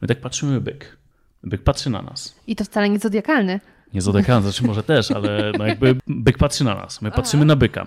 My 0.00 0.08
tak 0.08 0.20
patrzymy 0.20 0.60
byk. 0.60 0.96
Byk 1.42 1.62
patrzy 1.62 1.90
na 1.90 2.02
nas. 2.02 2.34
I 2.46 2.56
to 2.56 2.64
wcale 2.64 2.88
nie 2.90 2.98
zodiakalny. 2.98 3.60
Nie 3.94 4.02
zodiakalny, 4.02 4.42
znaczy 4.42 4.66
może 4.66 4.82
też, 4.82 5.10
ale 5.10 5.52
no 5.58 5.66
jakby 5.66 5.96
byk 6.06 6.38
patrzy 6.38 6.64
na 6.64 6.74
nas. 6.74 7.02
My 7.02 7.10
patrzymy 7.10 7.44
na 7.44 7.56
byka. 7.56 7.86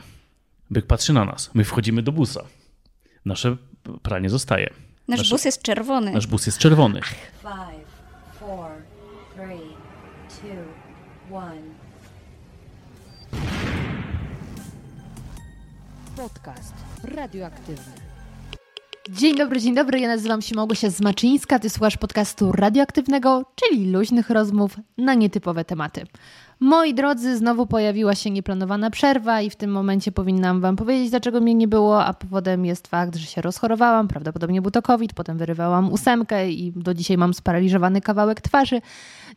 Byk 0.70 0.86
patrzy 0.86 1.14
na 1.14 1.26
nas. 1.26 1.50
My 1.54 1.64
wchodzimy 1.64 2.02
do 2.02 2.12
busa. 2.12 2.44
Nasze 3.26 3.58
pranie 4.02 4.30
zostaje. 4.30 4.70
Nasz 5.08 5.20
Nasze- 5.20 5.30
bus 5.36 5.46
jest 5.46 5.62
czerwony. 5.62 6.12
Nasz 6.12 6.28
bus 6.28 6.46
jest 6.46 6.58
czerwony. 6.58 7.02
Five, 7.42 7.88
four, 8.40 8.70
three, 9.36 9.76
two, 10.42 11.36
one. 11.36 11.62
Podcast 16.16 16.74
radioaktywny. 17.04 18.01
Dzień 19.10 19.38
dobry, 19.38 19.62
dzień 19.62 19.76
dobry. 19.76 20.00
Ja 20.00 20.08
nazywam 20.08 20.42
się 20.42 20.56
Małgosia 20.56 20.90
Zmaczyńska. 20.90 21.60
Ty 21.60 21.70
słuchasz 21.70 21.98
podcastu 21.98 22.52
radioaktywnego, 22.52 23.46
czyli 23.56 23.92
luźnych 23.92 24.30
rozmów 24.30 24.78
na 24.98 25.14
nietypowe 25.14 25.66
tematy. 25.66 26.04
Moi 26.60 26.94
drodzy, 26.94 27.38
znowu 27.38 27.66
pojawiła 27.66 28.16
się 28.16 28.30
nieplanowana 28.30 28.90
przerwa 28.90 29.42
i 29.42 29.50
w 29.50 29.56
tym 29.56 29.72
momencie 29.72 30.12
powinnam 30.12 30.62
Wam 30.62 30.76
powiedzieć, 30.76 31.10
dlaczego 31.10 31.42
mnie 31.42 31.56
nie 31.56 31.68
było, 31.68 32.06
a 32.06 32.14
powodem 32.14 32.66
jest 32.66 32.88
fakt, 32.88 33.16
że 33.16 33.26
się 33.26 33.42
rozchorowałam. 33.42 34.08
Prawdopodobnie 34.08 34.62
był 34.62 34.72
to 34.72 34.82
COVID, 34.82 35.14
potem 35.14 35.38
wyrywałam 35.38 35.92
ósemkę 35.92 36.52
i 36.52 36.74
do 36.76 36.94
dzisiaj 36.94 37.18
mam 37.18 37.34
sparaliżowany 37.34 38.02
kawałek 38.02 38.42
twarzy 38.42 38.82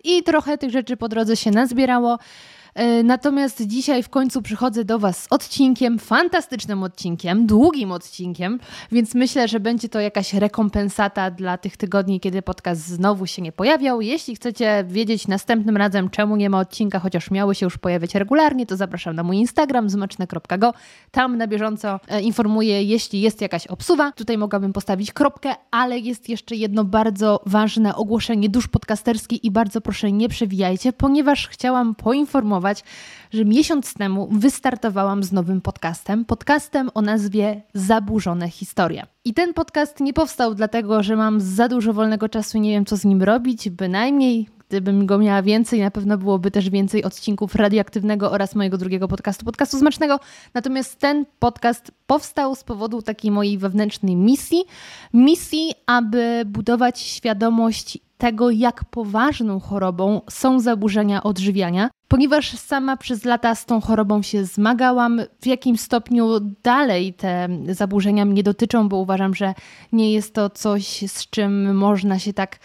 i 0.04 0.22
trochę 0.22 0.58
tych 0.58 0.70
rzeczy 0.70 0.96
po 0.96 1.08
drodze 1.08 1.36
się 1.36 1.50
nazbierało. 1.50 2.18
E, 2.74 3.02
Natomiast 3.02 3.66
dzisiaj 3.66 4.02
w 4.02 4.08
końcu 4.08 4.42
przychodzę 4.42 4.84
do 4.84 4.98
Was 4.98 5.22
z 5.22 5.26
odcinkiem, 5.30 5.98
fantastycznym 5.98 6.82
odcinkiem, 6.82 7.46
długim 7.46 7.92
odcinkiem, 7.92 8.60
więc 8.92 9.14
myślę, 9.14 9.48
że 9.48 9.60
będzie 9.60 9.88
to 9.88 10.00
jakaś 10.00 10.34
rekompensata 10.34 11.30
dla 11.30 11.58
tych 11.58 11.76
tygodni, 11.76 12.20
kiedy 12.20 12.42
podcast 12.42 12.86
znowu 12.86 13.26
się 13.26 13.42
nie 13.42 13.52
pojawiał. 13.52 14.00
Jeśli 14.00 14.36
chcecie 14.36 14.84
wiedzieć 14.88 15.28
następnym 15.28 15.76
razem, 15.76 16.10
czemu 16.10 16.36
nie 16.36 16.50
ma 16.50 16.58
odcinka, 16.58 16.98
chociaż 16.98 17.30
miały 17.30 17.54
się 17.54 17.66
już 17.66 17.78
pojawiać 17.78 18.14
regularnie, 18.14 18.66
to 18.66 18.76
zapraszam 18.76 19.16
na 19.16 19.22
mój 19.22 19.36
Instagram 19.36 19.90
zmaczne.go. 19.90 20.74
Tam 21.10 21.36
na 21.36 21.46
bieżąco 21.46 22.00
e, 22.08 22.22
informuję, 22.22 22.82
jeśli 22.82 23.20
jest 23.20 23.40
jakaś 23.40 23.66
obsuwa. 23.66 24.12
Tutaj 24.12 24.38
mogłabym 24.38 24.72
postawić 24.72 25.12
kropkę, 25.12 25.54
ale 25.70 25.98
jest 25.98 26.28
jeszcze 26.28 26.56
jedno 26.56 26.84
bardzo 26.84 27.40
ważne 27.46 27.96
ogłoszenie 27.96 28.48
dusz 28.48 28.68
podcasterski 28.68 29.46
i 29.46 29.50
bardzo 29.50 29.80
proszę 29.80 30.12
nie 30.12 30.28
przewijajcie, 30.28 30.92
ponieważ 30.92 31.48
chciałam 31.48 31.94
poinformować, 31.94 32.63
że 33.32 33.44
miesiąc 33.44 33.94
temu 33.94 34.28
wystartowałam 34.32 35.22
z 35.22 35.32
nowym 35.32 35.60
podcastem. 35.60 36.24
Podcastem 36.24 36.90
o 36.94 37.02
nazwie 37.02 37.62
Zaburzone 37.74 38.48
Historie. 38.48 39.06
I 39.24 39.34
ten 39.34 39.54
podcast 39.54 40.00
nie 40.00 40.12
powstał 40.12 40.54
dlatego, 40.54 41.02
że 41.02 41.16
mam 41.16 41.40
za 41.40 41.68
dużo 41.68 41.92
wolnego 41.92 42.28
czasu 42.28 42.58
nie 42.58 42.70
wiem, 42.70 42.84
co 42.84 42.96
z 42.96 43.04
nim 43.04 43.22
robić, 43.22 43.70
bynajmniej. 43.70 44.48
Gdybym 44.68 45.06
go 45.06 45.18
miała 45.18 45.42
więcej, 45.42 45.80
na 45.80 45.90
pewno 45.90 46.18
byłoby 46.18 46.50
też 46.50 46.70
więcej 46.70 47.04
odcinków 47.04 47.54
radioaktywnego 47.54 48.30
oraz 48.30 48.54
mojego 48.54 48.78
drugiego 48.78 49.08
podcastu, 49.08 49.44
podcastu 49.44 49.78
Smacznego. 49.78 50.20
Natomiast 50.54 50.98
ten 50.98 51.26
podcast 51.38 51.92
powstał 52.06 52.54
z 52.54 52.64
powodu 52.64 53.02
takiej 53.02 53.30
mojej 53.30 53.58
wewnętrznej 53.58 54.16
misji. 54.16 54.64
Misji, 55.12 55.74
aby 55.86 56.42
budować 56.46 57.00
świadomość 57.00 57.98
tego, 58.18 58.50
jak 58.50 58.84
poważną 58.84 59.60
chorobą 59.60 60.20
są 60.30 60.60
zaburzenia 60.60 61.22
odżywiania, 61.22 61.90
ponieważ 62.08 62.58
sama 62.58 62.96
przez 62.96 63.24
lata 63.24 63.54
z 63.54 63.66
tą 63.66 63.80
chorobą 63.80 64.22
się 64.22 64.44
zmagałam, 64.44 65.20
w 65.40 65.46
jakim 65.46 65.76
stopniu 65.76 66.40
dalej 66.62 67.14
te 67.14 67.48
zaburzenia 67.68 68.24
mnie 68.24 68.42
dotyczą, 68.42 68.88
bo 68.88 68.96
uważam, 68.96 69.34
że 69.34 69.54
nie 69.92 70.12
jest 70.12 70.34
to 70.34 70.50
coś, 70.50 71.10
z 71.10 71.30
czym 71.30 71.76
można 71.76 72.18
się 72.18 72.32
tak 72.32 72.58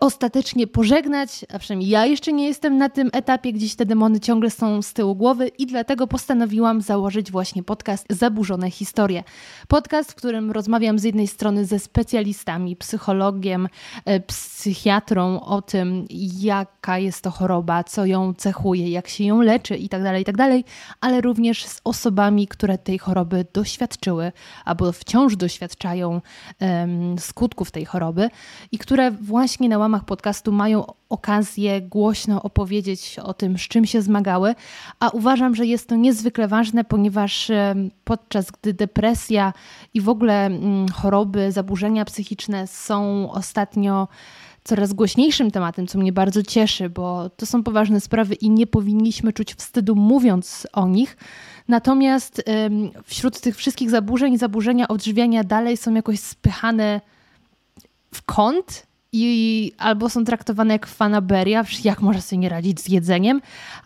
ostatecznie 0.00 0.66
pożegnać, 0.66 1.44
a 1.54 1.58
przynajmniej 1.58 1.90
ja 1.90 2.06
jeszcze 2.06 2.32
nie 2.32 2.46
jestem 2.46 2.78
na 2.78 2.88
tym 2.88 3.10
etapie, 3.12 3.52
gdzieś 3.52 3.74
te 3.74 3.86
demony 3.86 4.20
ciągle 4.20 4.50
są 4.50 4.82
z 4.82 4.92
tyłu 4.92 5.14
głowy 5.14 5.48
i 5.48 5.66
dlatego 5.66 6.06
postanowiłam 6.06 6.80
założyć 6.80 7.30
właśnie 7.30 7.62
podcast 7.62 8.06
Zaburzone 8.10 8.70
Historie. 8.70 9.24
Podcast, 9.68 10.12
w 10.12 10.14
którym 10.14 10.50
rozmawiam 10.50 10.98
z 10.98 11.04
jednej 11.04 11.26
strony 11.26 11.64
ze 11.64 11.78
specjalistami, 11.78 12.76
psychologiem, 12.76 13.68
e, 14.04 14.20
psychiatrą 14.20 15.40
o 15.40 15.62
tym, 15.62 16.06
jaka 16.40 16.98
jest 16.98 17.22
to 17.22 17.30
choroba, 17.30 17.84
co 17.84 18.06
ją 18.06 18.34
cechuje, 18.34 18.90
jak 18.90 19.08
się 19.08 19.24
ją 19.24 19.40
leczy 19.40 19.76
itd., 19.76 20.18
itd., 20.18 20.62
ale 21.00 21.20
również 21.20 21.66
z 21.66 21.80
osobami, 21.84 22.48
które 22.48 22.78
tej 22.78 22.98
choroby 22.98 23.46
doświadczyły 23.52 24.32
albo 24.64 24.92
wciąż 24.92 25.36
doświadczają 25.36 26.20
em, 26.58 27.18
skutków 27.18 27.70
tej 27.70 27.84
choroby 27.84 28.30
i 28.72 28.78
które 28.78 29.10
właśnie 29.10 29.69
na 29.70 29.78
łamach 29.78 30.04
podcastu 30.04 30.52
mają 30.52 30.84
okazję 31.08 31.80
głośno 31.80 32.42
opowiedzieć 32.42 33.18
o 33.22 33.34
tym, 33.34 33.58
z 33.58 33.60
czym 33.60 33.86
się 33.86 34.02
zmagały, 34.02 34.54
a 35.00 35.08
uważam, 35.08 35.54
że 35.54 35.66
jest 35.66 35.88
to 35.88 35.96
niezwykle 35.96 36.48
ważne, 36.48 36.84
ponieważ 36.84 37.50
podczas 38.04 38.50
gdy 38.50 38.74
depresja 38.74 39.52
i 39.94 40.00
w 40.00 40.08
ogóle 40.08 40.46
mm, 40.46 40.88
choroby, 40.88 41.52
zaburzenia 41.52 42.04
psychiczne 42.04 42.66
są 42.66 43.30
ostatnio 43.32 44.08
coraz 44.64 44.92
głośniejszym 44.92 45.50
tematem, 45.50 45.86
co 45.86 45.98
mnie 45.98 46.12
bardzo 46.12 46.42
cieszy, 46.42 46.90
bo 46.90 47.30
to 47.30 47.46
są 47.46 47.62
poważne 47.62 48.00
sprawy 48.00 48.34
i 48.34 48.50
nie 48.50 48.66
powinniśmy 48.66 49.32
czuć 49.32 49.54
wstydu 49.54 49.94
mówiąc 49.94 50.66
o 50.72 50.88
nich. 50.88 51.16
Natomiast 51.68 52.42
wśród 53.04 53.40
tych 53.40 53.56
wszystkich 53.56 53.90
zaburzeń, 53.90 54.38
zaburzenia 54.38 54.88
odżywiania 54.88 55.44
dalej 55.44 55.76
są 55.76 55.94
jakoś 55.94 56.20
spychane 56.20 57.00
w 58.14 58.22
kąt 58.22 58.89
i 59.12 59.72
albo 59.78 60.08
są 60.08 60.24
traktowane 60.24 60.72
jak 60.72 60.86
fanaberia, 60.86 61.64
jak 61.84 62.02
można 62.02 62.22
sobie 62.22 62.38
nie 62.38 62.48
radzić 62.48 62.80
z 62.80 62.88
jedzeniem, 62.88 63.40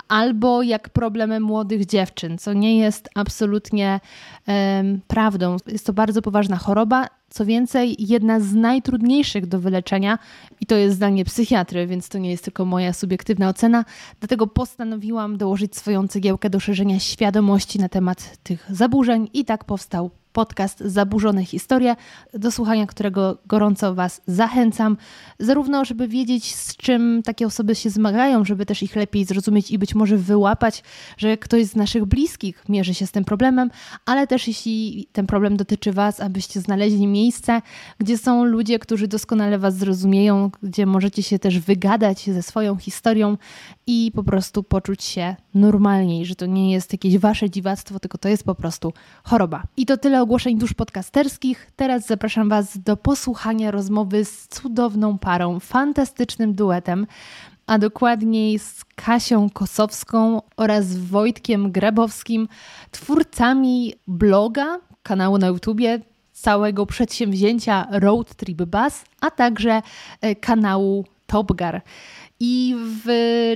albo 0.09 0.63
jak 0.63 0.89
problemy 0.89 1.41
młodych 1.41 1.87
dziewczyn, 1.87 2.39
co 2.39 2.53
nie 2.53 2.79
jest 2.79 3.09
absolutnie 3.15 4.01
em, 4.47 5.01
prawdą. 5.09 5.57
Jest 5.67 5.87
to 5.87 5.93
bardzo 5.93 6.23
poważna 6.23 6.57
choroba. 6.57 7.07
Co 7.31 7.45
więcej, 7.45 7.97
jedna 7.99 8.41
z 8.41 8.55
najtrudniejszych 8.55 9.47
do 9.47 9.61
wyleczenia, 9.61 10.19
i 10.61 10.67
to 10.67 10.77
jest 10.77 10.97
zdanie 10.97 11.25
psychiatry, 11.25 11.87
więc 11.87 12.09
to 12.09 12.19
nie 12.19 12.31
jest 12.31 12.45
tylko 12.45 12.65
moja 12.65 12.93
subiektywna 12.93 13.49
ocena. 13.49 13.85
Dlatego 14.21 14.47
postanowiłam 14.47 15.37
dołożyć 15.37 15.77
swoją 15.77 16.09
cegiełkę 16.09 16.51
do 16.51 16.61
szerzenia 16.61 17.01
świadomości 17.01 17.79
na 17.79 17.89
temat 17.89 18.39
tych 18.43 18.67
zaburzeń, 18.71 19.29
i 19.33 19.45
tak 19.45 19.65
powstał 19.65 20.11
podcast 20.35 20.81
Zaburzone 20.81 21.45
Historie, 21.45 21.97
do 22.35 22.51
słuchania 22.51 22.87
którego 22.87 23.39
gorąco 23.47 23.95
Was 23.95 24.23
zachęcam, 24.27 24.97
zarówno 25.39 25.85
żeby 25.85 26.09
wiedzieć, 26.09 26.55
z 26.55 26.77
czym 26.77 27.23
takie 27.25 27.47
osoby 27.47 27.75
się 27.75 27.91
zmagają, 27.91 28.45
żeby 28.45 28.67
też 28.67 28.83
ich 28.83 28.97
lepiej 28.97 29.25
zrozumieć 29.25 29.71
i 29.71 29.79
być 29.79 29.95
może 29.95 30.17
wyłapać, 30.17 30.83
że 31.17 31.37
ktoś 31.37 31.67
z 31.67 31.77
naszych 31.77 32.05
bliskich 32.05 32.65
mierzy 32.69 32.95
się 32.95 33.07
z 33.07 33.13
tym 33.13 33.25
problemem, 33.25 33.71
ale 34.07 34.27
też 34.27 34.49
jeśli 34.49 35.09
ten 35.13 35.27
problem 35.27 35.57
dotyczy 35.57 35.93
Was, 35.93 36.21
abyście 36.21 36.61
znaleźli 36.61 37.07
miejsce, 37.07 37.63
gdzie 37.99 38.19
są 38.19 38.45
ludzie, 38.45 38.79
którzy 38.79 39.09
doskonale 39.09 39.59
Was 39.59 39.77
zrozumieją, 39.77 40.51
gdzie 40.63 40.87
możecie 40.87 41.23
się 41.23 41.39
też 41.39 41.59
wygadać 41.59 42.31
ze 42.31 42.43
swoją 42.43 42.77
historią 42.77 43.37
i 43.87 44.13
po 44.15 44.25
prostu 44.25 44.63
poczuć 44.63 45.05
się 45.05 45.37
normalniej, 45.55 46.27
że 46.27 46.35
to 46.35 46.47
nie 46.47 46.73
jest 46.73 46.93
jakieś 46.93 47.19
Wasze 47.19 47.51
dziwactwo, 47.51 48.01
tylko 48.01 48.19
to 48.19 48.29
jest 48.29 48.45
po 48.45 48.55
prostu 48.55 48.93
choroba. 49.25 49.63
I 49.77 49.87
to 49.87 49.97
tyle 49.97 50.24
ogłoszeń 50.25 50.59
dusz 50.59 50.75
podcasterskich. 50.75 51.71
Teraz 51.77 52.07
zapraszam 52.07 52.49
Was 52.49 52.79
do 52.79 52.97
posłuchania 52.97 53.71
rozmowy 53.71 54.25
z 54.25 54.49
cudowną 54.49 55.19
parą, 55.19 55.61
fantastycznym 55.61 56.55
duetem, 56.55 57.07
a 57.67 57.79
dokładniej 57.79 58.59
z 58.59 58.85
Kasią 58.85 59.51
Kosowską 59.51 60.43
oraz 60.57 60.97
Wojtkiem 60.97 61.73
Grabowskim, 61.73 62.49
twórcami 62.91 63.95
bloga, 64.07 64.79
kanału 65.03 65.39
na 65.39 65.47
YouTubie, 65.47 66.01
całego 66.33 66.87
przedsięwzięcia 66.87 67.87
Road 67.91 68.35
Trip 68.35 68.63
Bus, 68.63 69.05
a 69.21 69.31
także 69.31 69.83
e, 70.21 70.35
kanału 70.35 71.05
Topgar. 71.27 71.83
I 72.47 72.75
w 73.05 73.09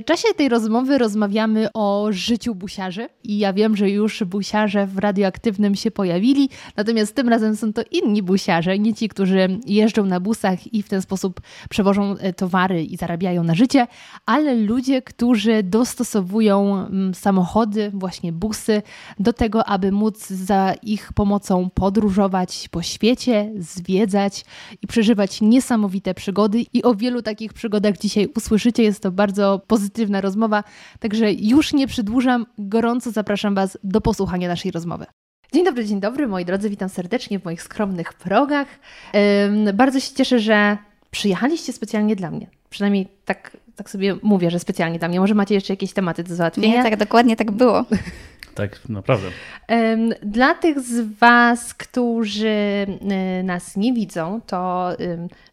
czasie 0.05 0.27
tej 0.37 0.49
rozmowy 0.49 0.97
rozmawiamy 0.97 1.67
o 1.73 2.07
życiu 2.11 2.55
busiarzy. 2.55 3.09
I 3.23 3.37
ja 3.37 3.53
wiem, 3.53 3.75
że 3.75 3.89
już 3.89 4.23
busiarze 4.23 4.87
w 4.87 4.97
radioaktywnym 4.97 5.75
się 5.75 5.91
pojawili, 5.91 6.49
natomiast 6.77 7.15
tym 7.15 7.29
razem 7.29 7.55
są 7.55 7.73
to 7.73 7.81
inni 7.91 8.23
busiarze, 8.23 8.79
nie 8.79 8.93
ci, 8.93 9.09
którzy 9.09 9.59
jeżdżą 9.65 10.05
na 10.05 10.19
busach 10.19 10.73
i 10.73 10.83
w 10.83 10.89
ten 10.89 11.01
sposób 11.01 11.41
przewożą 11.69 12.17
e, 12.17 12.33
towary 12.33 12.83
i 12.83 12.97
zarabiają 12.97 13.43
na 13.43 13.55
życie, 13.55 13.87
ale 14.25 14.55
ludzie, 14.55 15.01
którzy 15.01 15.63
dostosowują 15.63 16.85
mm, 16.85 17.13
samochody, 17.13 17.91
właśnie 17.93 18.31
busy, 18.33 18.81
do 19.19 19.33
tego, 19.33 19.65
aby 19.65 19.91
móc 19.91 20.27
za 20.27 20.73
ich 20.83 21.13
pomocą 21.13 21.69
podróżować 21.73 22.69
po 22.71 22.81
świecie, 22.81 23.51
zwiedzać 23.57 24.45
i 24.81 24.87
przeżywać 24.87 25.41
niesamowite 25.41 26.13
przygody. 26.13 26.65
I 26.73 26.83
o 26.83 26.95
wielu 26.95 27.21
takich 27.21 27.53
przygodach 27.53 27.97
dzisiaj 27.97 28.27
usłyszycie. 28.35 28.78
Jest 28.83 29.03
to 29.03 29.11
bardzo 29.11 29.61
pozytywna 29.67 30.21
rozmowa, 30.21 30.63
także 30.99 31.33
już 31.33 31.73
nie 31.73 31.87
przedłużam. 31.87 32.45
Gorąco 32.57 33.11
zapraszam 33.11 33.55
Was 33.55 33.77
do 33.83 34.01
posłuchania 34.01 34.47
naszej 34.47 34.71
rozmowy. 34.71 35.05
Dzień 35.53 35.65
dobry, 35.65 35.85
dzień 35.85 35.99
dobry 35.99 36.27
moi 36.27 36.45
drodzy, 36.45 36.69
witam 36.69 36.89
serdecznie 36.89 37.39
w 37.39 37.45
moich 37.45 37.61
skromnych 37.61 38.13
progach. 38.13 38.67
Ym, 39.45 39.77
bardzo 39.77 39.99
się 39.99 40.15
cieszę, 40.15 40.39
że 40.39 40.77
przyjechaliście 41.11 41.73
specjalnie 41.73 42.15
dla 42.15 42.31
mnie. 42.31 42.47
Przynajmniej 42.69 43.07
tak, 43.25 43.57
tak 43.75 43.89
sobie 43.89 44.15
mówię, 44.23 44.51
że 44.51 44.59
specjalnie 44.59 44.99
dla 44.99 45.07
mnie. 45.07 45.19
Może 45.19 45.35
macie 45.35 45.55
jeszcze 45.55 45.73
jakieś 45.73 45.93
tematy 45.93 46.23
do 46.23 46.35
załatwienia? 46.35 46.77
Nie, 46.77 46.83
tak 46.83 46.97
dokładnie 46.97 47.35
tak 47.35 47.51
było. 47.51 47.85
Tak, 48.59 48.89
naprawdę. 48.89 49.27
Dla 50.23 50.53
tych 50.55 50.79
z 50.79 51.17
Was, 51.19 51.73
którzy 51.73 52.47
y, 53.39 53.43
nas 53.43 53.77
nie 53.77 53.93
widzą, 53.93 54.41
to 54.47 54.89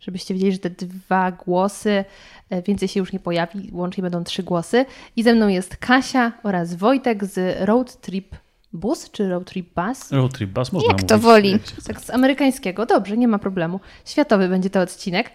żebyście 0.01 0.35
wiedzieli, 0.35 0.53
że 0.53 0.59
te 0.59 0.71
dwa 0.71 1.33
głosy 1.33 2.05
e, 2.51 2.63
więcej 2.63 2.89
się 2.89 3.01
już 3.01 3.13
nie 3.13 3.21
pojawi, 3.21 3.71
łącznie 3.73 4.03
będą 4.03 4.25
trzy 4.25 4.43
głosy. 4.43 4.85
I 5.17 5.23
ze 5.23 5.35
mną 5.35 5.49
jest 5.49 5.77
Kasia 5.77 6.33
oraz 6.43 6.75
Wojtek 6.75 7.25
z 7.25 7.57
Road 7.61 8.01
Trip 8.01 8.37
Bus 8.73 9.11
czy 9.11 9.29
Road 9.29 9.45
Trip 9.45 9.75
Bus? 9.75 10.13
Road 10.13 10.33
trip 10.33 10.51
bus 10.51 10.73
można 10.73 10.93
Jak 10.93 11.03
to 11.03 11.15
mówić, 11.15 11.27
woli. 11.27 11.51
jak 11.51 11.67
się 11.67 11.77
chce. 11.77 11.95
Tak 11.95 12.01
z 12.01 12.11
amerykańskiego. 12.11 12.87
Dobrze, 12.87 13.17
nie 13.17 13.29
ma 13.29 13.39
problemu. 13.39 13.81
Światowy 14.05 14.49
będzie 14.49 14.71
to 14.71 14.81
odcinek. 14.81 15.31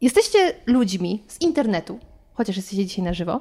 Jesteście 0.00 0.38
ludźmi 0.66 1.22
z 1.28 1.40
internetu, 1.40 1.98
chociaż 2.34 2.56
jesteście 2.56 2.86
dzisiaj 2.86 3.04
na 3.04 3.14
żywo, 3.14 3.40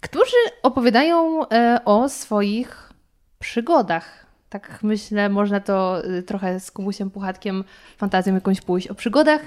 którzy 0.00 0.36
opowiadają 0.62 1.48
e, 1.48 1.80
o 1.84 2.08
swoich 2.08 2.92
przygodach. 3.38 4.26
Tak 4.48 4.78
myślę, 4.82 5.28
można 5.28 5.60
to 5.60 6.04
y, 6.04 6.22
trochę 6.22 6.60
z 6.60 6.70
Kubusiem 6.70 7.10
Puchatkiem 7.10 7.64
fantazją 7.96 8.34
jakąś 8.34 8.60
pójść. 8.60 8.88
O 8.88 8.94
przygodach, 8.94 9.40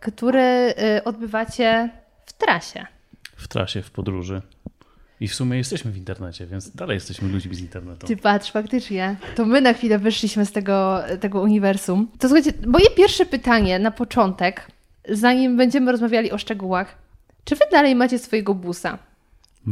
które 0.00 0.74
y, 0.98 1.04
odbywacie 1.04 1.90
w 2.26 2.32
trasie. 2.32 2.86
W 3.36 3.48
trasie, 3.48 3.82
w 3.82 3.90
podróży. 3.90 4.42
I 5.20 5.28
w 5.28 5.34
sumie 5.34 5.58
jesteśmy 5.58 5.90
w 5.90 5.96
internecie, 5.96 6.46
więc 6.46 6.70
dalej 6.70 6.94
jesteśmy 6.94 7.28
ludźmi 7.28 7.54
z 7.54 7.60
internetu. 7.60 8.06
Ty 8.06 8.16
patrz, 8.16 8.50
faktycznie. 8.50 9.16
To 9.34 9.44
my 9.44 9.60
na 9.60 9.72
chwilę 9.72 9.98
wyszliśmy 9.98 10.46
z 10.46 10.52
tego, 10.52 11.02
tego 11.20 11.40
uniwersum. 11.40 12.08
To 12.18 12.28
słuchajcie, 12.28 12.52
moje 12.66 12.90
pierwsze 12.90 13.26
pytanie 13.26 13.78
na 13.78 13.90
początek, 13.90 14.66
zanim 15.08 15.56
będziemy 15.56 15.92
rozmawiali 15.92 16.32
o 16.32 16.38
szczegółach. 16.38 17.05
Czy 17.46 17.56
wy 17.56 17.64
dalej 17.72 17.94
macie 17.94 18.18
swojego 18.18 18.54
busa? 18.54 18.98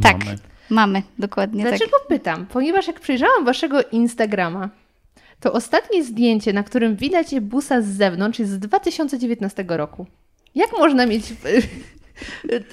Tak. 0.01 0.25
Mamy. 0.25 0.37
Mamy, 0.69 1.03
dokładnie 1.19 1.63
tak. 1.63 1.71
Dlaczego 1.71 1.97
pytam? 2.07 2.45
Ponieważ 2.45 2.87
jak 2.87 2.99
przejrzałam 2.99 3.45
waszego 3.45 3.83
Instagrama, 3.83 4.69
to 5.39 5.53
ostatnie 5.53 6.03
zdjęcie, 6.03 6.53
na 6.53 6.63
którym 6.63 6.95
widać 6.95 7.39
busa 7.39 7.81
z 7.81 7.85
zewnątrz, 7.85 8.39
jest 8.39 8.51
z 8.51 8.59
2019 8.59 9.65
roku. 9.67 10.05
Jak 10.55 10.71
można 10.79 11.05
mieć 11.05 11.31
y, 11.31 11.35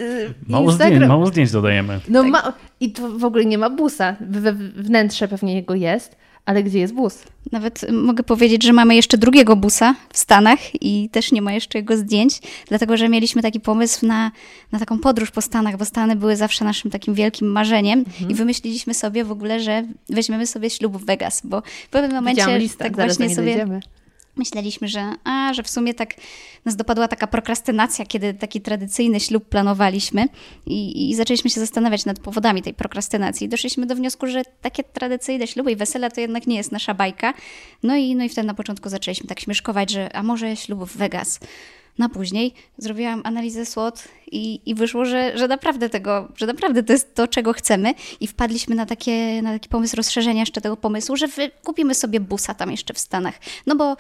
y, 0.01 0.35
Mało, 0.49 0.73
zdjęć, 0.73 1.09
mało 1.09 1.27
zdjęć 1.27 1.51
dodajemy. 1.53 2.01
No 2.09 2.23
ma... 2.23 2.53
I 2.81 2.93
to 2.93 3.19
w 3.19 3.25
ogóle 3.25 3.45
nie 3.45 3.59
ma 3.59 3.71
busa. 3.71 4.17
We 4.21 4.53
wnętrze 4.53 5.29
pewnie 5.29 5.55
jego 5.55 5.75
jest, 5.75 6.17
ale 6.47 6.63
gdzie 6.63 6.79
jest 6.79 6.95
bus? 6.95 7.19
Nawet 7.53 7.85
y, 7.85 7.93
mogę 7.93 8.23
powiedzieć, 8.23 8.63
że 8.63 8.73
mamy 8.73 8.95
jeszcze 8.95 9.19
drugiego 9.19 9.57
busa 9.57 9.95
w 10.13 10.19
Stanach 10.19 10.59
i 10.83 11.09
też 11.11 11.33
nie 11.33 11.43
ma 11.43 11.53
jeszcze 11.53 11.79
jego 11.79 11.97
zdjęć, 11.97 12.41
dlatego 12.69 12.97
że 12.97 13.09
mieliśmy 13.09 13.43
taki 13.43 13.61
pomysł 13.61 14.07
na, 14.07 14.31
na 14.73 14.79
taką 14.79 14.99
podróż 14.99 15.31
po 15.31 15.41
Stanach, 15.41 15.77
bo 15.77 15.85
Stany 15.85 16.17
były 16.17 16.37
zawsze 16.37 16.65
naszym 16.65 16.91
takim 16.91 17.15
wielkim 17.15 17.49
marzeniem 17.49 18.05
i 18.29 18.35
wymyśliliśmy 18.35 18.95
sobie 18.95 19.25
w 19.25 19.33
ogóle, 19.33 19.61
że 19.61 19.85
weźmiemy 20.09 20.47
sobie 20.47 20.71
ślub 20.71 20.97
w 20.97 21.05
Vegas, 21.05 21.43
bo 21.45 21.63
w 21.87 21.89
pewnym 21.89 22.13
momencie 22.13 22.43
Widziałam 22.43 22.61
listę, 22.61 22.85
tak 22.85 22.95
właśnie 22.95 23.35
sobie 23.35 23.47
dojdziemy. 23.47 23.81
Myśleliśmy, 24.37 24.89
że, 24.89 25.13
a, 25.25 25.55
że 25.55 25.63
w 25.63 25.71
sumie 25.71 25.95
tak 25.95 26.15
nas 26.65 26.77
dopadła 26.77 27.09
taka 27.09 27.27
prokrastynacja, 27.27 28.07
kiedy 28.07 28.35
taki 28.35 28.61
tradycyjny 28.61 29.21
ślub 29.21 29.49
planowaliśmy 29.49 30.27
i, 30.67 31.11
i 31.11 31.15
zaczęliśmy 31.15 31.51
się 31.51 31.61
zastanawiać 31.61 32.05
nad 32.05 32.21
powodami 32.21 32.63
tej 32.63 32.75
prokrastynacji. 32.75 33.49
Doszliśmy 33.49 33.87
do 33.87 33.97
wniosku, 33.97 34.27
że 34.27 34.43
takie 34.61 34.85
tradycyjne 34.85 35.47
śluby 35.47 35.73
i 35.73 35.77
wesela 35.77 36.11
to 36.11 36.21
jednak 36.21 36.47
nie 36.47 36.57
jest 36.57 36.73
nasza 36.73 36.95
bajka. 36.95 37.35
No 37.83 37.97
i, 37.97 38.17
no 38.17 38.25
i 38.25 38.29
wtedy 38.29 38.47
na 38.47 38.55
początku 38.55 38.89
zaczęliśmy 38.89 39.27
tak 39.27 39.41
śmieszkować, 39.41 39.91
że 39.91 40.17
a 40.17 40.23
może 40.23 40.57
ślub 40.57 40.85
w 40.85 40.97
Vegas. 40.97 41.41
No 41.99 42.07
a 42.07 42.09
później 42.09 42.55
zrobiłam 42.79 43.21
analizę 43.25 43.67
SWOT 43.67 44.09
i, 44.33 44.61
i 44.67 44.75
wyszło, 44.75 45.05
że, 45.05 45.39
że 45.39 45.49
naprawdę 45.49 45.89
tego, 45.89 46.29
że 46.37 46.47
naprawdę 46.47 46.83
to 46.83 46.93
jest 46.93 47.15
to, 47.15 47.29
czego 47.29 47.53
chcemy 47.53 47.95
i 48.21 48.27
wpadliśmy 48.27 48.75
na, 48.75 48.87
takie, 48.87 49.43
na 49.43 49.53
taki 49.53 49.69
pomysł 49.69 49.97
rozszerzenia 49.97 50.41
jeszcze 50.41 50.61
tego 50.61 50.77
pomysłu, 50.77 51.17
że 51.17 51.29
kupimy 51.65 51.95
sobie 51.95 52.21
busa 52.21 52.55
tam 52.55 52.71
jeszcze 52.71 52.95
w 52.95 52.99
Stanach, 52.99 53.35
no 53.67 53.77
bo 53.77 53.97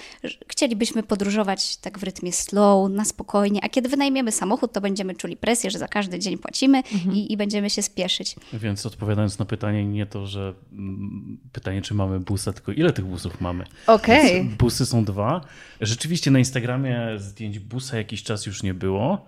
chcielibyśmy 0.48 1.02
podróżować 1.02 1.76
tak 1.76 1.98
w 1.98 2.02
rytmie 2.02 2.32
slow, 2.32 2.90
na 2.90 3.04
spokojnie, 3.04 3.60
a 3.64 3.68
kiedy 3.68 3.88
wynajmiemy 3.88 4.32
samochód, 4.32 4.72
to 4.72 4.80
będziemy 4.80 5.14
czuli 5.14 5.36
presję, 5.36 5.70
że 5.70 5.78
za 5.78 5.88
każdy 5.88 6.18
dzień 6.18 6.38
płacimy 6.38 6.82
i, 7.12 7.32
i 7.32 7.36
będziemy 7.36 7.70
się 7.70 7.82
spieszyć. 7.82 8.36
Więc 8.52 8.86
odpowiadając 8.86 9.38
na 9.38 9.44
pytanie, 9.44 9.86
nie 9.86 10.06
to, 10.06 10.26
że 10.26 10.54
mm, 10.72 11.38
pytanie, 11.52 11.82
czy 11.82 11.94
mamy 11.94 12.20
busa, 12.20 12.52
tylko 12.52 12.72
ile 12.72 12.92
tych 12.92 13.04
busów 13.04 13.40
mamy. 13.40 13.64
Okej. 13.86 14.34
Więc 14.34 14.54
Busy 14.54 14.86
są 14.86 15.04
dwa. 15.04 15.40
Rzeczywiście 15.80 16.30
na 16.30 16.38
Instagramie 16.38 17.12
zdjęć 17.16 17.58
busa 17.82 17.96
jakiś 17.96 18.22
czas 18.22 18.46
już 18.46 18.62
nie 18.62 18.74
było, 18.74 19.26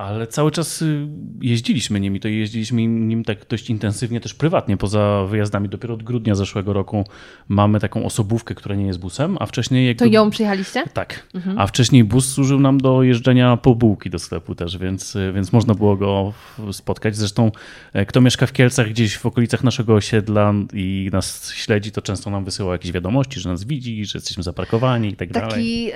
ale 0.00 0.26
cały 0.26 0.50
czas 0.50 0.82
y, 0.82 1.06
jeździliśmy 1.40 2.00
nim 2.00 2.16
i 2.16 2.20
to 2.20 2.28
jeździliśmy 2.28 2.86
nim 2.86 3.24
tak 3.24 3.46
dość 3.48 3.70
intensywnie 3.70 4.20
też 4.20 4.34
prywatnie, 4.34 4.76
poza 4.76 5.26
wyjazdami. 5.28 5.68
Dopiero 5.68 5.94
od 5.94 6.02
grudnia 6.02 6.34
zeszłego 6.34 6.72
roku 6.72 7.04
mamy 7.48 7.80
taką 7.80 8.04
osobówkę, 8.04 8.54
która 8.54 8.74
nie 8.74 8.86
jest 8.86 8.98
busem, 8.98 9.36
a 9.40 9.46
wcześniej... 9.46 9.86
Jak 9.86 9.98
To 9.98 10.04
ją 10.04 10.30
przyjechaliście? 10.30 10.84
Tak. 10.94 11.26
A 11.56 11.66
wcześniej 11.66 12.04
bus 12.04 12.28
służył 12.28 12.60
nam 12.60 12.78
do 12.78 13.02
jeżdżenia 13.02 13.56
po 13.56 13.74
bułki 13.74 14.10
do 14.10 14.18
sklepu 14.18 14.54
też, 14.54 14.78
więc, 14.78 15.16
więc 15.34 15.52
można 15.52 15.74
było 15.74 15.96
go 15.96 16.32
spotkać. 16.72 17.16
Zresztą 17.16 17.52
e, 17.92 18.06
kto 18.06 18.20
mieszka 18.20 18.46
w 18.46 18.52
Kielcach 18.52 18.88
gdzieś 18.88 19.16
w 19.16 19.26
okolicach 19.26 19.64
naszego 19.64 19.94
osiedla 19.94 20.54
i 20.72 21.08
nas 21.12 21.52
śledzi, 21.52 21.92
to 21.92 22.02
często 22.02 22.30
nam 22.30 22.44
wysyła 22.44 22.72
jakieś 22.72 22.92
wiadomości, 22.92 23.40
że 23.40 23.48
nas 23.48 23.64
widzi, 23.64 24.04
że 24.04 24.18
jesteśmy 24.18 24.42
zaparkowani 24.42 25.08
i 25.08 25.16
tak 25.16 25.32
dalej. 25.32 25.50
Taki 25.50 25.90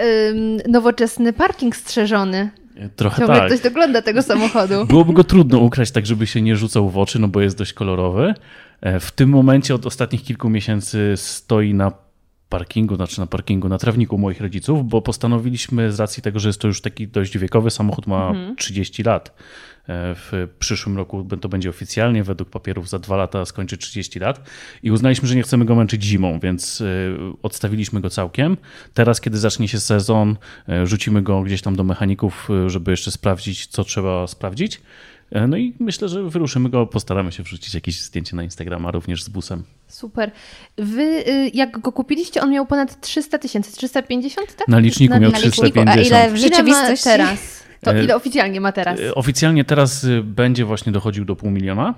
nowoczesny 0.69 1.33
parking 1.33 1.77
strzeżony. 1.77 2.64
Trochę 2.97 3.19
Ciągle 3.19 3.37
tak. 3.37 3.47
ktoś 3.47 3.61
dogląda 3.61 4.03
tego 4.03 4.23
samochodu. 4.23 4.75
Byłoby 4.89 5.13
go 5.13 5.25
trudno 5.25 5.59
ukraść 5.59 5.93
tak, 5.93 6.07
żeby 6.07 6.27
się 6.27 6.43
nie 6.43 6.57
rzucał 6.57 6.91
w 6.91 6.99
oczy, 6.99 7.19
no 7.19 7.29
bo 7.29 7.41
jest 7.41 7.59
dość 7.59 7.73
kolorowy. 7.73 8.35
E, 8.81 9.01
W 9.01 9.11
tym 9.13 9.29
momencie 9.31 9.75
od 9.75 9.87
ostatnich 9.87 10.23
kilku 10.23 10.51
miesięcy 10.51 11.13
stoi 11.17 11.75
na 11.75 11.93
parkingu, 12.49 12.97
znaczy 12.97 13.21
na 13.21 13.27
parkingu, 13.27 13.69
na 13.69 13.79
trawniku 13.79 14.19
moich 14.19 14.41
rodziców, 14.41 14.89
bo 14.89 15.03
postanowiliśmy 15.03 15.93
z 15.93 16.01
racji 16.01 16.23
tego, 16.23 16.39
że 16.39 16.49
jest 16.49 16.61
to 16.61 16.69
już 16.69 16.81
taki 16.81 17.09
dość 17.09 17.39
wiekowy 17.39 17.71
samochód, 17.71 18.07
ma 18.07 18.33
30 18.57 19.03
lat. 19.03 19.29
E, 19.29 20.15
W 20.15 20.49
przyszłym 20.59 20.97
roku 20.97 21.25
to 21.41 21.49
będzie 21.49 21.71
oficjalnie, 21.71 22.25
według 22.25 22.51
papierów 22.51 22.89
za 22.89 22.99
dwa 22.99 23.17
lata 23.17 23.45
skończy 23.45 23.79
30 23.79 24.19
lat 24.19 24.51
i 24.83 24.91
uznaliśmy, 24.91 25.29
że 25.29 25.37
nie 25.37 25.43
chcemy 25.43 25.65
go 25.65 25.75
męczyć 25.75 26.03
zimą, 26.05 26.39
więc 26.43 26.81
e, 26.81 26.85
odstawiliśmy 27.43 28.01
go 28.01 28.11
całkiem. 28.11 28.57
Teraz, 28.95 29.21
kiedy 29.21 29.39
zacznie 29.39 29.69
się 29.69 29.81
sezon, 29.81 30.37
e, 30.69 30.87
rzucimy 30.87 31.23
go 31.23 31.43
gdzieś 31.43 31.63
tam 31.63 31.77
do 31.77 31.85
mechaników, 31.85 32.49
żeby 32.67 32.91
jeszcze 32.91 33.11
sprawdzić, 33.11 33.67
co 33.67 33.85
trzeba 33.85 34.27
sprawdzić. 34.27 34.81
E, 35.35 35.47
No 35.47 35.57
i 35.57 35.75
myślę, 35.81 36.09
że 36.09 36.23
wyruszymy 36.23 36.69
go, 36.71 36.87
postaramy 36.87 37.33
się 37.33 37.43
wrzucić 37.43 37.75
jakieś 37.75 38.01
zdjęcie 38.01 38.37
na 38.37 38.43
Instagrama 38.43 38.91
również 38.91 39.23
z 39.23 39.29
busem. 39.29 39.63
Super. 39.89 40.31
Wy, 40.77 41.03
y, 41.29 41.51
jak 41.55 41.79
go 41.81 41.93
kupiliście, 41.93 42.41
on 42.43 42.51
miał 42.51 42.67
ponad 42.67 43.01
300 43.01 43.39
tysięcy, 43.39 43.77
350, 43.77 44.57
tak? 44.57 44.69
Na 44.69 44.79
liczniku 44.79 45.13
miał 45.21 45.31
Na 45.31 45.39
liczniku, 45.39 45.51
350. 45.53 45.89
a 45.91 45.95
ile 46.03 46.31
w 46.31 46.33
Ile 46.39 46.49
ma 46.49 46.49
rzeczywistości? 46.49 47.05
teraz? 47.05 47.65
To 47.81 47.95
E, 47.95 48.05
ile 48.05 48.17
oficjalnie 48.17 48.61
ma 48.61 48.73
teraz? 48.73 49.01
E, 49.01 49.15
Oficjalnie 49.15 49.65
teraz 49.65 50.05
y, 50.05 50.23
będzie 50.23 50.65
właśnie 50.65 50.93
dochodził 50.93 51.25
do 51.25 51.37
pół 51.37 51.51
miliona, 51.51 51.95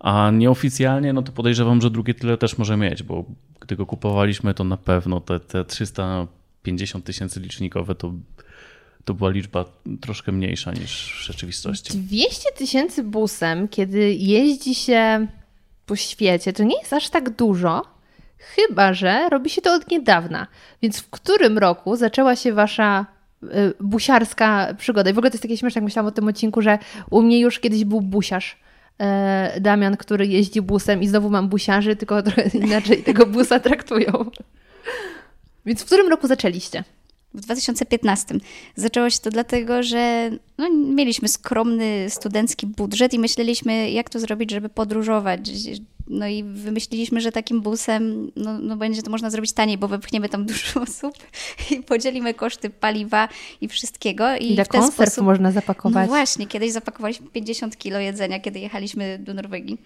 a 0.00 0.30
nieoficjalnie 0.30 1.12
no 1.12 1.22
to 1.22 1.32
podejrzewam, 1.32 1.80
że 1.80 1.90
drugie 1.90 2.14
tyle 2.14 2.38
też 2.38 2.58
może 2.58 2.76
mieć, 2.76 3.02
bo 3.02 3.24
gdy 3.60 3.76
go 3.76 3.86
kupowaliśmy, 3.86 4.54
to 4.54 4.64
na 4.64 4.76
pewno 4.76 5.20
te, 5.20 5.40
te 5.40 5.64
350 5.64 7.04
tysięcy 7.04 7.40
licznikowe 7.40 7.94
to, 7.94 8.12
to 9.04 9.14
była 9.14 9.30
liczba 9.30 9.64
troszkę 10.00 10.32
mniejsza 10.32 10.72
niż 10.72 11.14
w 11.20 11.26
rzeczywistości. 11.26 11.98
200 11.98 12.52
tysięcy 12.52 13.02
busem, 13.02 13.68
kiedy 13.68 14.14
jeździ 14.14 14.74
się 14.74 15.26
po 15.86 15.96
świecie, 15.96 16.52
to 16.52 16.62
nie 16.64 16.78
jest 16.78 16.92
aż 16.92 17.08
tak 17.10 17.30
dużo, 17.30 17.82
chyba 18.38 18.94
że 18.94 19.28
robi 19.28 19.50
się 19.50 19.62
to 19.62 19.74
od 19.74 19.90
niedawna. 19.90 20.46
Więc 20.82 21.00
w 21.00 21.10
którym 21.10 21.58
roku 21.58 21.96
zaczęła 21.96 22.36
się 22.36 22.52
wasza 22.52 23.06
y, 23.42 23.48
busiarska 23.80 24.74
przygoda? 24.78 25.10
I 25.10 25.12
w 25.12 25.18
ogóle 25.18 25.30
to 25.30 25.34
jest 25.34 25.42
takie 25.42 25.56
śmieszne, 25.56 25.78
jak 25.78 25.84
myślałam 25.84 26.08
o 26.08 26.12
tym 26.12 26.28
odcinku, 26.28 26.62
że 26.62 26.78
u 27.10 27.22
mnie 27.22 27.40
już 27.40 27.60
kiedyś 27.60 27.84
był 27.84 28.00
busiarz. 28.00 28.56
e, 28.98 29.60
Damian, 29.60 29.96
który 29.96 30.26
jeździ 30.26 30.62
busem 30.62 31.02
i 31.02 31.08
znowu 31.08 31.30
mam 31.30 31.48
busiarzy, 31.48 31.96
tylko 31.96 32.22
trochę 32.32 32.48
inaczej 32.48 33.02
tego 33.02 33.26
busa 33.26 33.60
traktują. 33.60 34.30
Więc 35.66 35.82
w 35.82 35.84
którym 35.84 36.08
roku 36.08 36.26
zaczęliście? 36.26 36.84
W 37.34 37.40
2015. 37.40 38.34
Zaczęło 38.76 39.10
się 39.10 39.18
to 39.18 39.30
dlatego, 39.30 39.82
że 39.82 40.30
no, 40.58 40.70
mieliśmy 40.70 41.28
skromny 41.28 42.06
studencki 42.08 42.66
budżet 42.66 43.14
i 43.14 43.18
myśleliśmy, 43.18 43.90
jak 43.90 44.10
to 44.10 44.20
zrobić, 44.20 44.50
żeby 44.50 44.68
podróżować. 44.68 45.40
No 46.08 46.26
i 46.26 46.42
wymyśliliśmy, 46.44 47.20
że 47.20 47.32
takim 47.32 47.60
busem 47.60 48.30
no, 48.36 48.58
no 48.58 48.76
będzie 48.76 49.02
to 49.02 49.10
można 49.10 49.30
zrobić 49.30 49.52
taniej, 49.52 49.78
bo 49.78 49.88
wepchniemy 49.88 50.28
tam 50.28 50.46
dużo 50.46 50.80
osób 50.88 51.14
i 51.70 51.82
podzielimy 51.82 52.34
koszty 52.34 52.70
paliwa 52.70 53.28
i 53.60 53.68
wszystkiego. 53.68 54.36
I 54.36 54.52
Ile 54.52 54.64
w 54.64 54.68
ten 54.68 54.80
konserw 54.80 55.12
sposób... 55.12 55.24
można 55.24 55.48
No 55.48 55.52
zapakować? 55.52 56.08
właśnie, 56.08 56.46
kiedyś 56.46 56.72
zapakowaliśmy 56.72 57.26
50 57.26 57.76
kilo 57.76 57.98
jedzenia, 57.98 58.40
kiedy 58.40 58.58
jechaliśmy 58.58 59.18
do 59.18 59.34
Norwegii. 59.34 59.78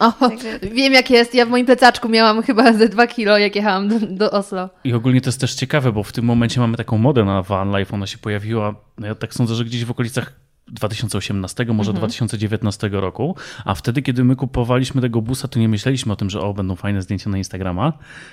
O, 0.00 0.12
Także- 0.12 0.58
wiem 0.58 0.92
jak 0.92 1.10
jest. 1.10 1.34
Ja 1.34 1.46
w 1.46 1.48
moim 1.48 1.66
plecaczku 1.66 2.08
miałam 2.08 2.42
chyba 2.42 2.72
ze 2.72 2.88
2 2.88 3.06
kilo, 3.06 3.38
jak 3.38 3.56
jechałam 3.56 3.88
do, 3.88 4.06
do 4.06 4.30
Oslo. 4.30 4.70
I 4.84 4.92
ogólnie 4.94 5.20
to 5.20 5.28
jest 5.28 5.40
też 5.40 5.54
ciekawe, 5.54 5.92
bo 5.92 6.02
w 6.02 6.12
tym 6.12 6.24
momencie 6.24 6.60
mamy 6.60 6.76
taką 6.76 6.98
modę 6.98 7.24
na 7.24 7.42
van 7.42 7.78
life. 7.78 7.94
Ona 7.94 8.06
się 8.06 8.18
pojawiła, 8.18 8.74
no 8.98 9.06
ja 9.06 9.14
tak 9.14 9.34
sądzę, 9.34 9.54
że 9.54 9.64
gdzieś 9.64 9.84
w 9.84 9.90
okolicach 9.90 10.32
2018, 10.68 11.64
może 11.64 11.92
2019 11.92 12.88
roku. 12.92 13.36
A 13.64 13.74
wtedy, 13.74 14.02
kiedy 14.02 14.24
my 14.24 14.36
kupowaliśmy 14.36 15.00
tego 15.00 15.22
busa, 15.22 15.48
to 15.48 15.58
nie 15.60 15.68
myśleliśmy 15.68 16.12
o 16.12 16.16
tym, 16.16 16.30
że 16.30 16.40
o, 16.40 16.54
będą 16.54 16.76
fajne 16.76 17.02
zdjęcia 17.02 17.30
na 17.30 17.38
Instagrama. 17.38 17.92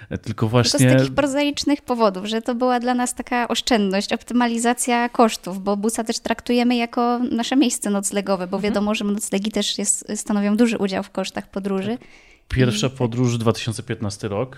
e, 0.10 0.18
Tylko 0.18 0.46
To 0.46 0.50
właśnie. 0.50 0.90
z 0.90 0.94
takich 0.94 1.14
prozaicznych 1.16 1.82
powodów, 1.82 2.26
że 2.26 2.42
to 2.42 2.56
była 2.56 2.80
dla 2.80 2.94
nas 2.94 3.16
taka 3.16 3.48
oszczędność, 3.48 4.14
optymalizacja 4.14 5.10
kosztów, 5.10 5.64
bo 5.64 5.78
busa 5.78 6.04
też 6.04 6.20
traktujemy 6.20 6.76
jako 6.76 7.20
nasze 7.32 7.56
miejsce 7.56 7.90
noclegowe, 7.90 8.48
bo 8.48 8.60
wiadomo, 8.60 8.96
że 8.96 9.06
noclegi 9.06 9.52
też 9.52 9.78
jest, 9.78 10.06
stanowią 10.16 10.58
duży 10.58 10.78
udział 10.78 11.04
w 11.04 11.10
kosztach 11.10 11.50
podróży. 11.52 11.98
Pierwsza 12.48 12.90
podróż 12.90 13.38
2015 13.38 14.28
rok. 14.28 14.58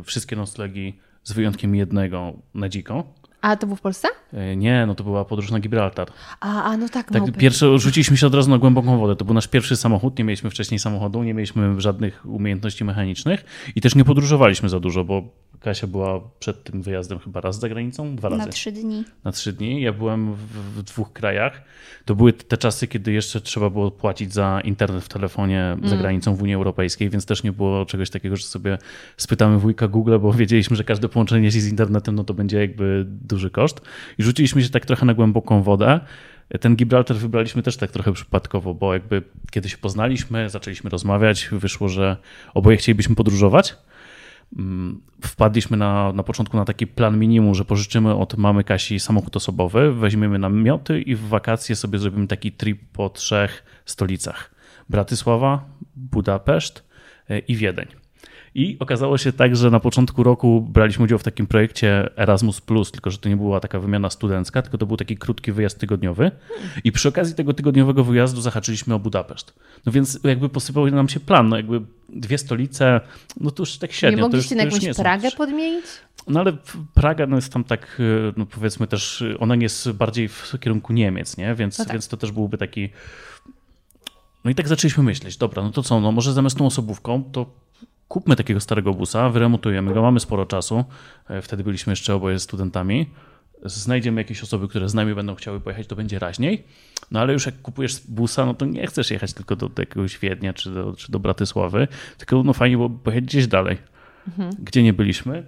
y, 0.00 0.02
Wszystkie 0.04 0.36
noclegi 0.36 0.98
z 1.24 1.32
wyjątkiem 1.32 1.74
jednego 1.74 2.32
na 2.54 2.68
dziko. 2.68 3.04
A 3.40 3.56
to 3.56 3.66
był 3.66 3.76
w 3.76 3.80
Polsce? 3.80 4.08
E, 4.32 4.56
Nie, 4.56 4.84
no 4.86 4.94
to 4.94 5.04
była 5.04 5.24
podróż 5.24 5.50
na 5.50 5.60
Gibraltar. 5.60 6.08
A, 6.40 6.62
a 6.62 6.76
no 6.76 6.88
tak, 6.88 7.06
Tak, 7.12 7.22
małpy. 7.22 7.32
pierwsze, 7.38 7.78
rzuciliśmy 7.78 8.16
się 8.16 8.26
od 8.26 8.34
razu 8.34 8.50
na 8.50 8.58
głęboką 8.58 8.98
wodę. 8.98 9.16
To 9.16 9.24
był 9.24 9.34
nasz 9.34 9.48
pierwszy 9.48 9.76
samochód, 9.76 10.18
nie 10.18 10.24
mieliśmy 10.24 10.50
wcześniej 10.50 10.78
samochodu, 10.78 11.22
nie 11.22 11.34
mieliśmy 11.34 11.80
żadnych 11.80 12.26
umiejętności 12.26 12.84
mechanicznych 12.84 13.44
i 13.76 13.80
też 13.80 13.94
nie 13.94 14.04
podróżowaliśmy 14.04 14.68
za 14.68 14.80
dużo, 14.80 15.04
bo 15.04 15.22
Kasia 15.60 15.86
była 15.86 16.20
przed 16.38 16.64
tym 16.64 16.82
wyjazdem 16.82 17.18
chyba 17.18 17.40
raz 17.40 17.60
za 17.60 17.68
granicą, 17.68 18.16
dwa 18.16 18.28
razy 18.28 18.42
Na 18.46 18.48
trzy 18.52 18.72
dni. 18.72 19.04
na 19.24 19.32
trzy 19.32 19.52
dni. 19.52 19.80
Ja 19.82 19.92
byłem 19.92 20.34
w, 20.34 20.38
w 20.78 20.82
dwóch 20.82 21.12
krajach. 21.12 21.62
To 22.04 22.14
były 22.14 22.32
te 22.32 22.56
czasy, 22.56 22.86
kiedy 22.88 23.12
jeszcze 23.12 23.40
trzeba 23.40 23.70
było 23.70 23.90
płacić 23.90 24.32
za 24.32 24.60
internet 24.64 25.04
w 25.04 25.08
telefonie 25.08 25.76
za 25.84 25.96
granicą 25.96 26.34
w 26.34 26.42
Unii 26.42 26.54
Europejskiej, 26.54 27.10
więc 27.10 27.26
też 27.26 27.42
nie 27.42 27.52
było 27.52 27.86
czegoś 27.86 28.10
takiego, 28.10 28.36
że 28.36 28.46
sobie 28.46 28.78
spytamy 29.16 29.58
wujka 29.58 29.88
Google, 29.88 30.18
bo 30.18 30.32
wiedzieliśmy, 30.42 30.76
że 30.76 30.84
każde 30.84 31.08
połączenie 31.08 31.52
się 31.52 31.60
z 31.60 31.68
internetem 31.68 32.14
no 32.14 32.24
to 32.24 32.34
będzie 32.34 32.60
jakby 32.60 33.04
duży 33.38 33.50
koszt. 33.50 33.80
I 34.18 34.22
rzuciliśmy 34.22 34.62
się 34.62 34.70
tak 34.70 34.86
trochę 34.86 35.06
na 35.06 35.14
głęboką 35.14 35.62
wodę. 35.62 36.00
Ten 36.60 36.76
Gibraltar 36.76 37.16
wybraliśmy 37.16 37.62
też 37.62 37.76
tak 37.76 37.90
trochę 37.90 38.12
przypadkowo, 38.12 38.74
bo 38.74 38.92
jakby 38.92 39.22
kiedy 39.50 39.68
się 39.68 39.78
poznaliśmy, 39.78 40.50
zaczęliśmy 40.50 40.90
rozmawiać, 40.90 41.48
wyszło, 41.52 41.88
że 41.88 42.16
oboje 42.54 42.76
chcielibyśmy 42.76 43.14
podróżować. 43.14 43.76
Mm, 44.58 45.00
Wpadliśmy 45.24 45.76
na, 45.76 46.12
na 46.12 46.22
początku 46.22 46.56
na 46.56 46.64
taki 46.64 46.86
plan 46.86 47.18
minimum, 47.18 47.54
że 47.54 47.64
pożyczymy 47.64 48.14
od 48.14 48.36
mamy 48.36 48.64
Kasi 48.64 49.00
samochód 49.00 49.36
osobowy, 49.36 49.92
weźmiemy 49.92 50.38
namioty 50.38 51.00
i 51.00 51.14
w 51.14 51.28
wakacje 51.28 51.76
sobie 51.76 51.98
zrobimy 51.98 52.26
taki 52.26 52.52
trip 52.52 52.80
po 52.92 53.08
trzech 53.08 53.64
stolicach. 53.84 54.50
Bratysława, 54.88 55.64
Budapeszt 55.96 56.84
e, 57.28 57.38
i 57.38 57.56
Wiedeń. 57.56 57.97
I 58.58 58.76
okazało 58.80 59.18
się 59.18 59.32
tak, 59.32 59.56
że 59.56 59.70
na 59.70 59.80
początku 59.80 60.22
roku 60.22 60.66
braliśmy 60.70 61.04
udział 61.04 61.18
w 61.18 61.22
takim 61.22 61.46
projekcie 61.46 62.10
Erasmus, 62.16 62.62
tylko 62.92 63.10
że 63.10 63.18
to 63.18 63.28
nie 63.28 63.36
była 63.36 63.60
taka 63.60 63.80
wymiana 63.80 64.10
studencka, 64.10 64.62
tylko 64.62 64.78
to 64.78 64.86
był 64.86 64.96
taki 64.96 65.16
krótki 65.16 65.52
wyjazd 65.52 65.78
tygodniowy. 65.78 66.30
I 66.84 66.92
przy 66.92 67.08
okazji 67.08 67.34
tego 67.34 67.54
tygodniowego 67.54 68.04
wyjazdu 68.04 68.40
zahaczyliśmy 68.40 68.94
o 68.94 68.98
Budapeszt. 68.98 69.54
No 69.86 69.92
więc 69.92 70.20
jakby 70.24 70.48
posypał 70.48 70.86
nam 70.86 71.08
się 71.08 71.20
plan. 71.20 71.48
No 71.48 71.56
jakby 71.56 71.80
dwie 72.08 72.38
stolice, 72.38 73.00
no 73.40 73.50
to 73.50 73.62
już 73.62 73.78
tak 73.78 73.92
średnio. 73.92 74.16
nie 74.16 74.22
mogliście 74.22 74.54
na 74.56 74.62
jakąś 74.62 74.82
nie 74.82 74.94
Pragę 74.94 75.30
podmienić? 75.30 75.84
No 76.28 76.40
ale 76.40 76.52
Praga 76.94 77.26
no 77.26 77.36
jest 77.36 77.52
tam 77.52 77.64
tak, 77.64 77.96
y, 78.00 78.32
no 78.36 78.46
powiedzmy 78.46 78.86
też, 78.86 79.20
y, 79.20 79.38
ona 79.38 79.54
jest 79.54 79.92
bardziej 79.92 80.28
w 80.28 80.54
kierunku 80.60 80.92
Niemiec, 80.92 81.36
nie? 81.36 81.54
Więc, 81.54 81.78
No 81.78 81.84
tak. 81.84 81.92
więc 81.92 82.08
to 82.08 82.16
też 82.16 82.32
byłby 82.32 82.58
taki... 82.58 82.88
No 84.44 84.50
i 84.50 84.54
tak 84.54 84.68
zaczęliśmy 84.68 85.02
myśleć, 85.02 85.36
dobra, 85.36 85.62
no 85.62 85.70
to 85.70 85.82
co, 85.82 86.00
no 86.00 86.12
może 86.12 86.32
zamiast 86.32 86.56
tą 86.56 86.66
osobówką, 86.66 87.24
to 87.32 87.46
kupmy 88.08 88.36
takiego 88.36 88.60
starego 88.60 88.94
busa, 88.94 89.28
wyremontujemy 89.28 89.94
go, 89.94 90.02
mamy 90.02 90.20
sporo 90.20 90.46
czasu, 90.46 90.84
e, 91.28 91.42
wtedy 91.42 91.64
byliśmy 91.64 91.92
jeszcze 91.92 92.14
oboje 92.14 92.38
studentami, 92.38 93.10
znajdziemy 93.64 94.20
jakieś 94.20 94.42
osoby, 94.42 94.68
które 94.68 94.88
z 94.88 94.94
nami 94.94 95.14
będą 95.14 95.34
chciały 95.34 95.60
pojechać, 95.60 95.86
to 95.86 95.96
będzie 95.96 96.18
raźniej, 96.18 96.64
no 97.10 97.20
ale 97.20 97.32
już 97.32 97.46
jak 97.46 97.62
kupujesz 97.62 98.00
busa, 98.08 98.46
no 98.46 98.54
to 98.54 98.66
nie 98.66 98.86
chcesz 98.86 99.10
jechać 99.10 99.32
tylko 99.32 99.56
do, 99.56 99.68
do 99.68 99.82
jakiegoś 99.82 100.18
Wiednia 100.18 100.52
czy 100.52 100.70
do, 100.70 100.94
czy 100.96 101.12
do 101.12 101.18
Bratysławy, 101.18 101.88
tylko 102.18 102.42
no 102.42 102.52
fajnie 102.52 102.76
było 102.76 102.90
pojechać 102.90 103.24
gdzieś 103.24 103.46
dalej. 103.46 103.78
Gdzie 104.58 104.82
nie 104.82 104.92
byliśmy? 104.92 105.46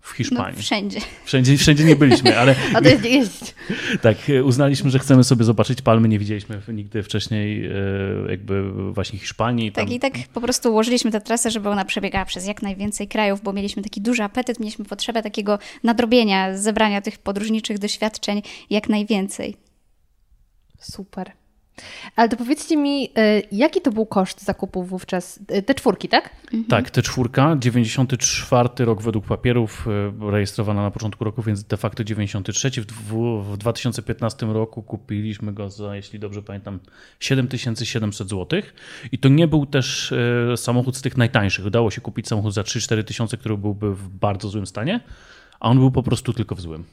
W 0.00 0.10
No, 0.10 0.16
Hiszpanii. 0.16 0.62
wszędzie. 0.62 1.00
Wszędzie, 1.24 1.56
wszędzie 1.56 1.84
nie 1.84 1.96
byliśmy, 1.96 2.38
ale 2.38 2.54
A 2.74 2.80
to 2.80 2.88
jest 3.08 3.54
tak, 4.02 4.16
uznaliśmy, 4.44 4.90
że 4.90 4.98
chcemy 4.98 5.24
sobie 5.24 5.44
zobaczyć 5.44 5.82
palmy. 5.82 6.08
Nie 6.08 6.18
widzieliśmy 6.18 6.60
nigdy 6.68 7.02
wcześniej 7.02 7.66
e, 7.66 7.70
jakby 8.30 8.72
właśnie 8.92 9.18
Hiszpanii. 9.18 9.72
Tam, 9.72 9.84
Tak, 9.86 9.94
i 9.94 10.00
tak 10.00 10.12
po 10.34 10.40
prostu 10.40 10.70
ułożyliśmy 10.70 11.10
tę 11.10 11.20
trasę, 11.20 11.50
żeby 11.50 11.68
ona 11.68 11.84
przebiegała 11.84 12.24
przez 12.24 12.46
jak 12.46 12.62
najwięcej 12.62 13.08
krajów, 13.08 13.42
bo 13.42 13.52
mieliśmy 13.52 13.82
taki 13.82 14.00
duży 14.00 14.22
apetyt, 14.22 14.60
mieliśmy 14.60 14.84
potrzebę 14.84 15.22
takiego 15.22 15.58
nadrobienia, 15.84 16.58
zebrania 16.58 17.00
tych 17.00 17.18
podróżniczych 17.18 17.78
doświadczeń 17.78 18.42
jak 18.70 18.88
najwięcej. 18.88 19.56
Super. 20.78 21.32
Ale 22.16 22.28
to 22.28 22.36
powiedzcie 22.36 22.76
mi, 22.76 23.04
y, 23.04 23.42
jaki 23.52 23.80
to 23.80 23.90
był 23.92 24.06
koszt 24.06 24.44
zakupu 24.44 24.82
wówczas? 24.82 25.40
Y, 25.56 25.62
Te 25.62 25.74
czwórki, 25.74 26.08
tak? 26.08 26.30
Tak, 26.68 26.90
T4, 26.90 27.58
94 27.58 28.68
rok 28.78 29.02
według 29.02 29.26
papierów, 29.26 29.86
e, 30.20 30.30
rejestrowana 30.30 30.82
na 30.82 30.90
początku 30.90 31.24
roku, 31.24 31.42
więc 31.42 31.64
de 31.64 31.76
facto 31.76 32.04
93. 32.04 32.70
W, 32.70 32.86
dwu, 32.86 33.42
w 33.42 33.56
2015 33.56 34.46
roku 34.46 34.82
kupiliśmy 34.82 35.52
go 35.52 35.70
za, 35.70 35.96
jeśli 35.96 36.18
dobrze 36.18 36.42
pamiętam, 36.42 36.80
7700 37.20 38.28
zł. 38.28 38.62
I 39.12 39.18
to 39.18 39.28
nie 39.28 39.48
był 39.48 39.66
też 39.66 40.12
e, 40.52 40.56
samochód 40.56 40.96
z 40.96 41.02
tych 41.02 41.16
najtańszych. 41.16 41.66
Udało 41.66 41.90
się 41.90 42.00
kupić 42.00 42.28
samochód 42.28 42.54
za 42.54 42.62
3-4 42.62 43.04
tysiące, 43.04 43.36
który 43.36 43.56
byłby 43.56 43.94
w 43.94 44.08
bardzo 44.08 44.48
złym 44.48 44.66
stanie, 44.66 45.00
a 45.60 45.68
on 45.68 45.78
był 45.78 45.90
po 45.90 46.02
prostu 46.02 46.32
tylko 46.32 46.54
w 46.54 46.60
złym. 46.60 46.84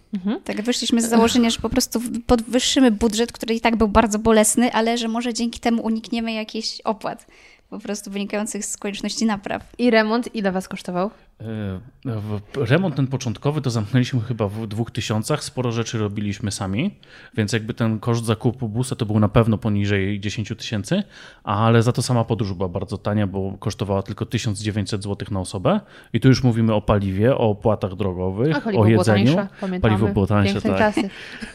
Tak, 0.43 0.61
wyszliśmy 0.61 1.01
z 1.01 1.09
założenia, 1.09 1.49
że 1.49 1.59
po 1.59 1.69
prostu 1.69 2.01
podwyższymy 2.25 2.91
budżet, 2.91 3.31
który 3.31 3.55
i 3.55 3.61
tak 3.61 3.75
był 3.75 3.87
bardzo 3.87 4.19
bolesny, 4.19 4.73
ale 4.73 4.97
że 4.97 5.07
może 5.07 5.33
dzięki 5.33 5.59
temu 5.59 5.83
unikniemy 5.83 6.33
jakichś 6.33 6.81
opłat 6.81 7.27
po 7.69 7.79
prostu 7.79 8.11
wynikających 8.11 8.65
z 8.65 8.77
konieczności 8.77 9.25
napraw. 9.25 9.63
I 9.77 9.89
remont 9.91 10.35
ile 10.35 10.51
was 10.51 10.67
kosztował? 10.67 11.11
E, 11.41 12.65
Remont 12.65 12.95
ten 12.95 13.07
początkowy 13.07 13.61
to 13.61 13.69
zamknęliśmy 13.69 14.21
chyba 14.21 14.47
w 14.47 14.67
dwóch 14.67 14.91
tysiącach. 14.91 15.43
Sporo 15.43 15.71
rzeczy 15.71 15.97
robiliśmy 15.97 16.51
sami, 16.51 16.99
więc 17.35 17.53
jakby 17.53 17.73
ten 17.73 17.99
koszt 17.99 18.25
zakupu 18.25 18.69
busa 18.69 18.95
to 18.95 19.05
był 19.05 19.19
na 19.19 19.29
pewno 19.29 19.57
poniżej 19.57 20.19
10 20.19 20.53
tysięcy, 20.57 21.03
ale 21.43 21.83
za 21.83 21.91
to 21.91 22.01
sama 22.01 22.23
podróż 22.23 22.53
była 22.53 22.69
bardzo 22.69 22.97
tania, 22.97 23.27
bo 23.27 23.57
kosztowała 23.59 24.03
tylko 24.03 24.25
1900 24.25 25.03
zł 25.03 25.27
na 25.31 25.39
osobę. 25.39 25.79
I 26.13 26.19
tu 26.19 26.27
już 26.27 26.43
mówimy 26.43 26.73
o 26.73 26.81
paliwie, 26.81 27.35
o 27.35 27.49
opłatach 27.49 27.95
drogowych, 27.95 28.67
o 28.67 28.71
było 28.71 28.85
jedzeniu. 28.85 29.35
tańsze, 29.35 29.47
pamiętamy. 29.61 29.81
Paliwo 29.81 30.13
było 30.13 30.27
tańsze, 30.27 30.61
tak. 30.61 30.77
czasy. 30.77 31.09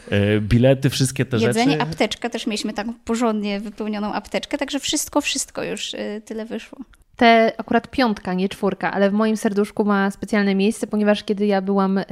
E, 0.09 0.41
Bilety, 0.41 0.89
wszystkie 0.89 1.25
te 1.25 1.37
Jedzenie, 1.37 1.71
rzeczy. 1.71 1.83
apteczka, 1.83 2.29
też 2.29 2.47
mieliśmy 2.47 2.73
taką 2.73 2.93
porządnie 3.05 3.59
wypełnioną 3.59 4.13
apteczkę, 4.13 4.57
także 4.57 4.79
wszystko, 4.79 5.21
wszystko 5.21 5.63
już 5.63 5.93
y, 5.93 6.21
tyle 6.25 6.45
wyszło. 6.45 6.79
Te 7.15 7.53
akurat 7.57 7.87
piątka, 7.91 8.33
nie 8.33 8.49
czwórka, 8.49 8.91
ale 8.91 9.09
w 9.09 9.13
moim 9.13 9.37
serduszku 9.37 9.85
ma 9.85 10.11
specjalne 10.11 10.55
miejsce, 10.55 10.87
ponieważ 10.87 11.23
kiedy 11.23 11.45
ja 11.45 11.61
byłam 11.61 11.97
y, 11.97 12.05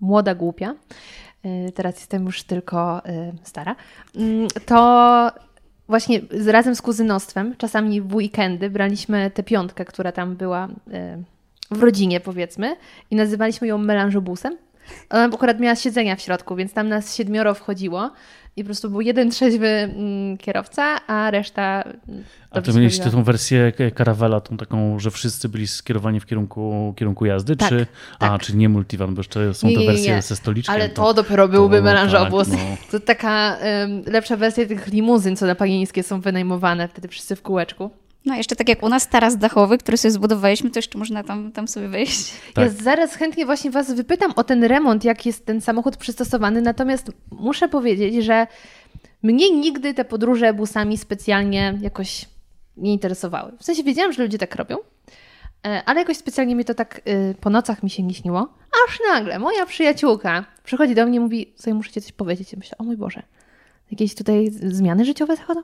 młoda, 0.00 0.34
głupia, 0.34 0.74
y, 1.68 1.72
teraz 1.72 1.96
jestem 1.96 2.26
już 2.26 2.42
tylko 2.42 3.06
y, 3.06 3.32
stara, 3.42 3.76
mm, 4.16 4.48
to 4.66 5.30
właśnie 5.88 6.20
z, 6.30 6.48
razem 6.48 6.74
z 6.74 6.82
kuzynostwem, 6.82 7.56
czasami 7.56 8.00
w 8.00 8.14
weekendy 8.14 8.70
braliśmy 8.70 9.30
tę 9.30 9.42
piątkę, 9.42 9.84
która 9.84 10.12
tam 10.12 10.36
była 10.36 10.68
w 11.70 11.82
rodzinie 11.82 12.20
powiedzmy 12.20 12.76
i 13.10 13.16
nazywaliśmy 13.16 13.66
ją 13.66 13.78
melanżobusem. 13.78 14.56
Ona 15.10 15.24
akurat 15.24 15.60
miała 15.60 15.76
siedzenia 15.76 16.16
w 16.16 16.20
środku, 16.20 16.56
więc 16.56 16.72
tam 16.72 16.88
nas 16.88 17.16
siedmioro 17.16 17.54
wchodziło 17.54 18.10
i 18.58 18.62
po 18.62 18.66
prostu 18.66 18.90
był 18.90 19.00
jeden 19.00 19.30
trzeźwy 19.30 19.66
mm, 19.68 20.38
kierowca, 20.38 21.06
a 21.06 21.30
reszta... 21.30 21.82
mm, 22.08 22.24
A 22.50 22.60
to 22.62 22.72
mieliście 22.72 23.10
tą 23.10 23.22
wersję 23.22 23.72
Caravela, 23.98 24.40
tą 24.40 24.56
taką, 24.56 24.98
że 24.98 25.10
wszyscy 25.10 25.48
byli 25.48 25.66
skierowani 25.66 26.20
w 26.20 26.26
kierunku, 26.26 26.94
kierunku 26.96 27.26
jazdy? 27.26 27.56
Tak, 27.56 27.68
czy, 27.68 27.86
A, 28.18 28.28
tak. 28.28 28.40
czy 28.40 28.56
nie 28.56 28.68
multivan, 28.68 29.14
bo 29.14 29.20
jeszcze 29.20 29.54
są 29.54 29.66
Nie, 29.68 29.74
te 29.74 29.80
nie, 29.80 29.86
nie, 29.86 29.92
wersje 29.92 30.14
nie. 30.14 30.22
ze 30.22 30.36
stoliczkiem. 30.36 30.74
Ale 30.74 30.88
to 30.88 31.14
dopiero 31.14 31.48
byłby 31.48 31.76
to- 31.76 31.82
melanżobus. 31.82 32.48
tak, 32.50 32.58
no. 32.58 32.76
To 32.90 33.00
taka 33.00 33.56
em, 33.56 34.02
lepsza 34.06 34.36
wersja 34.36 34.66
tych 34.66 34.86
limuzyn, 34.86 35.36
co 35.36 35.46
na 35.46 35.54
Panieńskie 35.54 36.02
są 36.02 36.20
wynajmowane, 36.20 36.88
wtedy 36.88 37.08
wszyscy 37.08 37.36
w 37.36 37.42
kółeczku. 37.42 37.90
No 38.24 38.34
jeszcze 38.36 38.56
tak 38.56 38.68
jak 38.68 38.82
u 38.82 38.88
nas 38.88 39.08
taras 39.08 39.36
dachowy, 39.36 39.78
który 39.78 39.96
sobie 39.96 40.12
zbudowaliśmy, 40.12 40.70
to 40.70 40.78
jeszcze 40.78 40.98
można 40.98 41.22
tam, 41.22 41.52
tam 41.52 41.68
sobie 41.68 41.88
wejść. 41.88 42.32
Tak. 42.54 42.64
Ja 42.64 42.70
zaraz 42.70 43.14
chętnie 43.14 43.46
właśnie 43.46 43.70
Was 43.70 43.92
wypytam 43.92 44.32
o 44.36 44.44
ten 44.44 44.64
remont, 44.64 45.04
jak 45.04 45.26
jest 45.26 45.46
ten 45.46 45.60
samochód 45.60 45.96
przystosowany, 45.96 46.62
natomiast 46.62 47.12
muszę 47.30 47.68
powiedzieć, 47.68 48.24
że 48.24 48.46
mnie 49.22 49.50
nigdy 49.50 49.94
te 49.94 50.04
podróże 50.04 50.54
busami 50.54 50.98
specjalnie 50.98 51.78
jakoś 51.80 52.24
nie 52.76 52.92
interesowały. 52.92 53.52
W 53.58 53.64
sensie 53.64 53.82
wiedziałam, 53.82 54.12
że 54.12 54.22
ludzie 54.22 54.38
tak 54.38 54.56
robią, 54.56 54.76
e, 55.66 55.82
ale 55.86 56.00
jakoś 56.00 56.16
specjalnie 56.16 56.54
mi 56.54 56.64
to 56.64 56.74
tak 56.74 57.00
y, 57.08 57.34
po 57.40 57.50
nocach 57.50 57.82
mi 57.82 57.90
się 57.90 58.02
nie 58.02 58.14
śniło. 58.14 58.48
Aż 58.88 59.00
nagle 59.12 59.38
moja 59.38 59.66
przyjaciółka 59.66 60.44
przychodzi 60.64 60.94
do 60.94 61.06
mnie 61.06 61.16
i 61.16 61.20
mówi, 61.20 61.52
sobie 61.56 61.74
muszę 61.74 61.90
Ci 61.90 62.02
coś 62.02 62.12
powiedzieć. 62.12 62.52
I 62.52 62.56
myślę, 62.56 62.78
o 62.78 62.84
mój 62.84 62.96
Boże, 62.96 63.22
jakieś 63.90 64.14
tutaj 64.14 64.50
zmiany 64.50 65.04
życiowe 65.04 65.36
zachodzą? 65.36 65.62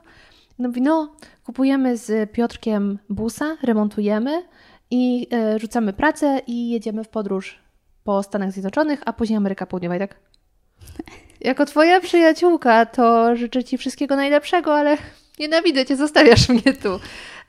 No 0.59 0.67
mówi, 0.67 0.81
no, 0.81 1.15
kupujemy 1.45 1.97
z 1.97 2.31
Piotrkiem 2.31 2.99
busa, 3.09 3.57
remontujemy 3.63 4.43
i 4.91 5.27
e, 5.33 5.59
rzucamy 5.59 5.93
pracę 5.93 6.41
i 6.47 6.69
jedziemy 6.69 7.03
w 7.03 7.09
podróż 7.09 7.59
po 8.03 8.23
Stanach 8.23 8.51
Zjednoczonych, 8.51 9.01
a 9.05 9.13
później 9.13 9.37
Ameryka 9.37 9.65
Południowa, 9.65 9.95
i 9.95 9.99
tak? 9.99 10.15
Jako 11.41 11.65
twoja 11.65 12.01
przyjaciółka, 12.01 12.85
to 12.85 13.35
życzę 13.35 13.63
ci 13.63 13.77
wszystkiego 13.77 14.15
najlepszego, 14.15 14.75
ale 14.75 14.97
nienawidzę 15.39 15.85
cię, 15.85 15.95
zostawiasz 15.95 16.49
mnie 16.49 16.73
tu. 16.81 16.99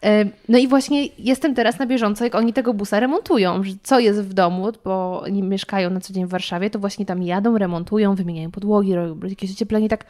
E, 0.02 0.24
No 0.48 0.58
i 0.58 0.68
właśnie 0.68 1.06
jestem 1.18 1.54
teraz 1.54 1.78
na 1.78 1.86
bieżąco, 1.86 2.24
jak 2.24 2.34
oni 2.34 2.52
tego 2.52 2.74
busa 2.74 3.00
remontują. 3.00 3.62
Co 3.82 4.00
jest 4.00 4.20
w 4.22 4.32
domu, 4.32 4.66
bo 4.84 5.20
oni 5.20 5.42
mieszkają 5.42 5.90
na 5.90 6.00
co 6.00 6.12
dzień 6.12 6.26
w 6.26 6.30
Warszawie, 6.30 6.70
to 6.70 6.78
właśnie 6.78 7.06
tam 7.06 7.22
jadą, 7.22 7.58
remontują, 7.58 8.14
wymieniają 8.14 8.50
podłogi, 8.50 8.94
robią 8.94 9.28
jakieś 9.28 9.52
ocieplenie, 9.52 9.88
tak 9.88 10.04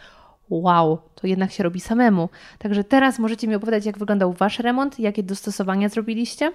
wow, 0.50 0.98
to 1.14 1.26
jednak 1.26 1.52
się 1.52 1.62
robi 1.62 1.80
samemu. 1.80 2.28
Także 2.58 2.84
teraz 2.84 3.18
możecie 3.18 3.48
mi 3.48 3.54
opowiadać, 3.54 3.86
jak 3.86 3.98
wyglądał 3.98 4.32
wasz 4.32 4.58
remont, 4.58 4.98
jakie 4.98 5.22
dostosowania 5.22 5.88
zrobiliście? 5.88 6.52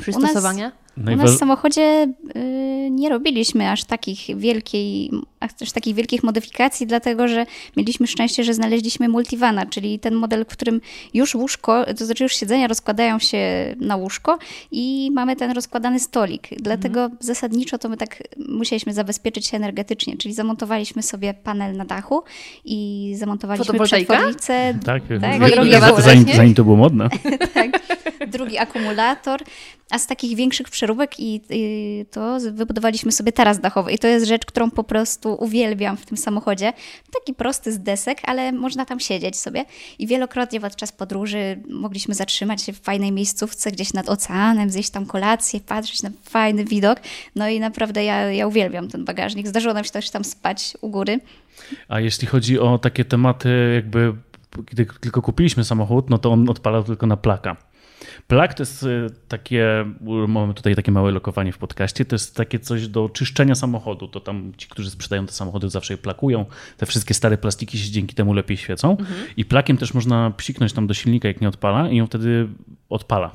Przystosowania? 0.00 0.72
U 1.06 1.16
nas 1.16 1.34
w 1.34 1.38
samochodzie 1.38 2.06
y, 2.36 2.88
nie 2.90 3.08
robiliśmy 3.08 3.70
aż 3.70 3.84
takich, 3.84 4.38
wielkiej, 4.38 5.10
aż 5.40 5.72
takich 5.72 5.94
wielkich 5.94 6.22
modyfikacji, 6.22 6.86
dlatego 6.86 7.28
że 7.28 7.46
mieliśmy 7.76 8.06
szczęście, 8.06 8.44
że 8.44 8.54
znaleźliśmy 8.54 9.08
multivana, 9.08 9.66
czyli 9.66 9.98
ten 9.98 10.14
model, 10.14 10.44
w 10.44 10.48
którym 10.48 10.80
już 11.14 11.34
łóżko, 11.34 11.84
to 11.98 12.06
znaczy 12.06 12.22
już 12.24 12.34
siedzenia 12.36 12.66
rozkładają 12.66 13.18
się 13.18 13.38
na 13.80 13.96
łóżko 13.96 14.38
i 14.72 15.10
mamy 15.14 15.36
ten 15.36 15.50
rozkładany 15.50 16.00
stolik. 16.00 16.48
Dlatego 16.56 17.00
Mhm. 17.00 17.18
zasadniczo 17.20 17.78
to 17.78 17.88
my 17.88 17.96
tak 17.96 18.22
musieliśmy 18.48 18.94
zabezpieczyć 18.94 19.46
się 19.46 19.56
energetycznie, 19.56 20.16
czyli 20.16 20.34
zamontowaliśmy 20.34 21.02
sobie 21.02 21.34
panel 21.34 21.76
na 21.76 21.84
dachu 21.84 22.22
i 22.64 23.12
zamontowaliśmy 23.18 23.78
przetwornicę. 23.84 24.74
Tak, 24.84 25.02
Tak, 25.20 25.42
akumulator, 25.42 26.02
zanim, 26.02 26.26
zanim 26.36 26.54
to 26.54 26.64
było 26.64 26.76
modne. 26.76 27.08
tak, 27.54 27.70
drugi 28.26 28.58
akumulator, 28.58 29.40
a 29.90 29.98
z 29.98 30.06
takich 30.06 30.36
większych 30.36 30.68
przeróbek 30.68 31.20
i, 31.20 31.40
i 31.50 32.06
to 32.10 32.38
wybudowaliśmy 32.52 33.12
sobie 33.12 33.32
taras 33.32 33.60
dachowy 33.60 33.92
i 33.92 33.98
to 33.98 34.06
jest 34.06 34.26
rzecz, 34.26 34.46
którą 34.46 34.70
po 34.70 34.84
prostu 34.84 35.36
uwielbiam 35.40 35.96
w 35.96 36.06
tym 36.06 36.16
samochodzie. 36.16 36.72
Taki 37.14 37.34
prosty 37.34 37.72
z 37.72 37.78
desek, 37.78 38.18
ale 38.24 38.52
można 38.52 38.84
tam 38.84 39.00
siedzieć 39.00 39.36
sobie 39.36 39.64
i 39.98 40.06
wielokrotnie 40.06 40.60
podczas 40.60 40.92
podróży 40.92 41.62
mogliśmy 41.70 42.14
zatrzymać 42.14 42.62
się 42.62 42.72
w 42.72 42.80
fajnej 42.80 43.12
miejscówce 43.12 43.72
gdzieś 43.72 43.92
nad 43.92 44.08
oceanem, 44.08 44.70
zjeść 44.70 44.90
tam 44.90 45.06
kolację, 45.06 45.60
patrzeć 45.60 46.02
na 46.02 46.10
fajny 46.22 46.64
widok. 46.64 47.00
No 47.36 47.48
i 47.48 47.60
naprawdę 47.60 48.04
ja, 48.04 48.32
ja 48.32 48.46
uwielbiam 48.46 48.88
ten 48.88 49.04
bagażnik. 49.04 49.48
Zdarzyło 49.48 49.74
nam 49.74 49.84
się 49.84 49.90
też 49.90 50.10
tam 50.10 50.24
spać 50.24 50.74
u 50.80 50.90
góry. 50.90 51.20
A 51.88 52.00
jeśli 52.00 52.26
chodzi 52.26 52.58
o 52.58 52.78
takie 52.78 53.04
tematy, 53.04 53.72
jakby 53.74 54.14
kiedy 54.66 54.86
tylko 55.00 55.22
kupiliśmy 55.22 55.64
samochód, 55.64 56.10
no 56.10 56.18
to 56.18 56.32
on 56.32 56.48
odpalał 56.48 56.84
tylko 56.84 57.06
na 57.06 57.16
plaka. 57.16 57.56
Plak 58.26 58.54
to 58.54 58.62
jest 58.62 58.82
y, 58.82 59.06
takie, 59.28 59.84
mamy 60.28 60.54
tutaj 60.54 60.74
takie 60.74 60.92
małe 60.92 61.10
lokowanie 61.10 61.52
w 61.52 61.58
podcaście, 61.58 62.04
to 62.04 62.14
jest 62.14 62.36
takie 62.36 62.58
coś 62.58 62.88
do 62.88 63.08
czyszczenia 63.08 63.54
samochodu. 63.54 64.08
To 64.08 64.20
tam 64.20 64.52
ci, 64.56 64.68
którzy 64.68 64.90
sprzedają 64.90 65.26
te 65.26 65.32
samochody 65.32 65.70
zawsze 65.70 65.94
je 65.94 65.98
plakują. 65.98 66.46
Te 66.76 66.86
wszystkie 66.86 67.14
stare 67.14 67.38
plastiki 67.38 67.78
się 67.78 67.90
dzięki 67.90 68.14
temu 68.14 68.32
lepiej 68.32 68.56
świecą. 68.56 68.96
I 69.36 69.44
plakiem 69.44 69.76
też 69.76 69.94
można 69.94 70.30
psiknąć 70.30 70.72
tam 70.72 70.86
do 70.86 70.94
silnika, 70.94 71.28
jak 71.28 71.40
nie 71.40 71.48
odpala 71.48 71.88
i 71.88 72.00
on 72.00 72.06
wtedy 72.06 72.48
odpala. 72.88 73.30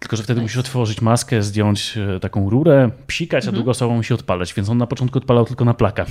Tylko, 0.00 0.16
że 0.16 0.22
wtedy 0.22 0.40
musisz 0.40 0.58
otworzyć 0.58 1.00
maskę, 1.00 1.42
zdjąć 1.42 1.98
e, 2.16 2.20
taką 2.20 2.50
rurę, 2.50 2.90
psikać, 3.06 3.48
a 3.48 3.52
drugą 3.52 3.70
osobą 3.70 3.96
musi 3.96 4.14
odpalać. 4.14 4.54
Więc 4.54 4.68
on 4.68 4.78
na 4.78 4.86
początku 4.86 5.18
odpalał 5.18 5.44
tylko 5.44 5.64
na 5.64 5.74
plaka. 5.74 6.06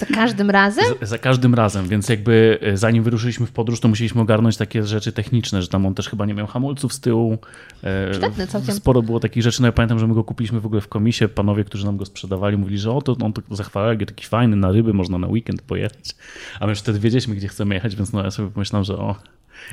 Za 0.00 0.06
każdym 0.06 0.50
razem? 0.50 0.84
Z, 1.02 1.08
za 1.08 1.18
każdym 1.18 1.54
razem, 1.54 1.88
więc 1.88 2.08
jakby 2.08 2.58
e, 2.62 2.76
zanim 2.76 3.02
wyruszyliśmy 3.02 3.46
w 3.46 3.52
podróż, 3.52 3.80
to 3.80 3.88
musieliśmy 3.88 4.20
ogarnąć 4.20 4.56
takie 4.56 4.84
rzeczy 4.84 5.12
techniczne, 5.12 5.62
że 5.62 5.68
tam 5.68 5.86
on 5.86 5.94
też 5.94 6.08
chyba 6.08 6.26
nie 6.26 6.34
miał 6.34 6.46
hamulców 6.46 6.92
z 6.92 7.00
tyłu. 7.00 7.38
E, 7.82 8.10
Przydatne 8.10 8.46
całkiem. 8.46 8.74
Sporo 8.74 9.02
było 9.02 9.20
takich 9.20 9.42
rzeczy. 9.42 9.62
No 9.62 9.68
ja 9.68 9.72
pamiętam, 9.72 9.98
że 9.98 10.06
my 10.06 10.14
go 10.14 10.24
kupiliśmy 10.24 10.60
w 10.60 10.66
ogóle 10.66 10.80
w 10.80 10.88
komisie. 10.88 11.28
Panowie, 11.28 11.64
którzy 11.64 11.86
nam 11.86 11.96
go 11.96 12.04
sprzedawali, 12.06 12.56
mówili, 12.56 12.78
że 12.78 12.92
o, 12.92 13.02
to 13.02 13.16
on 13.22 13.32
to 13.32 13.42
zachwalał, 13.50 13.90
jak 13.90 14.04
taki 14.04 14.26
fajny, 14.26 14.56
na 14.56 14.72
ryby 14.72 14.92
można 14.92 15.18
na 15.18 15.26
weekend 15.26 15.62
pojechać. 15.62 16.14
A 16.60 16.66
my 16.66 16.72
już 16.72 16.78
wtedy 16.78 16.98
wiedzieliśmy, 16.98 17.34
gdzie 17.34 17.48
chcemy 17.48 17.74
jechać, 17.74 17.96
więc 17.96 18.12
no 18.12 18.24
ja 18.24 18.30
sobie 18.30 18.50
pomyślałem, 18.50 18.84
że 18.84 18.96
o, 18.98 19.16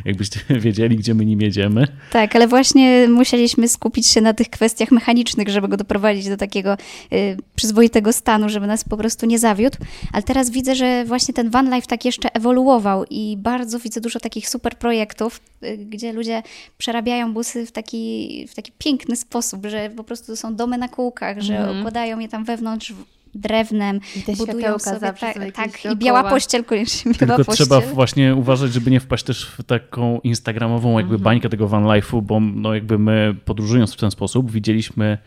jakbyście 0.06 0.40
wiedzieli, 0.66 0.96
gdzie 0.96 1.14
my 1.14 1.26
nim 1.26 1.42
jedziemy. 1.42 1.88
Tak, 2.12 2.36
ale 2.36 2.48
właśnie 2.48 3.08
musieliśmy 3.10 3.68
skupić 3.68 4.08
się 4.08 4.22
na 4.22 4.34
tych 4.34 4.50
kwestiach 4.50 4.92
mechanicznych, 4.92 5.50
żeby 5.50 5.68
go 5.68 5.78
doprowadzić 5.78 6.30
do 6.30 6.38
takiego 6.38 6.78
y, 7.14 7.38
przyzwoitego 7.56 8.14
stanu, 8.14 8.50
żeby 8.50 8.68
nas 8.68 8.84
po 8.84 8.98
prostu 8.98 9.26
nie 9.26 9.40
zawiódł. 9.40 9.78
Ale 10.14 10.24
teraz 10.24 10.50
widzę, 10.50 10.76
że 10.76 11.06
właśnie 11.06 11.34
ten 11.34 11.50
van 11.50 11.76
life 11.76 11.88
tak 11.88 12.06
jeszcze 12.06 12.34
ewoluował 12.36 13.06
i 13.10 13.38
bardzo 13.38 13.80
widzę 13.80 14.02
dużo 14.02 14.20
takich 14.20 14.50
super 14.50 14.78
projektów, 14.78 15.40
y, 15.64 15.78
gdzie 15.78 16.14
ludzie 16.14 16.44
przerabiają 16.78 17.34
busy 17.34 17.66
w 17.66 17.72
taki, 17.72 18.46
w 18.52 18.56
taki 18.56 18.72
piękny 18.78 19.16
sposób, 19.16 19.66
że 19.66 19.90
po 19.90 20.04
prostu 20.04 20.36
są 20.36 20.56
domy 20.56 20.78
na 20.78 20.90
kółkach, 20.90 21.42
że 21.42 21.58
Mhm. 21.58 21.80
układają 21.80 22.20
je 22.20 22.28
tam 22.28 22.46
wewnątrz 22.46 22.94
drewnem, 23.38 24.00
I 24.28 24.36
budują 24.36 24.80
sobie 24.80 25.00
zawsze 25.00 25.34
tak, 25.34 25.56
tak 25.56 25.86
i 25.86 25.96
biała 25.96 26.24
pościel 26.24 26.64
koniecznie 26.64 27.12
biała 27.12 27.36
Tylko 27.36 27.46
pościel. 27.46 27.68
trzeba 27.68 27.82
właśnie 27.82 28.36
uważać, 28.36 28.74
żeby 28.74 28.92
nie 28.92 29.00
wpaść 29.00 29.24
też 29.24 29.46
w 29.46 29.64
taką 29.64 30.20
instagramową 30.20 30.98
jakby 30.98 31.20
bańkę 31.20 31.50
tego 31.50 31.68
van 31.68 31.84
life'u, 31.84 32.22
bo 32.22 32.40
no 32.40 32.74
jakby 32.74 33.00
my 33.00 33.36
podróżując 33.46 33.94
w 33.94 33.98
ten 33.98 34.12
sposób 34.12 34.52
widzieliśmy 34.52 35.18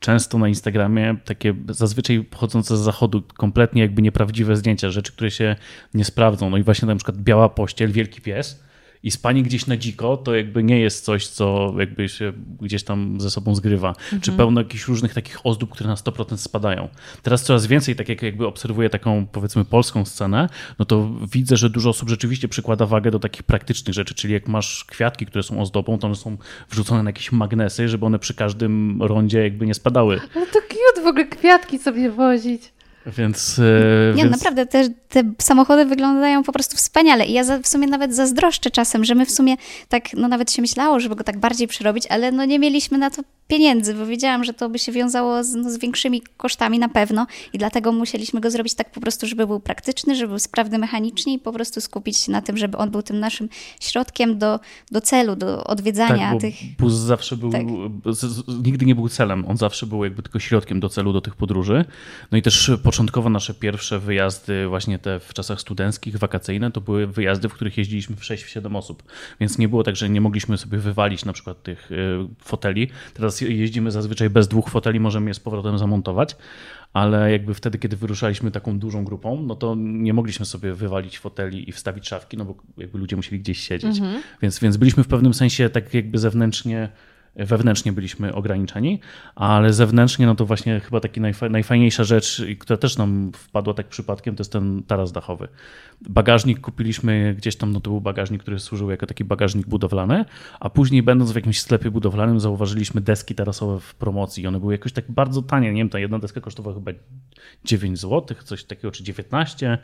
często 0.00 0.38
na 0.38 0.48
Instagramie 0.48 1.16
takie 1.24 1.54
zazwyczaj 1.68 2.24
pochodzące 2.24 2.76
z 2.76 2.80
zachodu 2.80 3.22
kompletnie 3.36 3.82
jakby 3.82 4.02
nieprawdziwe 4.02 4.56
zdjęcia, 4.56 4.90
rzeczy, 4.90 5.12
które 5.12 5.30
się 5.30 5.56
nie 5.94 6.04
sprawdzą. 6.04 6.50
No 6.50 6.56
i 6.56 6.62
właśnie 6.62 6.88
na 6.88 6.96
przykład 6.96 7.16
biała 7.16 7.48
pościel, 7.48 7.92
wielki 7.92 8.20
pies 8.20 8.63
i 9.04 9.10
spanie 9.10 9.42
gdzieś 9.42 9.66
na 9.66 9.76
dziko, 9.76 10.16
to 10.16 10.34
jakby 10.34 10.62
nie 10.62 10.80
jest 10.80 11.04
coś, 11.04 11.26
co 11.26 11.74
jakby 11.78 12.08
się 12.08 12.32
gdzieś 12.60 12.84
tam 12.84 13.20
ze 13.20 13.30
sobą 13.30 13.54
zgrywa. 13.54 13.94
Czy 14.20 14.32
pełno 14.32 14.60
jakichś 14.60 14.88
różnych 14.88 15.14
takich 15.14 15.46
ozdób, 15.46 15.70
które 15.70 15.88
na 15.88 15.94
100% 15.94 16.36
spadają. 16.36 16.88
Teraz 17.22 17.42
coraz 17.42 17.66
więcej, 17.66 17.96
tak 17.96 18.08
jak 18.08 18.22
jakby 18.22 18.46
obserwuję 18.46 18.90
taką 18.90 19.26
powiedzmy 19.26 19.64
polską 19.64 20.04
scenę, 20.04 20.48
no 20.78 20.84
to 20.84 21.10
widzę, 21.32 21.56
że 21.56 21.70
dużo 21.70 21.90
osób 21.90 22.08
rzeczywiście 22.08 22.48
przykłada 22.48 22.86
wagę 22.86 23.10
do 23.10 23.18
takich 23.18 23.42
praktycznych 23.42 23.94
rzeczy, 23.94 24.14
czyli 24.14 24.34
jak 24.34 24.48
masz 24.48 24.84
kwiatki, 24.84 25.26
które 25.26 25.42
są 25.42 25.60
ozdobą, 25.60 25.98
to 25.98 26.06
one 26.06 26.16
są 26.16 26.36
wrzucone 26.70 27.02
na 27.02 27.08
jakieś 27.08 27.32
magnesy, 27.32 27.88
żeby 27.88 28.06
one 28.06 28.18
przy 28.18 28.34
każdym 28.34 29.02
rondzie 29.02 29.42
jakby 29.42 29.66
nie 29.66 29.74
spadały. 29.74 30.20
Ale 30.34 30.46
to 30.46 30.60
cute 30.60 31.02
w 31.02 31.06
ogóle 31.06 31.26
kwiatki 31.26 31.78
sobie 31.78 32.10
wozić. 32.10 32.73
Więc, 33.06 33.58
e, 33.58 34.14
Nie, 34.14 34.22
więc... 34.22 34.36
naprawdę 34.36 34.66
te, 34.66 34.88
te 35.08 35.22
samochody 35.38 35.84
wyglądają 35.84 36.42
po 36.42 36.52
prostu 36.52 36.76
wspaniale 36.76 37.26
i 37.26 37.32
ja 37.32 37.44
za, 37.44 37.58
w 37.58 37.68
sumie 37.68 37.86
nawet 37.86 38.14
zazdroszczę 38.14 38.70
czasem, 38.70 39.04
że 39.04 39.14
my 39.14 39.26
w 39.26 39.30
sumie 39.30 39.56
tak, 39.88 40.14
no 40.14 40.28
nawet 40.28 40.52
się 40.52 40.62
myślało, 40.62 41.00
żeby 41.00 41.14
go 41.14 41.24
tak 41.24 41.38
bardziej 41.38 41.68
przerobić, 41.68 42.06
ale 42.06 42.32
no 42.32 42.44
nie 42.44 42.58
mieliśmy 42.58 42.98
na 42.98 43.10
to 43.10 43.22
pieniędzy, 43.48 43.94
bo 43.94 44.06
wiedziałam, 44.06 44.44
że 44.44 44.54
to 44.54 44.68
by 44.68 44.78
się 44.78 44.92
wiązało 44.92 45.44
z, 45.44 45.54
no, 45.54 45.70
z 45.70 45.78
większymi 45.78 46.22
kosztami 46.36 46.78
na 46.78 46.88
pewno 46.88 47.26
i 47.52 47.58
dlatego 47.58 47.92
musieliśmy 47.92 48.40
go 48.40 48.50
zrobić 48.50 48.74
tak 48.74 48.90
po 48.90 49.00
prostu, 49.00 49.26
żeby 49.26 49.46
był 49.46 49.60
praktyczny, 49.60 50.16
żeby 50.16 50.28
był 50.28 50.38
sprawny 50.38 50.78
mechanicznie 50.78 51.34
i 51.34 51.38
po 51.38 51.52
prostu 51.52 51.80
skupić 51.80 52.18
się 52.18 52.32
na 52.32 52.42
tym, 52.42 52.56
żeby 52.56 52.76
on 52.76 52.90
był 52.90 53.02
tym 53.02 53.20
naszym 53.20 53.48
środkiem 53.80 54.38
do, 54.38 54.60
do 54.90 55.00
celu, 55.00 55.36
do 55.36 55.64
odwiedzania 55.64 56.16
Tak, 56.16 56.32
bo 56.32 56.40
tych... 56.40 56.54
bus 56.78 56.92
zawsze 56.92 57.36
był, 57.36 57.52
Tak. 57.52 57.62
nigdy 58.64 58.86
nie 58.86 58.94
był 58.94 59.08
celem, 59.08 59.44
on 59.48 59.56
zawsze 59.56 59.86
był 59.86 60.04
jakby 60.04 60.22
tylko 60.22 60.38
środkiem 60.38 60.80
do 60.80 60.88
celu, 60.88 61.12
do 61.12 61.20
tych 61.20 61.36
podróży. 61.36 61.84
No 62.32 62.38
i 62.38 62.42
też 62.42 62.70
początkowo 62.94 63.30
nasze 63.30 63.54
pierwsze 63.54 63.98
wyjazdy, 63.98 64.66
właśnie 64.68 64.98
te 64.98 65.20
w 65.20 65.34
czasach 65.34 65.60
studenckich, 65.60 66.18
wakacyjne, 66.18 66.70
to 66.70 66.80
były 66.80 67.06
wyjazdy, 67.06 67.48
w 67.48 67.52
których 67.52 67.78
jeździliśmy 67.78 68.16
w 68.16 68.20
6-7 68.20 68.76
osób. 68.76 69.02
Więc 69.40 69.58
nie 69.58 69.68
było 69.68 69.82
tak, 69.82 69.96
że 69.96 70.08
nie 70.08 70.20
mogliśmy 70.20 70.58
sobie 70.58 70.78
wywalić 70.78 71.24
na 71.24 71.32
przykład 71.32 71.62
tych 71.62 71.92
y, 71.92 72.18
foteli. 72.44 72.90
Teraz 73.14 73.40
jeździmy 73.40 73.90
zazwyczaj 73.90 74.30
bez 74.30 74.48
dwóch 74.48 74.70
foteli, 74.70 75.00
możemy 75.00 75.30
je 75.30 75.34
z 75.34 75.40
powrotem 75.40 75.78
zamontować. 75.78 76.36
Ale 76.92 77.32
jakby 77.32 77.54
wtedy, 77.54 77.78
kiedy 77.78 77.96
wyruszaliśmy 77.96 78.50
taką 78.50 78.78
dużą 78.78 79.04
grupą, 79.04 79.42
no 79.42 79.54
to 79.54 79.74
nie 79.78 80.14
mogliśmy 80.14 80.46
sobie 80.46 80.74
wywalić 80.74 81.18
foteli 81.18 81.68
i 81.68 81.72
wstawić 81.72 82.08
szafki, 82.08 82.36
no 82.36 82.44
bo 82.44 82.54
jakby 82.76 82.98
ludzie 82.98 83.16
musieli 83.16 83.40
gdzieś 83.40 83.60
siedzieć. 83.60 84.00
Więc, 84.42 84.58
więc 84.58 84.76
byliśmy 84.76 85.04
w 85.04 85.08
pewnym 85.08 85.34
sensie 85.34 85.68
tak 85.68 85.94
jakby 85.94 86.18
zewnętrznie, 86.18 86.88
wewnętrznie 87.36 87.92
byliśmy 87.92 88.34
ograniczeni, 88.34 89.00
ale 89.34 89.72
zewnętrznie 89.72 90.26
no 90.26 90.34
to 90.34 90.46
właśnie 90.46 90.80
chyba 90.80 91.00
taka 91.00 91.20
najfa- 91.20 91.50
najfajniejsza 91.50 92.04
rzecz, 92.04 92.42
która 92.58 92.76
też 92.76 92.96
nam 92.96 93.32
wpadła 93.34 93.74
tak 93.74 93.88
przypadkiem, 93.88 94.36
to 94.36 94.40
jest 94.40 94.52
ten 94.52 94.82
taras 94.82 95.12
dachowy. 95.12 95.48
Bagażnik 96.08 96.60
kupiliśmy 96.60 97.34
gdzieś 97.38 97.56
tam, 97.56 97.72
no 97.72 97.80
to 97.80 97.90
był 97.90 98.00
bagażnik, 98.00 98.42
który 98.42 98.58
służył 98.58 98.90
jako 98.90 99.06
taki 99.06 99.24
bagażnik 99.24 99.66
budowlany, 99.66 100.24
a 100.60 100.70
później 100.70 101.02
będąc 101.02 101.32
w 101.32 101.34
jakimś 101.34 101.60
sklepie 101.60 101.90
budowlanym 101.90 102.40
zauważyliśmy 102.40 103.00
deski 103.00 103.34
tarasowe 103.34 103.80
w 103.80 103.94
promocji. 103.94 104.46
One 104.46 104.60
były 104.60 104.72
jakoś 104.72 104.92
tak 104.92 105.04
bardzo 105.10 105.42
tanie, 105.42 105.72
nie 105.72 105.80
wiem, 105.80 105.88
ta 105.88 105.98
jedna 105.98 106.18
deska 106.18 106.40
kosztowała 106.40 106.76
chyba 106.76 106.92
9 107.64 108.00
zł, 108.00 108.36
coś 108.44 108.64
takiego, 108.64 108.90
czy 108.90 109.04
19 109.04 109.78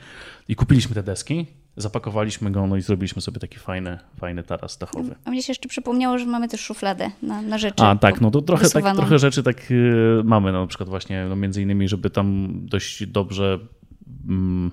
i 0.49 0.57
kupiliśmy 0.57 0.95
te 0.95 1.03
deski, 1.03 1.47
zapakowaliśmy 1.77 2.51
go, 2.51 2.67
no 2.67 2.77
i 2.77 2.83
zrobiliśmy 2.83 3.23
sobie 3.23 3.41
taki 3.41 3.59
fajny, 3.59 3.99
fajny 4.19 4.43
taras 4.43 4.79
dachowy. 4.79 5.15
A 5.25 5.31
mnie 5.31 5.43
się 5.43 5.51
jeszcze 5.51 5.69
przypomniało, 5.69 6.19
że 6.19 6.27
mamy 6.27 6.49
też 6.49 6.61
szufladę 6.61 7.11
na, 7.23 7.43
na 7.43 7.59
rzeczy. 7.59 7.85
A 7.85 7.97
tak, 7.97 8.21
no 8.21 8.31
to 8.31 8.43
trochę, 8.43 8.71
tak, 8.71 8.97
trochę 8.97 9.19
rzeczy 9.19 9.43
tak 9.43 9.71
y, 9.71 10.23
mamy, 10.25 10.53
no, 10.53 10.61
na 10.61 10.67
przykład 10.67 10.89
właśnie 10.89 11.27
no, 11.29 11.37
między 11.37 11.63
innymi, 11.63 11.89
żeby 11.89 12.11
tam 12.11 12.49
dość 12.67 13.07
dobrze 13.07 13.59
mm, 14.29 14.71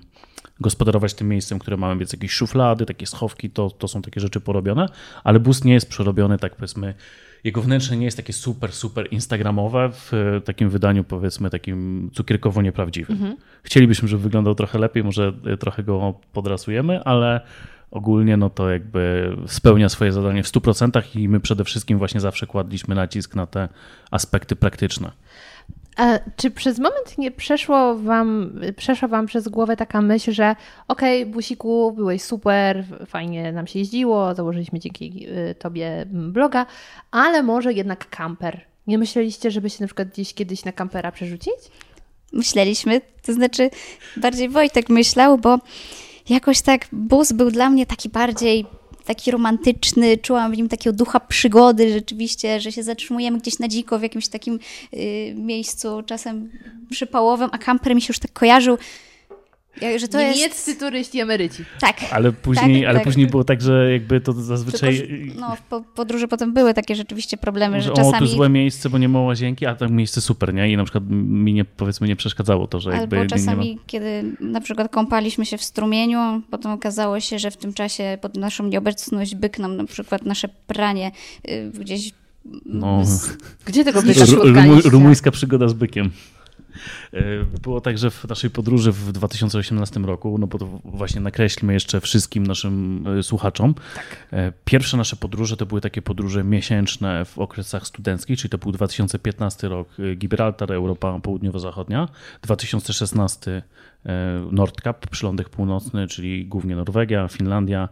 gospodarować 0.60 1.14
tym 1.14 1.28
miejscem, 1.28 1.58
które 1.58 1.76
mamy, 1.76 1.98
więc 1.98 2.12
jakieś 2.12 2.32
szuflady, 2.32 2.86
takie 2.86 3.06
schowki, 3.06 3.50
to, 3.50 3.70
to 3.70 3.88
są 3.88 4.02
takie 4.02 4.20
rzeczy 4.20 4.40
porobione, 4.40 4.88
ale 5.24 5.40
bus 5.40 5.64
nie 5.64 5.72
jest 5.72 5.88
przerobiony 5.88 6.38
tak 6.38 6.56
powiedzmy, 6.56 6.94
jego 7.44 7.62
wnętrze 7.62 7.96
nie 7.96 8.04
jest 8.04 8.16
takie 8.16 8.32
super, 8.32 8.72
super 8.72 9.08
instagramowe 9.10 9.90
w 9.92 10.14
e, 10.14 10.40
takim 10.40 10.70
wydaniu 10.70 11.04
powiedzmy 11.04 11.50
takim 11.50 12.10
cukierkowo 12.14 12.62
nieprawdziwym. 12.62 13.18
Chcielibyśmy, 13.62 14.08
żeby 14.08 14.22
wyglądał 14.22 14.54
trochę 14.54 14.78
lepiej, 14.78 15.04
może 15.04 15.32
e, 15.46 15.56
trochę 15.56 15.82
go 15.82 16.14
podrasujemy, 16.32 17.04
ale 17.04 17.40
ogólnie 17.90 18.36
no 18.36 18.50
to 18.50 18.70
jakby 18.70 19.36
spełnia 19.46 19.88
swoje 19.88 20.12
zadanie 20.12 20.42
w 20.42 20.46
100% 20.46 21.16
i 21.16 21.28
my 21.28 21.40
przede 21.40 21.64
wszystkim 21.64 21.98
właśnie 21.98 22.20
zawsze 22.20 22.46
kładliśmy 22.46 22.94
nacisk 22.94 23.34
na 23.34 23.46
te 23.46 23.68
aspekty 24.10 24.56
praktyczne. 24.56 25.10
A 25.98 26.18
czy 26.36 26.50
przez 26.50 26.78
moment 26.78 27.18
nie 27.18 27.30
przeszło 27.30 27.94
wam, 27.94 28.60
przeszła 28.76 29.08
wam 29.08 29.26
przez 29.26 29.48
głowę 29.48 29.76
taka 29.76 30.02
myśl, 30.02 30.32
że 30.32 30.56
okej, 30.88 31.26
busiku, 31.26 31.92
byłeś 31.92 32.22
super, 32.22 32.84
fajnie 33.06 33.52
nam 33.52 33.66
się 33.66 33.78
jeździło, 33.78 34.34
założyliśmy 34.34 34.78
dzięki 34.78 35.26
y, 35.28 35.54
tobie 35.54 36.04
bloga, 36.06 36.66
ale 37.10 37.42
może 37.42 37.72
jednak 37.72 38.10
kamper. 38.10 38.60
Nie 38.86 38.98
myśleliście, 38.98 39.50
żeby 39.50 39.70
się 39.70 39.76
na 39.80 39.86
przykład 39.86 40.08
gdzieś 40.08 40.34
kiedyś 40.34 40.64
na 40.64 40.72
kampera 40.72 41.12
przerzucić? 41.12 41.54
myśleliśmy, 42.32 43.00
to 43.22 43.32
znaczy 43.32 43.70
bardziej 44.16 44.48
Wojtek 44.48 44.88
myślał, 44.88 45.38
bo 45.38 45.58
jakoś 46.28 46.60
tak 46.60 46.86
bus 46.92 47.32
był 47.32 47.50
dla 47.50 47.70
mnie 47.70 47.86
taki 47.86 48.08
bardziej 48.08 48.66
taki 49.08 49.30
romantyczny, 49.30 50.16
czułam 50.16 50.52
w 50.52 50.56
nim 50.56 50.68
takiego 50.68 50.96
ducha 50.96 51.20
przygody 51.20 51.92
rzeczywiście, 51.92 52.60
że 52.60 52.72
się 52.72 52.82
zatrzymujemy 52.82 53.38
gdzieś 53.38 53.58
na 53.58 53.68
dziko 53.68 53.98
w 53.98 54.02
jakimś 54.02 54.28
takim 54.28 54.58
y, 54.94 55.34
miejscu, 55.36 56.02
czasem 56.06 56.50
przypałowym, 56.90 57.50
a 57.52 57.58
kamper 57.58 57.94
mi 57.94 58.00
się 58.00 58.06
już 58.08 58.18
tak 58.18 58.32
kojarzył, 58.32 58.78
że 59.98 60.08
to 60.08 60.20
jest... 60.20 60.38
Niemieccy 60.38 60.76
turyści, 60.76 61.20
emeryci. 61.20 61.64
Tak. 61.80 61.96
Ale 62.10 62.32
później, 62.32 62.80
tak, 62.80 62.88
ale 62.88 62.98
tak. 62.98 63.04
później 63.04 63.26
było 63.26 63.44
tak, 63.44 63.62
że 63.62 63.92
jakby 63.92 64.20
to 64.20 64.32
Tylko, 64.32 64.42
zazwyczaj... 64.42 64.96
że, 64.96 65.04
no, 65.40 65.56
w 65.56 65.62
po, 65.62 65.80
podróży 65.80 66.28
potem 66.28 66.52
były 66.52 66.74
takie 66.74 66.94
rzeczywiście 66.94 67.36
problemy, 67.36 67.80
że 67.80 67.88
że 67.88 67.92
o, 67.92 67.96
tu 67.96 68.02
czasami... 68.02 68.28
złe 68.28 68.48
miejsce, 68.48 68.90
bo 68.90 68.98
nie 68.98 69.08
ma 69.08 69.20
łazienki, 69.20 69.66
a 69.66 69.74
tam 69.74 69.92
miejsce 69.92 70.20
super, 70.20 70.54
nie? 70.54 70.72
I 70.72 70.76
na 70.76 70.84
przykład 70.84 71.04
mi 71.10 71.52
nie, 71.52 71.64
powiedzmy 71.64 72.08
nie 72.08 72.16
przeszkadzało 72.16 72.66
to, 72.66 72.80
że 72.80 72.90
jakby 72.90 73.18
Albo 73.18 73.30
czasami, 73.30 73.68
nie 73.68 73.74
ma... 73.74 73.82
kiedy 73.86 74.36
na 74.40 74.60
przykład 74.60 74.92
kąpaliśmy 74.92 75.46
się 75.46 75.58
w 75.58 75.62
strumieniu, 75.62 76.42
potem 76.50 76.72
okazało 76.72 77.20
się, 77.20 77.38
że 77.38 77.50
w 77.50 77.56
tym 77.56 77.72
czasie 77.72 78.18
pod 78.20 78.36
naszą 78.36 78.66
nieobecność 78.66 79.34
byk 79.34 79.58
nam 79.58 79.76
na 79.76 79.84
przykład 79.84 80.22
nasze 80.22 80.48
pranie 80.66 81.12
y, 81.48 81.70
gdzieś 81.78 82.12
No. 82.66 83.04
z, 83.04 83.36
Gdzie 83.64 83.84
tego 83.84 84.02
byka? 84.02 84.24
Rumuńska 84.84 85.30
przygoda 85.30 85.68
z 85.68 85.72
bykiem. 85.72 86.10
E, 87.12 87.44
Było 87.62 87.80
tak, 87.80 87.98
że 87.98 88.10
w 88.10 88.24
naszej 88.28 88.50
podróży 88.50 88.92
w 88.92 89.12
2018 89.12 90.00
roku, 90.00 90.38
no 90.38 90.46
bo 90.46 90.58
to 90.58 90.66
właśnie 90.84 91.20
nakreślmy 91.20 91.72
jeszcze 91.72 92.00
wszystkim 92.00 92.46
naszym 92.46 93.04
e, 93.18 93.22
słuchaczom. 93.22 93.74
E, 94.32 94.52
Pierwsze 94.64 94.96
nasze 94.96 95.16
podróże 95.16 95.56
to 95.56 95.66
były 95.66 95.80
takie 95.80 96.02
podróże 96.02 96.44
miesięczne 96.44 97.24
w 97.24 97.38
okresach 97.38 97.86
studenckich, 97.86 98.38
czyli 98.38 98.50
to 98.50 98.58
był 98.58 98.72
2015 98.72 99.68
rok 99.68 99.88
Gibraltar, 100.16 100.72
Europa 100.72 101.20
Południowo-Zachodnia, 101.22 102.08
2016 102.42 103.62
e, 104.06 104.46
Nordkap, 104.52 105.06
przylądek 105.06 105.48
północny, 105.48 106.06
czyli 106.06 106.46
głównie 106.46 106.76
Norwegia, 106.76 107.28
Finlandia, 107.28 107.88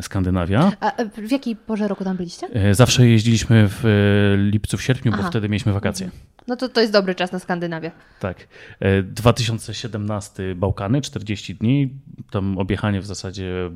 Skandynawia. 0.00 0.72
A 0.80 0.96
e, 0.96 1.08
w 1.08 1.30
jakiej 1.30 1.56
porze 1.56 1.88
roku 1.88 2.04
tam 2.04 2.16
byliście? 2.16 2.46
E, 2.46 2.74
Zawsze 2.74 3.08
jeździliśmy 3.08 3.68
w 3.68 3.84
e, 3.84 4.36
lipcu, 4.36 4.76
w 4.76 4.82
sierpniu, 4.82 5.12
bo 5.12 5.18
Aha. 5.20 5.30
wtedy 5.30 5.48
mieliśmy 5.48 5.72
wakacje. 5.72 6.10
No 6.46 6.56
to 6.56 6.68
to 6.68 6.80
jest 6.80 6.92
dobry 6.92 7.14
czas 7.14 7.32
na 7.32 7.38
Skandynawię. 7.38 7.90
Tak. 8.20 8.48
E, 8.80 9.02
2017 9.02 10.54
Bałkany, 10.54 11.00
40 11.00 11.54
dni. 11.54 11.90
Tam 12.30 12.58
objechanie 12.58 13.00
w 13.00 13.06
zasadzie 13.06 13.70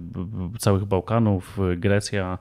całych 0.58 0.84
Bałkanów, 0.84 1.58
Grecja, 1.76 2.38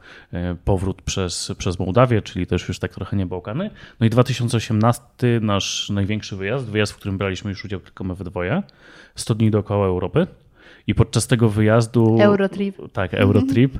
powrót 0.65 1.01
przez, 1.01 1.51
przez 1.57 1.79
Mołdawię, 1.79 2.21
czyli 2.21 2.47
też 2.47 2.67
już 2.67 2.79
tak 2.79 2.93
trochę 2.93 3.17
nie 3.17 3.25
Bałkany. 3.25 3.69
No 3.99 4.05
i 4.05 4.09
2018 4.09 5.03
nasz 5.41 5.89
największy 5.89 6.35
wyjazd, 6.35 6.65
wyjazd, 6.65 6.93
w 6.93 6.95
którym 6.95 7.17
braliśmy 7.17 7.49
już 7.51 7.65
udział 7.65 7.79
tylko 7.79 8.03
my 8.03 8.15
we 8.15 8.23
dwoje. 8.23 8.63
100 9.15 9.35
dni 9.35 9.51
dookoła 9.51 9.87
Europy. 9.87 10.27
I 10.87 10.95
podczas 10.95 11.27
tego 11.27 11.49
wyjazdu. 11.49 12.17
Eurotrip. 12.21 12.75
Tak, 12.93 13.13
Eurotrip. 13.13 13.75
E, 13.75 13.79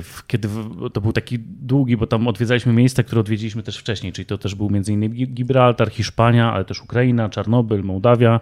w- 0.00 0.22
Kiedy 0.26 0.48
to 0.92 1.00
był 1.00 1.12
taki 1.12 1.38
długi, 1.38 1.96
bo 1.96 2.06
tam 2.06 2.28
odwiedzaliśmy 2.28 2.72
miejsca, 2.72 3.02
które 3.02 3.20
odwiedziliśmy 3.20 3.62
też 3.62 3.78
wcześniej, 3.78 4.12
czyli 4.12 4.26
to 4.26 4.38
też 4.38 4.54
był 4.54 4.66
m.in. 4.66 5.00
Gi- 5.14 5.26
Gibraltar, 5.28 5.90
Hiszpania, 5.90 6.52
ale 6.52 6.64
też 6.64 6.82
Ukraina, 6.82 7.28
Czarnobyl, 7.28 7.82
Mołdawia. 7.84 8.40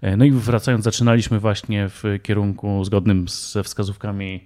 E, 0.00 0.16
No 0.16 0.24
i 0.24 0.30
wracając, 0.30 0.84
zaczynaliśmy 0.84 1.38
właśnie 1.40 1.88
w 1.88 2.02
kierunku 2.22 2.84
zgodnym 2.84 3.28
ze 3.28 3.62
wskazówkami, 3.62 4.40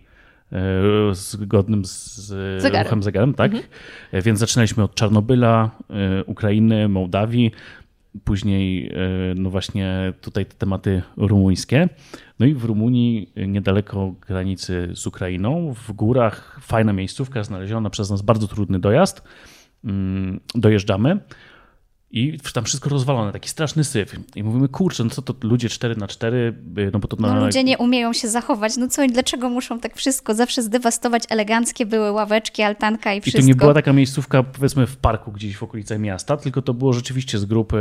e, 0.52 0.58
zgodnym 1.12 1.84
z 1.84 2.26
Zegarem. 2.62 2.82
ruchem 2.86 3.02
zegarem, 3.02 3.34
tak? 3.34 3.52
E, 4.12 4.22
Więc 4.22 4.38
zaczynaliśmy 4.38 4.82
od 4.84 4.94
Czarnobyla, 4.94 5.70
e, 5.90 6.24
Ukrainy, 6.24 6.88
Mołdawii. 6.88 7.52
Później, 8.24 8.88
e, 8.88 9.34
no 9.34 9.50
właśnie 9.50 10.12
tutaj 10.20 10.46
te 10.46 10.54
tematy 10.54 11.02
rumuńskie. 11.16 11.88
No 12.38 12.46
i 12.46 12.54
w 12.54 12.64
Rumunii, 12.64 13.32
e, 13.36 13.46
niedaleko 13.46 14.14
granicy 14.26 14.88
z 14.94 15.06
Ukrainą, 15.06 15.74
w 15.74 15.92
górach, 15.92 16.58
fajna 16.62 16.92
miejscówka, 16.92 17.44
znaleziona 17.44 17.90
przez 17.90 18.10
nas 18.10 18.22
bardzo 18.22 18.48
trudny 18.48 18.78
dojazd. 18.78 19.22
Mm, 19.84 20.40
Dojeżdżamy 20.54 21.20
i 22.10 22.38
tam 22.54 22.64
wszystko 22.64 22.90
rozwalone, 22.90 23.32
taki 23.32 23.48
straszny 23.48 23.84
syf. 23.84 24.16
I 24.36 24.42
mówimy, 24.42 24.68
kurczę, 24.68 25.04
no 25.04 25.10
co 25.10 25.22
to 25.22 25.34
ludzie 25.42 25.68
4 25.68 25.96
na 25.96 26.08
4 26.08 26.54
no 26.92 26.98
bo 26.98 27.08
to 27.08 27.16
na... 27.16 27.34
No 27.34 27.44
ludzie 27.46 27.64
nie 27.64 27.78
umieją 27.78 28.12
się 28.12 28.28
zachować. 28.28 28.76
No 28.76 28.88
co, 28.88 29.02
oni, 29.02 29.12
dlaczego 29.12 29.48
muszą 29.48 29.80
tak 29.80 29.96
wszystko 29.96 30.34
zawsze 30.34 30.62
zdewastować? 30.62 31.22
Eleganckie 31.28 31.86
były 31.86 32.12
ławeczki, 32.12 32.62
altanka 32.62 33.14
i 33.14 33.18
I 33.18 33.20
wszystko. 33.20 33.42
to 33.42 33.46
nie 33.46 33.54
była 33.54 33.74
taka 33.74 33.92
miejscówka, 33.92 34.42
powiedzmy, 34.42 34.86
w 34.86 34.96
parku 34.96 35.32
gdzieś 35.32 35.56
w 35.56 35.62
okolicach 35.62 35.98
miasta, 35.98 36.36
tylko 36.36 36.62
to 36.62 36.74
było 36.74 36.92
rzeczywiście 36.92 37.38
z 37.38 37.44
grupy 37.44 37.76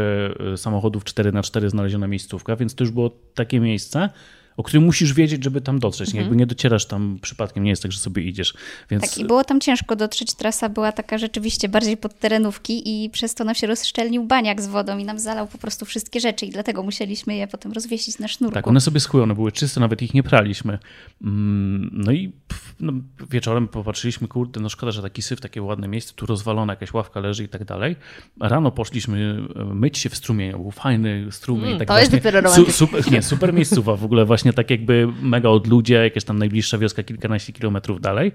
y, 0.53 0.57
samochodów 0.57 1.03
4x4 1.03 1.69
znaleziona 1.69 2.07
miejscówka, 2.07 2.55
więc 2.55 2.75
to 2.75 2.83
już 2.83 2.91
było 2.91 3.11
takie 3.33 3.59
miejsce, 3.59 4.09
o 4.57 4.63
którym 4.63 4.83
musisz 4.83 5.13
wiedzieć, 5.13 5.43
żeby 5.43 5.61
tam 5.61 5.79
dotrzeć. 5.79 6.13
Nie, 6.13 6.19
Jakby 6.19 6.35
nie 6.35 6.45
docierasz 6.45 6.85
tam 6.85 7.19
przypadkiem, 7.21 7.63
nie 7.63 7.69
jest 7.69 7.81
tak, 7.81 7.91
że 7.91 7.99
sobie 7.99 8.23
idziesz. 8.23 8.53
Więc 8.89 9.03
Tak, 9.03 9.17
i 9.17 9.25
było 9.25 9.43
tam 9.43 9.59
ciężko 9.59 9.95
dotrzeć. 9.95 10.33
Trasa 10.33 10.69
była 10.69 10.91
taka 10.91 11.17
rzeczywiście 11.17 11.69
bardziej 11.69 11.97
pod 11.97 12.19
terenówki 12.19 13.05
i 13.05 13.09
przez 13.09 13.35
to 13.35 13.43
nam 13.43 13.55
się 13.55 13.67
rozszczelnił 13.67 14.23
baniak 14.23 14.61
z 14.61 14.67
wodą 14.67 14.97
i 14.97 15.05
nam 15.05 15.19
zalał 15.19 15.47
po 15.47 15.57
prostu 15.57 15.85
wszystkie 15.85 16.19
rzeczy 16.19 16.45
i 16.45 16.49
dlatego 16.49 16.83
musieliśmy 16.83 17.35
je 17.35 17.47
potem 17.47 17.71
rozwiesić 17.71 18.19
na 18.19 18.27
sznurku. 18.27 18.53
Tak, 18.53 18.67
one 18.67 18.81
sobie 18.81 18.99
schły, 18.99 19.23
one 19.23 19.35
były 19.35 19.51
czyste, 19.51 19.79
nawet 19.79 20.01
ich 20.01 20.13
nie 20.13 20.23
praliśmy. 20.23 20.79
Mm, 21.21 21.89
No 21.93 22.11
i 22.11 22.31
no, 22.79 22.93
wieczorem 23.29 23.67
popatrzyliśmy, 23.67 24.27
kurde, 24.27 24.59
no 24.59 24.69
szkoda, 24.69 24.91
że 24.91 25.01
taki 25.01 25.21
syf, 25.21 25.41
takie 25.41 25.61
ładne 25.61 25.87
miejsce, 25.87 26.13
tu 26.15 26.25
rozwalona 26.25 26.73
jakaś 26.73 26.93
ławka 26.93 27.19
leży 27.19 27.43
i 27.43 27.47
tak 27.49 27.65
dalej. 27.65 27.95
Rano 28.39 28.71
poszliśmy 28.71 29.37
e, 29.55 29.65
myć 29.65 29.97
się 29.97 30.09
w 30.09 30.15
strumieniu, 30.15 30.59
był 30.59 30.71
fajny 30.71 31.27
strumień. 31.31 31.65
Mm, 31.65 31.79
tak 31.79 31.87
to 31.87 31.97
jest 31.99 32.11
właśnie, 32.11 32.19
dopiero 32.19 32.41
romantyczne. 32.41 32.73
super, 32.73 33.11
Nie, 33.11 33.21
super 33.21 33.53
miejscowa 33.53 33.95
w 33.95 34.05
ogóle, 34.05 34.25
właśnie 34.25 34.44
tak 34.53 34.71
jakby 34.71 35.07
mega 35.21 35.49
odludzie, 35.49 35.93
jakieś 35.93 36.23
tam 36.23 36.39
najbliższa 36.39 36.77
wioska 36.77 37.03
kilkanaście 37.03 37.53
kilometrów 37.53 38.01
dalej. 38.01 38.31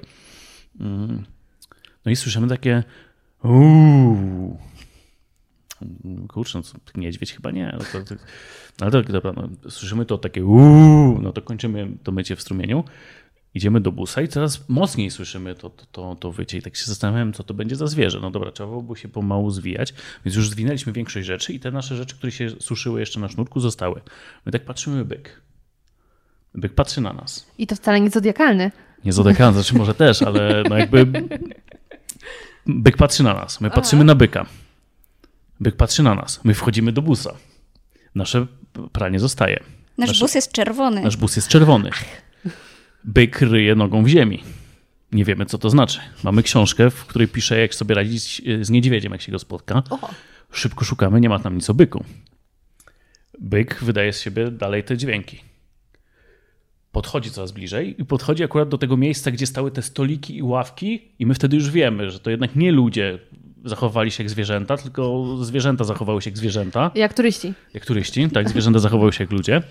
Mm. 0.80 1.24
No 2.04 2.12
i 2.12 2.16
słyszymy 2.16 2.48
takie 2.48 2.84
uuu. 3.42 4.58
Kurczę, 6.28 6.58
no 6.58 6.62
co, 6.62 6.78
niedźwiedź 6.94 7.32
chyba 7.32 7.50
nie. 7.50 7.76
No 7.78 7.84
to, 7.92 8.04
to, 8.04 8.14
no 8.80 8.86
ale 8.86 8.90
to, 8.90 9.12
dobra, 9.12 9.32
no, 9.32 9.70
słyszymy 9.70 10.06
to 10.06 10.18
takie 10.18 10.44
uuu, 10.44 11.20
no 11.22 11.32
to 11.32 11.42
kończymy 11.42 11.88
to 12.02 12.12
mycie 12.12 12.36
w 12.36 12.42
strumieniu. 12.42 12.84
Idziemy 13.54 13.80
do 13.80 13.92
busa 13.92 14.22
i 14.22 14.28
coraz 14.28 14.68
mocniej 14.68 15.10
słyszymy 15.10 15.54
to, 15.54 15.70
to, 15.70 15.86
to, 15.92 16.16
to 16.16 16.32
wycie 16.32 16.58
i 16.58 16.62
tak 16.62 16.76
się 16.76 16.84
zastanawiałem, 16.84 17.32
co 17.32 17.42
to 17.42 17.54
będzie 17.54 17.76
za 17.76 17.86
zwierzę. 17.86 18.20
No 18.20 18.30
dobra, 18.30 18.52
trzeba 18.52 18.68
było 18.68 18.96
się 18.96 19.08
pomału 19.08 19.50
zwijać, 19.50 19.94
więc 20.24 20.36
już 20.36 20.50
zwinęliśmy 20.50 20.92
większość 20.92 21.26
rzeczy 21.26 21.52
i 21.52 21.60
te 21.60 21.70
nasze 21.70 21.96
rzeczy, 21.96 22.16
które 22.16 22.32
się 22.32 22.50
suszyły 22.50 23.00
jeszcze 23.00 23.20
na 23.20 23.28
sznurku, 23.28 23.60
zostały. 23.60 24.00
My 24.46 24.52
tak 24.52 24.64
patrzymy, 24.64 25.04
byk. 25.04 25.42
Byk 26.54 26.74
patrzy 26.74 27.00
na 27.00 27.12
nas. 27.12 27.46
I 27.58 27.66
to 27.66 27.76
wcale 27.76 28.00
nie 28.00 28.10
zodiakalny. 28.10 28.70
Nie 29.04 29.12
zodekan, 29.12 29.54
znaczy 29.54 29.74
może 29.74 29.94
też, 29.94 30.22
ale 30.22 30.62
no 30.68 30.78
jakby 30.78 31.06
byk 32.66 32.96
patrzy 32.96 33.22
na 33.22 33.34
nas, 33.34 33.60
my 33.60 33.70
patrzymy 33.70 34.04
na 34.04 34.14
byka. 34.14 34.46
Byk 35.60 35.76
patrzy 35.76 36.02
na 36.02 36.14
nas, 36.14 36.40
my 36.44 36.54
wchodzimy 36.54 36.92
do 36.92 37.02
busa. 37.02 37.34
Nasze 38.14 38.46
pranie 38.92 39.20
zostaje. 39.20 39.60
Nasz 39.98 40.08
nasz- 40.08 40.20
bus 40.20 40.34
jest 40.34 40.52
czerwony. 40.52 41.00
Nasz 41.02 41.16
bus 41.16 41.36
jest 41.36 41.48
czerwony. 41.48 41.90
Byk 43.04 43.40
ryje 43.40 43.74
nogą 43.74 44.04
w 44.04 44.08
ziemi. 44.08 44.42
Nie 45.12 45.24
wiemy, 45.24 45.46
co 45.46 45.58
to 45.58 45.70
znaczy. 45.70 46.00
Mamy 46.24 46.42
książkę, 46.42 46.90
w 46.90 47.06
której 47.06 47.28
pisze, 47.28 47.60
jak 47.60 47.74
sobie 47.74 47.94
radzić 47.94 48.42
z 48.60 48.70
niedźwiedziem, 48.70 49.12
jak 49.12 49.22
się 49.22 49.32
go 49.32 49.38
spotka. 49.38 49.82
Oho. 49.90 50.10
Szybko 50.52 50.84
szukamy, 50.84 51.20
nie 51.20 51.28
ma 51.28 51.38
tam 51.38 51.54
nic 51.54 51.70
o 51.70 51.74
byku. 51.74 52.04
Byk 53.38 53.78
wydaje 53.82 54.12
z 54.12 54.20
siebie 54.20 54.50
dalej 54.50 54.84
te 54.84 54.96
dźwięki. 54.96 55.40
Podchodzi 56.92 57.30
coraz 57.30 57.52
bliżej 57.52 58.00
i 58.00 58.04
podchodzi 58.04 58.44
akurat 58.44 58.68
do 58.68 58.78
tego 58.78 58.96
miejsca, 58.96 59.30
gdzie 59.30 59.46
stały 59.46 59.70
te 59.70 59.82
stoliki 59.82 60.36
i 60.36 60.42
ławki, 60.42 61.02
i 61.18 61.26
my 61.26 61.34
wtedy 61.34 61.56
już 61.56 61.70
wiemy, 61.70 62.10
że 62.10 62.20
to 62.20 62.30
jednak 62.30 62.56
nie 62.56 62.72
ludzie 62.72 63.18
zachowali 63.64 64.10
się 64.10 64.22
jak 64.22 64.30
zwierzęta, 64.30 64.76
tylko 64.76 65.24
zwierzęta 65.44 65.84
zachowały 65.84 66.22
się 66.22 66.30
jak 66.30 66.38
zwierzęta, 66.38 66.90
Jak 66.94 67.14
turyści. 67.14 67.54
jak 67.74 67.86
turyści, 67.86 68.30
tak, 68.30 68.48
zwierzęta 68.48 68.78
zachowały 68.78 69.12
się 69.12 69.24
jak 69.24 69.30
ludzie. 69.32 69.62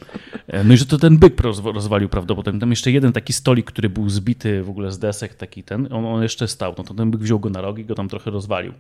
E, 0.47 0.63
No 0.63 0.73
i 0.73 0.77
że 0.77 0.86
to 0.86 0.97
ten 0.97 1.17
byk 1.17 1.41
rozwa- 1.41 1.73
rozwalił 1.73 2.10
prawdopodobnie. 2.10 2.60
Tam 2.60 2.69
jeszcze 2.69 2.91
jeden 2.91 3.13
taki 3.13 3.34
stolik, 3.34 3.65
który 3.65 3.89
był 3.89 4.10
zbity 4.10 4.63
w 4.63 4.69
ogóle 4.69 4.91
z 4.91 4.99
desek, 4.99 5.34
taki 5.36 5.63
ten, 5.63 5.93
on, 5.93 6.05
on 6.05 6.23
jeszcze 6.23 6.47
stał. 6.47 6.75
No 6.77 6.84
to 6.84 6.93
ten 6.93 7.12
byk 7.12 7.21
wziął 7.21 7.39
go 7.39 7.49
na 7.49 7.62
rogi 7.62 7.82
i 7.82 7.86
go 7.86 7.95
tam 7.95 8.10
trochę 8.10 8.32
rozwalił. 8.32 8.73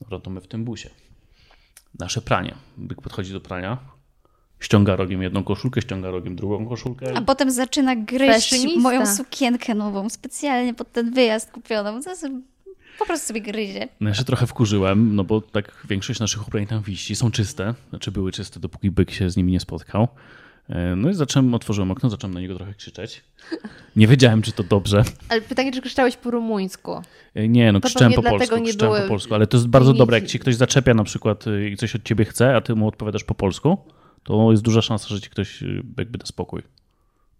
Dobra, 0.00 0.18
to 0.18 0.30
my 0.30 0.40
w 0.40 0.46
tym 0.46 0.64
busie. 0.64 0.90
Nasze 1.98 2.22
pranie. 2.22 2.54
Byk 2.76 3.02
podchodzi 3.02 3.32
do 3.32 3.40
prania, 3.40 3.78
ściąga 4.62 4.96
rogiem 4.96 5.22
jedną 5.22 5.44
koszulkę, 5.44 5.82
ściąga 5.82 6.10
rogiem 6.10 6.36
drugą 6.36 6.66
koszulkę. 6.68 7.16
A 7.16 7.20
potem 7.22 7.50
zaczyna 7.50 7.96
gryźć 7.96 8.50
Fashionista. 8.50 8.80
moją 8.80 9.06
sukienkę 9.06 9.74
nową, 9.74 10.08
specjalnie 10.10 10.74
pod 10.74 10.92
ten 10.92 11.10
wyjazd 11.10 11.50
kupioną. 11.50 12.00
Po 12.98 13.06
prostu 13.06 13.26
sobie 13.26 13.40
gryzie. 13.40 13.88
No 14.00 14.08
ja 14.08 14.14
się 14.14 14.24
trochę 14.24 14.46
wkurzyłem, 14.46 15.16
no 15.16 15.24
bo 15.24 15.40
tak 15.40 15.86
większość 15.88 16.20
naszych 16.20 16.48
ubrań 16.48 16.66
tam 16.66 16.82
wisi, 16.82 17.16
są 17.16 17.30
czyste, 17.30 17.74
znaczy 17.90 18.12
były 18.12 18.32
czyste, 18.32 18.60
dopóki 18.60 18.90
byk 18.90 19.10
się 19.10 19.30
z 19.30 19.36
nimi 19.36 19.52
nie 19.52 19.60
spotkał. 19.60 20.08
E, 20.68 20.96
No 20.96 21.10
i 21.10 21.14
zacząłem, 21.14 21.54
otworzyłem 21.54 21.90
okno, 21.90 22.10
zacząłem 22.10 22.34
na 22.34 22.40
niego 22.40 22.54
trochę 22.56 22.74
krzyczeć. 22.74 23.22
Nie 23.96 24.06
wiedziałem, 24.06 24.42
czy 24.42 24.52
to 24.52 24.62
dobrze. 24.62 25.02
Ale 25.28 25.40
pytanie, 25.40 25.72
czy 25.72 25.82
krzyczałeś 25.82 26.16
po 26.16 26.30
rumuńsku? 26.30 27.02
E, 27.34 27.48
Nie, 27.48 27.72
no 27.72 27.80
To 27.80 27.88
krzyczałem 27.88 28.12
po 28.12 28.22
polsku, 28.22 28.56
nie 28.56 28.68
krzyczałem 28.68 29.02
po 29.02 29.08
polsku, 29.08 29.34
ale 29.34 29.46
to 29.46 29.56
jest 29.56 29.68
bardzo 29.68 29.92
dobre, 29.92 30.18
jak 30.18 30.26
ci 30.28 30.38
ktoś 30.38 30.54
zaczepia 30.54 30.94
na 30.94 31.04
przykład 31.04 31.46
y, 31.46 31.70
i 31.70 31.76
coś 31.76 31.96
od 31.96 32.02
ciebie 32.02 32.24
chce, 32.24 32.56
a 32.56 32.60
ty 32.60 32.74
mu 32.74 32.88
odpowiadasz 32.88 33.24
po 33.24 33.34
polsku, 33.34 33.78
to 34.24 34.50
jest 34.50 34.62
duża 34.62 34.82
szansa, 34.82 35.08
że 35.08 35.20
ci 35.20 35.30
ktoś 35.30 35.62
y, 35.62 35.82
jakby 35.98 36.18
da 36.18 36.26
spokój. 36.26 36.62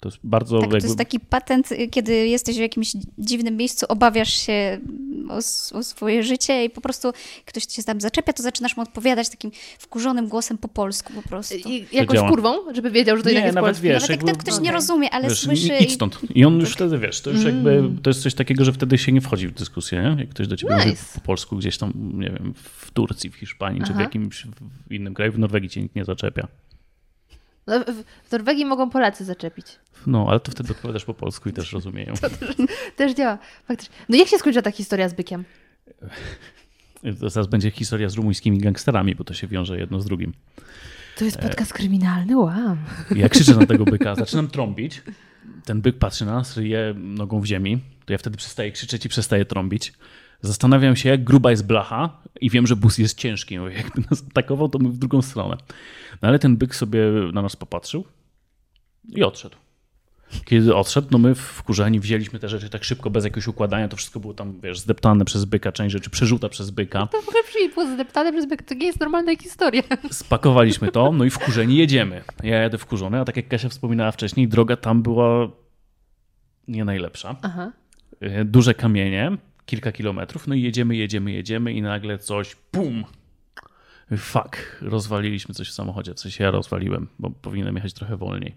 To 0.01 0.09
jest 0.09 0.19
bardzo 0.25 0.61
Tak, 0.61 0.69
to 0.71 0.75
jakby... 0.77 0.87
jest 0.89 0.99
taki 0.99 1.21
patent, 1.21 1.73
y, 1.73 1.89
kiedy 1.89 2.29
jesteś 2.29 2.57
w 2.57 2.61
jakimś 2.61 2.93
dziwnym 3.19 3.57
miejscu, 3.57 3.87
obawiasz 3.89 4.33
się 4.33 4.79
o, 5.29 5.37
o 5.79 5.83
swoje 5.83 6.23
życie 6.23 6.65
i 6.65 6.71
po 6.71 6.81
prostu 6.81 7.13
ktoś 7.45 7.65
cię 7.65 7.83
tam 7.83 8.01
zaczepia, 8.01 8.33
to 8.33 8.43
zaczynasz 8.43 8.77
mu 8.77 8.83
odpowiadać 8.83 9.29
takim 9.31 9.51
wkurzonym 9.79 10.29
głosem 10.29 10.59
po 10.59 10.69
polsku 10.69 11.13
po 11.13 11.23
prostu. 11.29 11.55
I 11.55 11.87
jakąś 11.93 12.17
działa. 12.17 12.29
kurwą, 12.31 12.75
żeby 12.75 12.91
wiedział, 12.91 13.17
że 13.17 13.23
to 13.23 13.29
Nie, 13.29 13.35
jednak 13.35 13.47
jest 13.47 13.55
nawet 13.55 13.69
polski? 13.71 13.85
wiesz, 13.85 13.95
Nawet 13.95 14.11
jak 14.11 14.19
jakby- 14.19 14.33
ten 14.33 14.41
ktoś 14.41 14.55
nie 14.55 14.61
Okej. 14.61 14.73
rozumie, 14.73 15.11
ale 15.11 15.29
Wiesz, 15.29 15.41
słyszy 15.41 15.77
idź 15.81 15.91
i 15.91 15.95
stąd. 15.95 16.19
I 16.35 16.45
on 16.45 16.61
już 16.61 16.73
wtedy, 16.73 16.99
wiesz, 16.99 17.21
to 17.21 17.31
już 17.31 17.45
jakby, 17.45 17.83
to 18.03 18.11
jest 18.11 18.23
coś 18.23 18.35
takiego, 18.35 18.65
że 18.65 18.73
wtedy 18.73 18.99
się 18.99 19.13
nie 19.13 19.21
wchodzi 19.21 19.49
w 19.49 19.53
dyskusję, 19.55 20.03
nie? 20.03 20.21
Jak 20.21 20.29
ktoś 20.29 20.49
do 20.49 20.57
ciebie 20.57 20.75
mówi 20.77 20.91
Nice. 20.91 21.05
po 21.15 21.21
polsku 21.21 21.57
gdzieś 21.57 21.79
tam, 21.79 21.93
nie 22.15 22.31
wiem, 22.31 22.55
w 22.57 22.91
Turcji, 22.91 23.31
w 23.31 23.35
Hiszpanii, 23.35 23.81
czy 23.81 23.87
w 23.87 23.91
Aha. 23.91 24.03
jakimś 24.03 24.47
innym 24.91 25.15
kraju, 25.15 25.33
w 25.33 25.39
Norwegii 25.39 25.71
cię 25.71 25.83
nikt 25.83 25.95
nie 25.97 26.05
zaczepia. 26.05 26.49
No, 27.67 27.81
w- 27.81 28.33
Norwegii 28.33 28.65
mogą 28.65 28.91
Polacy 28.91 29.25
zaczepić. 29.25 29.67
No, 30.07 30.27
ale 30.31 30.41
to 30.41 30.53
wtedy 30.53 30.71
odpowiadasz 30.73 31.05
po 31.05 31.15
polsku 31.15 31.49
i 31.49 31.53
też 31.53 31.73
rozumieją. 31.73 32.15
Też 32.97 33.15
działa, 33.15 33.39
faktycznie. 33.69 33.95
No 34.09 34.17
jak 34.17 34.29
się 34.29 34.39
skończyła 34.39 34.63
ta 34.63 34.71
historia 34.71 35.09
z 35.09 35.15
bykiem? 35.15 35.45
To 37.21 37.31
zaraz 37.31 37.47
będzie 37.47 37.71
historia 37.71 38.09
z 38.09 38.15
rumuńskimi 38.15 38.59
gangsterami, 38.59 39.15
bo 39.15 39.25
to 39.25 39.35
się 39.35 39.47
wiąże 39.47 39.79
jedno 39.79 40.01
z 40.01 40.05
drugim. 40.05 40.33
To 41.19 41.25
jest 41.25 41.39
podcast 41.39 41.73
kryminalny, 41.73 42.37
wow. 42.37 42.77
Ja 43.17 43.29
krzyczę 43.29 43.55
na 43.55 43.67
tego 43.67 43.85
byka, 43.85 44.15
zaczynam 44.15 44.49
trąbić. 44.49 45.03
Ten 45.65 45.81
byk 45.81 45.99
patrzy 45.99 46.25
na 46.25 46.33
nas, 46.35 46.57
ryje 46.57 46.95
nogą 46.97 47.41
w 47.41 47.45
ziemi. 47.47 47.79
To 48.07 48.13
ja 48.13 48.19
wtedy 48.19 48.37
przestaję 48.37 48.73
krzyczeć 48.73 49.05
i 49.07 49.09
przestaję 49.09 49.45
trąbić. 49.45 49.93
Zastanawiam 50.43 50.97
się, 50.97 51.09
jak 51.09 51.25
gruba 51.25 51.51
jest 51.51 51.67
blacha 51.67 52.23
i 52.41 52.51
wiem, 52.51 52.67
że 52.67 52.77
bus 52.77 52.99
jest 52.99 53.19
ciężki. 53.19 53.59
Mówię, 53.59 53.75
Jakby 53.75 54.03
nas 54.11 54.25
atakował, 54.31 54.69
to 54.69 54.79
my 54.79 54.89
w 54.89 54.99
drugą 54.99 55.23
stronę. 55.23 55.57
No 56.23 56.29
ale 56.29 56.39
ten 56.39 56.57
byk 56.57 56.75
sobie 56.75 57.01
na 57.33 57.43
nas 57.43 57.57
popatrzył 57.57 58.05
i 59.09 59.23
odszedł. 59.23 59.57
Kiedy 60.45 60.75
odszedł, 60.75 61.09
no 61.11 61.19
my 61.19 61.35
wkurzeni 61.35 62.01
wzięliśmy 62.01 62.39
te 62.39 62.49
rzeczy 62.49 62.71
tak 62.71 62.85
szybko, 62.85 63.11
bez 63.11 63.25
jakiegoś 63.25 63.47
układania. 63.47 63.89
To 63.89 63.97
wszystko 63.97 64.21
było 64.21 64.35
tam, 64.35 64.61
wiesz, 64.61 64.79
zdeptane 64.79 65.25
przez 65.25 65.45
byka, 65.45 65.73
część 65.73 65.93
rzeczy 65.93 66.11
przerzuta 66.11 66.49
przez 66.49 66.71
byka. 66.71 67.07
To 67.07 67.23
w 67.23 67.29
ogóle 67.29 67.43
było 67.75 67.95
zdeptane 67.95 68.33
przez 68.33 68.47
byk. 68.47 68.63
To 68.63 68.75
nie 68.75 68.87
jest 68.87 69.01
normalna 69.01 69.37
historia. 69.37 69.83
Spakowaliśmy 70.11 70.93
to, 70.93 71.13
no 71.13 71.25
i 71.25 71.31
wkurzeni 71.31 71.77
jedziemy. 71.77 72.23
Ja 72.43 72.57
jadę 72.57 72.79
wkurzony, 72.79 73.21
a 73.21 73.25
tak 73.25 73.37
jak 73.37 73.49
Kasia 73.49 73.69
wspominała 73.69 74.11
wcześniej, 74.11 74.49
droga 74.49 74.77
tam 74.77 75.03
była 75.03 75.49
nie 76.69 76.85
najlepsza. 76.85 77.37
Aha. 77.43 77.73
Duże 78.45 78.75
kamienie, 78.75 79.37
kilka 79.67 79.93
kilometrów, 79.93 80.47
no 80.47 80.55
i 80.55 80.63
jedziemy, 80.63 80.97
jedziemy, 80.97 81.33
jedziemy 81.33 81.73
i 81.73 81.83
nagle 81.83 82.19
coś, 82.19 82.57
pum! 82.71 83.05
Fuck, 84.17 84.57
rozwaliliśmy 84.81 85.55
coś 85.55 85.69
w 85.69 85.73
samochodzie, 85.73 86.15
coś 86.15 86.41
ja 86.41 86.51
rozwaliłem, 86.51 87.09
bo 87.19 87.31
powinienem 87.31 87.77
jechać 87.77 87.93
trochę 87.93 88.17
wolniej. 88.17 88.55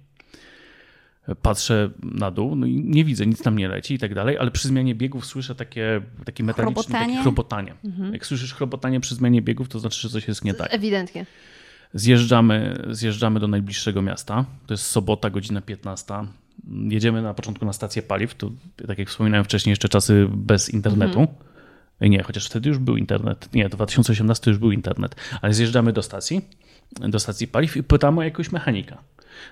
Patrzę 1.41 1.89
na 2.03 2.31
dół, 2.31 2.55
no 2.55 2.65
i 2.65 2.83
nie 2.83 3.05
widzę, 3.05 3.25
nic 3.25 3.41
tam 3.43 3.57
nie 3.57 3.67
leci 3.67 3.93
i 3.93 3.99
tak 3.99 4.13
dalej, 4.13 4.37
ale 4.37 4.51
przy 4.51 4.67
zmianie 4.67 4.95
biegów 4.95 5.25
słyszę 5.25 5.55
takie, 5.55 6.01
takie 6.25 6.43
metaliczne 6.43 6.73
Chrobotanie? 6.73 7.13
takie 7.13 7.21
chrobotanie. 7.21 7.75
Jak 8.11 8.25
słyszysz 8.25 8.53
chrobotanie 8.53 8.99
przy 8.99 9.15
zmianie 9.15 9.41
biegów, 9.41 9.69
to 9.69 9.79
znaczy, 9.79 10.01
że 10.01 10.09
coś 10.09 10.27
jest 10.27 10.43
nie 10.43 10.53
tak. 10.53 10.73
Ewidentnie. 10.73 11.25
Zjeżdżamy, 11.93 12.83
zjeżdżamy 12.89 13.39
do 13.39 13.47
najbliższego 13.47 14.01
miasta. 14.01 14.45
To 14.67 14.73
jest 14.73 14.85
sobota, 14.85 15.29
godzina 15.29 15.61
15. 15.61 16.13
Jedziemy 16.89 17.21
na 17.21 17.33
początku 17.33 17.65
na 17.65 17.73
stację 17.73 18.01
paliw. 18.01 18.35
To, 18.35 18.51
tak 18.87 18.99
jak 18.99 19.09
wspominałem 19.09 19.45
wcześniej, 19.45 19.71
jeszcze 19.71 19.89
czasy 19.89 20.27
bez 20.31 20.69
internetu. 20.69 21.27
Ej, 22.01 22.09
Nie, 22.09 22.23
chociaż 22.23 22.45
wtedy 22.45 22.69
już 22.69 22.77
był 22.77 22.97
internet. 22.97 23.49
Nie, 23.53 23.69
2018 23.69 24.51
już 24.51 24.57
był 24.57 24.71
internet. 24.71 25.15
Ale 25.41 25.53
zjeżdżamy 25.53 25.93
do 25.93 26.03
stacji, 26.03 26.41
do 26.99 27.19
stacji 27.19 27.47
paliw 27.47 27.77
i 27.77 27.83
pytamy 27.83 28.19
o 28.19 28.23
jakiegoś 28.23 28.51
mechanika. 28.51 28.97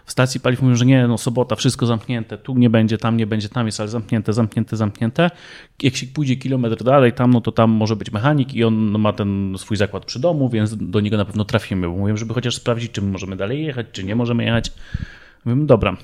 W 0.05 0.11
stacji 0.11 0.39
paliw 0.39 0.61
mówią, 0.61 0.75
że 0.75 0.85
nie, 0.85 1.07
no 1.07 1.17
sobota, 1.17 1.55
wszystko 1.55 1.85
zamknięte, 1.85 2.37
tu 2.37 2.55
nie 2.55 2.69
będzie, 2.69 2.97
tam 2.97 3.17
nie 3.17 3.27
będzie, 3.27 3.49
tam 3.49 3.65
jest, 3.65 3.79
ale 3.79 3.89
zamknięte, 3.89 4.33
zamknięte, 4.33 4.77
zamknięte. 4.77 5.31
Jak 5.81 5.95
się 5.95 6.07
pójdzie 6.07 6.35
kilometr 6.35 6.83
dalej 6.83 7.13
tam, 7.13 7.31
no 7.31 7.41
to 7.41 7.51
tam 7.51 7.71
może 7.71 7.95
być 7.95 8.11
mechanik 8.11 8.53
i 8.53 8.63
on 8.63 8.99
ma 8.99 9.13
ten 9.13 9.55
swój 9.57 9.77
zakład 9.77 10.05
przy 10.05 10.19
domu, 10.19 10.49
więc 10.49 10.75
do 10.77 10.99
niego 10.99 11.17
na 11.17 11.25
pewno 11.25 11.45
trafimy. 11.45 11.87
Bo 11.87 11.95
mówią, 11.95 12.17
żeby 12.17 12.33
chociaż 12.33 12.55
sprawdzić, 12.55 12.91
czy 12.91 13.01
my 13.01 13.11
możemy 13.11 13.35
dalej 13.35 13.65
jechać, 13.65 13.87
czy 13.91 14.03
nie 14.03 14.15
możemy 14.15 14.43
jechać. 14.43 14.71
Mówimy, 15.45 15.65
dobra. 15.65 15.97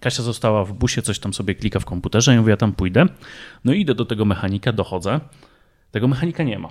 Kasia 0.00 0.22
została 0.22 0.64
w 0.64 0.72
busie, 0.72 1.02
coś 1.02 1.18
tam 1.18 1.34
sobie 1.34 1.54
klika 1.54 1.80
w 1.80 1.84
komputerze, 1.84 2.34
ja 2.34 2.40
mówię, 2.40 2.50
ja 2.50 2.56
tam 2.56 2.72
pójdę. 2.72 3.06
No 3.64 3.72
i 3.72 3.80
idę 3.80 3.94
do 3.94 4.04
tego 4.04 4.24
mechanika, 4.24 4.72
dochodzę. 4.72 5.20
Tego 5.90 6.08
mechanika 6.08 6.42
nie 6.42 6.58
ma. 6.58 6.68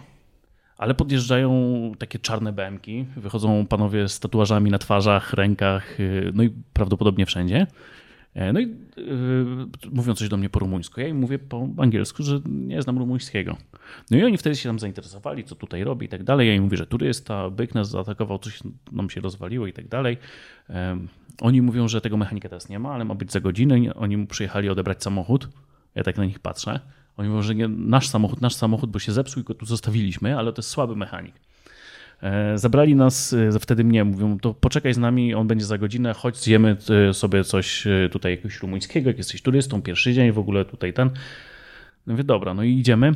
Ale 0.77 0.93
podjeżdżają 0.93 1.51
takie 1.99 2.19
czarne 2.19 2.53
BMki, 2.53 3.05
wychodzą 3.17 3.67
panowie 3.67 4.09
z 4.09 4.19
tatuażami 4.19 4.71
na 4.71 4.77
twarzach, 4.77 5.33
rękach, 5.33 5.99
yy, 5.99 6.31
no 6.33 6.43
i 6.43 6.49
prawdopodobnie 6.73 7.25
wszędzie. 7.25 7.67
E, 8.36 8.54
No 8.54 8.60
i 8.60 8.63
yy, 8.63 8.76
mówią 9.91 10.13
coś 10.13 10.30
do 10.30 10.38
mnie 10.38 10.50
po 10.50 10.60
rumuńsku. 10.60 11.02
Ja 11.02 11.08
im 11.08 11.17
mówię 11.17 11.39
po 11.39 11.67
angielsku, 11.78 12.24
że 12.24 12.41
nie 12.46 12.82
znam 12.82 12.98
rumuńskiego. 12.98 13.58
No 14.12 14.17
i 14.17 14.24
oni 14.24 14.38
wtedy 14.38 14.56
się 14.56 14.69
tam 14.69 14.80
zainteresowali, 14.80 15.43
co 15.43 15.56
tutaj 15.56 15.84
robi 15.84 16.06
i 16.06 16.10
tak 16.10 16.24
dalej. 16.24 16.48
Ja 16.48 16.56
im 16.56 16.63
mówię, 16.63 16.78
że 16.78 16.88
turysta, 16.88 17.50
byk 17.50 17.76
nas 17.76 17.89
zaatakował, 17.89 18.39
coś 18.39 18.60
nam 18.91 19.10
się 19.10 19.22
rozwaliło 19.22 19.67
i 19.67 19.74
tak 19.74 19.88
dalej. 19.88 20.17
Oni 21.41 21.62
mówią, 21.62 21.88
że 21.88 22.02
tego 22.02 22.17
mechanika 22.17 22.50
teraz 22.50 22.69
nie 22.69 22.80
ma, 22.80 22.91
ale 22.93 23.06
ma 23.06 23.15
być 23.15 23.32
za 23.32 23.39
godzinę. 23.39 23.93
Oni 23.96 24.17
mu 24.17 24.28
przyjechali 24.28 24.69
odebrać 24.69 25.04
samochód. 25.04 25.50
Ja 25.96 26.04
tak 26.04 26.17
na 26.17 26.26
nich 26.26 26.39
patrzę. 26.39 26.80
Oni 27.17 27.30
mówią, 27.30 27.41
że 27.41 27.56
nie, 27.56 27.67
nasz 27.67 28.08
samochód, 28.08 28.41
nasz 28.41 28.56
samochód, 28.56 28.91
bo 28.91 29.00
się 29.00 29.12
zepsuł 29.12 29.41
i 29.41 29.46
go 29.46 29.54
tu 29.54 29.65
zostawiliśmy, 29.65 30.38
ale 30.38 30.54
to 30.54 30.60
jest 30.60 30.69
słaby 30.69 30.96
mechanik. 30.96 31.36
E, 32.23 32.57
Zabrali 32.57 32.95
nas, 32.95 33.33
e, 33.33 33.59
wtedy 33.59 33.83
mnie, 33.83 34.03
mówią, 34.03 34.39
to 34.39 34.53
poczekaj 34.53 34.93
z 34.93 34.97
nami, 34.97 35.33
on 35.33 35.47
będzie 35.47 35.65
za 35.65 35.77
godzinę, 35.77 36.13
chodź 36.13 36.38
zjemy 36.38 36.77
e, 37.09 37.13
sobie 37.13 37.43
coś 37.43 37.83
tutaj 38.12 38.31
jakiegoś 38.31 38.59
rumuńskiego, 38.59 39.09
jak 39.09 39.17
jesteś 39.17 39.41
turystą, 39.41 39.81
pierwszy 39.81 40.13
dzień 40.13 40.31
w 40.31 40.39
ogóle 40.39 40.65
tutaj 40.65 40.93
ten. 40.93 41.09
No 42.07 42.13
mówię, 42.13 42.23
dobra, 42.23 42.53
no 42.53 42.63
i 42.63 42.73
idziemy, 42.77 43.12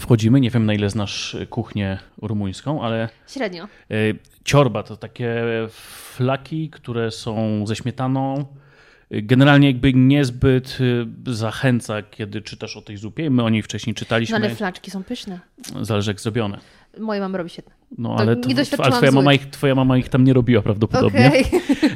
wchodzimy, 0.00 0.40
nie 0.40 0.50
wiem 0.50 0.66
na 0.66 0.74
ile 0.74 0.90
znasz 0.90 1.36
kuchnię 1.50 1.98
rumuńską, 2.22 2.82
ale 2.82 3.08
Średnio. 3.28 3.68
ciorba 4.44 4.82
to 4.82 4.96
takie 4.96 5.44
flaki, 5.70 6.70
które 6.70 7.10
są 7.10 7.64
ze 7.66 7.76
śmietaną, 7.76 8.46
Generalnie 9.10 9.66
jakby 9.66 9.92
niezbyt 9.94 10.78
zachęca, 11.26 12.02
kiedy 12.02 12.42
czytasz 12.42 12.76
o 12.76 12.82
tej 12.82 12.96
zupie. 12.96 13.30
My 13.30 13.42
o 13.42 13.50
niej 13.50 13.62
wcześniej 13.62 13.94
No 13.94 13.98
czytaliśmy. 13.98 14.36
ale 14.36 14.54
flaczki 14.54 14.90
są 14.90 15.04
pyszne. 15.04 15.40
Zależy 15.82 16.10
jak 16.10 16.20
zrobione. 16.20 16.60
Moje 16.98 17.20
mamy 17.20 17.38
robi 17.38 17.50
świetne. 17.50 17.72
No, 17.98 18.08
To 18.08 18.20
ale, 18.20 18.36
nie 18.36 18.42
to, 18.42 18.48
doświadczyłam 18.48 18.92
ale 18.92 18.96
twoja, 18.96 19.12
mama 19.12 19.34
ich, 19.34 19.46
twoja 19.46 19.74
mama 19.74 19.98
ich 19.98 20.08
tam 20.08 20.24
nie 20.24 20.32
robiła 20.32 20.62
prawdopodobnie. 20.62 21.28
Okej. 21.28 21.44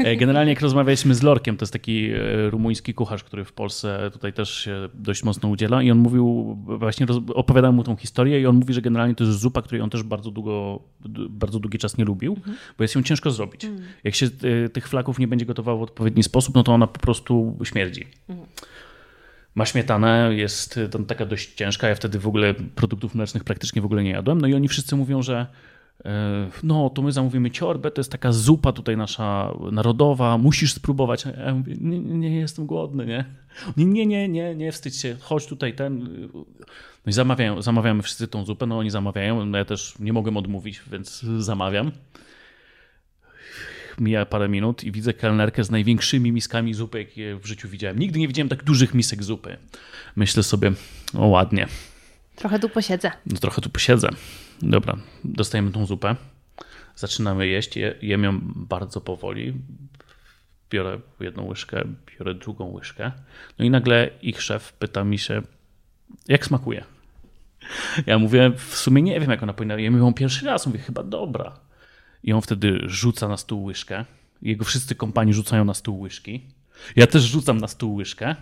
E, 0.04 0.16
Generalnie 0.16 0.52
jak 0.52 0.60
rozmawialiśmy 0.60 1.14
z 1.14 1.22
Lorkiem, 1.22 1.56
to 1.56 1.62
jest 1.62 1.72
taki 1.72 2.10
e, 2.10 2.50
rumuński 2.50 2.94
kucharz, 2.94 3.24
który 3.24 3.44
w 3.44 3.52
Polsce 3.52 4.10
tutaj 4.12 4.32
też 4.32 4.54
się 4.54 4.88
dość 4.94 5.24
mocno 5.24 5.48
udziela 5.48 5.82
i 5.82 5.90
on 5.90 5.98
mówił, 5.98 6.56
właśnie 6.66 7.06
opowiadałem 7.34 7.74
mu 7.74 7.84
tą 7.84 7.96
historię 7.96 8.40
i 8.40 8.46
on 8.46 8.56
mówi, 8.56 8.74
że 8.74 8.82
generalnie 8.82 9.14
to 9.14 9.24
jest 9.24 9.38
zupa, 9.38 9.62
której 9.62 9.80
on 9.82 9.90
też 9.90 10.02
bardzo 10.02 10.30
długo, 10.30 10.80
bardzo 11.30 11.60
długi 11.60 11.78
czas 11.78 11.98
nie 11.98 12.04
lubił, 12.04 12.34
Mhm. 12.34 12.56
bo 12.78 12.84
jest 12.84 12.94
ją 12.94 13.02
ciężko 13.02 13.30
zrobić. 13.30 13.64
Mm. 13.64 13.80
Jak 14.04 14.14
się 14.14 14.26
e, 14.64 14.68
tych 14.68 14.88
flaków 14.88 15.18
nie 15.18 15.28
będzie 15.28 15.46
gotowało 15.46 15.78
w 15.78 15.82
odpowiedni 15.82 16.22
sposób, 16.22 16.54
no 16.54 16.62
to 16.62 16.72
ona 16.74 16.86
po 16.86 17.00
prostu 17.00 17.56
śmierdzi. 17.64 18.06
Mhm. 18.28 18.48
Ma 19.54 19.66
śmietanę, 19.66 20.30
jest 20.32 20.80
tam 20.90 21.04
taka 21.04 21.26
dość 21.26 21.54
ciężka. 21.54 21.88
Ja 21.88 21.94
wtedy 21.94 22.18
w 22.18 22.28
ogóle 22.28 22.54
produktów 22.54 23.14
mlecznych 23.14 23.44
praktycznie 23.44 23.82
w 23.82 23.84
ogóle 23.84 24.04
nie 24.04 24.10
jadłem. 24.10 24.40
No 24.40 24.46
i 24.46 24.54
oni 24.54 24.68
wszyscy 24.68 24.96
mówią, 24.96 25.22
że 25.22 25.46
e, 26.04 26.48
no 26.62 26.90
to 26.90 27.02
my 27.02 27.12
zamówimy 27.12 27.50
ciorbę, 27.50 27.90
to 27.90 28.00
jest 28.00 28.12
taka 28.12 28.32
zupa 28.32 28.72
tutaj 28.72 28.96
nasza 28.96 29.54
narodowa, 29.72 30.38
musisz 30.38 30.72
spróbować. 30.72 31.24
Ja 31.24 31.54
mówię, 31.54 31.76
nie, 31.80 31.98
nie, 32.00 32.36
jestem 32.36 32.66
głodny, 32.66 33.06
nie? 33.06 33.24
Nie, 33.76 34.06
nie, 34.06 34.28
nie, 34.28 34.54
nie, 34.54 34.72
wstydź 34.72 34.96
się, 34.96 35.16
chodź 35.20 35.46
tutaj 35.46 35.74
ten. 35.74 36.08
No 37.06 37.10
i 37.10 37.12
zamawiają, 37.12 37.62
zamawiamy 37.62 38.02
wszyscy 38.02 38.28
tą 38.28 38.44
zupę, 38.44 38.66
no 38.66 38.78
oni 38.78 38.90
zamawiają, 38.90 39.46
no 39.46 39.58
ja 39.58 39.64
też 39.64 39.94
nie 39.98 40.12
mogłem 40.12 40.36
odmówić, 40.36 40.82
więc 40.92 41.22
zamawiam. 41.38 41.92
Mija 44.00 44.26
parę 44.26 44.48
minut 44.48 44.84
i 44.84 44.92
widzę 44.92 45.14
kelnerkę 45.14 45.64
z 45.64 45.70
największymi 45.70 46.32
miskami 46.32 46.74
zupy, 46.74 46.98
jakie 46.98 47.36
w 47.36 47.46
życiu 47.46 47.68
widziałem. 47.68 47.98
Nigdy 47.98 48.18
nie 48.18 48.28
widziałem 48.28 48.48
tak 48.48 48.64
dużych 48.64 48.94
misek 48.94 49.22
zupy. 49.22 49.56
Myślę 50.16 50.42
sobie, 50.42 50.72
o 51.18 51.26
ładnie, 51.26 51.66
Trochę 52.36 52.58
tu 52.58 52.68
posiedzę. 52.68 53.10
no 53.26 53.36
trochę 53.38 53.62
tu 53.62 53.70
posiedzę. 53.70 54.08
Dobra, 54.62 54.96
dostajemy 55.24 55.70
tą 55.72 55.86
zupę. 55.86 56.16
Zaczynamy 56.96 57.46
jeść. 57.46 57.76
Je, 57.76 57.94
jem 58.02 58.24
ją 58.24 58.40
bardzo 58.42 59.00
powoli. 59.00 59.54
Biorę 60.70 61.00
jedną 61.20 61.44
łyżkę, 61.46 61.84
biorę 62.18 62.34
drugą 62.34 62.64
łyżkę. 62.72 63.12
No 63.58 63.64
i 63.64 63.70
nagle 63.70 64.10
ich 64.22 64.42
szef 64.42 64.72
pyta 64.72 65.04
mi 65.04 65.18
się, 65.18 65.42
jak 66.28 66.46
smakuje. 66.46 66.84
Ja 68.06 68.18
mówię, 68.18 68.52
w 68.56 68.76
sumie 68.76 69.02
nie 69.02 69.20
wiem, 69.20 69.30
jak 69.30 69.42
ona 69.42 69.52
powinna. 69.52 69.74
Ja 69.74 69.90
ją 69.90 70.14
pierwszy 70.14 70.46
raz, 70.46 70.66
mówię, 70.66 70.78
chyba 70.78 71.02
dobra. 71.02 71.58
I 72.24 72.32
on 72.32 72.42
wtedy 72.42 72.80
rzuca 72.84 73.28
na 73.28 73.36
stół 73.36 73.64
łyżkę. 73.64 74.04
Jego 74.42 74.64
wszyscy 74.64 74.94
kompani 74.94 75.34
rzucają 75.34 75.64
na 75.64 75.74
stół 75.74 76.00
łyżki. 76.00 76.40
Ja 76.96 77.06
też 77.06 77.22
rzucam 77.22 77.58
na 77.58 77.68
stół 77.68 77.94
łyżkę. 77.94 78.36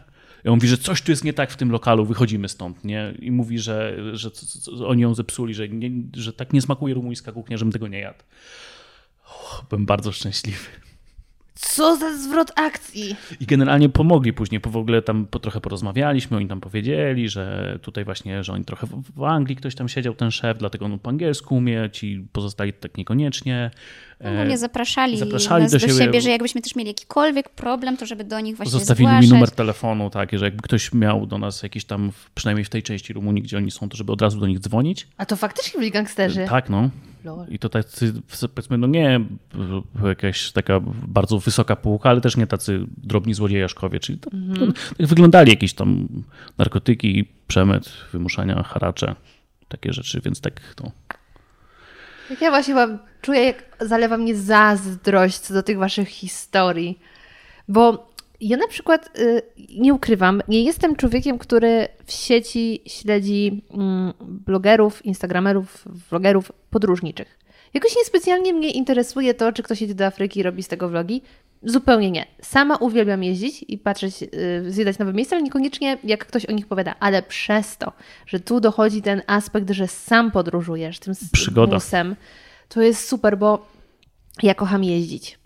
I 0.45 0.49
on 0.49 0.55
mówi, 0.55 0.69
że 0.69 0.79
coś 0.79 1.03
tu 1.03 1.13
jest 1.13 1.25
nie 1.25 1.33
tak 1.33 1.51
w 1.51 1.57
tym 1.57 1.71
lokalu, 1.71 2.07
wychodzimy 2.07 2.49
stąd, 2.49 2.85
nie? 2.85 3.15
I 3.19 3.31
mówi, 3.31 3.59
że, 3.59 3.97
że 4.13 4.31
oni 4.87 5.03
ją 5.03 5.15
zepsuli, 5.15 5.55
że, 5.55 5.69
nie, 5.69 5.91
że 6.17 6.33
tak 6.33 6.53
nie 6.53 6.63
smakuje 6.63 6.95
rumuńska 6.95 7.33
kuchnia, 7.33 7.57
żebym 7.57 7.73
tego 7.73 7.89
nie 7.89 7.99
jadł. 7.99 8.19
Byłem 9.69 9.87
bardzo 9.87 10.13
szczęśliwy. 10.13 10.67
Co 11.55 11.97
za 11.97 12.17
zwrot 12.17 12.53
akcji? 12.57 13.17
I 13.41 13.47
generalnie 13.47 13.89
pomogli 13.89 14.33
później, 14.33 14.61
bo 14.61 14.71
w 14.71 14.77
ogóle 14.77 15.03
tam 15.03 15.27
po, 15.27 15.39
trochę 15.39 15.61
porozmawialiśmy, 15.61 16.37
oni 16.37 16.49
tam 16.49 16.61
powiedzieli, 16.61 17.29
że 17.29 17.79
tutaj 17.83 18.05
właśnie, 18.05 18.45
że 18.45 18.53
oni 18.53 18.65
trochę 18.65 18.87
w, 19.17 19.25
Anglii 19.25 19.57
ktoś 19.57 19.75
tam 19.75 19.89
siedział, 19.89 20.15
ten 20.15 20.31
szef, 20.31 20.59
dlatego 20.59 20.85
on 20.85 20.99
po 20.99 21.11
angielsku 21.11 21.57
umie, 21.57 21.91
ci 21.93 22.27
pozostali 22.33 22.73
tak 22.73 22.97
niekoniecznie. 22.97 23.71
No, 24.25 24.45
mnie 24.45 24.59
zapraszali, 24.59 25.19
zapraszali 25.19 25.63
nas 25.63 25.73
do 25.73 25.79
do, 25.79 25.87
siebie. 25.87 25.99
siebie, 25.99 26.21
że 26.21 26.31
jakbyśmy 26.31 26.63
też 26.63 26.77
mieli 26.77 26.89
jakikolwiek 26.89 27.49
problem, 27.49 27.97
to 27.97 28.07
żeby 28.07 28.25
do 28.25 28.41
nich 28.41 28.57
właśnie 28.57 28.71
Zostawili 28.73 29.07
zgłaszać. 29.07 29.27
mi 29.31 29.35
numer 29.35 29.51
telefonu, 29.51 30.11
tak, 30.11 30.39
że 30.39 30.45
jakby 30.45 30.63
ktoś 30.63 30.93
miał 30.93 31.27
do 31.27 31.39
nas 31.39 31.63
jakiś 31.63 31.85
tam, 31.85 32.13
przynajmniej 32.35 32.65
w 32.65 32.69
tej 32.69 32.83
części 32.83 33.13
Rumunii, 33.13 33.43
gdzie 33.43 33.57
oni 33.57 33.71
są, 33.71 33.89
to 33.89 33.97
żeby 33.97 34.13
od 34.13 34.23
razu 34.23 34.41
do 34.41 34.47
nich 34.47 34.59
dzwonić. 34.61 35.09
A 35.17 35.27
to 35.27 35.37
faktycznie 35.37 35.79
byli 35.79 35.91
gangsterzy. 35.91 36.47
Tak, 36.49 36.71
no. 36.71 36.91
Lol. 37.25 37.47
I 37.49 37.59
to 37.59 37.69
tacy, 37.69 38.13
powiedzmy, 38.55 38.79
no 38.79 38.87
nie 38.87 39.21
jakaś 40.05 40.53
taka 40.53 40.81
bardzo 41.07 41.39
wysoka 41.39 41.77
półka, 41.77 42.11
ale 42.11 42.21
też 42.21 42.37
nie 42.37 42.47
tacy 42.47 42.81
drobni 42.97 43.35
złodziejaszkowie, 43.35 44.01
czyli 44.01 44.19
to, 44.19 44.31
to, 44.31 44.67
tak 44.99 45.07
wyglądali 45.07 45.51
jakieś 45.51 45.75
tam 45.75 46.09
narkotyki, 46.59 47.29
przemyt, 47.47 47.93
wymuszania, 48.13 48.63
haracze, 48.63 49.15
takie 49.69 49.93
rzeczy, 49.93 50.21
więc 50.25 50.41
tak 50.41 50.61
to... 50.75 50.91
Jak 52.31 52.41
ja 52.41 52.51
właśnie 52.51 52.75
mam, 52.75 52.99
czuję, 53.23 53.45
jak 53.45 53.65
zalewa 53.81 54.17
mnie 54.17 54.37
zazdrość 54.37 55.39
co 55.39 55.55
do 55.55 55.63
tych 55.63 55.79
waszych 55.79 56.09
historii. 56.09 56.99
Bo 57.69 58.13
ja 58.41 58.57
na 58.57 58.69
przykład 58.69 59.19
y, 59.19 59.43
nie 59.79 59.95
ukrywam, 59.95 60.43
nie 60.49 60.65
jestem 60.65 60.97
człowiekiem, 60.97 61.39
który 61.39 61.89
w 62.05 62.13
sieci 62.13 62.83
śledzi 62.87 63.63
mm, 63.71 64.13
blogerów, 64.21 65.07
instagramerów, 65.07 65.85
vlogerów 66.11 66.53
podróżniczych. 66.71 67.39
Jakoś 67.75 67.97
niespecjalnie 67.97 68.53
mnie 68.53 68.71
interesuje 68.71 69.35
to, 69.35 69.53
czy 69.53 69.63
ktoś 69.63 69.81
jedzie 69.81 69.95
do 69.95 70.07
Afryki 70.07 70.41
i 70.41 70.43
robi 70.43 70.63
z 70.63 70.69
tego 70.69 70.89
vlogi. 70.89 71.23
Zupełnie 71.63 72.11
nie. 72.11 72.27
Sama 72.41 72.77
uwielbiam 72.77 73.23
jeździć 73.23 73.65
i 73.69 73.79
patrzeć, 73.79 74.23
y, 74.23 74.71
zwiedzać 74.71 74.99
nowe 74.99 75.13
miejsca, 75.13 75.37
ale 75.37 75.43
niekoniecznie 75.43 75.99
jak 76.05 76.27
ktoś 76.27 76.47
o 76.47 76.53
nich 76.53 76.67
powiada. 76.67 76.95
Ale 77.01 77.23
przez 77.23 77.77
to, 77.77 77.93
że 78.27 78.41
tu 78.41 78.61
dochodzi 78.61 79.03
ten 79.03 79.23
aspekt, 79.27 79.71
że 79.71 79.89
sam 79.89 80.31
podróżujesz 80.31 80.99
tym 80.99 81.15
Przygoda. 81.33 81.75
busem, 81.75 82.17
to 82.75 82.83
jest 82.83 83.09
super, 83.09 83.39
bo 83.39 83.67
ja 84.43 84.55
kocham 84.55 84.85
jeździć. 84.85 85.39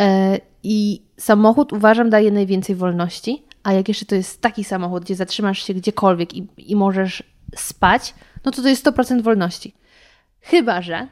E, 0.00 0.38
I 0.62 1.02
samochód 1.16 1.72
uważam 1.72 2.10
daje 2.10 2.30
najwięcej 2.30 2.76
wolności, 2.76 3.44
a 3.62 3.72
jak 3.72 3.88
jeszcze 3.88 4.06
to 4.06 4.14
jest 4.14 4.40
taki 4.40 4.64
samochód, 4.64 5.04
gdzie 5.04 5.14
zatrzymasz 5.14 5.62
się 5.62 5.74
gdziekolwiek 5.74 6.34
i, 6.34 6.46
i 6.58 6.76
możesz 6.76 7.22
spać, 7.56 8.14
no 8.44 8.50
to 8.50 8.62
to 8.62 8.68
jest 8.68 8.86
100% 8.86 9.22
wolności. 9.22 9.74
Chyba, 10.40 10.82
że 10.82 11.08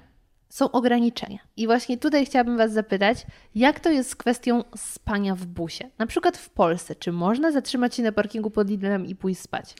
są 0.48 0.70
ograniczenia. 0.70 1.38
I 1.56 1.66
właśnie 1.66 1.98
tutaj 1.98 2.26
chciałabym 2.26 2.56
Was 2.56 2.72
zapytać, 2.72 3.26
jak 3.54 3.80
to 3.80 3.90
jest 3.90 4.10
z 4.10 4.16
kwestią 4.16 4.64
spania 4.76 5.34
w 5.34 5.46
busie? 5.46 5.90
Na 5.98 6.06
przykład 6.06 6.36
w 6.36 6.50
Polsce, 6.50 6.94
czy 6.94 7.12
można 7.12 7.52
zatrzymać 7.52 7.94
się 7.94 8.02
na 8.02 8.12
parkingu 8.12 8.50
pod 8.50 8.68
Lidlem 8.68 9.06
i 9.06 9.14
pójść 9.14 9.40
spać? 9.40 9.74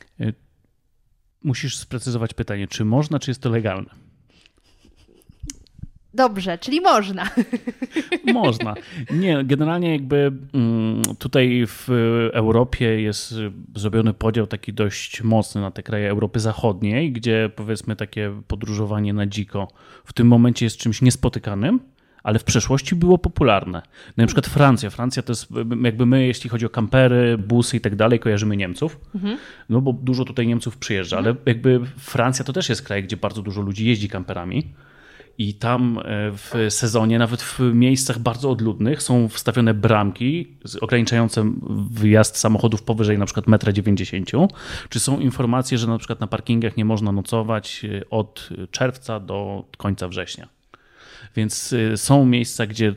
Musisz 1.43 1.77
sprecyzować 1.79 2.35
pytanie, 2.35 2.69
czy 2.69 2.85
można, 2.85 3.19
czy 3.19 3.31
jest 3.31 3.43
to 3.43 3.51
legalne? 3.51 4.12
Dobrze, 6.15 6.59
czyli 6.59 6.81
można. 6.81 7.25
Można. 8.35 8.75
Nie, 9.11 9.45
generalnie 9.45 9.93
jakby 9.93 10.33
mm, 10.55 11.03
tutaj 11.19 11.65
w 11.67 11.89
Europie 12.33 13.03
jest 13.03 13.35
zrobiony 13.77 14.15
podział 14.15 14.47
taki 14.47 14.73
dość 14.73 15.23
mocny 15.23 15.61
na 15.61 15.71
te 15.71 15.83
kraje 15.83 16.11
Europy 16.11 16.41
Zachodniej, 16.41 17.13
gdzie 17.13 17.51
powiedzmy 17.57 17.97
takie 17.97 18.43
podróżowanie 18.49 19.13
na 19.13 19.27
dziko 19.27 19.69
w 20.05 20.13
tym 20.13 20.27
momencie 20.27 20.67
jest 20.67 20.77
czymś 20.77 21.03
niespotykanym, 21.03 21.81
ale 22.23 22.39
w 22.39 22.45
przeszłości 22.45 22.95
było 22.95 23.19
popularne. 23.19 23.83
No, 24.17 24.23
na 24.23 24.27
przykład 24.27 24.47
Francja. 24.47 24.91
Francja 24.91 25.23
to 25.23 25.33
jest 25.33 25.49
jakby 25.83 26.07
my, 26.07 26.27
jeśli 26.27 26.51
chodzi 26.51 26.67
o 26.67 26.71
kampery, 26.71 27.39
busy 27.39 27.77
i 27.77 27.81
tak 27.81 27.97
dalej, 27.97 28.21
kojarzymy 28.21 28.57
Niemców, 28.57 29.01
no 29.69 29.81
bo 29.81 29.93
dużo 29.93 30.25
tutaj 30.25 30.47
Niemców 30.47 30.77
przyjeżdża, 30.77 31.19
ale 31.19 31.35
jakby 31.47 31.81
Francja 31.99 32.45
to 32.45 32.53
też 32.53 32.69
jest 32.69 32.83
kraj, 32.83 33.05
gdzie 33.05 33.17
bardzo 33.17 33.43
dużo 33.43 33.63
ludzi 33.63 33.87
jeździ 33.87 34.09
kamperami. 34.09 34.73
I 35.39 35.55
tam 35.55 35.99
e, 35.99 36.03
w 36.33 36.67
sezonie, 36.69 37.19
nawet 37.19 37.43
w 37.43 37.61
miejscach 37.61 38.19
bardzo 38.19 38.51
odludnych, 38.51 39.03
są 39.03 39.29
wstawione 39.29 39.75
bramki 39.75 40.57
ograniczające 40.81 41.53
wyjazd 41.91 42.37
samochodów 42.37 42.83
powyżej 42.83 43.19
na 43.19 43.25
przykład 43.25 43.47
1,90 43.47 44.43
m. 44.43 44.49
Czy 44.89 45.01
są 45.01 45.21
informacje, 45.21 45.79
że 45.79 45.87
na 45.87 45.99
przykład 45.99 46.21
na 46.21 46.27
parkingach 46.27 46.77
nie 46.77 46.85
można 46.85 47.13
nocować 47.13 47.85
e, 47.85 48.11
od 48.11 48.49
czerwca 48.71 49.21
do 49.21 49.65
końca 49.77 50.09
września. 50.09 50.49
Więc 51.37 51.73
e, 51.73 51.97
są 51.97 52.27
miejsca, 52.27 52.67
gdzie 52.67 52.95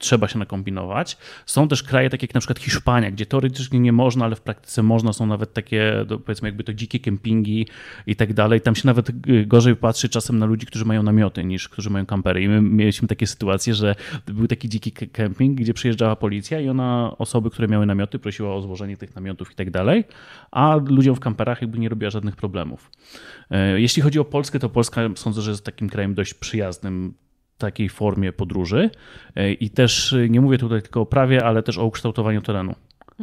trzeba 0.00 0.28
się 0.28 0.38
nakombinować. 0.38 1.16
Są 1.46 1.68
też 1.68 1.82
kraje 1.82 2.10
takie 2.10 2.26
jak 2.26 2.34
na 2.34 2.40
przykład 2.40 2.58
Hiszpania, 2.58 3.10
gdzie 3.10 3.26
teoretycznie 3.26 3.80
nie 3.80 3.92
można, 3.92 4.24
ale 4.24 4.36
w 4.36 4.40
praktyce 4.40 4.82
można. 4.82 5.12
Są 5.12 5.26
nawet 5.26 5.52
takie, 5.52 6.06
powiedzmy, 6.24 6.48
jakby 6.48 6.64
to 6.64 6.74
dzikie 6.74 6.98
kempingi 6.98 7.66
i 8.06 8.16
tak 8.16 8.34
dalej. 8.34 8.60
Tam 8.60 8.74
się 8.74 8.86
nawet 8.86 9.10
y, 9.10 9.46
gorzej 9.46 9.76
patrzy 9.76 10.08
czasem 10.08 10.38
na 10.38 10.46
ludzi, 10.46 10.66
którzy 10.66 10.84
mają 10.84 11.02
namioty, 11.02 11.44
niż 11.44 11.68
którzy 11.68 11.90
mają 11.90 12.06
kampery. 12.06 12.42
I 12.42 12.48
my 12.48 12.62
mieliśmy 12.62 13.08
takie 13.08 13.26
sytuacje, 13.26 13.74
że 13.74 13.94
był 14.26 14.46
taki 14.46 14.68
dziki 14.68 14.92
kemping, 14.92 15.58
gdzie 15.58 15.74
przyjeżdżała 15.74 16.16
policja 16.16 16.60
i 16.60 16.68
ona 16.68 17.14
osoby, 17.18 17.50
które 17.50 17.68
miały 17.68 17.86
namioty, 17.86 18.18
prosiła 18.18 18.54
o 18.54 18.60
złożenie 18.60 18.96
tych 18.96 19.14
namiotów 19.14 19.52
i 19.52 19.54
tak 19.54 19.70
dalej, 19.70 20.04
a 20.50 20.76
ludziom 20.86 21.16
w 21.16 21.20
kamperach 21.20 21.60
jakby 21.60 21.78
nie 21.78 21.88
robiła 21.88 22.10
żadnych 22.10 22.36
problemów. 22.36 22.90
E, 23.50 23.80
Jeśli 23.80 24.02
chodzi 24.02 24.18
o 24.18 24.24
Polskę, 24.24 24.58
to 24.58 24.68
Polska 24.68 25.00
sądzę, 25.16 25.42
że 25.42 25.50
jest 25.50 25.64
takim 25.64 25.88
krajem 25.88 26.14
dość 26.14 26.34
przyjaznym 26.34 27.14
takiej 27.60 27.88
formie 27.88 28.32
podróży. 28.32 28.90
E, 29.36 29.52
I 29.52 29.70
też 29.70 30.12
e, 30.12 30.28
nie 30.28 30.40
mówię 30.40 30.58
tutaj 30.58 30.82
tylko 30.82 31.00
o 31.00 31.06
prawie, 31.06 31.44
ale 31.44 31.62
też 31.62 31.78
o 31.78 31.84
ukształtowaniu 31.84 32.42
terenu. 32.42 32.74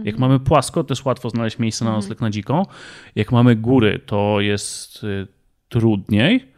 Jak 0.04 0.18
mamy 0.18 0.40
płasko, 0.40 0.84
to 0.84 0.92
jest 0.92 1.06
łatwo 1.06 1.30
znaleźć 1.30 1.60
miejsce 1.60 1.86
na 1.86 1.92
nocleg 1.92 2.22
na 2.22 2.30
dziko. 2.30 2.68
Jak 3.16 3.32
mamy 3.32 3.56
góry, 3.56 4.00
to 4.06 4.42
jest 4.42 5.04
e, 5.04 5.28
trudniej. 5.70 6.58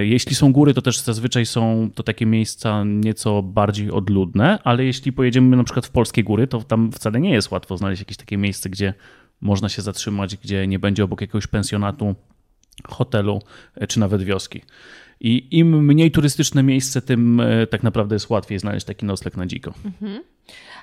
Jeśli 0.00 0.34
są 0.34 0.52
góry, 0.52 0.74
to 0.74 0.82
też 0.82 0.98
zazwyczaj 0.98 1.46
są 1.46 1.90
to 1.94 2.02
takie 2.02 2.26
miejsca 2.26 2.84
nieco 2.84 3.42
bardziej 3.42 3.90
odludne, 3.90 4.58
ale 4.64 4.84
jeśli 4.84 5.12
pojedziemy 5.12 5.56
na 5.56 5.64
przykład 5.64 5.86
w 5.86 5.90
polskie 5.90 6.24
góry, 6.24 6.46
to 6.46 6.62
tam 6.62 6.92
wcale 6.92 7.20
nie 7.20 7.30
jest 7.30 7.50
łatwo 7.50 7.76
znaleźć 7.76 8.00
jakieś 8.00 8.16
takie 8.16 8.36
miejsce, 8.36 8.70
gdzie 8.70 8.94
można 9.40 9.68
się 9.68 9.82
zatrzymać, 9.82 10.36
gdzie 10.36 10.66
nie 10.66 10.78
będzie 10.78 11.04
obok 11.04 11.20
jakiegoś 11.20 11.46
pensjonatu, 11.46 12.14
hotelu 12.88 13.42
czy 13.88 14.00
nawet 14.00 14.22
wioski. 14.22 14.62
I 15.26 15.58
im 15.58 15.84
mniej 15.84 16.10
turystyczne 16.10 16.62
miejsce, 16.62 17.02
tym 17.02 17.40
e, 17.40 17.66
tak 17.66 17.82
naprawdę 17.82 18.14
jest 18.14 18.30
łatwiej 18.30 18.58
znaleźć 18.58 18.86
taki 18.86 19.06
nocleg 19.06 19.36
na 19.36 19.46
dziko. 19.46 19.74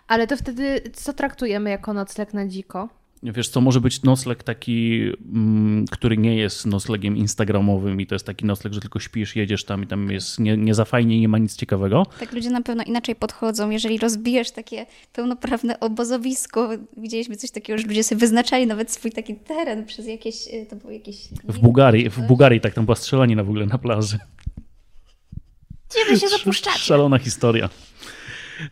Ale 0.08 0.28
to 0.28 0.38
wtedy 0.38 0.82
co 0.94 1.14
traktujemy 1.14 1.70
jako 1.70 1.94
nocleg 1.94 2.34
na 2.34 2.48
dziko? 2.48 2.90
Wiesz, 3.24 3.50
co 3.50 3.62
może 3.62 3.82
być 3.82 4.04
nocleg 4.04 4.44
taki, 4.44 5.02
mm, 5.34 5.86
który 5.92 6.18
nie 6.18 6.36
jest 6.36 6.66
noclegiem 6.66 7.18
instagramowym 7.18 8.02
i 8.02 8.08
to 8.08 8.16
jest 8.16 8.26
taki 8.26 8.46
nocleg, 8.46 8.74
że 8.74 8.82
tylko 8.82 9.00
śpisz, 9.00 9.36
jedziesz 9.36 9.64
tam 9.64 9.84
i 9.84 9.88
tam 9.88 10.12
jest 10.12 10.40
nie, 10.40 10.58
nie 10.58 10.74
za 10.74 10.86
fajnie 10.86 11.18
i 11.18 11.20
nie 11.20 11.28
ma 11.28 11.38
nic 11.38 11.56
ciekawego. 11.56 12.06
Tak 12.20 12.32
ludzie 12.34 12.50
na 12.50 12.62
pewno 12.62 12.84
inaczej 12.84 13.16
podchodzą, 13.16 13.70
jeżeli 13.70 13.98
rozbijesz 13.98 14.52
takie 14.52 14.86
pełnoprawne 15.14 15.80
obozowisko. 15.80 16.70
Widzieliśmy 16.98 17.36
coś 17.36 17.52
takiego, 17.52 17.80
że 17.80 17.88
ludzie 17.88 18.04
sobie 18.04 18.20
wyznaczali 18.20 18.68
nawet 18.68 18.92
swój 18.92 19.12
taki 19.12 19.36
teren 19.36 19.86
przez 19.86 20.08
jakieś, 20.08 20.48
y, 20.48 20.66
to 20.70 20.76
było 20.76 20.92
jakieś... 20.92 21.18
W 21.44 21.60
Bułgarii, 21.60 22.10
w 22.10 22.20
Bułgarii 22.20 22.62
tak 22.62 22.74
tam 22.74 22.86
była 22.86 22.96
strzelanina 22.96 23.44
w 23.44 23.50
ogóle 23.50 23.66
na 23.66 23.78
plaży. 23.78 24.20
Gdzie 25.90 26.06
wy 26.06 26.20
się 26.20 26.28
zapuszczacie? 26.38 26.80
Szalona 26.80 27.18
historia. 27.18 27.70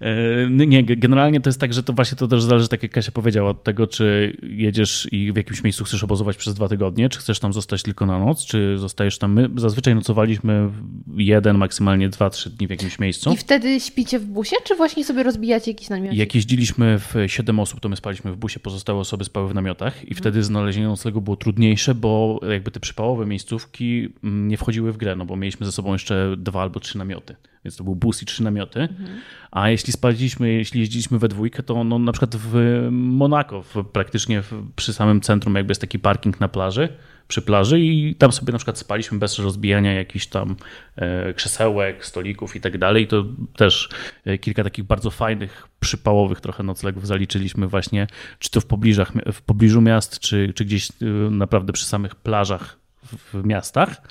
E, 0.02 0.50
Nie, 0.50 0.84
generalnie 0.84 1.42
to 1.42 1.50
jest 1.50 1.60
tak, 1.60 1.74
że 1.74 1.84
to 1.84 1.94
właśnie 1.94 2.18
to 2.18 2.28
też 2.28 2.44
zależy, 2.44 2.68
tak 2.68 2.84
jak 2.84 2.92
Kasia 2.92 3.12
powiedziała, 3.12 3.50
od 3.50 3.64
tego, 3.64 3.88
czy 3.88 4.38
jedziesz 4.44 5.08
i 5.12 5.32
w 5.32 5.36
jakimś 5.36 5.64
miejscu 5.64 5.84
chcesz 5.84 6.04
obozować 6.04 6.38
przez 6.38 6.54
dwa 6.54 6.68
tygodnie, 6.68 7.10
czy 7.10 7.20
chcesz 7.20 7.40
tam 7.40 7.54
zostać 7.54 7.84
tylko 7.84 8.06
na 8.06 8.20
noc, 8.20 8.46
czy 8.46 8.78
zostajesz 8.78 9.18
tam. 9.18 9.34
My 9.34 9.50
zazwyczaj 9.56 9.96
nocowaliśmy 9.96 10.70
jeden, 11.18 11.58
maksymalnie 11.58 12.10
dwa, 12.10 12.30
trzy 12.30 12.50
dni 12.50 12.68
w 12.68 12.70
jakimś 12.70 13.00
miejscu. 13.00 13.34
I 13.34 13.38
wtedy 13.38 13.80
śpicie 13.80 14.20
w 14.20 14.26
busie, 14.26 14.56
czy 14.64 14.76
właśnie 14.76 15.06
sobie 15.06 15.24
rozbijacie 15.24 15.72
jakiś 15.72 15.90
namiot? 15.90 16.14
Jak 16.14 16.36
jeździliśmy 16.36 17.00
w 17.00 17.16
7 17.28 17.60
osób, 17.60 17.80
to 17.80 17.90
my 17.90 17.96
spaliśmy 17.96 18.32
w 18.32 18.38
busie, 18.38 18.60
pozostałe 18.60 19.00
osoby 19.00 19.24
spały 19.24 19.50
w 19.50 19.54
namiotach 19.54 20.06
i 20.08 20.16
wtedy 20.16 20.44
znalezienie 20.44 20.88
noclegu 20.88 21.22
było 21.22 21.36
trudniejsze, 21.36 21.96
bo 21.96 22.40
jakby 22.52 22.72
te 22.72 22.80
przypałowe 22.80 23.26
miejscówki 23.26 24.10
mm, 24.24 24.48
nie 24.48 24.58
wchodziły 24.58 24.92
w 24.92 24.98
grę, 24.98 25.16
no 25.16 25.26
bo 25.26 25.36
mieliśmy 25.36 25.66
ze 25.66 25.72
sobą 25.72 25.94
jeszcze 25.94 26.36
dwa 26.38 26.62
albo 26.62 26.80
trzy 26.80 26.98
namioty. 26.98 27.36
Więc 27.66 27.76
to 27.76 27.84
był 27.84 27.96
bus 27.96 28.24
i 28.24 28.26
trzy 28.26 28.44
namioty. 28.44 28.88
A 29.52 29.70
jeśli 29.70 29.93
spaliśmy, 29.93 30.54
jeśli 30.54 30.80
jeździliśmy 30.80 31.20
we 31.20 31.28
dwójkę, 31.28 31.64
to 31.64 31.84
no, 31.84 32.00
na 32.00 32.12
przykład 32.12 32.36
w 32.36 32.88
Monako, 32.91 33.62
w, 33.62 33.86
praktycznie 33.91 34.41
w, 34.41 34.72
przy 34.76 34.93
samym 34.93 35.22
centrum 35.22 35.56
jakby 35.56 35.72
jest 35.72 35.82
taki 35.82 36.00
parking 36.00 36.39
na 36.39 36.47
plaży, 36.47 36.89
przy 37.28 37.41
plaży 37.41 37.80
i 37.80 38.16
tam 38.16 38.32
sobie 38.32 38.52
na 38.52 38.58
przykład 38.58 38.78
spaliśmy 38.78 39.20
bez 39.20 39.39
rozbijania 39.39 39.93
jakichś 39.93 40.28
tam 40.28 40.56
e, 40.95 41.34
krzesełek, 41.34 42.06
stolików 42.06 42.56
i 42.56 42.62
tak 42.62 42.78
dalej. 42.78 43.08
To 43.08 43.26
też 43.56 43.89
e, 44.26 44.38
kilka 44.38 44.64
takich 44.64 44.86
bardzo 44.86 45.12
fajnych, 45.12 45.68
przypałowych 45.80 46.41
trochę 46.41 46.64
noclegów 46.64 47.08
zaliczyliśmy 47.08 47.68
właśnie, 47.68 48.08
czy 48.39 48.52
to 48.52 48.62
w, 48.62 48.66
pobliżach, 48.66 49.12
w 49.34 49.41
pobliżu 49.41 49.82
miast, 49.82 50.20
czy, 50.20 50.54
czy 50.56 50.66
gdzieś 50.66 50.89
e, 50.91 51.06
naprawdę 51.32 51.74
przy 51.74 51.86
samych 51.86 52.16
plażach 52.16 52.80
w 53.34 53.45
miastach. 53.45 54.02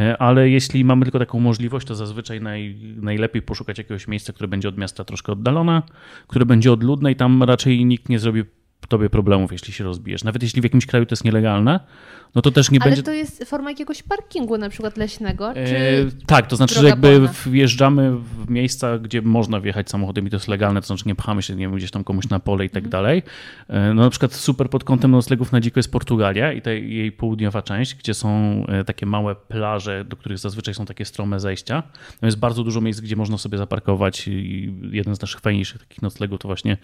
E, 0.00 0.22
Ale 0.22 0.50
jeśli 0.50 0.84
mamy 0.84 1.04
tylko 1.04 1.18
taką 1.18 1.40
możliwość, 1.40 1.86
to 1.86 1.94
zazwyczaj 1.94 2.40
naj, 2.40 2.76
najlepiej 2.96 3.42
poszukać 3.42 3.78
jakiegoś 3.78 4.08
miejsca, 4.08 4.32
które 4.32 4.48
będzie 4.48 4.68
od 4.68 4.78
miasta 4.78 5.04
troszkę 5.04 5.32
oddalone, 5.32 5.82
które 6.26 6.46
będzie 6.46 6.72
odludne 6.72 7.12
i 7.12 7.16
tam 7.16 7.42
raczej 7.42 7.84
nikt 7.84 8.08
nie 8.08 8.18
zrobi 8.18 8.44
tobie 8.90 9.10
problemów, 9.10 9.52
jeśli 9.52 9.72
się 9.72 9.84
rozbijesz. 9.84 10.24
Nawet 10.24 10.42
jeśli 10.42 10.60
w 10.60 10.64
jakimś 10.64 10.86
kraju 10.86 11.06
to 11.06 11.12
jest 11.12 11.24
nielegalne, 11.24 11.80
no 12.34 12.42
to 12.42 12.50
też 12.50 12.70
nie 12.70 12.78
Ale 12.82 12.90
będzie. 12.90 13.02
to 13.02 13.12
jest 13.12 13.44
forma 13.44 13.70
jakiegoś 13.70 14.02
parkingu 14.02 14.58
na 14.58 14.68
przykład 14.68 14.96
leśnego, 14.96 15.54
czy... 15.54 15.60
E, 15.78 16.26
tak, 16.26 16.46
to 16.46 16.56
znaczy, 16.56 16.74
że 16.74 16.86
jakby 16.88 17.12
polna? 17.12 17.32
wjeżdżamy 17.46 18.12
w 18.16 18.50
miejsca, 18.50 18.98
gdzie 18.98 19.22
można 19.22 19.60
wjechać 19.60 19.90
samochodem 19.90 20.26
i 20.26 20.30
to 20.30 20.36
jest 20.36 20.48
legalne, 20.48 20.80
to 20.80 20.86
znaczy 20.86 21.02
nie 21.06 21.14
pchamy 21.14 21.42
się 21.42 21.54
nie 21.54 21.68
wiem, 21.68 21.76
gdzieś 21.76 21.90
tam 21.90 22.04
komuś 22.04 22.28
na 22.28 22.40
pole 22.40 22.64
i 22.64 22.70
tak 22.70 22.84
Mhm. 22.84 22.90
dalej. 22.90 23.22
E, 23.68 23.94
No 23.94 24.02
na 24.02 24.10
przykład 24.10 24.34
super 24.34 24.70
pod 24.70 24.84
kątem 24.84 25.10
noclegów 25.10 25.52
na 25.52 25.60
dziko 25.60 25.78
jest 25.78 25.92
Portugalia 25.92 26.52
i 26.52 26.62
ta 26.62 26.70
jej 26.70 27.12
południowa 27.12 27.62
część, 27.62 27.94
gdzie 27.94 28.14
są 28.14 28.28
e, 28.68 28.84
takie 28.84 29.06
małe 29.06 29.34
plaże, 29.34 30.04
do 30.04 30.16
których 30.16 30.38
zazwyczaj 30.38 30.74
są 30.74 30.86
takie 30.86 31.04
strome 31.04 31.40
zejścia. 31.40 31.82
No 32.22 32.26
jest 32.28 32.38
bardzo 32.38 32.64
dużo 32.64 32.80
miejsc, 32.80 33.00
gdzie 33.00 33.16
można 33.16 33.38
sobie 33.38 33.58
zaparkować 33.58 34.28
i 34.28 34.72
jeden 34.90 35.14
z 35.16 35.20
naszych 35.20 35.40
fajniejszych 35.40 35.78
takich 35.80 36.02
noclegów 36.02 36.38
to 36.40 36.48
właśnie 36.48 36.76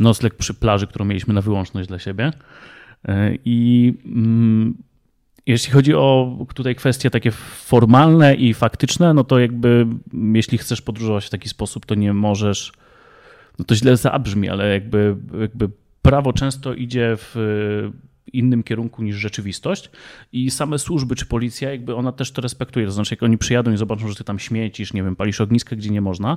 nocleg 0.00 0.34
przy 0.34 0.54
plaży, 0.54 0.86
którą 0.86 1.04
mieliśmy 1.04 1.34
na 1.34 1.40
wyłączność 1.52 1.88
dla 1.88 1.98
siebie. 1.98 2.32
E, 3.08 3.34
I 3.44 3.92
mm, 4.06 4.74
jeśli 5.46 5.72
chodzi 5.72 5.94
o 5.94 6.36
tutaj 6.54 6.74
kwestie 6.74 7.10
takie 7.10 7.30
formalne 7.30 8.34
i 8.34 8.54
faktyczne, 8.54 9.14
no 9.14 9.24
to 9.24 9.38
jakby 9.38 9.68
mm, 10.14 10.36
jeśli 10.36 10.58
chcesz 10.58 10.82
podróżować 10.82 11.26
w 11.26 11.30
taki 11.30 11.48
sposób, 11.48 11.86
to 11.86 11.94
nie 11.94 12.12
możesz, 12.12 12.72
no 13.58 13.64
to 13.64 13.74
źle 13.74 13.96
zabrzmi, 13.96 14.48
ale 14.48 14.72
jakby, 14.72 15.16
jakby 15.40 15.68
prawo 16.02 16.32
często 16.32 16.74
idzie 16.74 17.16
w 17.16 17.36
innym 18.32 18.62
kierunku 18.62 19.02
niż 19.02 19.16
rzeczywistość 19.16 19.90
i 20.32 20.50
same 20.50 20.78
służby 20.78 21.16
czy 21.16 21.26
policja, 21.26 21.70
jakby 21.70 21.94
ona 21.94 22.12
też 22.12 22.32
to 22.32 22.42
respektuje. 22.42 22.86
To 22.86 22.92
znaczy, 22.92 23.14
jak 23.14 23.22
oni 23.22 23.38
przyjadą 23.38 23.72
i 23.72 23.76
zobaczą, 23.76 24.08
że 24.08 24.14
ty 24.14 24.24
tam 24.24 24.38
śmiecisz, 24.38 24.92
nie 24.92 25.02
wiem, 25.02 25.16
palisz 25.16 25.40
ogniska, 25.40 25.76
gdzie 25.76 25.90
nie 25.90 26.00
można, 26.00 26.36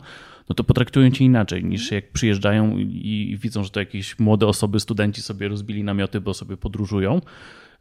no 0.50 0.56
to 0.56 0.64
potraktują 0.64 1.12
cię 1.12 1.26
inaczej 1.26 1.66
niż 1.66 1.92
jak 1.92 2.12
przyjeżdżają 2.12 2.78
i 2.78 3.16
i 3.16 3.38
widzą, 3.38 3.64
że 3.64 3.70
to 3.70 3.80
jakieś 3.80 4.20
młode 4.20 4.48
osoby, 4.48 4.80
studenci 4.80 5.22
sobie 5.22 5.48
rozbili 5.48 5.84
namioty, 5.84 6.22
bo 6.22 6.34
sobie 6.34 6.58
podróżują. 6.58 7.22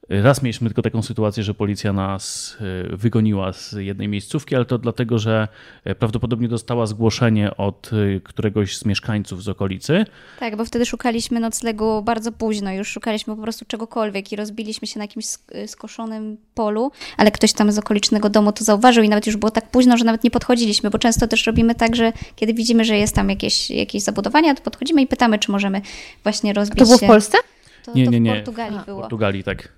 Raz 0.08 0.42
mieliśmy 0.42 0.68
tylko 0.68 0.82
taką 0.82 1.02
sytuację, 1.02 1.42
że 1.42 1.54
policja 1.54 1.92
nas 1.92 2.56
e, 2.92 2.96
wygoniła 2.96 3.52
z 3.52 3.72
jednej 3.72 4.08
miejscówki, 4.08 4.56
ale 4.56 4.64
to 4.64 4.78
dlatego, 4.78 5.18
że 5.18 5.48
e, 5.84 5.94
prawdopodobnie 5.94 6.48
dostała 6.48 6.86
zgłoszenie 6.86 7.56
od 7.56 7.90
e, 8.16 8.20
któregoś 8.20 8.76
z 8.78 8.84
mieszkańców 8.84 9.42
z 9.42 9.48
okolicy. 9.48 10.04
Tak, 10.40 10.56
bo 10.56 10.64
wtedy 10.64 10.86
szukaliśmy 10.86 11.40
noclegu 11.40 12.02
bardzo 12.02 12.32
późno, 12.32 12.72
już 12.72 12.88
szukaliśmy 12.88 13.36
po 13.36 13.42
prostu 13.42 13.64
czegokolwiek 13.64 14.32
i 14.32 14.36
rozbiliśmy 14.36 14.88
się 14.88 14.98
na 14.98 15.04
jakimś 15.04 15.24
sk- 15.24 15.66
skoszonym 15.66 16.36
polu, 16.54 16.90
ale 17.16 17.30
ktoś 17.30 17.52
tam 17.52 17.72
z 17.72 17.78
okolicznego 17.78 18.30
domu 18.30 18.52
to 18.52 18.64
zauważył 18.64 19.04
i 19.04 19.08
nawet 19.08 19.26
już 19.26 19.36
było 19.36 19.50
tak 19.50 19.70
późno, 19.70 19.96
że 19.96 20.04
nawet 20.04 20.24
nie 20.24 20.30
podchodziliśmy, 20.30 20.90
bo 20.90 20.98
często 20.98 21.28
też 21.28 21.46
robimy 21.46 21.74
tak, 21.74 21.96
że 21.96 22.12
kiedy 22.36 22.54
widzimy, 22.54 22.84
że 22.84 22.96
jest 22.96 23.14
tam 23.14 23.30
jakieś, 23.30 23.70
jakieś 23.70 24.02
zabudowania, 24.02 24.54
to 24.54 24.62
podchodzimy 24.62 25.02
i 25.02 25.06
pytamy, 25.06 25.38
czy 25.38 25.52
możemy 25.52 25.80
właśnie 26.22 26.52
rozbić 26.52 26.78
To 26.78 26.84
było 26.84 26.98
w. 26.98 27.00
Polsce? 27.00 27.38
To, 27.84 27.92
Nie, 27.94 28.04
to 28.04 28.10
nie, 28.10 28.18
w 28.18 28.22
nie. 28.22 28.34
Portugalii 28.34 28.78
W 28.78 28.84
było. 28.84 29.00
Portugalii, 29.00 29.44
tak. 29.44 29.68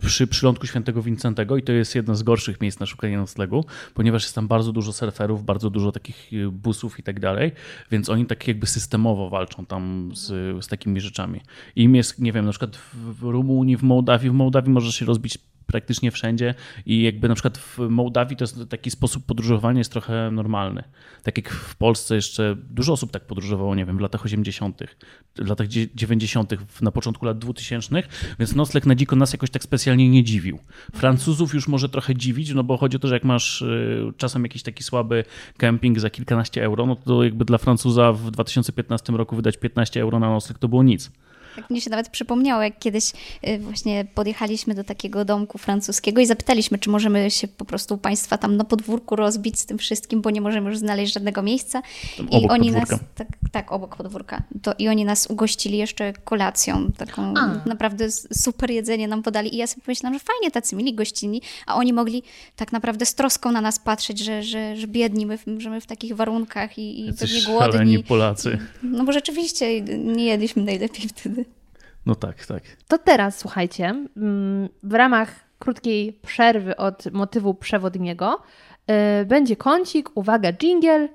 Przy 0.00 0.26
przylądku 0.26 0.66
świętego 0.66 1.02
Wincentego 1.02 1.56
i 1.56 1.62
to 1.62 1.72
jest 1.72 1.94
jedno 1.94 2.14
z 2.14 2.22
gorszych 2.22 2.60
miejsc 2.60 2.80
na 2.80 2.86
szukanie 2.86 3.16
noclegu, 3.16 3.64
ponieważ 3.94 4.22
jest 4.22 4.34
tam 4.34 4.48
bardzo 4.48 4.72
dużo 4.72 4.92
surferów, 4.92 5.44
bardzo 5.44 5.70
dużo 5.70 5.92
takich 5.92 6.30
e, 6.32 6.50
busów 6.50 6.98
i 6.98 7.02
tak 7.02 7.20
dalej, 7.20 7.52
więc 7.90 8.08
oni 8.08 8.26
tak 8.26 8.48
jakby 8.48 8.66
systemowo 8.66 9.30
walczą 9.30 9.66
tam 9.66 10.10
z, 10.14 10.26
z 10.64 10.68
takimi 10.68 11.00
rzeczami. 11.00 11.40
I 11.76 11.82
im 11.82 11.94
jest, 11.94 12.18
nie 12.18 12.32
wiem, 12.32 12.44
na 12.44 12.50
przykład 12.50 12.76
w 12.94 13.22
Rumunii, 13.22 13.76
w 13.76 13.82
Mołdawii, 13.82 14.30
w 14.30 14.32
Mołdawii 14.32 14.70
możesz 14.70 14.94
się 14.94 15.06
rozbić 15.06 15.38
praktycznie 15.70 16.10
wszędzie 16.10 16.54
i 16.86 17.02
jakby 17.02 17.28
na 17.28 17.34
przykład 17.34 17.58
w 17.58 17.78
Mołdawii 17.78 18.36
to 18.36 18.44
jest 18.44 18.58
taki 18.68 18.90
sposób 18.90 19.26
podróżowania 19.26 19.78
jest 19.78 19.92
trochę 19.92 20.30
normalny. 20.30 20.82
Tak 21.22 21.36
jak 21.36 21.48
w 21.50 21.76
Polsce 21.76 22.14
jeszcze 22.14 22.56
dużo 22.70 22.92
osób 22.92 23.10
tak 23.10 23.26
podróżowało, 23.26 23.74
nie 23.74 23.84
wiem, 23.84 23.96
w 23.96 24.00
latach 24.00 24.24
80., 24.24 24.80
w 25.36 25.48
latach 25.48 25.66
dzie- 25.68 25.86
90., 25.94 26.54
w- 26.68 26.82
na 26.82 26.90
początku 26.90 27.26
lat 27.26 27.38
2000, 27.38 28.02
więc 28.38 28.54
nocleg 28.54 28.86
na 28.86 28.94
dziko 28.94 29.16
nas 29.16 29.32
jakoś 29.32 29.50
tak 29.50 29.62
specjalnie 29.62 30.08
nie 30.08 30.24
dziwił. 30.24 30.58
Francuzów 30.94 31.54
już 31.54 31.68
może 31.68 31.88
trochę 31.88 32.14
dziwić, 32.14 32.54
no 32.54 32.64
bo 32.64 32.76
chodzi 32.76 32.96
o 32.96 33.00
to, 33.00 33.08
że 33.08 33.14
jak 33.14 33.24
masz 33.24 33.62
y, 33.62 34.12
czasem 34.16 34.42
jakiś 34.42 34.62
taki 34.62 34.82
słaby 34.82 35.24
kemping 35.56 36.00
za 36.00 36.10
kilkanaście 36.10 36.64
euro, 36.64 36.86
no 36.86 36.96
to 36.96 37.24
jakby 37.24 37.44
dla 37.44 37.58
Francuza 37.58 38.12
w 38.12 38.30
2015 38.30 39.12
roku 39.12 39.36
wydać 39.36 39.56
15 39.56 40.00
euro 40.02 40.18
na 40.18 40.30
nocleg 40.30 40.58
to 40.58 40.68
było 40.68 40.82
nic. 40.82 41.10
Tak 41.56 41.70
mnie 41.70 41.80
się 41.80 41.90
nawet 41.90 42.08
przypomniało, 42.08 42.62
jak 42.62 42.78
kiedyś 42.78 43.12
y, 43.48 43.58
właśnie 43.58 44.04
podjechaliśmy 44.14 44.74
do 44.74 44.84
takiego 44.84 45.24
domku 45.24 45.58
francuskiego 45.58 46.20
i 46.20 46.26
zapytaliśmy, 46.26 46.78
czy 46.78 46.90
możemy 46.90 47.30
się 47.30 47.48
po 47.48 47.64
prostu 47.64 47.94
u 47.94 47.98
Państwa 47.98 48.38
tam 48.38 48.56
na 48.56 48.64
podwórku 48.64 49.16
rozbić 49.16 49.58
z 49.58 49.66
tym 49.66 49.78
wszystkim, 49.78 50.20
bo 50.22 50.30
nie 50.30 50.40
możemy 50.40 50.70
już 50.70 50.78
znaleźć 50.78 51.14
żadnego 51.14 51.42
miejsca. 51.42 51.82
Tam 52.16 52.28
I 52.30 52.36
obok 52.36 52.50
oni 52.52 52.70
podwórka. 52.72 52.96
nas, 52.96 53.04
tak, 53.14 53.28
tak, 53.52 53.72
obok 53.72 53.96
podwórka. 53.96 54.42
To, 54.62 54.74
I 54.78 54.88
oni 54.88 55.04
nas 55.04 55.26
ugościli 55.30 55.78
jeszcze 55.78 56.12
kolacją, 56.12 56.92
taką 56.92 57.34
A. 57.36 57.68
naprawdę 57.68 58.10
super 58.32 58.70
jedzenie 58.70 59.08
nam 59.08 59.22
podali. 59.22 59.54
I 59.54 59.56
ja 59.58 59.66
sobie 59.66 59.82
pomyślałam, 59.82 60.14
że 60.18 60.24
fajnie 60.24 60.50
tacy 60.50 60.76
mili 60.76 60.94
gościnni, 60.94 61.42
a 61.66 61.74
oni 61.76 61.92
mogli 61.92 62.22
tak 62.56 62.72
naprawdę 62.72 63.06
z 63.06 63.14
troską 63.14 63.52
na 63.52 63.60
nas 63.60 63.78
patrzeć, 63.78 64.18
że, 64.18 64.42
że, 64.42 64.76
że 64.76 64.86
biedni 64.86 65.26
my, 65.26 65.38
w- 65.38 65.44
że 65.58 65.70
my 65.70 65.80
w 65.80 65.86
takich 65.86 66.16
warunkach 66.16 66.78
i, 66.78 67.00
i 67.08 67.12
pewnie 67.12 67.42
głodni. 67.46 68.04
Polacy. 68.04 68.58
No 68.82 69.04
bo 69.04 69.12
rzeczywiście 69.12 69.80
nie 69.98 70.24
jedliśmy 70.24 70.62
najlepiej 70.62 71.08
wtedy. 71.08 71.44
No 72.06 72.14
tak, 72.14 72.46
tak. 72.46 72.62
To 72.88 72.98
teraz 72.98 73.38
słuchajcie, 73.38 73.84
mm, 74.16 74.68
w 74.82 74.94
ramach 74.94 75.30
krótkiej 75.58 76.12
przerwy 76.12 76.76
od 76.76 77.12
motywu 77.12 77.54
przewodniego 77.54 78.40
yy, 78.88 78.94
będzie 79.26 79.56
kącik, 79.56 80.10
uwaga, 80.14 80.52
jingle. 80.52 81.08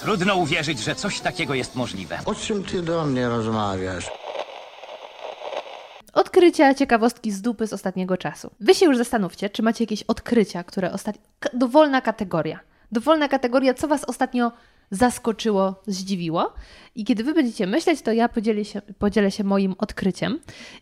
Trudno 0.00 0.36
uwierzyć, 0.36 0.78
że 0.78 0.94
coś 0.94 1.20
takiego 1.20 1.54
jest 1.54 1.76
możliwe. 1.76 2.18
O 2.24 2.34
czym 2.34 2.64
ty 2.64 2.82
do 2.82 3.06
mnie 3.06 3.28
rozmawiasz? 3.28 4.10
Odkrycia, 6.12 6.74
ciekawostki 6.74 7.30
z 7.30 7.42
dupy 7.42 7.66
z 7.66 7.72
ostatniego 7.72 8.16
czasu. 8.16 8.50
Wy 8.60 8.74
się 8.74 8.86
już 8.86 8.96
zastanówcie, 8.96 9.50
czy 9.50 9.62
macie 9.62 9.84
jakieś 9.84 10.02
odkrycia, 10.02 10.64
które 10.64 10.92
ostatnio. 10.92 11.22
Dowolna 11.54 12.00
kategoria. 12.00 12.60
Dowolna 12.92 13.28
kategoria, 13.28 13.74
co 13.74 13.88
Was 13.88 14.04
ostatnio 14.04 14.52
zaskoczyło, 14.90 15.82
zdziwiło. 15.86 16.52
I 16.94 17.04
kiedy 17.04 17.24
Wy 17.24 17.34
będziecie 17.34 17.66
myśleć, 17.66 18.02
to 18.02 18.12
ja 18.12 18.28
podzielę 18.28 18.64
się, 18.64 18.82
podzielę 18.98 19.30
się 19.30 19.44
moim 19.44 19.74
odkryciem. 19.78 20.40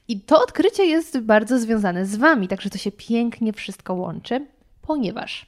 I 0.09 0.21
to 0.21 0.43
odkrycie 0.43 0.85
jest 0.85 1.21
bardzo 1.21 1.59
związane 1.59 2.07
z 2.07 2.17
Wami, 2.17 2.49
także 2.49 2.71
to 2.71 2.79
się 2.79 2.93
pięknie 2.93 3.53
wszystko 3.53 3.95
łączy, 3.95 4.47
ponieważ 4.83 5.47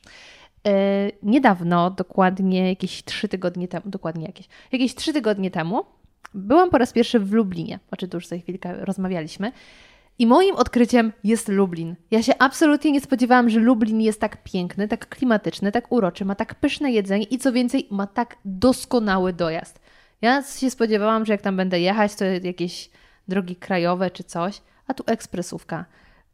e, 0.66 1.10
niedawno, 1.22 1.90
dokładnie 1.90 2.68
jakieś 2.68 3.04
trzy 3.04 3.28
tygodnie 3.28 3.68
temu, 3.68 3.82
dokładnie 3.86 4.26
jakieś, 4.26 4.48
jakieś 4.72 4.94
trzy 4.94 5.12
tygodnie 5.12 5.50
temu, 5.50 5.84
byłam 6.34 6.70
po 6.70 6.78
raz 6.78 6.92
pierwszy 6.92 7.20
w 7.20 7.32
Lublinie, 7.32 7.78
o 7.90 7.96
czym 7.96 8.08
tu 8.08 8.16
już 8.16 8.26
za 8.26 8.38
chwilkę 8.38 8.84
rozmawialiśmy. 8.84 9.52
I 10.20 10.26
moim 10.26 10.56
odkryciem 10.56 11.12
jest 11.24 11.48
Lublin. 11.48 11.96
Ja 12.10 12.22
się 12.22 12.32
absolutnie 12.38 12.92
nie 12.92 13.00
spodziewałam, 13.00 13.50
że 13.50 13.60
Lublin 13.60 14.00
jest 14.00 14.20
tak 14.20 14.42
piękny, 14.44 14.88
tak 14.88 15.08
klimatyczny, 15.08 15.72
tak 15.72 15.92
uroczy, 15.92 16.24
ma 16.24 16.34
tak 16.34 16.54
pyszne 16.54 16.92
jedzenie 16.92 17.24
i 17.24 17.38
co 17.38 17.52
więcej, 17.52 17.88
ma 17.90 18.06
tak 18.06 18.36
doskonały 18.44 19.32
dojazd. 19.32 19.80
Ja 20.22 20.42
się 20.42 20.70
spodziewałam, 20.70 21.26
że 21.26 21.32
jak 21.32 21.42
tam 21.42 21.56
będę 21.56 21.80
jechać, 21.80 22.14
to 22.14 22.24
jakieś 22.24 22.90
drogi 23.28 23.56
krajowe 23.56 24.10
czy 24.10 24.24
coś, 24.24 24.62
a 24.86 24.94
tu 24.94 25.04
ekspresówka. 25.06 25.84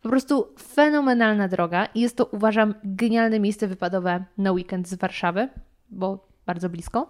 Po 0.02 0.08
prostu 0.08 0.46
fenomenalna 0.58 1.48
droga 1.48 1.86
i 1.94 2.00
jest 2.00 2.16
to, 2.16 2.24
uważam, 2.24 2.74
genialne 2.84 3.40
miejsce 3.40 3.68
wypadowe 3.68 4.24
na 4.38 4.52
weekend 4.52 4.88
z 4.88 4.94
Warszawy, 4.94 5.48
bo 5.90 6.28
bardzo 6.46 6.68
blisko. 6.68 7.08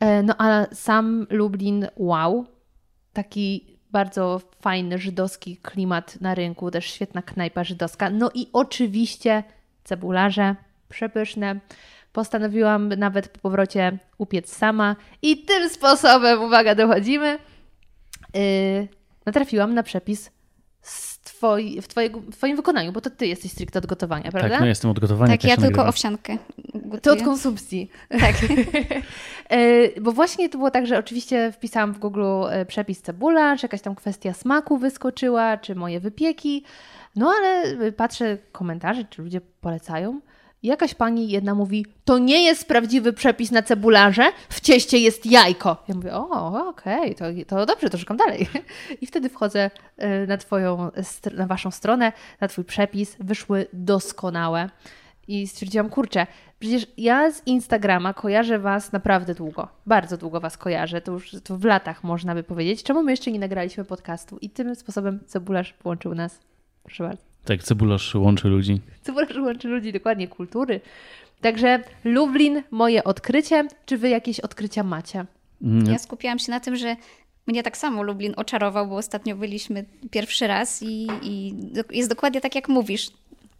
E, 0.00 0.22
No 0.22 0.34
a 0.38 0.66
sam 0.72 1.26
Lublin, 1.30 1.86
wow, 1.96 2.46
taki 3.12 3.79
bardzo 3.92 4.40
fajny 4.60 4.98
żydowski 4.98 5.56
klimat 5.56 6.20
na 6.20 6.34
rynku, 6.34 6.70
też 6.70 6.86
świetna 6.86 7.22
knajpa 7.22 7.64
żydowska. 7.64 8.10
No 8.10 8.30
i 8.34 8.46
oczywiście 8.52 9.42
cebularze 9.84 10.56
przepyszne. 10.88 11.60
Postanowiłam 12.12 12.88
nawet 12.88 13.28
po 13.28 13.38
powrocie 13.38 13.98
upiec 14.18 14.56
sama 14.56 14.96
i 15.22 15.44
tym 15.44 15.68
sposobem, 15.68 16.42
uwaga, 16.42 16.74
dochodzimy, 16.74 17.38
yy, 18.34 18.88
natrafiłam 19.26 19.74
na 19.74 19.82
przepis 19.82 20.30
z 21.20 21.24
twoi, 21.24 21.80
w, 21.80 21.88
twojego, 21.88 22.20
w 22.20 22.30
Twoim 22.36 22.56
wykonaniu, 22.56 22.92
bo 22.92 23.00
to 23.00 23.10
Ty 23.10 23.26
jesteś 23.26 23.52
stricte 23.52 23.78
od 23.78 23.86
gotowania, 23.86 24.30
prawda? 24.30 24.48
Tak, 24.50 24.60
no 24.60 24.66
jestem 24.66 24.90
od 24.90 25.00
gotowania. 25.00 25.32
Tak, 25.32 25.44
ja 25.44 25.48
tylko 25.50 25.62
nagrywam. 25.64 25.88
owsiankę 25.88 26.36
To 26.72 26.78
gotuję. 26.88 27.16
od 27.16 27.22
konsumpcji. 27.22 27.90
Tak. 28.20 28.34
E, 29.50 30.00
Bo 30.00 30.12
właśnie 30.12 30.48
to 30.48 30.58
było 30.58 30.70
tak, 30.70 30.86
że 30.86 30.98
oczywiście 30.98 31.52
wpisałam 31.52 31.92
w 31.92 31.98
Google 31.98 32.24
e, 32.50 32.66
przepis 32.66 33.02
cebula, 33.02 33.56
czy 33.56 33.64
jakaś 33.64 33.80
tam 33.80 33.94
kwestia 33.94 34.32
smaku 34.32 34.78
wyskoczyła, 34.78 35.56
czy 35.56 35.74
moje 35.74 36.00
wypieki. 36.00 36.64
No 37.16 37.32
ale 37.38 37.62
e, 37.62 37.92
patrzę 37.92 38.38
komentarze, 38.52 39.04
czy 39.04 39.22
ludzie 39.22 39.40
polecają. 39.60 40.20
Jakaś 40.62 40.94
pani 40.94 41.28
jedna 41.28 41.54
mówi, 41.54 41.86
to 42.04 42.18
nie 42.18 42.44
jest 42.44 42.68
prawdziwy 42.68 43.12
przepis 43.12 43.50
na 43.50 43.62
cebularze, 43.62 44.32
w 44.48 44.60
cieście 44.60 44.98
jest 44.98 45.26
jajko. 45.26 45.84
Ja 45.88 45.94
mówię, 45.94 46.14
o, 46.14 46.68
okej, 46.68 47.14
to, 47.14 47.24
to 47.46 47.66
dobrze, 47.66 47.90
to 47.90 47.98
szukam 47.98 48.16
dalej. 48.16 48.48
I 49.00 49.06
wtedy 49.06 49.28
wchodzę 49.28 49.70
e, 49.96 50.26
na 50.26 50.36
twoją, 50.36 50.90
na 51.36 51.46
waszą 51.46 51.70
stronę, 51.70 52.12
na 52.40 52.48
twój 52.48 52.64
przepis, 52.64 53.16
wyszły 53.20 53.66
doskonałe. 53.72 54.70
I 55.28 55.46
stwierdziłam, 55.46 55.88
kurczę, 55.88 56.26
przecież 56.58 56.86
ja 56.96 57.30
z 57.30 57.46
Instagrama 57.46 58.14
kojarzę 58.14 58.58
Was 58.58 58.92
naprawdę 58.92 59.34
długo. 59.34 59.68
Bardzo 59.86 60.16
długo 60.16 60.40
Was 60.40 60.58
kojarzę. 60.58 61.00
To 61.00 61.12
już 61.12 61.36
to 61.44 61.58
w 61.58 61.64
latach 61.64 62.04
można 62.04 62.34
by 62.34 62.42
powiedzieć. 62.42 62.82
Czemu 62.82 63.02
my 63.02 63.10
jeszcze 63.10 63.32
nie 63.32 63.38
nagraliśmy 63.38 63.84
podcastu? 63.84 64.38
I 64.40 64.50
tym 64.50 64.74
sposobem 64.74 65.20
Cebularz 65.26 65.72
połączył 65.72 66.14
nas. 66.14 66.40
Proszę 66.82 67.04
bardzo. 67.04 67.29
Tak, 67.44 67.62
cebularz 67.62 68.14
łączy 68.14 68.48
ludzi. 68.48 68.80
Cebularz 69.02 69.36
łączy 69.36 69.68
ludzi, 69.68 69.92
dokładnie, 69.92 70.28
kultury. 70.28 70.80
Także 71.40 71.82
Lublin, 72.04 72.62
moje 72.70 73.04
odkrycie. 73.04 73.68
Czy 73.86 73.98
Wy 73.98 74.08
jakieś 74.08 74.40
odkrycia 74.40 74.82
macie? 74.82 75.26
Mm, 75.62 75.86
Ja 75.92 75.98
skupiłam 75.98 76.38
się 76.38 76.50
na 76.52 76.60
tym, 76.60 76.76
że 76.76 76.96
mnie 77.46 77.62
tak 77.62 77.76
samo 77.76 78.02
Lublin 78.02 78.34
oczarował, 78.36 78.88
bo 78.88 78.96
ostatnio 78.96 79.36
byliśmy 79.36 79.84
pierwszy 80.10 80.46
raz 80.46 80.82
i, 80.82 81.06
i 81.22 81.54
jest 81.90 82.08
dokładnie 82.10 82.40
tak, 82.40 82.54
jak 82.54 82.68
mówisz. 82.68 83.10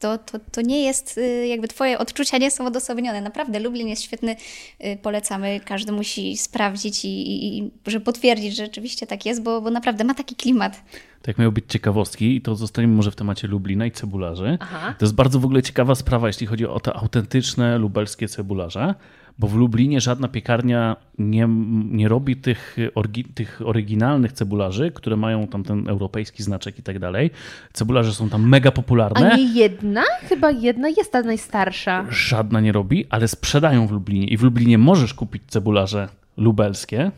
To, 0.01 0.19
to, 0.19 0.39
to 0.53 0.61
nie 0.63 0.85
jest, 0.85 1.19
y, 1.19 1.47
jakby 1.47 1.69
twoje 1.69 1.99
odczucia 1.99 2.39
nie 2.39 2.51
są 2.51 2.67
odosobnione. 2.67 3.21
Naprawdę, 3.21 3.61
Lublin 3.61 3.89
jest 3.89 4.03
świetny, 4.03 4.37
y, 4.85 4.99
polecamy, 5.03 5.61
każdy 5.65 5.93
musi 5.93 6.37
sprawdzić 6.37 7.05
i, 7.05 7.09
i, 7.09 7.59
i 7.59 7.71
że 7.87 8.01
potwierdzić, 8.01 8.57
że 8.57 8.65
rzeczywiście 8.65 9.07
tak 9.07 9.27
jest, 9.27 9.43
bo, 9.43 9.61
bo 9.61 9.71
naprawdę 9.71 10.05
ma 10.05 10.15
taki 10.15 10.37
klimat. 10.37 10.83
Tak 11.23 11.39
miały 11.39 11.53
być 11.53 11.65
ciekawostki 11.69 12.37
i 12.37 12.41
to 12.41 12.55
zostaniemy 12.55 12.95
może 12.95 13.11
w 13.11 13.17
temacie 13.17 13.49
Lublina 13.49 13.87
i 13.87 13.91
cebularzy. 13.91 14.59
Aha. 14.61 14.95
To 14.99 15.05
jest 15.05 15.15
bardzo 15.15 15.41
w 15.41 15.45
ogóle 15.45 15.63
ciekawa 15.63 15.95
sprawa, 15.95 16.27
jeśli 16.27 16.47
chodzi 16.47 16.67
o 16.67 16.81
te 16.81 16.93
autentyczne 16.93 17.79
lubelskie 17.79 18.29
cebularze, 18.29 18.95
bo 19.41 19.49
w 19.49 19.55
Lublinie 19.55 20.01
żadna 20.01 20.29
piekarnia 20.29 20.97
nie, 21.19 21.49
nie 21.91 22.09
robi 22.09 22.37
tych, 22.37 22.77
orgi, 22.95 23.25
tych 23.25 23.63
oryginalnych 23.65 24.33
cebularzy, 24.33 24.91
które 24.91 25.17
mają 25.17 25.47
tam 25.47 25.65
ten 25.65 25.89
europejski 25.89 26.43
znaczek 26.43 26.79
i 26.79 26.83
tak 26.83 26.99
dalej. 26.99 27.31
Cebularze 27.73 28.13
są 28.13 28.29
tam 28.29 28.49
mega 28.49 28.71
popularne. 28.71 29.33
A 29.33 29.37
nie 29.37 29.55
jedna? 29.55 30.03
Chyba 30.29 30.51
jedna 30.51 30.89
jest 30.89 31.13
ta 31.13 31.23
najstarsza. 31.23 32.07
Żadna 32.11 32.61
nie 32.61 32.73
robi, 32.73 33.07
ale 33.11 33.29
sprzedają 33.29 33.87
w 33.87 33.91
Lublinie. 33.91 34.27
I 34.27 34.37
w 34.37 34.43
Lublinie 34.43 34.79
możesz 34.79 35.15
kupić 35.15 35.43
cebularze 35.47 36.09
lubelskie, 36.37 37.11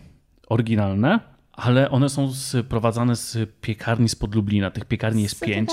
oryginalne, 0.49 1.20
ale 1.63 1.91
one 1.91 2.09
są 2.09 2.33
sprowadzane 2.33 3.17
z 3.17 3.39
piekarni 3.61 4.09
spod 4.09 4.35
Lublina. 4.35 4.71
Tych 4.71 4.85
piekarni 4.85 5.23
jest 5.23 5.39
Co 5.39 5.47
pięć. 5.47 5.71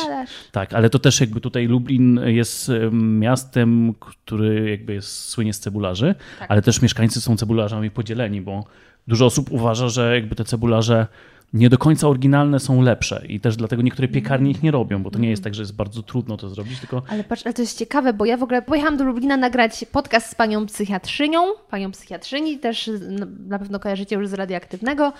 Tak, 0.51 0.73
ale 0.73 0.89
to 0.89 0.99
też 0.99 1.19
jakby 1.19 1.41
tutaj 1.41 1.67
Lublin 1.67 2.19
jest 2.25 2.69
em, 2.69 3.19
miastem, 3.19 3.93
który 3.99 4.69
jakby 4.69 4.93
jest, 4.93 5.19
słynie 5.19 5.53
z 5.53 5.59
cebularzy, 5.59 6.15
Tak. 6.39 6.51
ale 6.51 6.61
też 6.61 6.81
mieszkańcy 6.81 7.21
są 7.21 7.37
cebularzami 7.37 7.91
podzieleni, 7.91 8.41
bo 8.41 8.63
dużo 9.07 9.25
osób 9.25 9.51
uważa, 9.51 9.89
że 9.89 10.15
jakby 10.15 10.35
te 10.35 10.43
cebularze 10.45 11.07
nie 11.53 11.69
do 11.69 11.77
końca 11.77 12.07
oryginalne 12.07 12.59
są 12.59 12.81
lepsze 12.81 13.23
i 13.27 13.39
też 13.39 13.55
dlatego 13.57 13.81
niektóre 13.81 14.07
piekarnie 14.07 14.51
ich 14.51 14.63
nie 14.63 14.71
robią, 14.71 15.03
bo 15.03 15.11
to 15.11 15.19
nie 15.19 15.29
jest 15.29 15.43
tak, 15.43 15.53
że 15.55 15.61
jest 15.61 15.75
bardzo 15.75 16.03
trudno 16.03 16.37
to 16.37 16.49
zrobić, 16.49 16.79
tylko 16.79 17.01
Ale 17.09 17.23
patrz, 17.23 17.45
ale 17.45 17.53
to 17.53 17.61
jest 17.61 17.77
ciekawe, 17.77 18.13
bo 18.13 18.25
ja 18.25 18.37
w 18.37 18.43
ogóle 18.43 18.61
pojechałam 18.61 18.97
do 18.97 19.03
Lublina 19.03 19.37
nagrać 19.37 19.85
podcast 19.91 20.29
z 20.29 20.35
panią 20.35 20.65
psychiatrzynią, 20.65 21.41
panią 21.69 21.91
psychiatrzyni, 21.91 22.59
też 22.59 22.87
n- 22.87 23.37
na 23.47 23.59
pewno 23.59 23.79
kojarzycie 23.79 24.15
już 24.15 24.27
z 24.27 24.33
radioaktywnego. 24.33 25.13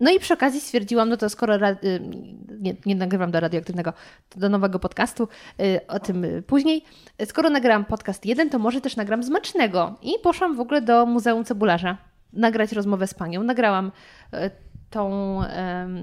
No 0.00 0.10
i 0.10 0.18
przy 0.20 0.34
okazji 0.34 0.60
stwierdziłam, 0.60 1.08
no 1.08 1.16
to 1.16 1.28
skoro 1.28 1.56
y, 1.56 1.60
nie, 2.60 2.74
nie 2.86 2.94
nagrywam 2.94 3.30
do 3.30 3.40
radioaktywnego, 3.40 3.92
do 4.36 4.48
nowego 4.48 4.78
podcastu, 4.78 5.28
y, 5.60 5.86
o 5.86 6.00
tym 6.00 6.26
później. 6.46 6.84
Skoro 7.24 7.50
nagrałam 7.50 7.84
podcast 7.84 8.26
jeden, 8.26 8.50
to 8.50 8.58
może 8.58 8.80
też 8.80 8.96
nagram 8.96 9.22
zmacznego. 9.22 9.94
I 10.02 10.10
poszłam 10.22 10.56
w 10.56 10.60
ogóle 10.60 10.82
do 10.82 11.06
Muzeum 11.06 11.44
Cebularza 11.44 11.98
nagrać 12.32 12.72
rozmowę 12.72 13.06
z 13.06 13.14
panią. 13.14 13.42
Nagrałam 13.42 13.92
y, 14.34 14.50
tą, 14.90 15.40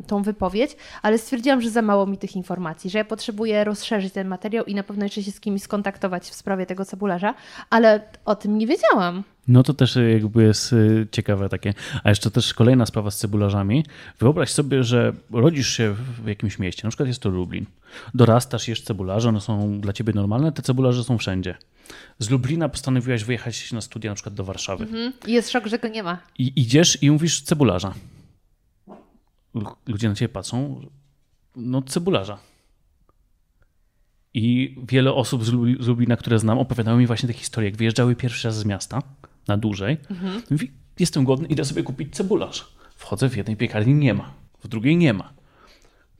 tą 0.07 0.23
wypowiedź, 0.23 0.77
ale 1.01 1.17
stwierdziłam, 1.17 1.61
że 1.61 1.69
za 1.69 1.81
mało 1.81 2.05
mi 2.05 2.17
tych 2.17 2.35
informacji, 2.35 2.89
że 2.89 2.97
ja 2.97 3.05
potrzebuję 3.05 3.63
rozszerzyć 3.63 4.13
ten 4.13 4.27
materiał 4.27 4.65
i 4.65 4.75
na 4.75 4.83
pewno 4.83 5.05
jeszcze 5.05 5.23
się 5.23 5.31
z 5.31 5.39
kimś 5.39 5.61
skontaktować 5.61 6.23
w 6.23 6.33
sprawie 6.33 6.65
tego 6.65 6.85
cebularza, 6.85 7.33
ale 7.69 8.01
o 8.25 8.35
tym 8.35 8.57
nie 8.57 8.67
wiedziałam. 8.67 9.23
No 9.47 9.63
to 9.63 9.73
też 9.73 9.95
y, 9.97 10.11
jakby 10.11 10.43
jest 10.43 10.73
y, 10.73 11.07
ciekawe 11.11 11.49
takie. 11.49 11.73
A 12.03 12.09
jeszcze 12.09 12.31
też 12.31 12.53
kolejna 12.53 12.85
sprawa 12.85 13.11
z 13.11 13.17
cebularzami. 13.17 13.85
Wyobraź 14.19 14.51
sobie, 14.51 14.83
że 14.83 15.13
rodzisz 15.31 15.69
się 15.69 15.95
w 16.23 16.27
jakimś 16.27 16.59
mieście, 16.59 16.81
na 16.83 16.89
przykład 16.89 17.07
jest 17.07 17.19
to 17.21 17.29
Lublin. 17.29 17.65
Dorastasz, 18.13 18.67
jesz 18.67 18.81
cebularze, 18.81 19.29
one 19.29 19.41
są 19.41 19.81
dla 19.81 19.93
ciebie 19.93 20.13
normalne, 20.13 20.51
te 20.51 20.61
cebularze 20.61 21.03
są 21.03 21.17
wszędzie. 21.17 21.55
Z 22.19 22.29
Lublina 22.29 22.69
postanowiłaś 22.69 23.23
wyjechać 23.23 23.71
na 23.71 23.81
studia 23.81 24.11
na 24.11 24.15
przykład 24.15 24.35
do 24.35 24.43
Warszawy. 24.43 24.87
I 25.27 25.31
jest 25.33 25.51
szok, 25.51 25.67
że 25.67 25.79
go 25.79 25.87
nie 25.87 26.03
ma. 26.03 26.17
I 26.39 26.53
idziesz 26.61 27.03
i 27.03 27.11
mówisz 27.11 27.41
cebularza. 27.41 27.93
Lu- 29.53 29.75
Ludzie 29.87 30.09
na 30.09 30.15
ciebie 30.15 30.29
patrzą, 30.29 30.81
no 31.55 31.81
cebularza. 31.81 32.37
I 34.33 34.75
wiele 34.87 35.13
osób 35.13 35.45
z 35.45 35.49
Lublina, 35.87 36.17
które 36.17 36.39
znam, 36.39 36.59
opowiadały 36.59 36.99
mi 36.99 37.07
właśnie 37.07 37.27
te 37.27 37.33
historie, 37.33 37.69
jak 37.69 37.77
wyjeżdżały 37.77 38.15
pierwszy 38.15 38.47
raz 38.47 38.57
z 38.57 38.65
miasta, 38.65 39.01
na 39.47 39.57
dłużej. 39.57 39.97
Mówi, 40.51 40.71
jestem 40.99 41.23
głodny, 41.23 41.47
idę 41.47 41.65
sobie 41.65 41.83
kupić 41.83 42.15
cebularz. 42.15 42.67
Wchodzę 42.95 43.29
w 43.29 43.37
jednej 43.37 43.55
piekarni, 43.55 43.93
nie 43.93 44.13
ma. 44.13 44.33
W 44.63 44.67
drugiej 44.67 44.97
nie 44.97 45.13
ma. 45.13 45.33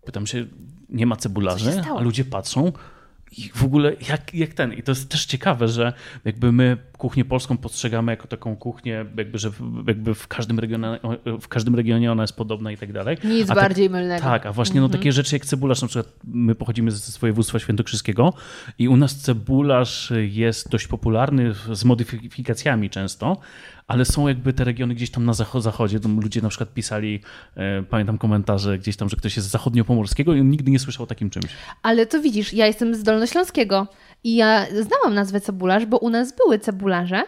Pytam 0.06 0.28
się, 0.28 0.46
nie 0.90 1.06
ma 1.06 1.16
cebularzy, 1.16 1.82
a 1.98 2.02
ludzie 2.02 2.26
patrzą 2.26 2.72
i 3.38 3.50
w 3.54 3.64
ogóle 3.64 3.94
jak, 4.10 4.34
jak 4.34 4.54
ten. 4.54 4.74
I 4.74 4.84
to 4.84 4.92
jest 4.92 5.10
też 5.10 5.26
ciekawe, 5.26 5.68
że 5.68 5.94
jakby 6.26 6.52
my 6.52 6.78
kuchnię 6.98 7.26
polską 7.26 7.58
postrzegamy 7.58 8.12
jako 8.12 8.28
taką 8.28 8.56
kuchnię, 8.56 9.06
jakby, 9.18 9.38
że 9.38 9.50
w, 9.50 9.84
jakby 9.88 10.16
w, 10.16 10.28
każdym 10.28 10.60
regionie, 10.60 11.00
w 11.42 11.48
każdym 11.48 11.76
regionie 11.76 12.12
ona 12.12 12.24
jest 12.24 12.36
podobna 12.36 12.72
i 12.72 12.78
tak 12.78 12.94
dalej. 12.94 13.18
Nic 13.24 13.50
A 13.50 13.56
tak- 13.56 13.64
bardziej 13.64 13.90
mylnego. 13.90 14.24
Tak, 14.24 14.46
a 14.46 14.52
właśnie 14.52 14.82
no, 14.82 14.90
takie 14.90 15.12
rzeczy 15.12 15.36
jak 15.36 15.46
cebularz, 15.46 15.82
na 15.82 15.88
przykład 15.88 16.14
my 16.24 16.56
pochodzimy 16.56 16.92
z 16.92 17.18
województwa 17.18 17.60
świętokrzyskiego 17.60 18.34
i 18.80 18.88
u 18.88 18.98
nas 18.98 19.16
cebularz 19.16 20.14
jest 20.30 20.70
dość 20.70 20.88
popularny 20.88 21.54
z 21.74 21.86
modyfikacjami 21.86 22.90
często, 22.90 23.38
ale 23.88 24.06
są 24.06 24.28
jakby 24.28 24.54
te 24.54 24.64
regiony 24.64 24.96
gdzieś 24.96 25.12
tam 25.12 25.26
na 25.26 25.32
zacho- 25.34 25.62
zachodzie, 25.62 26.00
ludzie 26.22 26.42
na 26.42 26.50
przykład 26.50 26.74
pisali, 26.74 27.22
e, 27.56 27.84
pamiętam 27.84 28.18
komentarze 28.18 28.78
gdzieś 28.78 28.98
tam, 28.98 29.10
że 29.10 29.16
ktoś 29.18 29.36
jest 29.36 29.48
z 29.48 29.52
zachodniopomorskiego 29.52 30.34
i 30.34 30.40
on 30.40 30.50
nigdy 30.50 30.72
nie 30.72 30.80
słyszał 30.80 31.04
o 31.04 31.08
takim 31.08 31.30
czymś. 31.30 31.46
Ale 31.84 32.06
to 32.06 32.22
widzisz, 32.22 32.54
ja 32.54 32.68
jestem 32.68 32.96
z 32.96 33.04
Dolnośląskiego 33.04 33.88
i 34.24 34.36
ja 34.36 34.66
znałam 34.82 35.14
nazwę 35.14 35.42
cebularz, 35.42 35.86
bo 35.86 35.98
u 35.98 36.10
nas 36.10 36.36
były 36.36 36.60
cebularze, 36.60 37.24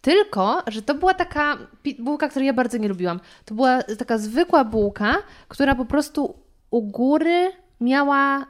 tylko, 0.00 0.62
że 0.66 0.82
to 0.82 0.94
była 0.94 1.14
taka 1.14 1.58
bułka, 1.98 2.28
której 2.28 2.46
ja 2.46 2.52
bardzo 2.52 2.78
nie 2.78 2.88
lubiłam. 2.88 3.20
To 3.44 3.54
była 3.54 3.82
taka 3.82 4.18
zwykła 4.18 4.64
bułka, 4.64 5.14
która 5.48 5.74
po 5.74 5.84
prostu 5.84 6.34
u 6.70 6.82
góry 6.82 7.50
miała 7.80 8.46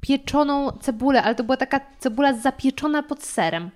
pieczoną 0.00 0.72
cebulę, 0.72 1.22
ale 1.22 1.34
to 1.34 1.44
była 1.44 1.56
taka 1.56 1.80
cebula 1.98 2.34
zapieczona 2.34 3.02
pod 3.02 3.22
serem. 3.22 3.70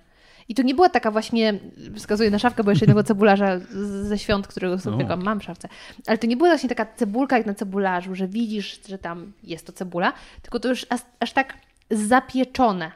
I 0.49 0.55
to 0.55 0.63
nie 0.63 0.75
była 0.75 0.89
taka 0.89 1.11
właśnie, 1.11 1.53
wskazuję 1.95 2.31
na 2.31 2.39
szafkę, 2.39 2.63
bo 2.63 2.71
jeszcze 2.71 2.85
jednego 2.85 3.03
cebularza 3.03 3.59
ze 4.03 4.17
świąt, 4.17 4.47
którego 4.47 4.79
sobie 4.79 5.13
O. 5.13 5.17
mam 5.17 5.39
w 5.39 5.43
szafce. 5.43 5.69
Ale 6.07 6.17
to 6.17 6.27
nie 6.27 6.37
była 6.37 6.49
właśnie 6.49 6.69
taka 6.69 6.85
cebulka 6.95 7.37
jak 7.37 7.45
na 7.47 7.53
cebularzu, 7.53 8.15
że 8.15 8.27
widzisz, 8.27 8.79
że 8.89 8.97
tam 8.97 9.33
jest 9.43 9.65
to 9.65 9.71
cebula, 9.73 10.13
tylko 10.41 10.59
to 10.59 10.69
już 10.69 10.85
aż, 10.89 10.99
aż 11.19 11.33
tak 11.33 11.53
zapieczone. 11.91 12.91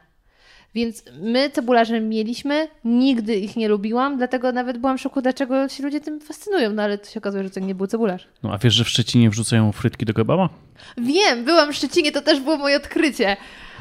Więc 0.76 1.04
my 1.22 1.50
cebularze 1.50 2.02
mieliśmy, 2.02 2.68
nigdy 2.86 3.36
ich 3.36 3.56
nie 3.56 3.68
lubiłam, 3.68 4.18
dlatego 4.18 4.52
nawet 4.52 4.78
byłam 4.78 4.98
w 4.98 5.02
szoku, 5.02 5.22
dlaczego 5.22 5.70
się 5.70 5.84
ludzie 5.84 6.00
tym 6.02 6.20
fascynują, 6.20 6.74
no 6.74 6.84
ale 6.84 6.98
to 6.98 7.10
się 7.10 7.20
okazuje, 7.20 7.44
że 7.44 7.50
to 7.50 7.60
nie 7.60 7.76
był 7.76 7.88
cebularz. 7.88 8.28
No 8.44 8.54
a 8.54 8.58
wiesz, 8.58 8.74
że 8.74 8.84
w 8.84 8.90
Szczecinie 8.90 9.30
wrzucają 9.30 9.72
frytki 9.72 10.06
do 10.06 10.14
kebaba? 10.14 10.50
Wiem, 10.98 11.46
byłam 11.46 11.74
w 11.74 11.76
Szczecinie, 11.76 12.12
to 12.12 12.22
też 12.22 12.40
było 12.40 12.58
moje 12.58 12.78
odkrycie. 12.78 13.38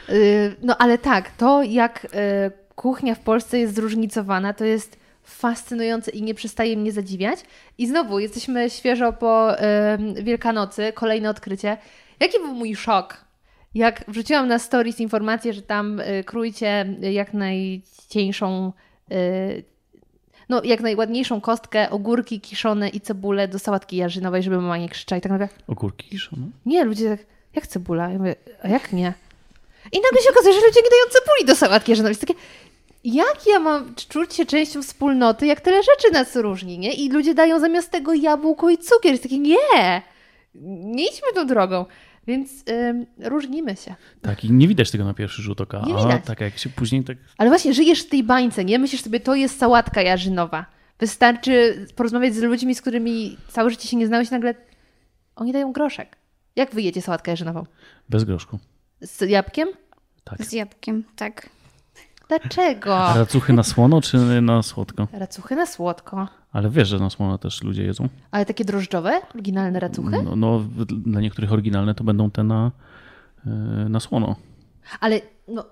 Yy, 0.09 0.57
No 0.63 0.77
ale 0.79 0.99
tak, 0.99 1.31
to 1.31 1.63
jak 1.63 2.05
yy, 2.05 2.51
kuchnia 2.81 3.15
w 3.15 3.21
Polsce 3.21 3.59
jest 3.59 3.75
zróżnicowana, 3.75 4.53
to 4.53 4.65
jest 4.65 4.99
fascynujące 5.23 6.11
i 6.11 6.23
nie 6.23 6.35
przestaje 6.35 6.77
mnie 6.77 6.93
zadziwiać. 6.93 7.41
I 7.79 7.87
znowu, 7.87 8.19
jesteśmy 8.19 8.71
świeżo 8.71 9.13
po 9.13 9.53
yy, 10.15 10.23
Wielkanocy, 10.23 10.93
kolejne 10.95 11.31
odkrycie. 11.31 11.77
Jaki 12.21 12.39
był 12.39 12.55
mój 12.55 12.77
szok, 12.77 13.25
jak 13.75 14.05
wrzuciłam 14.09 14.49
na 14.49 14.59
stories 14.59 15.01
informację, 15.01 15.53
że 15.53 15.63
tam 15.63 16.01
y, 16.01 16.25
krójcie 16.25 16.97
jak 17.01 17.35
najcieńszą, 17.35 18.73
y, 19.13 19.65
no 20.49 20.63
jak 20.65 20.81
najładniejszą 20.81 21.41
kostkę, 21.41 21.91
ogórki 21.91 22.41
kiszone 22.41 22.89
i 22.89 23.01
cebulę 23.01 23.49
do 23.49 23.59
sałatki 23.59 23.97
jarzynowej, 23.97 24.43
żeby 24.43 24.57
mama 24.57 24.79
nie 24.79 24.89
krzyczała. 24.89 25.19
I 25.19 25.23
tak 25.23 25.33
nagle, 25.33 25.49
Ogórki 25.69 26.09
kiszone? 26.11 26.47
nie, 26.67 26.85
ludzie 26.85 27.11
tak, 27.11 27.27
jak 27.55 27.67
cebula? 27.67 28.11
Ja 28.11 28.19
mówię, 28.19 28.35
a 28.63 28.69
jak 28.69 28.93
nie? 28.93 29.15
I 29.93 30.01
nagle 30.01 30.23
się 30.23 30.31
okazuje, 30.31 30.55
że 30.55 30.67
ludzie 30.67 30.81
nie 30.85 30.91
dają 30.91 31.05
cebuli 31.11 31.45
do 31.47 31.55
sałatki 31.57 31.93
jarzynowej. 31.93 32.11
Jest 32.11 32.21
takie, 32.21 32.35
jak 33.05 33.47
ja 33.47 33.59
mam 33.59 33.95
czuć 33.95 34.35
się 34.35 34.47
częścią 34.47 34.83
wspólnoty, 34.83 35.47
jak 35.47 35.61
tyle 35.61 35.77
rzeczy 35.83 36.13
nas 36.13 36.37
różni, 36.37 36.79
nie? 36.79 36.93
I 36.93 37.11
ludzie 37.11 37.35
dają 37.35 37.61
zamiast 37.61 37.91
tego 37.91 38.15
jabłko 38.15 38.71
i 38.71 38.79
cukier. 38.79 39.13
Jest 39.13 39.23
takie, 39.23 39.39
nie, 39.39 39.57
nie 40.85 41.05
idźmy 41.09 41.29
tą 41.35 41.47
drogą. 41.47 41.85
Więc 42.27 42.51
ym, 42.91 43.07
różnimy 43.19 43.77
się. 43.77 43.95
Tak, 44.23 44.45
i 44.45 44.53
nie 44.53 44.69
widać 44.69 44.91
tego 44.91 45.05
na 45.05 45.15
pierwszy 45.15 45.43
rzut 45.43 45.61
oka. 45.61 45.83
Nie 45.87 45.95
a 45.95 46.03
widać. 46.03 46.25
tak 46.25 46.41
jak 46.41 46.59
się 46.59 46.69
później 46.71 47.05
tak 47.05 47.17
Ale 47.39 47.51
właśnie 47.51 47.75
żyjesz 47.75 48.03
w 48.03 48.09
tej 48.09 48.23
bańce, 48.25 48.65
nie? 48.65 48.79
Myślisz 48.79 49.03
sobie, 49.03 49.21
to 49.21 49.35
jest 49.35 49.59
sałatka 49.59 50.03
jarzynowa. 50.03 50.67
Wystarczy 50.99 51.87
porozmawiać 51.97 52.35
z 52.35 52.43
ludźmi, 52.43 52.75
z 52.75 52.81
którymi 52.81 53.37
całe 53.49 53.71
życie 53.71 53.89
się 53.89 53.97
nie 53.97 54.07
znałeś, 54.07 54.31
nagle 54.31 54.55
oni 55.37 55.53
dają 55.53 55.73
groszek. 55.73 56.17
Jak 56.57 56.75
wy 56.75 56.83
jecie 56.83 57.03
sałatkę 57.03 57.31
jarzynową? 57.31 57.65
bez 58.09 58.25
groszku. 58.25 58.59
Z 59.01 59.21
jabłkiem? 59.31 59.69
Tak. 60.25 60.45
Z 60.45 60.53
jabłkiem, 60.53 61.05
tak. 61.17 61.49
Dlaczego? 62.39 62.99
A 62.99 63.19
racuchy 63.19 63.53
na 63.53 63.63
słono 63.63 64.01
czy 64.01 64.19
na 64.43 64.63
słodko? 64.63 65.09
Racuchy 65.13 65.57
na 65.57 65.67
słodko. 65.67 66.29
Ale 66.53 66.71
wiesz, 66.71 66.89
że 66.89 66.99
na 66.99 67.11
słono 67.11 67.39
też 67.39 67.63
ludzie 67.63 67.83
jedzą. 67.85 68.09
Ale 68.31 68.47
takie 68.47 68.65
drożdżowe? 68.65 69.21
Oryginalne 69.35 69.81
racuchy? 69.81 70.23
No, 70.23 70.37
no 70.37 70.61
dla 70.87 71.21
niektórych 71.21 71.53
oryginalne 71.53 71.95
to 71.95 72.05
będą 72.05 72.31
te 72.31 72.45
na, 72.45 72.71
e, 73.47 73.51
na 73.89 74.01
słono. 74.01 74.37
Ale 75.01 75.21
no, 75.49 75.65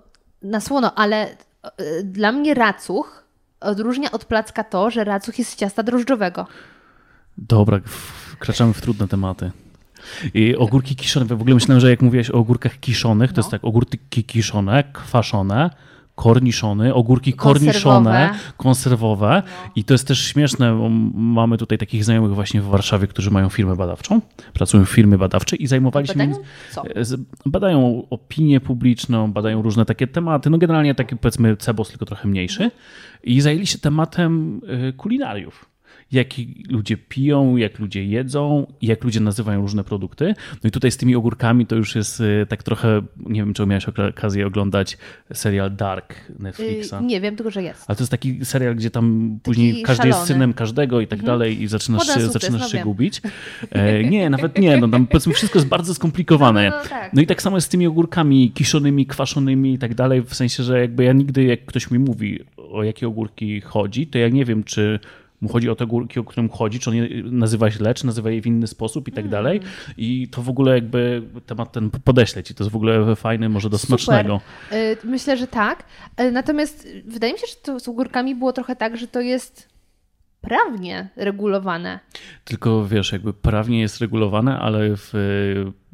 na 0.43 0.61
słono, 0.61 0.95
ale 0.95 1.27
y, 1.31 2.05
dla 2.05 2.33
mnie 2.33 2.55
racuch 2.55 3.25
odróżnia 3.61 4.11
od 4.11 4.25
placka 4.25 4.65
to, 4.65 4.91
że 4.91 5.05
racuch 5.05 5.39
jest 5.39 5.51
z 5.51 5.57
ciasta 5.57 5.83
drożdżowego. 5.83 6.47
Dobra, 7.39 7.81
wkraczamy 8.33 8.73
w 8.73 8.81
trudne 8.81 9.09
tematy. 9.09 9.51
I 10.35 10.57
ogórki 10.57 10.97
kiszone, 10.97 11.27
w 11.27 11.33
ogóle 11.33 11.55
myślałem, 11.55 11.81
że 11.81 11.91
jak 11.91 12.03
mówiłeś 12.03 12.31
o 12.31 12.35
ogórkach 12.35 12.81
kiszonych, 12.81 13.33
to 13.33 13.37
No. 13.37 13.41
jest 13.41 13.51
tak, 13.51 13.65
ogórki 13.65 14.25
kiszone, 14.25 14.85
kwaszone, 14.93 15.71
korniszony, 16.23 16.95
ogórki 16.95 17.33
korniszone, 17.33 18.35
konserwowe. 18.57 19.43
I 19.77 19.85
to 19.85 19.95
jest 19.95 20.09
też 20.09 20.19
śmieszne, 20.27 20.75
bo 20.79 20.89
mamy 21.15 21.59
tutaj 21.59 21.79
takich 21.79 22.05
znajomych 22.05 22.35
właśnie 22.35 22.63
w 22.63 22.65
Warszawie, 22.67 23.07
którzy 23.07 23.31
mają 23.31 23.49
firmę 23.49 23.77
badawczą, 23.77 24.21
pracują 24.55 24.85
w 24.85 24.91
firmie 24.91 25.19
badawczej 25.19 25.63
i 25.63 25.67
zajmowali 25.67 26.07
się... 26.07 26.13
Badają 26.15 26.37
co? 26.73 26.83
z- 27.05 27.21
Badają 27.47 28.07
opinię 28.11 28.61
publiczną, 28.61 29.33
badają 29.33 29.63
różne 29.63 29.85
takie 29.85 30.07
tematy, 30.07 30.51
no 30.51 30.59
generalnie 30.59 30.95
taki 30.95 31.17
powiedzmy 31.17 31.57
cebos, 31.57 31.89
tylko 31.89 32.07
trochę 32.07 32.29
mniejszy. 32.29 32.71
I 33.25 33.41
zajęli 33.41 33.67
się 33.67 33.79
tematem 33.79 34.61
y, 34.89 34.93
kulinariów. 34.93 35.65
Jak 36.13 36.29
ludzie 36.69 36.97
piją, 36.97 37.57
jak 37.57 37.79
ludzie 37.79 38.05
jedzą, 38.05 38.67
jak 38.83 39.05
ludzie 39.05 39.21
nazywają 39.21 39.61
różne 39.61 39.85
produkty. 39.85 40.35
No 40.65 40.69
i 40.69 40.71
tutaj 40.71 40.91
z 40.91 40.97
tymi 40.97 41.17
ogórkami 41.17 41.67
to 41.67 41.77
już 41.77 41.95
jest 41.95 42.21
y, 42.21 42.47
tak 42.49 42.63
trochę, 42.63 43.03
nie 43.27 43.41
wiem, 43.41 43.55
czy 43.55 43.67
miałeś 43.67 43.87
okazję 43.89 44.47
oglądać 44.47 44.99
serial 45.33 45.77
Dark 45.77 46.15
Netflixa. 46.39 46.93
Y, 46.93 47.05
nie 47.05 47.21
wiem, 47.21 47.37
tylko 47.37 47.51
że 47.51 47.63
jest. 47.63 47.85
Ale 47.89 47.97
to 47.97 48.03
jest 48.03 48.11
taki 48.11 48.45
serial, 48.45 48.77
gdzie 48.77 48.91
tam 48.91 49.39
później 49.43 49.83
każdy 49.83 50.07
jest 50.07 50.19
szalony. 50.19 50.35
synem 50.35 50.53
każdego 50.53 51.01
i 51.01 51.07
tak 51.07 51.23
dalej 51.23 51.63
i 51.63 51.69
zaczynasz, 51.69 51.99
Modern 51.99 52.21
się, 52.21 52.25
sukces, 52.27 52.43
zaczynasz 52.43 52.61
no 52.61 52.69
się 52.69 52.79
wiem. 52.79 52.85
gubić. 52.85 53.23
E, 53.71 54.05
nie, 54.05 54.31
nawet 54.31 54.59
nie, 54.59 54.77
no 54.77 54.89
tam 54.89 55.07
powiedzmy 55.07 55.35
wszystko 55.35 55.59
jest 55.59 55.69
bardzo 55.69 55.95
skomplikowane. 55.95 56.71
No, 56.71 56.77
no, 56.77 56.83
no, 56.83 56.89
tak. 56.89 57.13
No 57.13 57.23
i 57.23 57.27
tak 57.27 57.43
samo 57.43 57.57
jest 57.57 57.67
z 57.67 57.71
tymi 57.71 57.87
ogórkami 57.87 58.51
kiszonymi, 58.51 59.07
kwaszonymi 59.07 59.75
i 59.75 59.79
tak 59.79 59.95
dalej, 59.95 60.23
w 60.23 60.35
sensie, 60.35 60.63
że 60.63 60.81
jakby 60.81 61.05
ja 61.05 61.13
nigdy, 61.13 61.45
jak 61.45 61.65
ktoś 61.65 61.91
mi 61.91 61.99
mówi, 61.99 62.41
o 62.57 62.83
jakie 62.83 63.09
ogórki 63.09 63.61
chodzi, 63.61 64.07
to 64.07 64.19
ja 64.19 64.29
nie 64.29 64.45
wiem, 64.45 64.65
czy 64.65 65.01
mu 65.41 65.49
chodzi 65.49 65.71
o 65.71 65.75
te 65.75 65.85
ogórki, 65.85 66.21
o 66.21 66.25
którym 66.25 66.49
chodzi, 66.49 66.79
czy 66.79 66.91
on 66.91 66.97
je 66.97 67.09
nazywa 67.23 67.71
źle, 67.71 67.95
czy 67.95 68.07
nazywa 68.07 68.31
je 68.31 68.43
w 68.43 68.47
inny 68.47 68.67
sposób 68.67 69.09
i 69.09 69.13
tak 69.13 69.29
dalej. 69.29 69.61
I 69.97 70.29
to 70.29 70.43
w 70.43 70.49
ogóle 70.49 70.75
jakby 70.75 71.23
temat 71.47 71.73
ten 71.73 71.91
podeślę 71.91 72.43
ci, 72.43 72.55
to 72.55 72.65
jest 72.65 72.73
w 72.73 72.77
ogóle 72.77 73.17
fajny, 73.17 73.49
może 73.49 73.71
do 73.71 73.79
smacznego. 73.79 74.41
Y, 74.73 74.97
Myślę, 75.05 75.37
że 75.37 75.47
tak. 75.47 75.85
Y, 76.21 76.33
Natomiast 76.33 76.89
wydaje 77.07 77.33
mi 77.33 77.39
się, 77.39 77.47
że 77.47 77.55
to 77.63 77.81
z 77.81 77.89
ogórkami 77.89 78.35
było 78.35 78.53
trochę 78.53 78.77
tak, 78.77 78.97
że 78.97 79.07
to 79.09 79.21
jest 79.21 79.69
prawnie 80.41 81.09
regulowane. 81.17 82.01
Tylko 82.45 82.87
wiesz, 82.87 83.13
jakby 83.13 83.33
prawnie 83.33 83.81
jest 83.81 84.01
regulowane, 84.01 84.59
ale 84.59 84.97
w, 84.97 85.13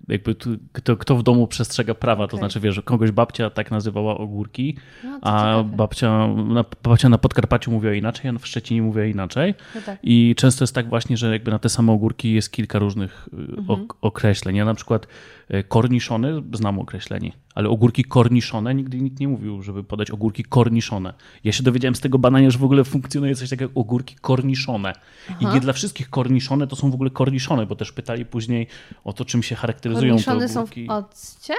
jakby 0.09 0.35
tu, 0.35 0.51
kto, 0.73 0.97
kto 0.97 1.17
w 1.17 1.23
domu 1.23 1.47
przestrzega 1.47 1.95
prawa, 1.95 2.29
to 2.29 2.37
znaczy 2.37 2.61
wiesz, 2.61 2.81
kogoś 2.85 3.11
babcia 3.11 3.51
tak 3.51 3.71
nazywała 3.71 4.19
ogórki, 4.19 4.77
No, 5.05 5.19
a 5.23 5.63
babcia 5.63 6.27
na, 6.29 6.65
babcia 6.83 7.09
na 7.09 7.19
Podkarpaciu 7.19 7.71
mówiła 7.71 7.95
inaczej, 7.95 8.31
a 8.31 8.39
w 8.39 8.47
Szczecinie 8.47 8.83
mówiła 8.83 9.05
inaczej. 9.07 9.55
No 9.75 9.81
tak. 9.87 9.99
I 10.03 10.35
często 10.37 10.63
jest 10.63 10.75
tak 10.75 10.89
właśnie, 10.89 11.17
że 11.17 11.33
jakby 11.33 11.51
na 11.51 11.59
te 11.59 11.69
same 11.69 11.93
ogórki 11.93 12.33
jest 12.33 12.53
kilka 12.53 12.79
różnych 12.79 13.29
y, 13.33 13.37
Mhm. 13.37 13.67
ok- 13.69 13.97
określeń. 14.01 14.57
Ja 14.57 14.65
na 14.65 14.75
przykład 14.75 15.07
y, 15.55 15.65
korniszony, 15.65 16.43
znam 16.53 16.79
określenie, 16.79 17.33
ale 17.55 17.69
ogórki 17.69 18.05
korniszone 18.05 18.75
nigdy 18.75 19.01
nikt 19.01 19.21
nie 19.21 19.29
mówił, 19.29 19.63
żeby 19.63 19.85
podać 19.85 20.11
ogórki 20.11 20.45
korniszone. 20.45 21.15
Ja 21.45 21.53
się 21.53 21.63
dowiedziałem 21.63 21.95
z 21.95 22.01
tego 22.01 22.19
badania, 22.19 22.51
że 22.51 22.59
w 22.59 22.65
ogóle 22.65 22.85
funkcjonuje 22.85 23.35
coś 23.35 23.51
takiego 23.51 23.71
jak 23.71 23.79
ogórki 23.79 24.17
korniszone. 24.21 24.93
I 25.41 25.47
nie 25.47 25.61
dla 25.61 25.73
wszystkich 25.73 26.11
korniszone 26.11 26.67
to 26.67 26.77
są 26.77 26.91
w 26.91 26.95
ogóle 26.95 27.11
korniszone, 27.11 27.67
bo 27.67 27.77
też 27.77 27.93
pytali 27.93 28.27
później 28.27 28.67
o 29.05 29.13
to, 29.13 29.25
czym 29.25 29.43
się 29.43 29.55
charakteryzują 29.55 30.17
te 30.17 30.25
Korniszony 30.25 30.49
są 30.49 30.55
w 30.55 30.63
ogórki. 30.63 30.89
occie? 30.89 31.55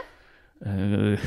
E, 0.62 1.18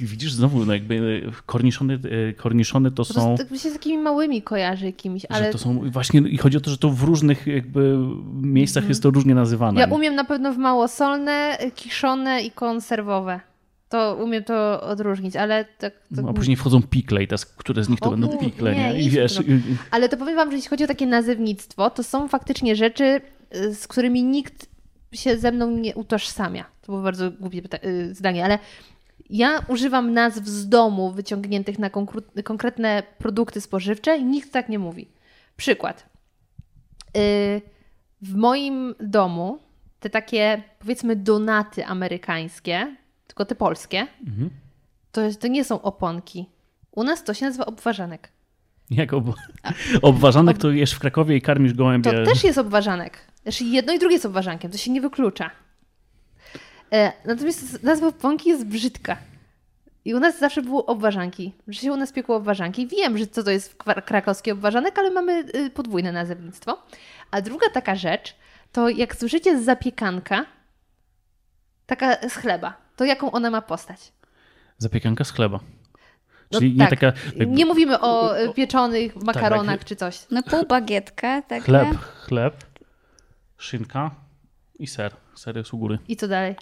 Widzisz, 0.00 0.32
znowu, 0.32 0.64
no 0.64 0.72
jakby 0.72 1.26
korniszony, 1.46 1.98
e, 2.28 2.32
korniszony 2.32 2.90
to 2.90 3.04
są... 3.04 3.36
tak 3.36 3.50
mi 3.50 3.58
się 3.58 3.70
z 3.70 3.72
takimi 3.72 3.98
małymi 3.98 4.42
kojarzy 4.42 4.86
jakimiś, 4.86 5.26
ale 5.28 5.52
to 5.52 5.58
są 5.58 5.90
właśnie 5.90 6.20
i 6.20 6.38
chodzi 6.38 6.56
o 6.56 6.60
to, 6.60 6.70
że 6.70 6.78
to 6.78 6.88
w 6.88 7.02
różnych 7.02 7.46
jakby 7.46 7.98
miejscach 8.42 8.88
jest 8.88 9.02
to 9.02 9.10
różnie 9.10 9.34
nazywane. 9.34 9.80
ja 9.80 9.86
umiem 9.86 10.14
na 10.14 10.24
pewno 10.24 10.52
w 10.52 10.58
małosolne, 10.58 11.58
kiszone 11.74 12.42
i 12.42 12.50
konserwowe. 12.50 13.40
To 13.88 14.16
umiem 14.24 14.44
to 14.44 14.80
odróżnić, 14.82 15.36
ale 15.36 15.64
tak... 15.64 15.78
tak 15.78 15.92
No, 16.10 16.28
a 16.28 16.32
później 16.32 16.56
wchodzą 16.56 16.82
pikle 16.82 17.22
i 17.22 17.28
teraz, 17.28 17.46
które 17.46 17.84
z 17.84 17.88
nich 17.88 18.00
to 18.00 18.06
O 18.06 18.10
będą 18.10 18.38
pikle, 18.38 18.74
nie, 18.74 18.92
nie? 18.92 19.00
I 19.02 19.10
wiesz, 19.10 19.34
to. 19.36 19.42
i- 19.42 19.60
Ale 19.90 20.08
to 20.08 20.16
powiem 20.16 20.36
wam, 20.36 20.50
że 20.50 20.56
jeśli 20.56 20.70
chodzi 20.70 20.84
o 20.84 20.86
takie 20.86 21.06
nazewnictwo, 21.06 21.90
to 21.90 22.02
są 22.02 22.28
faktycznie 22.28 22.76
rzeczy, 22.76 23.20
y, 23.56 23.74
z 23.74 23.88
którymi 23.88 24.22
nikt 24.24 24.66
się 25.12 25.38
ze 25.38 25.52
mną 25.52 25.70
nie 25.70 25.94
utożsamia. 25.94 26.64
To 26.80 26.86
było 26.92 27.02
bardzo 27.02 27.30
głupie 27.30 27.62
y, 27.84 28.14
zdanie, 28.14 28.44
ale 28.44 28.58
ja 29.30 29.64
używam 29.68 30.12
nazw 30.12 30.46
z 30.46 30.68
domu 30.68 31.10
wyciągniętych 31.10 31.78
na 31.78 31.90
konkretne 32.44 33.02
produkty 33.18 33.60
spożywcze 33.60 34.16
i 34.18 34.24
nikt 34.24 34.52
tak 34.52 34.68
nie 34.68 34.78
mówi. 34.78 35.08
Przykład. 35.56 36.06
Y, 37.16 37.62
W 38.22 38.34
moim 38.34 38.94
domu 39.00 39.58
te 40.00 40.10
takie, 40.10 40.62
powiedzmy, 40.78 41.16
donaty 41.16 41.84
amerykańskie, 41.86 42.96
tylko 43.26 43.44
te 43.44 43.54
polskie, 43.54 44.06
to, 45.12 45.20
jest, 45.20 45.40
to 45.40 45.48
nie 45.48 45.64
są 45.64 45.82
oponki. 45.82 46.46
U 46.90 47.04
nas 47.04 47.24
to 47.24 47.34
się 47.34 47.46
nazywa 47.46 47.66
obwarzanek. 47.66 48.32
jak 48.90 49.12
ob... 49.12 49.24
obważanek 50.02 50.58
to 50.58 50.70
jesz 50.70 50.92
w 50.92 50.98
Krakowie 50.98 51.36
i 51.36 51.42
karmisz 51.42 51.74
gołębie. 51.74 52.12
To 52.12 52.24
też 52.24 52.44
jest 52.44 52.58
obwarzanek. 52.58 53.18
Znaczy 53.42 53.64
jedno 53.64 53.92
i 53.92 53.98
drugie 53.98 54.14
jest 54.14 54.26
obwarzankiem, 54.26 54.70
to 54.70 54.78
się 54.78 54.90
nie 54.90 55.00
wyklucza. 55.00 55.50
E, 56.92 57.12
natomiast 57.24 57.82
nazwa 57.82 58.12
pąki 58.12 58.48
jest 58.48 58.66
brzydka. 58.66 59.16
I 60.04 60.14
u 60.14 60.20
nas 60.20 60.38
zawsze 60.38 60.62
było 60.62 60.86
obwarzanki, 60.86 61.52
że 61.68 61.80
się 61.80 61.92
u 61.92 61.96
nas 61.96 62.12
piekło 62.12 62.36
obwarzanki. 62.36 62.86
Wiem, 62.86 63.18
że 63.18 63.26
co 63.26 63.42
to 63.42 63.50
jest 63.50 63.74
krakowski 64.04 64.50
obwarzanek, 64.50 64.98
ale 64.98 65.10
mamy 65.10 65.44
y, 65.54 65.70
podwójne 65.70 66.12
nazewnictwo. 66.12 66.82
A 67.30 67.40
druga 67.40 67.70
taka 67.70 67.94
rzecz, 67.94 68.36
to 68.72 68.88
jak 68.88 69.16
słyszycie 69.16 69.62
zapiekanka, 69.62 70.46
taka 71.86 72.28
z 72.28 72.32
chleba, 72.36 72.85
to 72.96 73.04
jaką 73.04 73.30
ona 73.30 73.50
ma 73.50 73.62
postać? 73.62 74.12
Zapiekanka 74.78 75.24
z 75.24 75.30
chleba. 75.30 75.60
No 76.52 76.58
Czyli 76.58 76.72
nie 76.72 76.78
tak. 76.78 76.90
taka 76.90 77.06
jakby 77.36 77.46
Nie 77.46 77.66
mówimy 77.66 78.00
o 78.00 78.40
y, 78.40 78.54
pieczonych 78.54 79.16
makaronach 79.16 79.78
tak. 79.78 79.88
czy 79.88 79.96
coś. 79.96 80.26
No 80.30 80.42
pół 80.42 80.66
bagietka, 80.66 81.42
tak? 81.42 81.64
chleb, 81.64 81.88
chleb, 81.98 82.64
szynka 83.58 84.10
i 84.78 84.86
ser. 84.86 85.12
Ser 85.34 85.56
jest 85.56 85.74
u 85.74 85.78
góry. 85.78 85.98
I 86.08 86.16
co 86.16 86.28
dalej? 86.28 86.56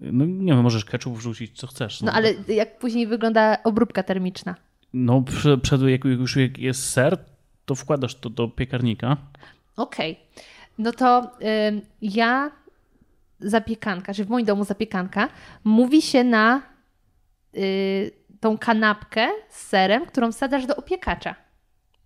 No 0.00 0.24
nie 0.24 0.52
wiem, 0.52 0.62
możesz 0.62 0.84
ketchup 0.84 1.16
wrzucić, 1.18 1.58
co 1.58 1.66
chcesz. 1.66 2.00
No 2.02 2.12
ale 2.12 2.34
jak 2.48 2.78
później 2.78 3.06
wygląda 3.06 3.56
obróbka 3.64 4.02
termiczna? 4.02 4.54
No 4.92 5.22
prze- 5.22 5.58
przed, 5.58 5.82
jak 5.82 6.04
już 6.04 6.36
jest 6.58 6.90
ser, 6.90 7.18
to 7.66 7.74
wkładasz 7.74 8.14
to 8.14 8.30
do 8.30 8.48
piekarnika. 8.48 9.16
Okej. 9.76 10.20
No 10.78 10.92
to 10.92 11.30
ym, 11.68 11.80
ja 12.02 12.50
zapiekanka, 13.40 14.14
czy 14.14 14.24
w 14.24 14.28
moim 14.28 14.46
domu 14.46 14.64
zapiekanka, 14.64 15.28
mówi 15.64 16.02
się 16.02 16.24
na 16.24 16.62
y, 17.56 18.10
tą 18.40 18.58
kanapkę 18.58 19.28
z 19.48 19.66
serem, 19.66 20.06
którą 20.06 20.32
wsadzasz 20.32 20.66
do 20.66 20.76
opiekacza. 20.76 21.34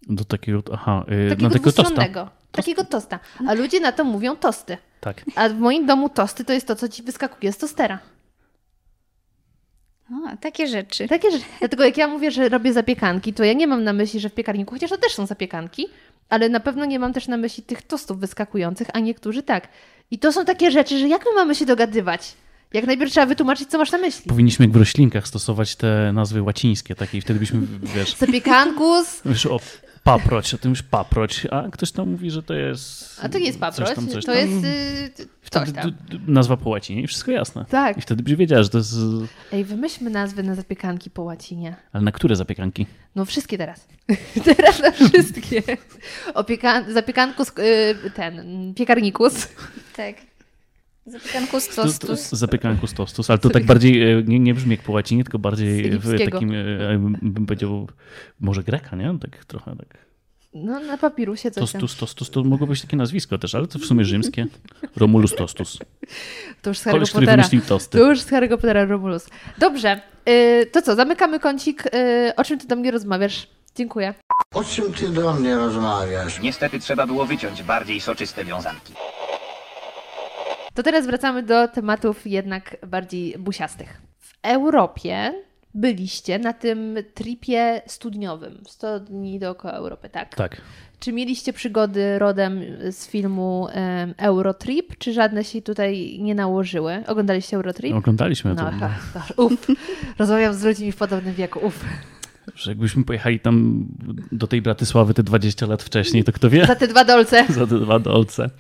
Do 0.09 0.24
takiego, 0.24 0.62
aha, 0.72 1.05
yy, 1.09 1.28
Takiego 1.28 1.49
na 1.49 1.53
takiego 1.53 1.72
tosta. 1.72 2.30
Takiego 2.53 2.85
tosta. 2.85 3.18
A 3.49 3.55
ludzie 3.55 3.80
na 3.80 3.93
to 3.93 4.05
mówią 4.05 4.37
tosty. 4.37 4.76
Tak. 5.01 5.24
A 5.35 5.49
w 5.49 5.59
moim 5.59 5.87
domu 5.87 6.09
tosty 6.09 6.45
to 6.45 6.53
jest 6.53 6.66
to, 6.66 6.76
co 6.76 6.89
ci 6.89 7.03
wyskakuje 7.03 7.53
z 7.53 7.59
tostera. 7.59 7.99
O, 10.11 10.37
takie 10.41 10.66
rzeczy. 10.66 11.09
Takie 11.09 11.30
rzeczy. 11.30 11.45
Dlatego 11.59 11.85
jak 11.85 11.97
ja 11.97 12.09
mówię, 12.09 12.30
że 12.30 12.49
robię 12.49 12.72
zapiekanki, 12.72 13.32
to 13.32 13.45
ja 13.45 13.53
nie 13.53 13.66
mam 13.66 13.85
na 13.85 13.93
myśli, 13.93 14.20
że 14.20 14.28
w 14.28 14.35
piekarniku, 14.35 14.74
chociaż 14.74 14.91
to 14.91 14.99
też 14.99 15.14
są 15.14 15.26
zapiekanki, 15.26 15.87
ale 16.28 16.49
na 16.49 16.61
pewno 16.61 16.85
nie 16.85 16.99
mam 16.99 17.12
też 17.12 17.28
na 17.28 17.37
myśli 17.37 17.62
tych 17.62 17.82
tostów 17.82 18.18
wyskakujących, 18.18 18.89
a 18.93 18.99
niektórzy 18.99 19.43
tak. 19.43 19.68
I 20.11 20.19
to 20.19 20.33
są 20.33 20.45
takie 20.45 20.71
rzeczy, 20.71 20.99
że 20.99 21.09
jak 21.09 21.25
my 21.25 21.35
mamy 21.35 21.55
się 21.55 21.67
dogadywać? 21.67 22.35
Jak 22.73 22.87
najpierw 22.87 23.13
trzeba 23.13 23.27
wytłumaczyć, 23.27 23.71
co 23.71 23.79
masz 23.79 23.93
na 23.93 23.99
myśli. 23.99 24.29
Powinniśmy 24.29 24.65
jak 24.65 24.73
w 24.73 24.77
roślinkach 24.77 25.29
stosować 25.29 25.77
te 25.77 26.13
nazwy 26.13 26.43
łacińskie, 26.43 26.95
takie 26.95 27.19
i 27.19 27.21
wtedy 27.21 27.41
byśmy, 27.41 27.61
wiesz, 27.83 28.17
Zapiekankus, 28.17 29.21
wiesz 29.25 29.47
o 29.47 29.61
paproć, 30.05 30.55
a 30.55 30.59
ty 30.59 30.69
mówisz 30.69 30.83
paproć, 30.83 31.47
a 31.51 31.69
ktoś 31.73 31.93
tam 31.93 32.11
mówi, 32.11 32.31
że 32.31 32.43
to 32.43 32.55
jest... 32.55 33.21
a 33.23 33.29
to 33.29 33.39
nie 33.39 33.47
jest 33.47 33.59
coś 33.59 33.71
paproć, 33.71 33.95
tam, 33.95 34.09
coś 34.09 34.25
to 34.25 34.33
tam. 34.33 34.41
jest 34.41 34.65
y, 35.21 35.29
Wtedy 35.43 35.73
coś 35.73 35.75
tam. 35.75 35.93
nazwa 36.27 36.57
po 36.57 36.71
łacinie 36.71 37.03
i 37.03 37.07
wszystko 37.07 37.31
jasne. 37.31 37.65
Tak. 37.69 37.99
I 37.99 38.01
wtedy 38.01 38.23
byś 38.23 38.35
wiedziała, 38.35 38.63
że 38.63 38.69
to 38.69 38.79
jest... 38.79 38.95
Ej, 39.53 39.65
wymyślmy 39.65 40.11
nazwy 40.11 40.43
na 40.43 40.55
zapiekanki 40.55 41.11
po 41.11 41.23
łacinie. 41.23 41.77
Ale 41.93 42.05
na 42.05 42.13
które 42.13 42.37
zapiekanki? 42.37 42.87
No 43.15 43.25
wszystkie 43.25 43.59
teraz. 43.59 43.89
teraz 44.57 44.83
na 44.83 44.91
wszystkie. 44.91 45.63
Zapiekankus, 46.89 47.49
y, 47.59 48.11
ten, 48.11 48.75
piekarnikus. 48.75 49.49
Tak. 49.97 50.17
Zapiekanku 51.07 51.61
z 51.61 51.69
To, 51.69 51.83
to, 51.85 52.07
tostu. 52.07 52.37
zapiekanku 52.37 52.87
z 52.87 52.95
tostus, 52.95 53.31
ale 53.31 53.39
to 53.39 53.51
tak 53.51 53.65
bardziej 53.67 54.13
e, 54.13 54.23
nie, 54.23 54.39
nie 54.41 54.55
brzmi 54.55 54.71
jak 54.71 54.83
po 54.83 54.93
łacinie, 54.93 55.25
tylko 55.25 55.39
bardziej 55.39 55.99
w 55.99 56.31
takim, 56.31 56.53
e, 56.55 56.99
bym 57.23 57.47
powiedział, 57.47 57.89
może 58.41 58.63
greka, 58.63 58.97
nie? 58.97 59.19
Tak 59.21 59.45
trochę 59.45 59.77
tak. 59.77 59.99
No 60.55 60.81
na 60.81 60.99
papirusie 60.99 61.51
coś. 61.51 61.73
Tostus, 61.73 61.97
tostus, 61.97 62.31
to 62.31 62.45
mogło 62.45 62.67
być 62.67 62.83
takie 62.83 62.97
nazwisko 62.97 63.39
też, 63.39 63.55
ale 63.55 63.67
to 63.67 63.79
w 63.79 63.85
sumie 63.85 64.05
rzymskie. 64.05 64.47
Romulus 64.97 65.35
Tostus. 65.35 65.79
To 66.63 66.71
już 66.71 66.79
z 66.79 66.85
Harry'ego 66.85 66.91
Koleś, 66.93 67.11
który 67.11 67.27
Pottera. 67.27 67.43
wymyślił 67.43 67.63
tosty. 67.63 67.99
To 67.99 68.09
już 68.11 68.21
z 68.21 68.31
Harry'ego 68.31 68.51
Pottera 68.57 68.85
Romulus. 68.85 69.27
Dobrze, 69.59 70.01
y, 70.29 70.67
to 70.73 70.83
co, 70.83 70.95
zamykamy 70.95 71.41
kącik. 71.41 71.87
Y, 71.87 72.33
o 72.37 72.45
czym 72.45 72.59
ty 72.59 72.67
do 72.67 72.77
mnie 72.77 72.91
rozmawiasz? 72.91 73.47
Dziękuję. 73.77 74.15
O 74.55 74.65
czym 74.65 74.93
ty 74.93 75.09
do 75.09 75.33
mnie 75.33 75.57
rozmawiasz? 75.57 76.41
Niestety 76.41 76.81
trzeba 76.81 77.07
było 77.07 77.27
wyciąć 77.27 77.63
bardziej 77.63 78.01
soczyste 78.01 78.45
wiązanki. 78.45 78.93
To 80.75 80.83
teraz 80.83 81.07
wracamy 81.07 81.43
do 81.43 81.68
tematów 81.68 82.27
jednak 82.27 82.77
bardziej 82.87 83.35
busiastych. 83.39 84.01
W 84.18 84.33
Europie 84.43 85.33
byliście 85.75 86.39
na 86.39 86.53
tym 86.53 86.97
tripie 87.14 87.83
studniowym. 87.87 88.59
100 88.68 89.01
dni 89.01 89.39
dookoła 89.39 89.75
Europy, 89.75 90.09
tak? 90.09 90.35
Tak. 90.35 90.61
Czy 91.01 91.12
mieliście 91.12 91.53
przygody 91.53 92.18
rodem 92.18 92.61
z 92.91 93.07
filmu 93.09 93.68
em, 93.72 94.14
Eurotrip, 94.18 94.99
czy 94.99 95.12
żadne 95.12 95.45
się 95.45 95.62
tutaj 95.62 96.18
nie 96.20 96.35
nałożyły? 96.35 97.03
Oglądaliście 97.07 97.57
Eurotrip? 97.57 97.95
Oglądaliśmy 97.95 98.55
No, 98.55 98.62
to. 98.62 98.68
aha, 98.68 98.91
dobrze. 99.14 99.35
Uf. 99.37 99.66
Rozmawiam 100.18 100.55
z 100.55 100.62
ludźmi 100.64 100.93
w 100.93 100.97
podobnym 100.97 101.35
wieku. 101.35 101.59
Uf. 101.62 101.85
Że 102.55 102.70
jakbyśmy 102.70 103.05
pojechali 103.05 103.41
tam 103.41 103.87
do 104.33 104.47
tej 104.47 104.62
Bratysławy 104.62 105.14
te 105.14 105.22
20 105.22 105.66
lat 105.66 105.83
wcześniej, 105.83 106.25
to 106.25 106.33
kto 106.33 106.51
wie? 106.51 106.66
Za 106.66 106.75
te 106.75 106.89
dwa 106.89 107.05
dolce. 107.05 107.47
Za 107.55 107.66
te 107.66 107.79
dwa 107.79 107.99
dolce. 107.99 108.51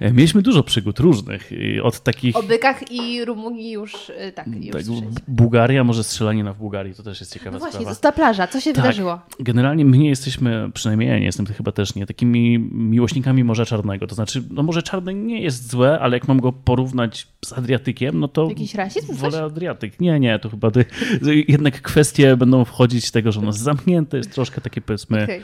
E, 0.00 0.12
Mieliśmy 0.12 0.42
dużo 0.42 0.62
przygód 0.62 0.98
różnych. 1.00 1.50
Od 1.82 2.00
takich. 2.00 2.36
O 2.36 2.42
bykach 2.42 2.92
i 2.92 3.24
Rumunii 3.24 3.70
już 3.70 4.08
y, 4.10 4.32
tak, 4.34 4.46
już 4.46 4.72
Tak, 4.72 4.82
słyszeliśmy. 4.82 5.10
B- 5.10 5.20
Bułgaria, 5.28 5.84
może 5.84 6.04
strzelanina 6.04 6.52
w 6.52 6.58
Bułgarii, 6.58 6.94
to 6.94 7.02
też 7.02 7.20
jest 7.20 7.32
ciekawa 7.34 7.50
No 7.52 7.58
właśnie, 7.58 7.80
sprawa. 7.80 7.94
ta 8.00 8.12
plaża. 8.12 8.46
Co 8.46 8.60
się 8.60 8.72
Tak. 8.72 8.82
wydarzyło? 8.82 9.20
Generalnie 9.40 9.84
my 9.84 9.98
nie 9.98 10.08
jesteśmy, 10.08 10.70
przynajmniej 10.74 11.08
ja 11.08 11.18
nie 11.18 11.24
jestem, 11.24 11.46
chyba 11.46 11.72
też 11.72 11.94
nie, 11.94 12.06
takimi 12.06 12.58
miłośnikami 12.72 13.44
Morza 13.44 13.64
Czarnego. 13.66 14.06
To 14.06 14.14
znaczy, 14.14 14.42
no 14.50 14.62
Morze 14.62 14.82
Czarne 14.82 15.14
nie 15.14 15.42
jest 15.42 15.70
złe, 15.70 15.98
ale 16.00 16.16
jak 16.16 16.28
mam 16.28 16.40
go 16.40 16.52
porównać 16.52 17.26
z 17.44 17.52
Adriatykiem, 17.52 18.20
no 18.20 18.28
to 18.28 18.48
Jakiś 18.48 18.74
rasizm, 18.74 19.06
coś? 19.06 19.16
wolę 19.18 19.42
Adriatyk. 19.42 20.00
Nie, 20.00 20.20
nie, 20.20 20.38
to 20.38 20.50
chyba 20.50 20.70
ty, 20.70 20.84
jednak 21.48 21.82
kwestie 21.82 22.36
będą 22.36 22.64
wchodzić 22.64 23.10
tego, 23.10 23.32
że 23.32 23.40
ono 23.40 23.48
jest 23.48 23.58
zamknięte, 23.60 24.16
jest 24.16 24.32
troszkę 24.32 24.60
takie 24.60 24.80
powiedzmy 24.80 25.22
Okej. 25.24 25.40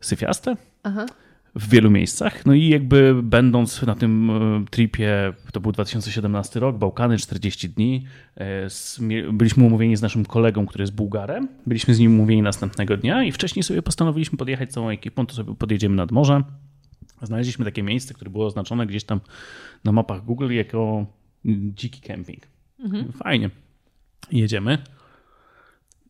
syfiaste 0.00 0.56
Aha. 0.82 1.06
W 1.54 1.68
wielu 1.68 1.90
miejscach. 1.90 2.46
No 2.46 2.54
i 2.54 2.68
jakby 2.68 3.22
będąc 3.22 3.82
na 3.82 3.94
tym 3.94 4.30
e, 4.30 4.64
tripie, 4.70 5.32
to 5.52 5.60
był 5.60 5.72
2017 5.72 6.60
rok, 6.60 6.78
Bałkany, 6.78 7.18
40 7.18 7.70
dni, 7.70 8.04
e, 8.36 8.68
byliśmy 9.32 9.64
umówieni 9.64 9.96
z 9.96 10.02
naszym 10.02 10.24
kolegą, 10.24 10.66
który 10.66 10.82
jest 10.82 10.94
Bułgarem. 10.94 11.48
Byliśmy 11.66 11.94
z 11.94 11.98
nim 11.98 12.14
umówieni 12.14 12.42
następnego 12.42 12.96
dnia 12.96 13.24
i 13.24 13.32
wcześniej 13.32 13.62
sobie 13.62 13.82
postanowiliśmy 13.82 14.38
podjechać 14.38 14.72
całą 14.72 14.88
ekipą, 14.88 15.26
to 15.26 15.34
sobie 15.34 15.54
podjedziemy 15.54 15.96
nad 15.96 16.12
morze. 16.12 16.42
Znaleźliśmy 17.22 17.64
takie 17.64 17.82
miejsce, 17.82 18.14
które 18.14 18.30
było 18.30 18.46
oznaczone 18.46 18.86
gdzieś 18.86 19.04
tam 19.04 19.20
na 19.84 19.92
mapach 19.92 20.24
Google 20.24 20.52
jako 20.52 21.06
dziki 21.74 22.00
camping. 22.00 22.42
Fajnie. 23.12 23.50
Jedziemy. 24.32 24.78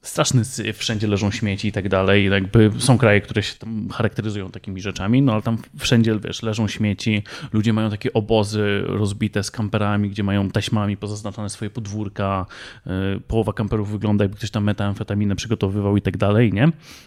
Straszny 0.03 0.45
syf, 0.45 0.79
wszędzie 0.79 1.07
leżą 1.07 1.31
śmieci 1.31 1.69
i 1.69 1.73
tak 1.73 1.89
dalej. 1.89 2.25
Jakby 2.31 2.71
są 2.79 2.99
kraje, 2.99 3.21
które 3.21 3.43
się 3.43 3.55
tam 3.55 3.89
charakteryzują 3.89 4.51
takimi 4.51 4.81
rzeczami, 4.81 5.23
no 5.23 5.33
ale 5.33 5.43
tam 5.43 5.59
wszędzie, 5.79 6.19
wiesz, 6.19 6.43
leżą 6.43 6.69
śmieci, 6.69 7.23
ludzie 7.53 7.73
mają 7.73 7.91
takie 7.91 8.13
obozy 8.13 8.83
rozbite 8.87 9.43
z 9.43 9.51
kamperami, 9.51 10.11
gdzie 10.11 10.23
mają 10.23 10.51
taśmami 10.51 10.97
pozaznaczone 10.97 11.51
swoje 11.51 11.71
podwórka, 11.71 12.47
yy, 12.87 12.93
połowa 13.29 13.53
kamperów 13.53 13.91
wygląda 13.91 14.25
jakby 14.25 14.37
ktoś 14.37 14.51
tam 14.51 14.65
metamfetaminę 14.65 15.37
przygotowywał 15.37 15.97
i 15.97 16.03
tak 16.03 16.17
dalej, 16.17 16.53
nie? 16.53 16.67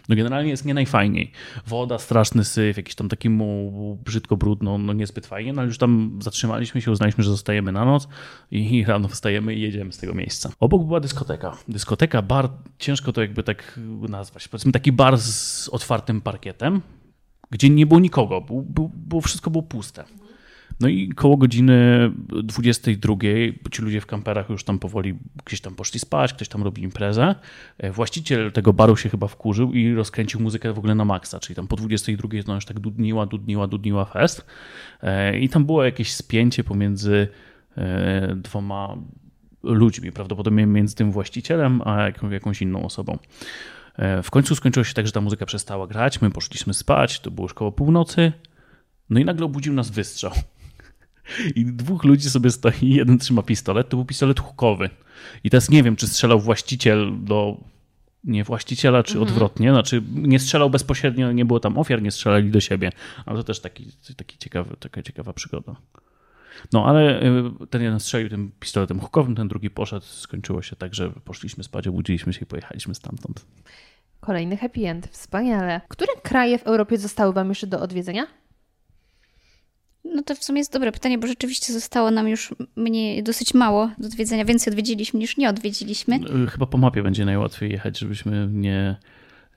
No 0.10 0.16
generalnie 0.16 0.50
jest 0.50 0.66
nie 0.66 0.74
najfajniej. 0.74 1.32
Woda, 1.68 1.98
straszny 1.98 2.44
syf, 2.44 2.78
jakiś 2.78 2.96
tam 2.96 3.10
taki 3.10 3.30
mu 3.30 3.98
brzydko 4.06 4.38
brudno, 4.38 4.78
no 4.78 4.94
niezbyt 4.94 5.28
fajnie, 5.28 5.54
no 5.54 5.62
ale 5.62 5.68
już 5.68 5.78
tam 5.78 6.20
zatrzymaliśmy 6.22 6.82
się, 6.82 6.92
uznaliśmy, 6.92 7.24
że 7.24 7.30
zostajemy 7.30 7.72
na 7.72 7.86
noc 7.86 8.08
i 8.52 8.86
rano 8.88 9.08
wstajemy 9.08 9.56
i 9.56 9.62
jedziemy 9.62 9.92
z 9.92 9.98
tego 9.98 10.14
miejsca. 10.14 10.52
Obok 10.60 10.86
była 10.86 11.00
dyskoteka. 11.00 11.58
Dyskoteka, 11.68 12.22
bar, 12.22 12.50
ciężko 12.86 13.14
to 13.14 13.22
jakby 13.22 13.44
tak 13.44 13.80
nazwać. 14.10 14.48
Powiedzmy 14.48 14.72
taki 14.72 14.92
bar 14.92 15.18
z 15.18 15.70
otwartym 15.70 16.22
parkietem, 16.22 16.82
gdzie 17.52 17.70
nie 17.70 17.86
było 17.86 18.00
nikogo, 18.00 18.42
był, 18.42 18.62
był, 18.62 18.92
było, 18.96 19.22
wszystko 19.22 19.52
było 19.52 19.64
puste. 19.64 20.04
No 20.80 20.88
i 20.88 21.10
koło 21.10 21.38
godziny 21.38 22.12
22 22.44 23.16
ci 23.72 23.82
ludzie 23.82 24.02
w 24.02 24.06
kamperach 24.06 24.50
już 24.50 24.64
tam 24.64 24.80
powoli 24.80 25.16
gdzieś 25.46 25.62
tam 25.62 25.76
poszli 25.76 26.00
spać, 26.00 26.34
ktoś 26.34 26.48
tam 26.48 26.64
robi 26.64 26.84
imprezę. 26.84 27.36
E, 27.78 27.92
Właściciel 27.92 28.52
tego 28.52 28.74
baru 28.74 28.98
się 28.98 29.10
chyba 29.10 29.28
wkurzył 29.28 29.74
i 29.74 29.94
rozkręcił 29.94 30.40
muzykę 30.40 30.74
w 30.74 30.78
ogóle 30.78 30.96
na 30.96 31.06
maksa, 31.06 31.40
czyli 31.40 31.56
tam 31.56 31.68
po 31.68 31.76
22 31.76 32.30
no 32.48 32.56
już 32.56 32.66
tak 32.66 32.80
dudniła, 32.80 33.26
dudniła, 33.26 33.68
dudniła 33.68 34.06
fest. 34.06 34.46
E, 35.02 35.40
I 35.40 35.50
tam 35.50 35.66
było 35.66 35.84
jakieś 35.84 36.14
spięcie 36.14 36.64
pomiędzy 36.64 37.28
e, 37.78 38.36
dwoma 38.36 38.98
ludźmi, 39.66 40.12
prawdopodobnie 40.12 40.66
między 40.66 40.96
tym 40.96 41.12
właścicielem 41.12 41.82
a 41.86 42.02
jaką, 42.02 42.30
jakąś 42.30 42.62
inną 42.62 42.86
osobą. 42.86 43.18
E, 43.96 44.24
W 44.24 44.32
końcu 44.32 44.56
skończyło 44.56 44.84
się 44.84 44.94
tak, 44.94 45.06
że 45.06 45.12
ta 45.12 45.22
muzyka 45.22 45.46
przestała 45.46 45.88
grać, 45.88 46.22
my 46.22 46.32
poszliśmy 46.32 46.74
spać, 46.74 47.20
to 47.20 47.32
było 47.32 47.46
już 47.46 47.54
koło 47.54 47.72
północy, 47.72 48.34
no 49.10 49.20
i 49.20 49.26
nagle 49.26 49.46
obudził 49.46 49.74
nas 49.74 49.90
wystrzał. 49.90 50.32
I 51.56 51.66
dwóch 51.66 52.04
ludzi 52.04 52.30
sobie 52.30 52.52
stoi, 52.52 52.74
jeden 52.82 53.20
trzyma 53.20 53.42
pistolet, 53.42 53.90
to 53.90 53.98
był 53.98 54.06
pistolet 54.06 54.40
hukowy. 54.40 54.90
I 55.44 55.50
teraz 55.50 55.70
nie 55.70 55.84
wiem, 55.84 55.96
czy 55.96 56.08
strzelał 56.08 56.40
właściciel 56.40 57.12
do 57.24 57.58
nie 58.24 58.44
właściciela, 58.44 59.04
czy 59.04 59.22
odwrotnie. 59.22 59.72
Znaczy 59.72 60.04
nie 60.16 60.40
strzelał 60.40 60.70
bezpośrednio, 60.70 61.32
nie 61.32 61.46
było 61.46 61.60
tam 61.60 61.78
ofiar, 61.78 62.02
nie 62.02 62.12
strzelali 62.12 62.52
do 62.52 62.60
siebie. 62.60 62.92
Ale 63.26 63.38
to 63.38 63.44
też 63.44 63.60
taki, 63.60 63.92
taki 64.18 64.38
ciekawy, 64.38 64.76
taka 64.80 65.04
ciekawa 65.04 65.34
przygoda. 65.34 65.76
No 66.74 66.86
ale 66.86 67.24
y, 67.24 67.68
ten 67.70 67.82
jeden 67.82 68.00
strzelił 68.00 68.30
tym 68.30 68.52
pistoletem 68.60 69.00
hukowym, 69.00 69.36
ten 69.36 69.48
drugi 69.48 69.70
poszedł. 69.70 70.06
Skończyło 70.06 70.62
się 70.62 70.76
tak, 70.76 70.96
że 70.96 71.10
poszliśmy 71.10 71.64
spać, 71.64 71.88
obudziliśmy 71.88 72.34
się 72.34 72.40
i 72.42 72.46
pojechaliśmy 72.46 72.96
stamtąd. 72.96 73.46
Kolejny 74.20 74.58
happy 74.58 74.88
end. 74.88 75.08
Wspaniale. 75.08 75.82
Które 75.88 76.14
kraje 76.24 76.58
w 76.58 76.64
Europie 76.64 76.98
zostały 76.98 77.34
Wam 77.34 77.50
jeszcze 77.50 77.68
do 77.68 77.80
odwiedzenia? 77.80 78.28
No 80.06 80.24
to 80.24 80.36
w 80.36 80.44
sumie 80.44 80.60
jest 80.60 80.74
dobre 80.74 80.92
pytanie, 80.92 81.18
bo 81.18 81.28
rzeczywiście 81.28 81.74
zostało 81.74 82.12
nam 82.12 82.28
już 82.28 82.56
mniej, 82.76 83.24
dosyć 83.24 83.54
mało 83.54 83.92
do 83.98 84.08
odwiedzenia. 84.08 84.46
Więcej 84.46 84.72
odwiedziliśmy 84.72 85.20
niż 85.20 85.38
nie 85.38 85.50
odwiedziliśmy. 85.50 86.16
Y, 86.16 86.48
Chyba 86.48 86.66
po 86.66 86.78
mapie 86.78 87.04
będzie 87.04 87.26
najłatwiej 87.26 87.72
jechać, 87.72 88.00
żebyśmy 88.00 88.48
nie, 88.52 88.96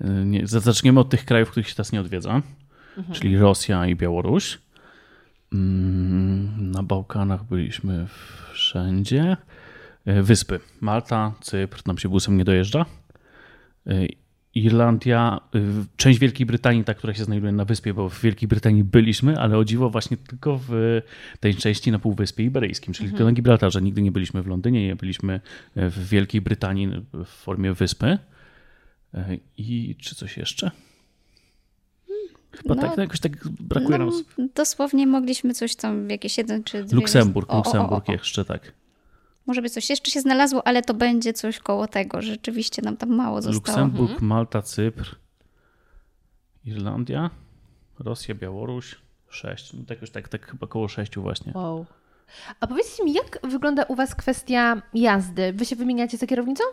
y, 0.01 0.05
nie... 0.25 0.47
Zaczniemy 0.47 1.01
od 1.01 1.11
tych 1.11 1.25
krajów, 1.25 1.51
których 1.51 1.69
się 1.69 1.75
teraz 1.75 1.93
nie 1.93 2.01
odwiedza, 2.01 2.43
czyli 3.13 3.39
Rosja 3.39 3.87
i 3.87 3.97
Białoruś. 3.97 4.59
Mm, 5.53 6.71
Na 6.71 6.83
Bałkanach 6.83 7.45
byliśmy 7.45 8.07
wszędzie. 8.53 9.37
E, 10.05 10.23
Wyspy. 10.23 10.61
Malta, 10.81 11.35
Cypr, 11.41 11.83
nam 11.87 11.99
się 11.99 12.09
busem 12.09 12.37
nie 12.37 12.45
dojeżdża. 12.45 12.87
E, 13.87 14.07
Irlandia, 14.55 15.41
y, 15.55 15.61
część 15.97 16.19
Wielkiej 16.19 16.47
Brytanii, 16.47 16.85
ta, 16.85 16.95
która 16.95 17.15
się 17.15 17.25
znajduje 17.25 17.53
na 17.53 17.65
wyspie, 17.65 17.95
bo 17.95 18.09
w 18.09 18.21
Wielkiej 18.21 18.49
Brytanii 18.49 18.85
byliśmy, 18.85 19.39
ale 19.39 19.59
o 19.59 19.65
dziwo 19.65 19.91
właśnie 19.91 20.17
tylko 20.17 20.61
w 20.69 21.01
tej 21.41 21.55
części 21.55 21.93
na 21.93 21.99
Półwyspie 21.99 22.45
Iberyjskim, 22.45 22.95
czyli 22.95 23.09
tylko 23.09 23.25
na 23.25 23.33
Gibraltarze. 23.33 23.83
Nigdy 23.83 24.03
nie 24.03 24.13
byliśmy 24.13 24.43
w 24.43 24.47
Londynie, 24.47 24.87
nie 24.87 24.97
byliśmy 24.97 25.41
w 25.77 26.09
Wielkiej 26.09 26.41
Brytanii 26.41 26.89
w 27.13 27.25
formie 27.25 27.73
wyspy. 27.73 28.19
E, 29.15 29.37
I 29.57 29.97
czy 30.01 30.15
coś 30.15 30.37
jeszcze? 30.37 30.71
Chyba 32.63 32.75
No, 32.75 32.83
tak, 32.83 32.97
no 32.97 33.03
jakoś 33.03 33.21
tak 33.21 33.49
brakuje 33.49 33.99
nam. 33.99 34.11
dosłownie 34.55 35.07
mogliśmy 35.07 35.55
coś 35.55 35.77
tam, 35.77 36.11
jakieś 36.11 36.39
jeden 36.39 36.65
czy 36.65 36.85
dwie... 36.85 36.97
Luksemburg, 36.97 37.53
Luksemburg 37.53 38.09
jeszcze 38.09 38.45
tak. 38.45 38.73
Może 39.47 39.63
by 39.63 39.71
coś 39.71 39.91
jeszcze 39.91 40.11
się 40.11 40.21
znalazło, 40.21 40.67
ale 40.67 40.83
to 40.83 40.95
będzie 40.95 41.33
coś 41.33 41.59
koło 41.59 41.87
tego. 41.89 42.23
Rzeczywiście 42.23 42.83
nam 42.83 42.97
tam 42.97 43.15
mało 43.17 43.43
zostało. 43.43 43.55
Luksemburg, 43.79 44.21
Malta, 44.23 44.63
Cypr, 44.63 45.17
Irlandia, 46.65 47.31
Rosja, 47.99 48.35
Białoruś, 48.35 48.97
sześć. 49.29 49.73
No 49.73 49.81
tak 49.81 49.91
jakoś 49.91 50.11
tak, 50.11 50.29
tak 50.29 50.47
chyba 50.51 50.67
koło 50.67 50.89
sześciu 50.89 51.23
właśnie. 51.23 51.53
Wow. 51.55 51.87
A 52.61 52.67
powiedzcie 52.67 53.05
mi, 53.05 53.13
jak 53.13 53.39
wygląda 53.43 53.83
u 53.83 53.95
Was 53.95 54.15
kwestia 54.15 54.83
jazdy? 54.95 55.53
Wy 55.53 55.65
się 55.65 55.77
wymieniacie 55.77 56.17
za 56.17 56.27
kierownicą? 56.27 56.65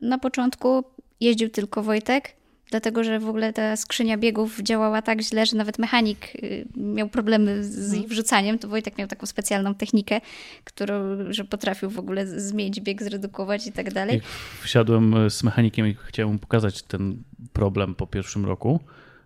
Na 0.00 0.18
początku 0.18 0.84
jeździł 1.20 1.48
tylko 1.48 1.82
Wojtek, 1.82 2.36
dlatego 2.70 3.04
że 3.04 3.18
w 3.18 3.28
ogóle 3.28 3.52
ta 3.52 3.76
skrzynia 3.76 4.18
biegów 4.18 4.60
działała 4.62 5.02
tak 5.02 5.20
źle, 5.22 5.46
że 5.46 5.56
nawet 5.56 5.78
mechanik 5.78 6.34
y, 6.34 6.66
miał 6.76 7.08
problemy 7.08 7.64
z 7.64 7.94
ich 7.94 8.08
wrzucaniem. 8.08 8.58
To 8.58 8.68
Wojtek 8.68 8.98
miał 8.98 9.08
taką 9.08 9.26
specjalną 9.26 9.74
technikę, 9.74 10.20
którą, 10.64 11.16
że 11.30 11.44
potrafił 11.44 11.90
w 11.90 11.98
ogóle 11.98 12.26
zmienić 12.26 12.80
bieg, 12.80 13.02
zredukować 13.02 13.66
i 13.66 13.72
tak 13.72 13.92
dalej. 13.92 14.14
Jak 14.14 14.24
wsiadłem 14.62 15.30
z 15.30 15.42
mechanikiem 15.42 15.86
i 15.86 15.96
chciałem 16.06 16.32
mu 16.32 16.38
pokazać 16.38 16.82
ten 16.82 17.22
problem 17.52 17.94
po 17.94 18.06
pierwszym 18.06 18.46
roku, 18.46 18.80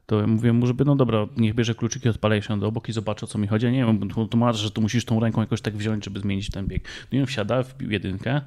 to 0.06 0.20
ja 0.20 0.26
mówiłem 0.26 0.56
mu, 0.56 0.66
żeby 0.66 0.84
no 0.84 0.96
dobra, 0.96 1.26
niech 1.36 1.54
bierze 1.54 1.74
kluczyki, 1.74 2.08
odpala 2.08 2.36
i 2.36 2.42
siądę 2.42 2.66
obok 2.66 2.88
i 2.88 2.92
zobaczy 2.92 3.24
o 3.24 3.28
co 3.28 3.38
mi 3.38 3.46
chodzi. 3.46 3.66
Nie 3.66 3.86
wiem, 3.86 4.08
to, 4.30 4.36
masz, 4.36 4.58
że 4.58 4.70
tu 4.70 4.80
musisz 4.80 5.04
tą 5.04 5.20
ręką 5.20 5.40
jakoś 5.40 5.60
tak 5.60 5.76
wziąć, 5.76 6.04
żeby 6.04 6.20
zmienić 6.20 6.50
ten 6.50 6.66
bieg. 6.66 6.88
No 7.12 7.18
i 7.18 7.20
on 7.20 7.26
wsiada, 7.26 7.62
wbił 7.62 7.90
jedynkę, 7.90 8.40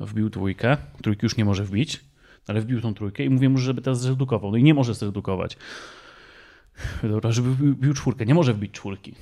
wbił 0.00 0.30
trójkę, 0.30 0.76
trójki 1.02 1.26
już 1.26 1.36
nie 1.36 1.44
może 1.44 1.64
wbić, 1.64 2.00
ale 2.46 2.60
wbił 2.60 2.80
tą 2.80 2.94
trójkę 2.94 3.24
i 3.24 3.30
mówię 3.30 3.48
mu, 3.48 3.58
żeby 3.58 3.82
teraz 3.82 4.00
zredukował. 4.00 4.50
No 4.50 4.56
i 4.56 4.62
nie 4.62 4.74
może 4.74 4.94
zredukować. 4.94 5.56
Dobra, 7.02 7.32
żeby 7.32 7.54
wbił, 7.54 7.94
czwórkę, 7.94 8.26
nie 8.26 8.34
może 8.34 8.54
wbić 8.54 8.72
czwórki. 8.72 9.14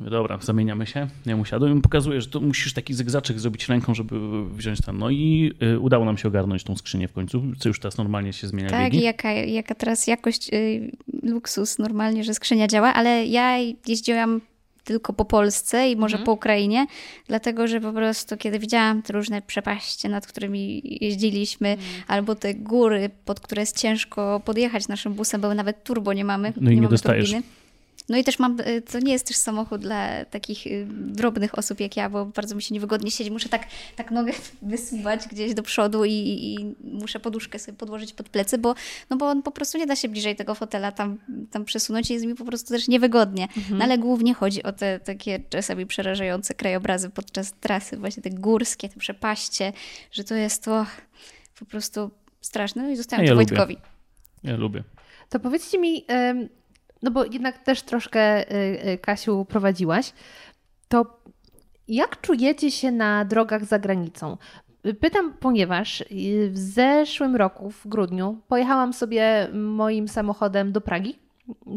Dobra, 0.00 0.38
zamieniamy 0.42 0.86
się. 0.86 1.08
Ja 1.26 1.36
mu 1.36 1.44
siadłem 1.44 1.78
i 1.78 1.80
pokazuję, 1.82 2.20
że 2.20 2.26
to 2.28 2.40
musisz 2.40 2.72
taki 2.74 2.94
zygzaczek 2.94 3.40
zrobić 3.40 3.68
ręką, 3.68 3.94
żeby 3.94 4.44
wziąć 4.50 4.80
ten. 4.80 4.98
No 4.98 5.10
i 5.10 5.52
y, 5.62 5.78
udało 5.78 6.04
nam 6.04 6.18
się 6.18 6.28
ogarnąć 6.28 6.64
tą 6.64 6.76
skrzynię 6.76 7.08
w 7.08 7.12
końcu, 7.12 7.42
co 7.58 7.68
już 7.68 7.80
teraz 7.80 7.98
normalnie 7.98 8.32
się 8.32 8.48
zmienia 8.48 8.70
Tak, 8.70 8.88
i 8.88 8.90
biegi. 8.92 9.04
jaka, 9.04 9.32
jaka 9.32 9.74
teraz 9.74 10.06
jakość, 10.06 10.50
y, 10.52 10.90
luksus 11.22 11.78
normalnie, 11.78 12.24
że 12.24 12.34
skrzynia 12.34 12.66
działa, 12.68 12.94
ale 12.94 13.26
ja 13.26 13.58
jeździłam 13.88 14.40
tylko 14.88 15.12
po 15.12 15.24
Polsce 15.24 15.90
i 15.90 15.96
może 15.96 16.18
po 16.18 16.32
Ukrainie, 16.32 16.86
dlatego 17.26 17.66
że 17.68 17.80
po 17.80 17.92
prostu 17.92 18.36
kiedy 18.36 18.58
widziałam 18.58 19.02
te 19.02 19.12
różne 19.12 19.42
przepaście, 19.42 20.08
nad 20.08 20.26
którymi 20.26 20.82
jeździliśmy, 21.04 21.76
albo 22.06 22.34
te 22.34 22.54
góry, 22.54 23.10
pod 23.24 23.40
które 23.40 23.62
jest 23.62 23.76
ciężko 23.78 24.40
podjechać 24.44 24.88
naszym 24.88 25.14
busem, 25.14 25.40
bo 25.40 25.54
nawet 25.54 25.84
turbo 25.84 26.12
nie 26.12 26.24
mamy, 26.24 26.52
No 26.60 26.70
i 26.70 26.74
nie 26.74 26.80
mamy 26.80 26.90
dostajesz. 26.90 27.30
turbiny. 27.30 27.57
No 28.08 28.16
i 28.16 28.24
też 28.24 28.38
mam, 28.38 28.60
y, 28.60 28.82
to 28.82 28.98
nie 28.98 29.12
jest 29.12 29.26
też 29.26 29.36
samochód 29.36 29.80
dla 29.80 30.24
takich 30.24 30.66
y, 30.66 30.86
drobnych 30.90 31.58
osób 31.58 31.80
jak 31.80 31.96
ja, 31.96 32.10
bo 32.10 32.26
bardzo 32.26 32.54
mi 32.54 32.62
się 32.62 32.74
niewygodnie 32.74 33.10
siedzi. 33.10 33.30
Muszę 33.30 33.48
tak, 33.48 33.66
tak 33.96 34.10
nogę 34.10 34.32
wysuwać 34.62 35.28
gdzieś 35.28 35.54
do 35.54 35.62
przodu 35.62 36.04
i, 36.04 36.12
i 36.12 36.74
muszę 36.82 37.20
poduszkę 37.20 37.58
sobie 37.58 37.78
podłożyć 37.78 38.12
pod 38.12 38.28
plecy, 38.28 38.58
bo, 38.58 38.74
no 39.10 39.16
bo 39.16 39.28
on 39.28 39.42
po 39.42 39.50
prostu 39.50 39.78
nie 39.78 39.86
da 39.86 39.96
się 39.96 40.08
bliżej 40.08 40.36
tego 40.36 40.54
fotela 40.54 40.92
tam, 40.92 41.18
tam 41.50 41.64
przesunąć 41.64 42.10
i 42.10 42.12
jest 42.12 42.26
mi 42.26 42.34
po 42.34 42.44
prostu 42.44 42.74
też 42.74 42.88
niewygodnie. 42.88 43.48
No 43.70 43.84
ale 43.84 43.98
głównie 43.98 44.34
chodzi 44.34 44.62
o 44.62 44.72
te 44.72 45.00
takie 45.00 45.40
czasami 45.50 45.86
przerażające 45.86 46.54
krajobrazy 46.54 47.10
podczas 47.10 47.52
trasy, 47.60 47.96
właśnie 47.96 48.22
te 48.22 48.30
górskie, 48.30 48.88
te 48.88 49.00
przepaście, 49.00 49.72
że 50.12 50.24
to 50.24 50.34
jest 50.34 50.64
to 50.64 50.86
po 51.58 51.64
prostu 51.64 52.10
straszne. 52.40 52.82
No 52.82 52.88
i 52.88 52.96
zostawiam 52.96 53.26
Ja 53.26 53.32
to 53.32 53.34
lubię. 53.34 53.46
Wojtkowi. 53.46 53.76
Ja 54.44 54.56
lubię. 54.56 54.84
To 55.28 55.40
powiedzcie 55.40 55.78
mi, 55.78 56.04
no 57.02 57.10
bo 57.10 57.24
jednak 57.24 57.58
też 57.58 57.82
troszkę, 57.82 58.52
y, 58.52 58.88
y, 58.88 58.98
Kasiu, 58.98 59.44
prowadziłaś, 59.44 60.12
to 60.88 61.18
jak 61.88 62.20
czujecie 62.20 62.70
się 62.70 62.90
na 62.90 63.24
drogach 63.24 63.64
za 63.64 63.78
granicą? 63.78 64.36
Pytam, 65.00 65.34
ponieważ 65.40 66.00
y, 66.00 66.04
w 66.50 66.58
zeszłym 66.58 67.36
roku, 67.36 67.70
w 67.70 67.86
grudniu, 67.86 68.40
pojechałam 68.48 68.92
sobie 68.92 69.48
moim 69.52 70.08
samochodem 70.08 70.72
do 70.72 70.80
Pragi. 70.80 71.18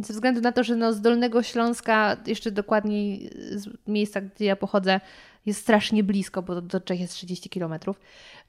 Ze 0.01 0.13
względu 0.13 0.41
na 0.41 0.51
to, 0.51 0.63
że 0.63 0.75
no 0.75 0.93
z 0.93 1.01
Dolnego 1.01 1.43
Śląska, 1.43 2.17
jeszcze 2.27 2.51
dokładniej 2.51 3.29
z 3.51 3.69
miejsca, 3.87 4.21
gdzie 4.21 4.45
ja 4.45 4.55
pochodzę, 4.55 4.99
jest 5.45 5.61
strasznie 5.61 6.03
blisko, 6.03 6.41
bo 6.41 6.61
do, 6.61 6.81
Czech 6.81 6.99
jest 6.99 7.13
30 7.13 7.49
km. 7.49 7.73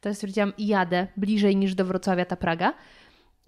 To 0.01 0.15
stwierdziłam, 0.15 0.53
jadę 0.59 1.07
bliżej 1.17 1.57
niż 1.57 1.75
do 1.75 1.85
Wrocławia 1.85 2.25
ta 2.25 2.37
Praga. 2.37 2.75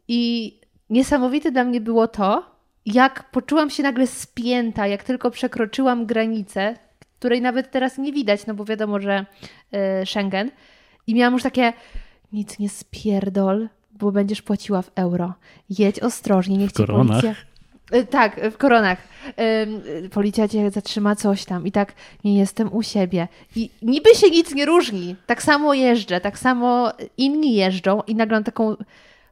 I 0.08 0.52
niesamowite 0.90 1.52
dla 1.52 1.64
mnie 1.64 1.80
było 1.80 2.08
to, 2.08 2.53
jak 2.86 3.30
poczułam 3.30 3.70
się 3.70 3.82
nagle 3.82 4.06
spięta, 4.06 4.86
jak 4.86 5.04
tylko 5.04 5.30
przekroczyłam 5.30 6.06
granicę, 6.06 6.74
której 7.18 7.40
nawet 7.40 7.70
teraz 7.70 7.98
nie 7.98 8.12
widać, 8.12 8.46
no 8.46 8.54
bo 8.54 8.64
wiadomo, 8.64 9.00
że 9.00 9.26
y, 10.02 10.06
Schengen. 10.06 10.50
I 11.06 11.14
miałam 11.14 11.32
już 11.34 11.42
takie, 11.42 11.72
nic 12.32 12.58
nie 12.58 12.68
spierdol, 12.68 13.68
bo 13.92 14.12
będziesz 14.12 14.42
płaciła 14.42 14.82
w 14.82 14.90
euro. 14.94 15.34
Jedź 15.78 16.00
ostrożnie, 16.00 16.56
niech 16.56 16.70
W 16.70 16.72
ci 16.72 16.76
koronach? 16.76 17.20
policja... 17.20 17.34
Y, 17.94 18.06
Tak, 18.06 18.40
w 18.50 18.56
koronach. 18.56 18.98
Policja 20.12 20.48
cię 20.48 20.70
zatrzyma 20.70 21.16
coś 21.16 21.44
tam 21.44 21.66
i 21.66 21.72
tak 21.72 21.92
nie 22.24 22.38
jestem 22.38 22.72
u 22.72 22.82
siebie. 22.82 23.28
I 23.56 23.70
niby 23.82 24.14
się 24.14 24.30
nic 24.30 24.54
nie 24.54 24.66
różni. 24.66 25.16
Tak 25.26 25.42
samo 25.42 25.74
jeżdżę, 25.74 26.20
tak 26.20 26.38
samo 26.38 26.92
inni 27.16 27.54
jeżdżą 27.54 28.02
i 28.06 28.14
nagle 28.14 28.36
mam 28.36 28.44
taką, 28.44 28.76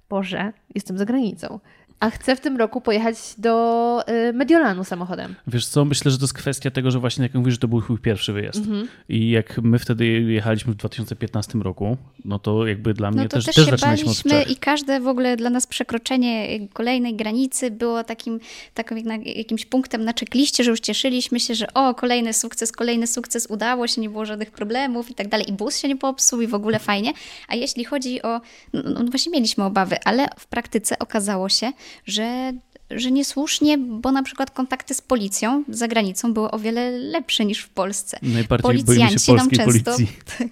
Boże, 0.08 0.52
jestem 0.74 0.98
za 0.98 1.04
granicą. 1.04 1.60
A 2.02 2.10
chcę 2.10 2.36
w 2.36 2.40
tym 2.40 2.56
roku 2.56 2.80
pojechać 2.80 3.16
do 3.38 4.04
y, 4.28 4.32
Mediolanu 4.32 4.84
samochodem. 4.84 5.34
Wiesz 5.46 5.66
co, 5.66 5.84
myślę, 5.84 6.10
że 6.10 6.18
to 6.18 6.24
jest 6.24 6.34
kwestia 6.34 6.70
tego, 6.70 6.90
że 6.90 6.98
właśnie 6.98 7.22
jak 7.22 7.34
mówisz, 7.34 7.54
że 7.54 7.58
to 7.58 7.68
był 7.68 7.82
twój 7.82 7.98
pierwszy 7.98 8.32
wyjazd. 8.32 8.58
Mhm. 8.58 8.88
I 9.08 9.30
jak 9.30 9.58
my 9.62 9.78
wtedy 9.78 10.06
jechaliśmy 10.06 10.72
w 10.72 10.76
2015 10.76 11.58
roku, 11.58 11.96
no 12.24 12.38
to 12.38 12.66
jakby 12.66 12.94
dla 12.94 13.10
mnie 13.10 13.22
No 13.22 13.28
to 13.28 13.36
też, 13.36 13.44
też, 13.44 13.54
też 13.54 13.64
się 13.64 13.70
zaczynaliśmy 13.70 14.10
od 14.10 14.22
Czech. 14.22 14.50
i 14.50 14.56
każde 14.56 15.00
w 15.00 15.08
ogóle 15.08 15.36
dla 15.36 15.50
nas 15.50 15.66
przekroczenie 15.66 16.58
kolejnej 16.72 17.16
granicy 17.16 17.70
było 17.70 18.04
takim, 18.04 18.40
takim 18.74 18.98
jak 18.98 19.36
jakimś 19.36 19.66
punktem 19.66 20.04
na 20.04 20.14
czekliście, 20.14 20.64
że 20.64 20.70
już 20.70 20.80
cieszyliśmy 20.80 21.40
się, 21.40 21.54
że 21.54 21.74
o, 21.74 21.94
kolejny 21.94 22.32
sukces, 22.32 22.72
kolejny 22.72 23.06
sukces, 23.06 23.46
udało 23.50 23.86
się, 23.86 24.00
nie 24.00 24.10
było 24.10 24.26
żadnych 24.26 24.50
problemów 24.50 25.10
i 25.10 25.14
tak 25.14 25.28
dalej. 25.28 25.50
I 25.50 25.52
bus 25.52 25.78
się 25.78 25.88
nie 25.88 25.96
popsuł 25.96 26.40
i 26.40 26.46
w 26.46 26.54
ogóle 26.54 26.78
fajnie. 26.78 27.12
A 27.48 27.54
jeśli 27.54 27.84
chodzi 27.84 28.22
o, 28.22 28.40
no, 28.72 28.82
no 28.82 29.04
właśnie 29.04 29.32
mieliśmy 29.32 29.64
obawy, 29.64 29.96
ale 30.04 30.28
w 30.38 30.46
praktyce 30.46 30.98
okazało 30.98 31.48
się, 31.48 31.72
że 32.06 32.52
że 32.96 33.10
niesłusznie, 33.10 33.78
bo 33.78 34.12
na 34.12 34.22
przykład 34.22 34.50
kontakty 34.50 34.94
z 34.94 35.00
policją 35.00 35.64
za 35.68 35.88
granicą 35.88 36.34
były 36.34 36.50
o 36.50 36.58
wiele 36.58 36.90
lepsze 36.90 37.44
niż 37.44 37.58
w 37.58 37.68
Polsce. 37.68 38.18
Najbardziej 38.22 39.18
się 39.18 39.32
nam 39.32 39.50
często, 39.50 39.64
policji. 39.64 40.06
tak, 40.38 40.48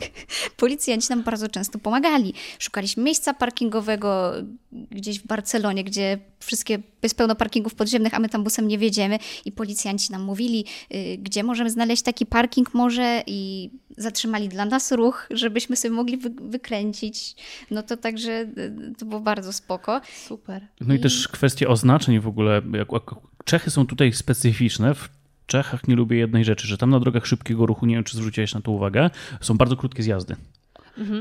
policjanci 0.57 1.07
nam 1.11 1.23
bardzo 1.23 1.49
często 1.49 1.79
pomagali. 1.79 2.35
Szukaliśmy 2.59 3.03
miejsca 3.03 3.35
parkingowego 3.35 4.33
gdzieś 4.73 5.21
w 5.21 5.27
Barcelonie, 5.27 5.85
gdzie 5.85 6.19
wszystkie 6.41 6.79
jest 7.03 7.17
pełno 7.17 7.35
parkingów 7.35 7.75
podziemnych, 7.75 8.15
a 8.15 8.19
my 8.19 8.29
tam 8.29 8.45
busem 8.45 8.69
nie 8.69 8.79
wjedziemy 8.79 9.19
i 9.45 9.53
policjanci 9.53 10.13
nam 10.13 10.23
mówili, 10.23 10.65
y, 10.95 11.19
gdzie 11.19 11.43
możemy 11.43 11.71
znaleźć 11.71 12.03
taki 12.03 12.27
parking 12.27 12.75
może 12.75 13.23
i 13.27 13.71
zatrzymali 13.97 14.49
dla 14.49 14.65
nas 14.65 14.93
ruch, 14.93 15.27
żebyśmy 15.31 15.77
sobie 15.77 15.95
mogli 15.95 16.17
wy, 16.17 16.31
wykręcić. 16.41 17.35
No 17.71 17.83
to 17.83 17.97
także 17.97 18.33
y, 18.33 18.95
to 18.99 19.07
było 19.07 19.21
bardzo 19.21 19.53
spoko. 19.53 20.01
Super. 20.27 20.67
No 20.81 20.95
i 20.95 21.01
też 21.01 21.29
kwestie 21.29 21.69
oznaczeń 21.69 22.21
w 22.21 22.29
ogóle. 22.29 22.63
Jak, 22.73 22.93
jak 22.93 23.15
Czechy 23.45 23.71
są 23.71 23.87
tutaj 23.87 24.13
specyficzne. 24.13 24.95
W 24.95 25.09
Czechach 25.47 25.89
nie 25.89 25.97
lubię 25.97 26.17
jednej 26.17 26.45
rzeczy, 26.45 26.67
że 26.67 26.79
tam 26.79 26.91
na 26.91 27.01
drogach 27.01 27.27
szybkiego 27.27 27.67
ruchu, 27.67 27.87
nie 27.87 27.95
wiem 27.95 28.05
czy 28.05 28.17
zwróciłeś 28.17 28.55
na 28.55 28.61
to 28.61 28.71
uwagę, 28.71 29.11
są 29.41 29.57
bardzo 29.57 29.77
krótkie 29.77 30.03
zjazdy. 30.03 30.37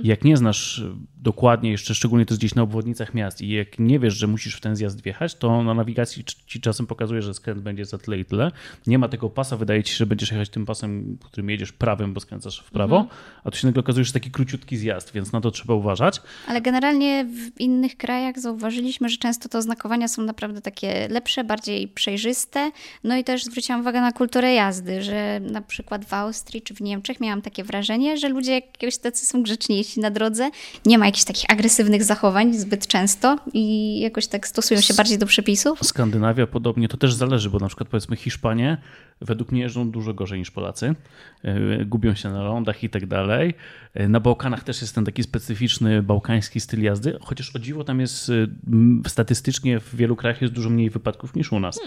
Jak 0.03 0.23
nie 0.23 0.38
znasz 0.38 0.84
dokładnie, 1.17 1.71
jeszcze 1.71 1.95
szczególnie 1.95 2.25
to 2.25 2.34
jest 2.34 2.41
gdzieś 2.41 2.55
na 2.55 2.61
obwodnicach 2.61 3.13
miast 3.13 3.41
i 3.41 3.49
jak 3.49 3.80
nie 3.80 3.99
wiesz, 3.99 4.13
że 4.13 4.27
musisz 4.27 4.55
w 4.55 4.61
ten 4.61 4.75
zjazd 4.75 5.01
wjechać, 5.03 5.36
to 5.36 5.63
na 5.63 5.73
nawigacji 5.73 6.23
ci- 6.23 6.61
czasem 6.61 6.88
pokazuje, 6.88 7.21
że 7.21 7.34
skręt 7.34 7.61
będzie 7.61 7.86
za 7.86 7.97
tyle 7.97 8.19
i 8.19 8.25
tyle. 8.25 8.51
Nie 8.88 8.99
ma 8.99 9.07
tego 9.09 9.30
pasa, 9.30 9.57
wydaje 9.57 9.84
ci 9.84 9.91
się, 9.91 9.97
że 9.97 10.05
będziesz 10.05 10.32
jechać 10.32 10.49
tym 10.49 10.65
pasem, 10.65 11.17
którym 11.25 11.49
jedziesz 11.49 11.71
prawym, 11.71 12.13
bo 12.13 12.19
skręcasz 12.19 12.59
w 12.59 12.71
prawo, 12.71 13.07
a 13.43 13.51
tu 13.51 13.57
się 13.57 13.67
nagle 13.67 13.80
okazuje, 13.80 14.05
że 14.05 14.13
taki 14.13 14.32
króciutki 14.32 14.77
zjazd, 14.77 15.13
więc 15.13 15.32
na 15.32 15.41
to 15.41 15.51
trzeba 15.51 15.73
uważać. 15.73 16.21
Ale 16.47 16.61
generalnie 16.61 17.25
w 17.25 17.59
innych 17.61 17.97
krajach 17.97 18.39
zauważyliśmy, 18.39 19.09
że 19.09 19.17
często 19.17 19.49
te 19.49 19.57
oznakowania 19.57 20.07
są 20.07 20.21
naprawdę 20.21 20.61
takie 20.61 21.07
lepsze, 21.07 21.43
bardziej 21.43 21.88
przejrzyste. 21.88 22.71
No 23.03 23.17
i 23.17 23.23
też 23.23 23.43
zwróciłam 23.43 23.82
uwagę 23.82 24.01
na 24.01 24.11
kulturę 24.11 24.53
jazdy, 24.53 25.01
że 25.01 25.39
na 25.51 25.61
przykład 25.61 26.05
w 26.05 26.13
Austrii 26.13 26.61
czy 26.61 26.73
w 26.73 26.82
Niemczech 26.82 27.19
miałam 27.21 27.41
takie 27.41 27.63
wrażenie, 27.63 28.17
że 28.17 28.30
ludzie 28.30 28.51
jakieś 28.53 28.97
tacy 28.97 29.25
są 29.25 29.43
grzeczniejsi 29.70 29.99
na 29.99 30.11
drodze. 30.11 30.49
Nie 30.86 30.97
ma 30.97 31.05
jakichś 31.05 31.24
takich 31.26 31.45
agresywnych 31.49 32.03
zachowań 32.03 32.53
zbyt 32.53 32.88
często 32.88 33.38
i 33.53 33.99
jakoś 33.99 34.28
tak 34.28 34.47
stosują 34.47 34.82
się 34.82 34.93
bardziej 34.93 35.17
do 35.17 35.26
przepisów. 35.26 35.80
Skandynawia 35.84 36.47
podobnie, 36.47 36.88
to 36.88 36.97
też 36.97 37.13
zależy, 37.13 37.49
bo 37.49 37.59
na 37.59 37.67
przykład 37.67 37.89
powiedzmy 37.89 38.15
Hiszpanie 38.15 38.78
według 39.22 39.51
mnie 39.51 39.61
jeżdżą 39.61 39.91
dużo 39.91 40.13
gorzej 40.13 40.39
niż 40.39 40.51
Polacy. 40.51 40.95
Yy, 41.43 41.86
Gubią 41.86 42.15
się 42.15 42.30
na 42.30 42.43
rondach 42.43 42.84
i 42.84 42.89
tak 42.89 43.05
dalej. 43.05 43.53
Yy, 43.95 44.09
Na 44.09 44.20
Bałkanach 44.20 44.63
też 44.63 44.82
jest 44.82 44.95
ten 44.95 45.05
taki 45.05 45.24
specyficzny 45.24 46.03
bałkański 46.03 46.59
styl 46.59 46.82
jazdy, 46.84 47.17
chociaż 47.22 47.55
o 47.55 47.59
dziwo 47.59 47.84
tam 47.84 47.99
jest 47.99 48.32
m, 48.67 49.03
statystycznie 49.07 49.80
w 49.80 49.95
wielu 49.95 50.15
krajach 50.15 50.41
jest 50.41 50.53
dużo 50.53 50.70
mniej 50.70 50.89
wypadków 50.89 51.36
niż 51.36 51.51
u 51.51 51.59
nas. 51.59 51.80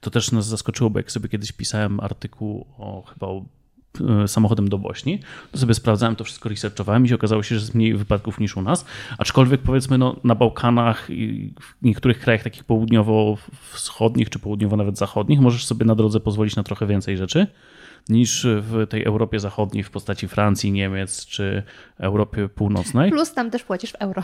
To 0.00 0.10
też 0.10 0.32
nas 0.32 0.46
zaskoczyło, 0.46 0.90
bo 0.90 0.98
jak 0.98 1.12
sobie 1.12 1.28
kiedyś 1.28 1.52
pisałem 1.52 2.00
artykuł 2.00 2.66
o 2.78 3.02
chyba 3.02 3.26
o 3.26 3.38
e, 3.38 3.63
samochodem 4.26 4.68
do 4.68 4.78
Bośni, 4.78 5.20
to 5.52 5.58
sobie 5.58 5.74
sprawdzałem 5.74 6.16
to 6.16 6.24
wszystko, 6.24 6.48
researchowałem 6.48 7.06
i 7.06 7.08
się 7.08 7.14
okazało 7.14 7.42
się, 7.42 7.54
że 7.54 7.60
jest 7.60 7.74
mniej 7.74 7.94
wypadków 7.94 8.40
niż 8.40 8.56
u 8.56 8.62
nas. 8.62 8.84
Aczkolwiek 9.18 9.60
powiedzmy 9.62 9.98
no, 9.98 10.16
na 10.24 10.34
Bałkanach 10.34 11.10
i 11.10 11.54
w 11.60 11.74
niektórych 11.82 12.20
krajach 12.20 12.42
takich 12.42 12.64
południowo-wschodnich 12.64 14.30
czy 14.30 14.38
południowo 14.38 14.76
nawet 14.76 14.98
zachodnich 14.98 15.40
możesz 15.40 15.66
sobie 15.66 15.86
na 15.86 15.94
drodze 15.94 16.20
pozwolić 16.20 16.56
na 16.56 16.62
trochę 16.62 16.86
więcej 16.86 17.16
rzeczy 17.16 17.46
niż 18.08 18.46
w 18.46 18.86
tej 18.88 19.04
Europie 19.04 19.40
Zachodniej 19.40 19.84
w 19.84 19.90
postaci 19.90 20.28
Francji, 20.28 20.72
Niemiec 20.72 21.26
czy 21.26 21.62
Europy 21.98 22.48
Północnej. 22.48 23.10
Plus 23.10 23.34
tam 23.34 23.50
też 23.50 23.62
płacisz 23.62 23.92
w 23.92 23.94
euro. 23.94 24.22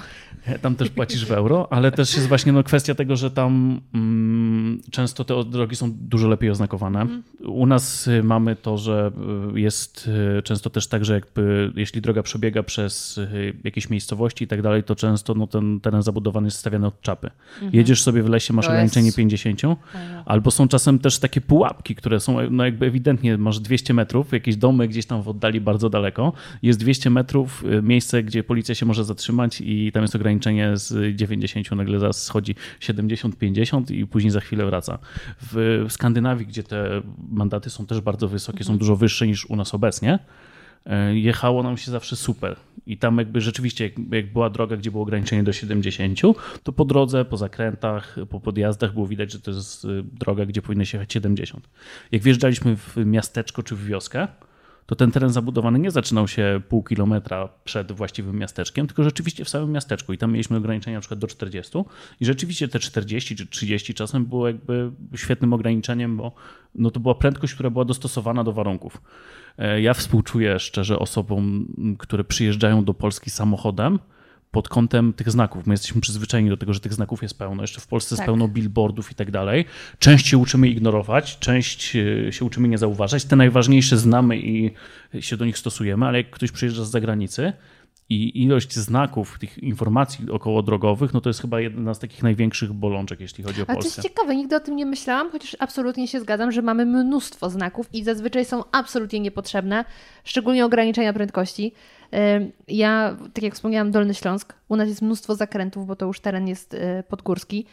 Tam 0.62 0.74
też 0.74 0.90
płacisz 0.90 1.26
w 1.26 1.32
euro, 1.32 1.72
ale 1.72 1.92
też 1.92 2.14
jest 2.14 2.28
właśnie 2.28 2.52
no, 2.52 2.62
kwestia 2.62 2.94
tego, 2.94 3.16
że 3.16 3.30
tam 3.30 3.80
mm, 3.94 4.80
często 4.90 5.24
te 5.24 5.44
drogi 5.44 5.76
są 5.76 5.92
dużo 5.92 6.28
lepiej 6.28 6.50
oznakowane. 6.50 7.06
U 7.44 7.66
nas 7.66 8.08
mamy 8.22 8.56
to, 8.56 8.78
że 8.78 9.12
y, 9.54 9.60
jest 9.60 10.10
y, 10.38 10.42
często 10.42 10.70
też 10.70 10.86
tak, 10.86 11.04
że 11.04 11.14
jakby, 11.14 11.72
jeśli 11.76 12.00
droga 12.00 12.22
przebiega 12.22 12.62
przez 12.62 13.18
y, 13.18 13.54
jakieś 13.64 13.90
miejscowości 13.90 14.44
i 14.44 14.46
tak 14.46 14.62
dalej, 14.62 14.82
to 14.82 14.96
często 14.96 15.34
no, 15.34 15.46
ten 15.46 15.80
teren 15.80 16.02
zabudowany 16.02 16.46
jest 16.46 16.58
stawiany 16.58 16.86
od 16.86 17.00
czapy. 17.00 17.30
Jedziesz 17.72 18.02
sobie 18.02 18.22
w 18.22 18.28
lesie, 18.28 18.52
masz 18.52 18.64
To 18.66 18.70
ograniczenie 18.70 19.06
jest- 19.06 19.16
50, 19.16 19.60
albo 20.24 20.50
są 20.50 20.68
czasem 20.68 20.98
też 20.98 21.18
takie 21.18 21.40
pułapki, 21.40 21.94
które 21.94 22.20
są 22.20 22.50
no 22.50 22.64
jakby 22.64 22.86
ewidentnie, 22.86 23.38
masz 23.38 23.60
200 23.70 23.94
metrów, 23.94 24.32
jakieś 24.32 24.56
domy 24.56 24.88
gdzieś 24.88 25.06
tam 25.06 25.22
w 25.22 25.28
oddali 25.28 25.60
bardzo 25.60 25.90
daleko, 25.90 26.32
jest 26.62 26.78
200 26.78 27.10
metrów, 27.10 27.64
y, 27.64 27.82
miejsce, 27.82 28.22
gdzie 28.22 28.44
policja 28.44 28.74
się 28.74 28.86
może 28.86 29.04
zatrzymać 29.04 29.60
i 29.60 29.92
tam 29.92 30.02
jest 30.02 30.14
ograniczenie 30.14 30.76
z 30.76 31.16
90, 31.16 31.70
nagle 31.72 31.98
zaraz 31.98 32.22
schodzi 32.22 32.54
70-50 32.80 33.90
i 33.90 34.06
później 34.06 34.30
za 34.30 34.40
chwilę 34.40 34.66
wraca. 34.66 34.98
W 35.52 35.86
Skandynawii, 35.88 36.46
gdzie 36.46 36.62
te 36.62 37.02
mandaty 37.28 37.70
są 37.70 37.86
też 37.86 38.00
bardzo 38.00 38.28
wysokie, 38.28 38.64
są 38.64 38.78
dużo 38.78 38.96
wyższe 38.96 39.26
niż 39.26 39.46
u 39.46 39.56
nas 39.56 39.74
obecnie, 39.74 40.18
jechało 41.12 41.62
nam 41.62 41.76
się 41.76 41.90
zawsze 41.90 42.16
super. 42.16 42.56
I 42.86 42.98
tam 42.98 43.18
jakby 43.18 43.40
rzeczywiście, 43.40 43.84
jak, 43.84 43.92
jak 44.12 44.32
była 44.32 44.50
droga, 44.50 44.76
gdzie 44.76 44.90
było 44.90 45.02
ograniczenie 45.02 45.42
do 45.42 45.52
70, 45.52 46.20
to 46.62 46.72
po 46.72 46.84
drodze, 46.84 47.24
po 47.24 47.36
zakrętach, 47.36 48.16
po 48.30 48.40
podjazdach 48.40 48.92
było 48.94 49.06
widać, 49.06 49.32
że 49.32 49.40
to 49.40 49.50
jest 49.50 49.84
y, 49.84 50.02
droga, 50.02 50.46
gdzie 50.46 50.62
powinno 50.62 50.84
się 50.84 50.98
jechać 50.98 51.12
70. 51.12 51.68
Jak 52.12 52.22
wjeżdżaliśmy 52.22 52.76
w 52.76 52.96
miasteczko 52.96 53.62
czy 53.62 53.76
w 53.76 53.86
wioskę, 53.86 54.28
to 54.90 54.96
ten 54.96 55.10
teren 55.10 55.30
zabudowany 55.30 55.78
nie 55.78 55.90
zaczynał 55.90 56.28
się 56.28 56.60
pół 56.68 56.82
kilometra 56.82 57.48
przed 57.64 57.92
właściwym 57.92 58.38
miasteczkiem, 58.38 58.86
tylko 58.86 59.04
rzeczywiście 59.04 59.44
w 59.44 59.48
samym 59.48 59.72
miasteczku. 59.72 60.12
I 60.12 60.18
tam 60.18 60.32
mieliśmy 60.32 60.56
ograniczenia 60.56 60.96
na 60.96 61.00
przykład 61.00 61.20
do 61.20 61.26
40. 61.26 61.78
I 62.20 62.24
rzeczywiście 62.24 62.68
te 62.68 62.78
40 62.78 63.36
czy 63.36 63.46
30 63.46 63.94
czasem 63.94 64.26
było 64.26 64.46
jakby 64.46 64.90
świetnym 65.16 65.52
ograniczeniem, 65.52 66.16
bo 66.16 66.32
no 66.74 66.90
to 66.90 67.00
była 67.00 67.14
prędkość, 67.14 67.54
która 67.54 67.70
była 67.70 67.84
dostosowana 67.84 68.44
do 68.44 68.52
warunków. 68.52 69.00
E, 69.60 69.80
Ja 69.80 69.94
współczuję 69.94 70.58
szczerze 70.58 70.98
osobom, 70.98 71.66
które 71.98 72.24
przyjeżdżają 72.24 72.84
do 72.84 72.94
Polski 72.94 73.30
samochodem 73.30 73.98
pod 74.50 74.68
kątem 74.68 75.12
tych 75.12 75.30
znaków. 75.30 75.66
My 75.66 75.74
jesteśmy 75.74 76.00
przyzwyczajeni 76.00 76.50
do 76.50 76.56
tego, 76.56 76.74
że 76.74 76.80
tych 76.80 76.94
znaków 76.94 77.22
jest 77.22 77.38
pełno. 77.38 77.62
Jeszcze 77.62 77.80
w 77.80 77.86
Polsce 77.86 78.14
jest 78.14 78.18
Tak. 78.20 78.26
pełno 78.26 78.48
billboardów 78.48 79.12
i 79.12 79.14
tak 79.14 79.30
dalej. 79.30 79.64
Część 79.98 80.26
się 80.26 80.38
uczymy 80.38 80.68
ignorować, 80.68 81.38
część 81.38 81.96
e, 81.96 82.32
się 82.32 82.44
uczymy 82.44 82.68
nie 82.68 82.78
zauważać. 82.78 83.24
Te 83.24 83.36
najważniejsze 83.36 83.96
znamy 83.96 84.38
i 84.38 84.70
się 85.20 85.36
do 85.36 85.44
nich 85.44 85.58
stosujemy, 85.58 86.06
ale 86.06 86.18
jak 86.18 86.30
ktoś 86.30 86.50
przyjeżdża 86.52 86.84
z 86.84 86.90
zagranicy 86.90 87.52
i 88.10 88.42
ilość 88.42 88.74
znaków, 88.74 89.38
tych 89.38 89.58
informacji 89.58 90.30
okołodrogowych, 90.30 91.14
no 91.14 91.20
to 91.20 91.30
jest 91.30 91.40
chyba 91.40 91.60
jedna 91.60 91.94
z 91.94 91.98
takich 91.98 92.22
największych 92.22 92.72
bolączek, 92.72 93.20
jeśli 93.20 93.44
chodzi 93.44 93.62
o 93.62 93.64
Ale 93.68 93.76
to 93.76 93.82
Polskę. 93.82 93.88
jest 93.88 94.08
ciekawe, 94.08 94.36
nigdy 94.36 94.56
o 94.56 94.60
tym 94.60 94.76
nie 94.76 94.86
myślałam, 94.86 95.30
chociaż 95.30 95.56
absolutnie 95.58 96.08
się 96.08 96.20
zgadzam, 96.20 96.52
że 96.52 96.62
mamy 96.62 96.86
mnóstwo 96.86 97.50
znaków 97.50 97.94
i 97.94 98.04
zazwyczaj 98.04 98.44
są 98.44 98.62
absolutnie 98.72 99.20
niepotrzebne, 99.20 99.84
szczególnie 100.24 100.64
ograniczenia 100.64 101.12
prędkości. 101.12 101.72
Ja, 102.68 103.16
tak 103.34 103.44
jak 103.44 103.54
wspomniałam, 103.54 103.90
Dolny 103.90 104.14
Śląsk, 104.14 104.54
u 104.68 104.76
nas 104.76 104.88
jest 104.88 105.02
mnóstwo 105.02 105.34
zakrętów, 105.34 105.86
bo 105.86 105.96
to 105.96 106.06
już 106.06 106.20
teren 106.20 106.48
jest 106.48 106.74
y, 106.74 106.78
podgórski. 107.08 107.66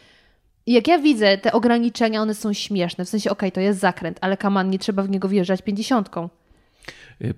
I 0.66 0.72
jak 0.72 0.88
ja 0.88 0.98
widzę 0.98 1.38
te 1.38 1.52
ograniczenia, 1.52 2.22
one 2.22 2.34
są 2.34 2.52
śmieszne. 2.52 3.04
W 3.04 3.08
sensie, 3.08 3.30
okej, 3.30 3.52
to 3.52 3.60
jest 3.60 3.80
zakręt, 3.80 4.18
ale 4.20 4.36
kaman, 4.36 4.70
nie 4.70 4.78
trzeba 4.78 5.02
w 5.02 5.10
niego 5.10 5.28
wjeżdżać 5.28 5.62
pięćdziesiątką. 5.62 6.28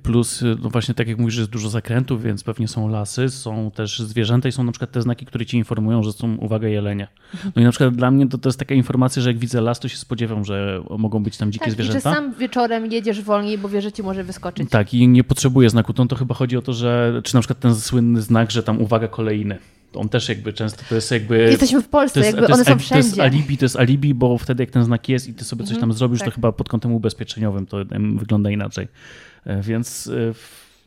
Plus, 0.03 0.45
no 0.63 0.71
właśnie 0.71 0.95
tak 0.95 1.09
jak 1.09 1.19
mówisz, 1.19 1.37
jest 1.37 1.51
dużo 1.51 1.69
zakrętów, 1.69 2.23
więc 2.23 2.45
pewnie 2.45 2.69
są 2.69 2.89
lasy, 2.89 3.29
są 3.29 3.71
też 3.71 3.99
zwierzęta 4.01 4.49
i 4.49 4.53
są 4.53 4.65
na 4.65 4.73
przykład 4.73 4.91
te 4.93 5.03
znaki, 5.03 5.27
które 5.27 5.47
ci 5.47 5.57
informują, 5.57 6.03
że 6.03 6.13
są, 6.13 6.37
uwaga, 6.37 6.69
jelenie. 6.69 7.09
No 7.57 7.63
i 7.63 7.65
na 7.65 7.71
przykład 7.71 7.95
dla 7.97 8.11
mnie 8.11 8.29
to, 8.29 8.39
to 8.39 8.49
jest 8.49 8.59
taka 8.59 8.75
informacja, 8.75 9.23
że 9.23 9.31
jak 9.31 9.39
widzę 9.39 9.61
las, 9.61 9.81
to 9.81 9.89
się 9.89 9.97
spodziewam, 9.97 10.45
że 10.45 10.83
mogą 10.99 11.23
być 11.23 11.37
tam 11.37 11.53
dzikie 11.53 11.65
Tak, 11.65 11.75
zwierzęta. 11.75 12.15
sam 12.15 12.35
wieczorem 12.35 12.93
jedziesz 12.93 13.23
wolniej, 13.23 13.59
bo 13.59 13.69
wiesz, 13.69 13.85
że 13.85 13.93
ci 13.93 14.03
może 14.03 14.25
wyskoczyć. 14.25 14.71
Tak, 14.71 14.95
i 14.95 15.09
nie 15.09 15.25
potrzebuję 15.25 15.71
znaku. 15.71 15.93
To, 15.93 16.07
to 16.07 16.17
chyba 16.17 16.35
chodzi 16.35 16.57
o 16.57 16.63
to, 16.63 16.73
że, 16.73 17.21
czy 17.25 17.35
na 17.35 17.41
przykład 17.41 17.61
ten 17.61 17.75
słynny 17.75 18.23
znak, 18.23 18.51
że 18.51 18.63
tam 18.63 18.83
uwaga, 18.83 19.09
kolejny. 19.09 19.59
On 19.95 20.09
też 20.09 20.29
jakby 20.29 20.53
często 20.53 20.83
to 20.89 20.95
jest 20.95 21.11
jakby. 21.11 21.39
Jesteśmy 21.39 21.83
w 21.83 21.89
Polsce, 21.89 22.21
to 22.21 22.27
jest, 22.27 22.37
jakby 22.37 22.49
to 22.49 22.55
one 22.55 22.65
są 22.65 22.71
ali- 22.73 22.89
To 22.89 22.97
jest 22.97 23.09
wszędzie. 23.09 23.23
alibi, 23.23 23.59
to 23.59 23.65
jest 23.65 23.77
alibi, 23.77 24.15
bo 24.15 24.39
wtedy 24.39 24.63
jak 24.63 24.71
ten 24.71 24.85
znak 24.85 25.09
jest 25.09 25.29
i 25.29 25.35
ty 25.35 25.45
sobie 25.45 25.65
coś 25.65 25.79
tam 25.79 25.93
zrobisz, 25.93 26.19
to 26.19 26.25
tak. 26.25 26.35
chyba 26.35 26.53
pod 26.53 26.69
kątem 26.69 26.93
ubezpieczeniowym 26.93 27.67
to 27.67 27.77
wygląda 28.17 28.51
inaczej. 28.51 28.89
E, 29.45 29.63
Więc 29.63 30.07
e, 30.07 30.33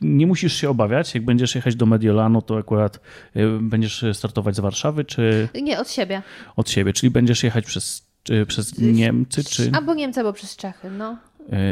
nie 0.00 0.26
musisz 0.26 0.52
się 0.56 0.70
obawiać. 0.70 1.14
Jak 1.14 1.24
będziesz 1.24 1.54
jechać 1.54 1.76
do 1.76 1.86
Mediolanu, 1.86 2.42
to 2.42 2.58
akurat 2.58 3.00
e, 3.34 3.40
będziesz 3.60 4.04
startować 4.12 4.56
z 4.56 4.60
Warszawy 4.60 5.04
czy 5.04 5.48
Nie, 5.62 5.80
od 5.80 5.90
siebie. 5.90 6.22
od 6.56 6.70
siebie, 6.70 6.92
czyli 6.92 7.10
będziesz 7.10 7.42
jechać 7.42 7.64
przez, 7.66 8.06
przez 8.48 8.78
Niemcy, 8.78 9.44
czy. 9.44 9.70
Albo 9.74 9.94
Niemcy, 9.94 10.20
albo 10.20 10.32
przez 10.32 10.56
Czechy, 10.56 10.90
no. 10.90 11.16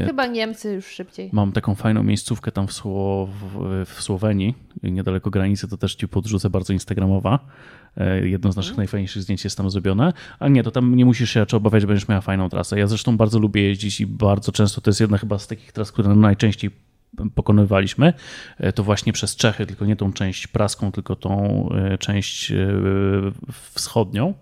Chyba 0.06 0.26
Niemcy 0.26 0.72
już 0.72 0.86
szybciej. 0.86 1.30
Mam 1.32 1.52
taką 1.52 1.74
fajną 1.74 2.02
miejscówkę 2.02 2.52
tam 2.52 2.66
w, 2.66 2.72
Sło, 2.72 3.26
w, 3.26 3.84
w 3.86 4.02
Słowenii, 4.02 4.54
niedaleko 4.82 5.30
granicy, 5.30 5.68
to 5.68 5.76
też 5.76 5.94
ci 5.94 6.08
podrzucę, 6.08 6.50
bardzo 6.50 6.72
instagramowa. 6.72 7.38
E, 7.96 8.28
Jedno 8.28 8.52
z 8.52 8.56
naszych 8.56 8.76
najfajniejszych 8.76 9.22
zdjęć 9.22 9.44
jest 9.44 9.56
tam 9.56 9.70
zrobione, 9.70 10.12
ale 10.38 10.50
nie, 10.50 10.62
to 10.62 10.70
tam 10.70 10.94
nie 10.94 11.04
musisz 11.04 11.30
się 11.30 11.40
raczej 11.40 11.56
obawiać, 11.56 11.80
że 11.80 11.86
będziesz 11.86 12.08
miała 12.08 12.20
fajną 12.20 12.48
trasę. 12.48 12.78
Ja 12.78 12.86
zresztą 12.86 13.16
bardzo 13.16 13.38
lubię 13.38 13.62
jeździć 13.62 14.00
i 14.00 14.06
bardzo 14.06 14.52
często 14.52 14.80
to 14.80 14.90
jest 14.90 15.00
jedna 15.00 15.18
chyba 15.18 15.38
z 15.38 15.46
takich 15.46 15.72
tras, 15.72 15.92
które 15.92 16.14
najczęściej 16.14 16.70
pokonywaliśmy, 17.34 18.12
E, 18.58 18.72
to 18.72 18.82
właśnie 18.84 19.12
przez 19.12 19.36
Czechy, 19.36 19.66
tylko 19.66 19.86
nie 19.86 19.96
tą 19.96 20.12
część 20.12 20.46
praską, 20.46 20.92
tylko 20.92 21.16
tą 21.16 21.68
e, 21.68 21.98
część 21.98 22.52
wschodnią. 23.74 24.34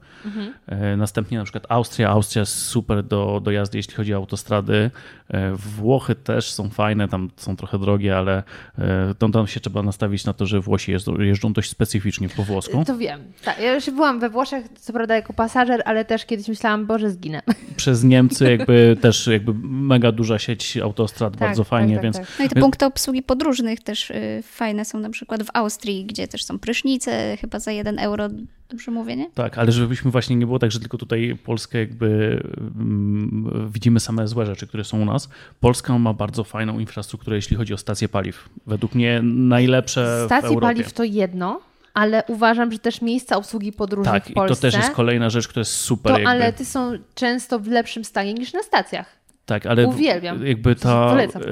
E, 0.66 0.96
Następnie 0.96 1.38
na 1.38 1.44
przykład 1.44 1.66
Austria. 1.68 2.10
Austria 2.10 2.40
jest 2.40 2.56
super 2.56 3.02
do, 3.02 3.40
do 3.44 3.50
jazdy, 3.50 3.78
jeśli 3.78 3.94
chodzi 3.94 4.14
o 4.14 4.16
autostrady. 4.16 4.90
E, 5.28 5.52
Włochy 5.54 6.14
też 6.14 6.52
są 6.52 6.70
fajne, 6.70 7.08
tam 7.08 7.30
są 7.36 7.56
trochę 7.56 7.78
drogie, 7.78 8.16
ale 8.16 8.42
e, 8.78 9.14
tam, 9.18 9.32
tam 9.32 9.46
się 9.46 9.60
trzeba 9.60 9.82
nastawić 9.82 10.24
na 10.24 10.32
to, 10.32 10.46
że 10.46 10.60
Włosi 10.60 10.92
jeżdżą, 10.92 11.20
jeżdżą 11.20 11.52
dość 11.52 11.70
specyficznie 11.70 12.28
po 12.28 12.42
włosku. 12.42 12.84
To 12.84 12.98
wiem. 12.98 13.20
Tak, 13.44 13.60
ja 13.60 13.74
już 13.74 13.90
byłam 13.90 14.20
we 14.20 14.30
Włoszech, 14.30 14.64
co 14.68 14.92
prawda 14.92 15.14
jako 15.14 15.32
pasażer, 15.32 15.82
ale 15.84 16.04
też 16.04 16.26
kiedyś 16.26 16.48
myślałam, 16.48 16.86
Boże, 16.86 17.10
zginę. 17.10 17.42
Przez 17.76 18.04
Niemcy 18.04 18.50
jakby 18.50 18.96
też 19.02 19.26
jakby 19.26 19.54
mega 19.64 20.12
duża 20.12 20.38
sieć 20.38 20.76
autostrad, 20.76 21.32
Tak, 21.32 21.40
bardzo 21.40 21.62
tak, 21.62 21.70
fajnie, 21.70 21.94
tak, 21.94 22.02
więc 22.02 22.16
tak. 22.16 22.26
No 22.38 22.44
i 22.44 22.48
te 22.48 22.60
punkty 22.60 22.86
obsługi 22.86 23.22
podróżnych 23.22 23.82
też 23.82 24.10
y, 24.10 24.40
fajne 24.42 24.84
są 24.84 24.98
na 24.98 25.10
przykład 25.10 25.42
w 25.42 25.48
Austrii, 25.54 26.06
gdzie 26.06 26.28
też 26.28 26.44
są 26.44 26.58
prysznice, 26.58 27.36
chyba 27.40 27.58
za 27.58 27.72
jeden 27.72 27.98
euro, 27.98 28.28
dobrze 28.70 28.90
mówię, 28.90 29.16
nie? 29.16 29.30
Tak, 29.30 29.58
ale 29.58 29.72
żebyśmy 29.72 30.10
właśnie 30.10 30.36
nie 30.36 30.46
było 30.46 30.58
tak, 30.58 30.72
że 30.72 30.80
tylko 30.80 30.98
tutaj 30.98 31.38
Polskę 31.44 31.78
jakby 31.78 32.40
mm, 32.58 33.70
widzimy 33.72 34.00
same 34.00 34.28
złe 34.28 34.46
rzeczy, 34.46 34.66
które 34.66 34.84
są 34.84 35.00
u 35.00 35.04
nas. 35.04 35.28
Polska 35.60 35.98
ma 35.98 36.12
bardzo 36.12 36.44
fajną 36.44 36.78
infrastrukturę, 36.78 37.36
jeśli 37.36 37.56
chodzi 37.56 37.74
o 37.74 37.78
stacje 37.78 38.08
paliw. 38.08 38.48
Według 38.66 38.94
mnie 38.94 39.20
najlepsze 39.22 40.22
Stacje 40.26 40.60
paliw 40.60 40.92
to 40.92 41.04
jedno, 41.04 41.60
ale 41.94 42.22
uważam, 42.28 42.72
że 42.72 42.78
też 42.78 43.02
miejsca 43.02 43.36
obsługi 43.36 43.72
podróżnych 43.72 44.14
tak, 44.14 44.24
w 44.24 44.30
i 44.30 44.34
Polsce. 44.34 44.54
to 44.54 44.60
też 44.60 44.74
jest 44.74 44.90
kolejna 44.90 45.30
rzecz, 45.30 45.48
która 45.48 45.60
jest 45.60 45.74
super. 45.74 46.12
To 46.12 46.18
jakby. 46.18 46.30
ale 46.30 46.52
ty 46.52 46.64
są 46.64 46.92
często 47.14 47.58
w 47.58 47.66
lepszym 47.66 48.04
stanie 48.04 48.34
niż 48.34 48.52
na 48.52 48.62
stacjach. 48.62 49.20
Tak, 49.50 49.66
ale 49.66 49.86
Uwielbiam. 49.86 50.46
jakby 50.46 50.74
ta, 50.74 51.08
Polecam. 51.08 51.42
e, 51.42 51.46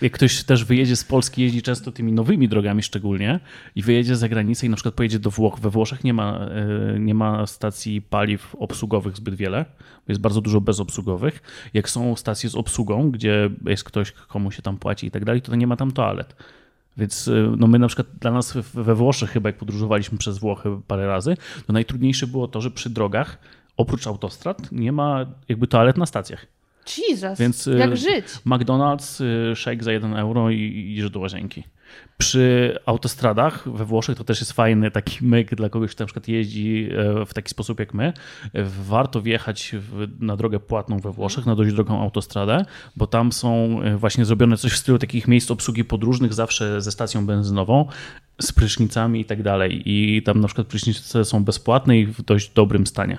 jak 0.00 0.12
ktoś 0.12 0.44
też 0.44 0.64
wyjedzie 0.64 0.96
z 0.96 1.04
Polski, 1.04 1.42
jeździ 1.42 1.62
często 1.62 1.92
tymi 1.92 2.12
nowymi 2.12 2.48
drogami 2.48 2.82
szczególnie 2.82 3.40
i 3.74 3.82
wyjedzie 3.82 4.16
za 4.16 4.28
granicę 4.28 4.66
i 4.66 4.70
na 4.70 4.76
przykład 4.76 4.94
pojedzie 4.94 5.18
do 5.18 5.30
Włoch. 5.30 5.60
We 5.60 5.70
Włoszech 5.70 6.04
nie 6.04 6.14
ma, 6.14 6.38
e, 6.38 6.98
nie 6.98 7.14
ma 7.14 7.46
stacji 7.46 8.02
paliw 8.02 8.56
obsługowych 8.58 9.16
zbyt 9.16 9.34
wiele, 9.34 9.64
bo 9.78 10.04
jest 10.08 10.20
bardzo 10.20 10.40
dużo 10.40 10.60
bezobsługowych. 10.60 11.42
Jak 11.74 11.90
są 11.90 12.16
stacje 12.16 12.50
z 12.50 12.54
obsługą, 12.54 13.10
gdzie 13.10 13.50
jest 13.66 13.84
ktoś, 13.84 14.12
komu 14.12 14.50
się 14.50 14.62
tam 14.62 14.76
płaci 14.76 15.06
i 15.06 15.10
tak 15.10 15.24
dalej, 15.24 15.42
to 15.42 15.56
nie 15.56 15.66
ma 15.66 15.76
tam 15.76 15.92
toalet. 15.92 16.36
Więc 16.96 17.28
e, 17.28 17.54
no 17.56 17.66
my 17.66 17.78
na 17.78 17.86
przykład 17.86 18.06
dla 18.20 18.30
nas 18.30 18.58
we 18.74 18.94
Włoszech 18.94 19.30
chyba 19.30 19.48
jak 19.48 19.56
podróżowaliśmy 19.56 20.18
przez 20.18 20.38
Włochy 20.38 20.68
parę 20.86 21.06
razy, 21.06 21.36
to 21.66 21.72
najtrudniejsze 21.72 22.26
było 22.26 22.48
to, 22.48 22.60
że 22.60 22.70
przy 22.70 22.90
drogach 22.90 23.38
oprócz 23.76 24.06
autostrad 24.06 24.72
nie 24.72 24.92
ma 24.92 25.26
jakby 25.48 25.66
toalet 25.66 25.96
na 25.96 26.06
stacjach. 26.06 26.46
Jesus, 26.98 27.38
Więc, 27.38 27.66
y, 27.66 27.78
jak 27.78 27.96
żyć? 27.96 28.24
McDonald's, 28.46 29.24
y, 29.52 29.56
shake 29.56 29.84
za 29.84 29.92
1 29.92 30.14
euro 30.14 30.50
i 30.50 30.90
idziesz 30.92 31.10
do 31.10 31.20
łazienki. 31.20 31.64
Przy 32.18 32.78
autostradach 32.86 33.68
we 33.68 33.84
Włoszech 33.84 34.18
to 34.18 34.24
też 34.24 34.40
jest 34.40 34.52
fajny 34.52 34.90
taki 34.90 35.24
myk 35.24 35.54
dla 35.54 35.68
kogoś, 35.68 35.90
kto 35.90 36.04
na 36.04 36.06
przykład 36.06 36.28
jeździ 36.28 36.88
e, 36.92 37.26
w 37.26 37.34
taki 37.34 37.50
sposób 37.50 37.80
jak 37.80 37.94
my. 37.94 38.12
Warto 38.82 39.22
wjechać 39.22 39.74
na 40.20 40.36
drogę 40.36 40.60
płatną 40.60 40.98
we 40.98 41.12
Włoszech, 41.12 41.46
na 41.46 41.54
dość 41.54 41.74
drogą 41.74 42.00
autostradę, 42.02 42.64
bo 42.96 43.06
tam 43.06 43.32
są 43.32 43.80
e, 43.82 43.96
właśnie 43.96 44.24
zrobione 44.24 44.56
coś 44.56 44.72
w 44.72 44.76
stylu 44.76 44.98
takich 44.98 45.28
miejsc 45.28 45.50
obsługi 45.50 45.84
podróżnych, 45.84 46.34
zawsze 46.34 46.80
ze 46.82 46.92
stacją 46.92 47.26
benzynową, 47.26 47.88
z 48.40 48.52
prysznicami 48.52 49.20
i 49.20 49.24
tak 49.24 49.42
dalej. 49.42 49.82
I 49.84 50.22
tam 50.22 50.40
na 50.40 50.46
przykład 50.46 50.66
prysznice 50.66 51.24
są 51.24 51.44
bezpłatne 51.44 51.98
i 51.98 52.06
w 52.06 52.22
dość 52.22 52.50
dobrym 52.54 52.86
stanie. 52.86 53.18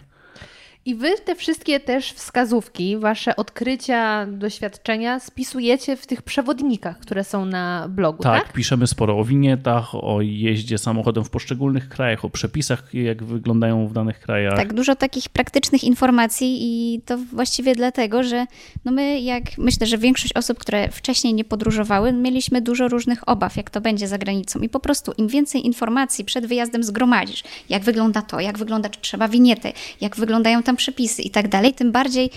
I 0.88 0.96
wy 0.96 1.10
te 1.26 1.36
wszystkie 1.36 1.80
też 1.80 2.12
wskazówki, 2.12 2.98
wasze 2.98 3.36
odkrycia, 3.36 4.26
doświadczenia 4.26 5.20
spisujecie 5.20 5.98
w 5.98 6.08
tych 6.08 6.22
przewodnikach, 6.22 7.00
które 7.00 7.24
są 7.24 7.46
na 7.46 7.88
blogu, 7.90 8.24
tak? 8.24 8.44
Tak, 8.44 8.54
piszemy 8.54 8.88
sporo 8.88 9.20
o 9.20 9.24
winietach, 9.24 9.96
o 9.96 10.22
jeździe 10.22 10.78
samochodem 10.78 11.24
w 11.24 11.30
poszczególnych 11.30 11.90
krajach, 11.90 12.26
o 12.26 12.30
przepisach, 12.30 12.94
jak 12.94 13.24
wyglądają 13.24 13.88
w 13.88 13.94
danych 13.94 14.20
krajach. 14.20 14.56
Tak, 14.56 14.74
dużo 14.74 14.96
takich 14.96 15.30
praktycznych 15.30 15.84
informacji 15.84 16.58
i 16.62 17.02
to 17.02 17.18
właściwie 17.18 17.76
dlatego, 17.76 18.24
że 18.24 18.46
no 18.86 18.92
my, 18.92 19.20
jak 19.20 19.44
myślę, 19.58 19.88
że 19.88 19.98
większość 19.98 20.34
osób, 20.34 20.60
które 20.60 20.92
wcześniej 20.92 21.34
nie 21.34 21.44
podróżowały, 21.44 22.14
mieliśmy 22.14 22.62
dużo 22.62 22.88
różnych 22.88 23.30
obaw, 23.30 23.58
jak 23.58 23.70
to 23.70 23.82
będzie 23.82 24.08
za 24.08 24.18
granicą. 24.18 24.60
I 24.60 24.70
po 24.70 24.80
prostu 24.80 25.12
im 25.18 25.28
więcej 25.28 25.66
informacji 25.66 26.26
przed 26.26 26.46
wyjazdem 26.46 26.84
zgromadzisz, 26.84 27.44
jak 27.70 27.84
wygląda 27.84 28.22
to, 28.22 28.40
jak 28.40 28.58
wygląda, 28.58 28.90
czy 28.90 29.02
trzeba 29.02 29.28
winiety, 29.28 29.74
jak 30.02 30.16
wyglądają 30.16 30.64
tam 30.64 30.75
przepisy 30.76 31.22
i 31.22 31.30
tak 31.30 31.48
dalej, 31.48 31.74
tym 31.74 31.92
bardziej 31.92 32.30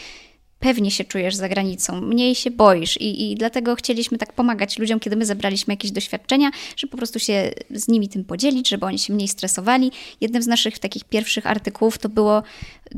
pewnie 0.59 0.91
się 0.91 1.05
czujesz 1.05 1.35
za 1.35 1.49
granicą, 1.49 2.01
mniej 2.01 2.35
się 2.35 2.51
boisz 2.51 2.97
i, 2.97 3.33
i 3.33 3.35
dlatego 3.35 3.75
chcieliśmy 3.75 4.19
tak 4.19 4.33
pomagać 4.33 4.79
ludziom, 4.79 5.01
kiedy 5.01 5.17
my 5.17 5.27
zebraliśmy 5.27 5.73
jakieś 5.73 5.91
doświadczenia, 5.91 6.51
żeby 6.77 6.91
po 6.91 6.97
prostu 6.97 7.19
się 7.19 7.51
z 7.71 7.89
nimi 7.89 8.09
tym 8.09 8.25
podzielić, 8.25 8.69
żeby 8.69 8.87
oni 8.87 8.99
się 8.99 9.13
mniej 9.13 9.29
stresowali. 9.29 9.93
Jednym 10.21 10.43
z 10.43 10.47
naszych 10.47 10.79
takich 10.79 11.05
pierwszych 11.05 11.47
artykułów 11.47 11.99
to 11.99 12.09
było 12.09 12.43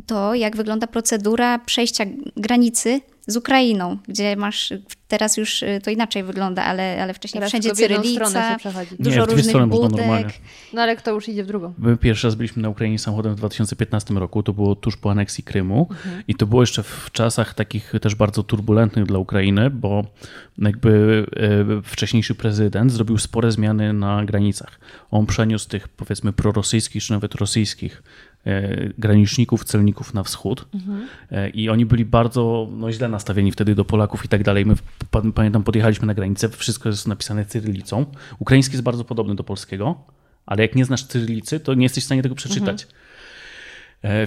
to, 0.07 0.35
jak 0.35 0.57
wygląda 0.57 0.87
procedura 0.87 1.59
przejścia 1.59 2.05
granicy 2.37 3.01
z 3.31 3.37
Ukrainą, 3.37 3.99
gdzie 4.09 4.37
masz, 4.37 4.73
teraz 5.09 5.37
już 5.37 5.63
y, 5.63 5.81
to 5.85 5.91
inaczej 5.91 6.23
wygląda, 6.23 6.65
ale, 6.65 7.03
ale 7.03 7.15
wcześniej 7.15 7.41
Teraz 7.41 7.51
wszędzie 7.51 7.73
cyrylica. 7.73 8.57
Nie, 8.57 8.87
dużo 8.99 9.25
w 9.25 9.27
dwie 9.27 9.37
różnych 9.37 9.67
budek. 9.67 9.91
normalnie. 9.91 10.33
No 10.73 10.83
ale 10.83 10.97
kto 10.97 11.11
już 11.11 11.29
idzie 11.29 11.45
w 11.45 11.47
drugą? 11.47 11.75
My 11.79 11.97
pierwszy 11.97 12.27
raz 12.27 12.35
byliśmy 12.35 12.63
na 12.63 12.69
Ukrainie 12.69 12.99
samochodem 12.99 13.33
w 13.35 13.37
2015 13.37 14.15
roku, 14.15 14.43
to 14.43 14.53
było 14.53 14.75
tuż 14.75 14.97
po 14.97 15.11
aneksji 15.11 15.45
Krymu 15.45 15.89
i 16.29 16.35
to 16.35 16.47
było 16.47 16.63
jeszcze 16.63 16.83
w 16.83 17.09
czasach 17.13 17.55
takich 17.55 17.93
też 18.03 18.15
bardzo 18.15 18.43
turbulentnych 18.43 19.07
dla 19.07 19.19
Ukrainy, 19.19 19.71
bo 19.71 20.05
jakby 20.59 21.27
e, 21.37 21.83
wcześniejszy 21.83 22.35
prezydent 22.35 22.93
zrobił 22.93 23.19
spore 23.19 23.53
zmiany 23.53 23.93
na 23.93 24.25
granicach. 24.25 24.81
On 25.11 25.27
przeniósł 25.27 25.69
tych 25.69 25.89
powiedzmy 25.89 26.33
prorosyjskich 26.33 27.03
czy 27.03 27.13
nawet 27.13 27.35
rosyjskich 27.35 28.03
graniczników, 28.99 29.65
celników 29.65 30.15
na 30.15 30.23
wschód 30.23 30.65
E, 31.31 31.49
i 31.51 31.69
oni 31.69 31.87
byli 31.87 32.05
bardzo 32.05 32.69
no, 32.73 32.93
źle 32.93 33.09
nastawieni 33.09 33.53
wtedy 33.53 33.75
do 33.75 33.85
Polaków 33.85 34.25
i 34.25 34.29
tak 34.29 34.43
dalej. 34.45 34.67
My 34.67 34.75
pa- 35.11 35.23
pamiętam 35.35 35.63
podjechaliśmy 35.63 36.07
na 36.07 36.15
granicę, 36.15 36.49
wszystko 36.49 36.89
jest 36.89 37.09
napisane 37.09 37.45
cyrylicą. 37.47 38.07
Ukraiński 38.39 38.73
jest 38.73 38.83
bardzo 38.85 39.05
podobny 39.05 39.35
do 39.35 39.45
polskiego, 39.45 39.95
ale 40.47 40.63
jak 40.63 40.75
nie 40.75 40.85
znasz 40.85 41.05
cyrylicy, 41.05 41.61
to 41.61 41.75
nie 41.75 41.83
jesteś 41.83 42.03
w 42.05 42.07
stanie 42.07 42.23
tego 42.23 42.35
przeczytać. 42.35 42.83
E, 42.83 42.87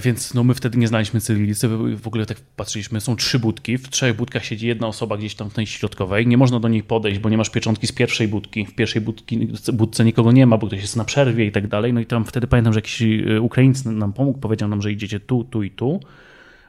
Więc 0.02 0.34
no 0.34 0.44
my 0.44 0.54
wtedy 0.54 0.78
nie 0.78 0.88
znaliśmy 0.88 1.20
cyrylicy, 1.20 1.68
w 1.96 2.06
ogóle 2.06 2.26
tak 2.26 2.40
patrzyliśmy, 2.56 3.00
są 3.00 3.16
trzy 3.16 3.38
budki, 3.38 3.78
w 3.78 3.88
trzech 3.88 4.16
budkach 4.16 4.44
siedzi 4.44 4.66
jedna 4.66 4.86
osoba 4.86 5.16
gdzieś 5.16 5.34
tam 5.34 5.50
w 5.50 5.54
tej 5.54 5.66
środkowej, 5.66 6.26
nie 6.26 6.36
można 6.36 6.60
do 6.60 6.68
niej 6.68 6.82
podejść, 6.82 7.18
bo 7.18 7.28
nie 7.28 7.36
masz 7.36 7.50
pieczątki 7.50 7.86
z 7.86 7.92
pierwszej 7.92 8.28
budki, 8.28 8.66
w 8.66 8.74
pierwszej 8.74 9.02
budki, 9.02 9.48
budce 9.72 10.04
nikogo 10.04 10.32
nie 10.32 10.46
ma, 10.46 10.58
bo 10.58 10.66
ktoś 10.66 10.80
jest 10.80 10.96
na 10.96 11.04
przerwie 11.04 11.46
i 11.46 11.52
tak 11.52 11.68
dalej, 11.68 11.92
no 11.92 12.00
i 12.00 12.06
tam 12.06 12.24
wtedy 12.24 12.46
pamiętam, 12.46 12.72
że 12.72 12.78
jakiś 12.78 13.02
e, 13.02 13.40
Ukraińc 13.40 13.84
nam 13.84 14.12
pomógł, 14.12 14.38
powiedział 14.38 14.68
nam, 14.68 14.82
że 14.82 14.92
idziecie 14.92 15.20
tu, 15.20 15.44
tu 15.44 15.62
i 15.62 15.70
tu, 15.70 16.00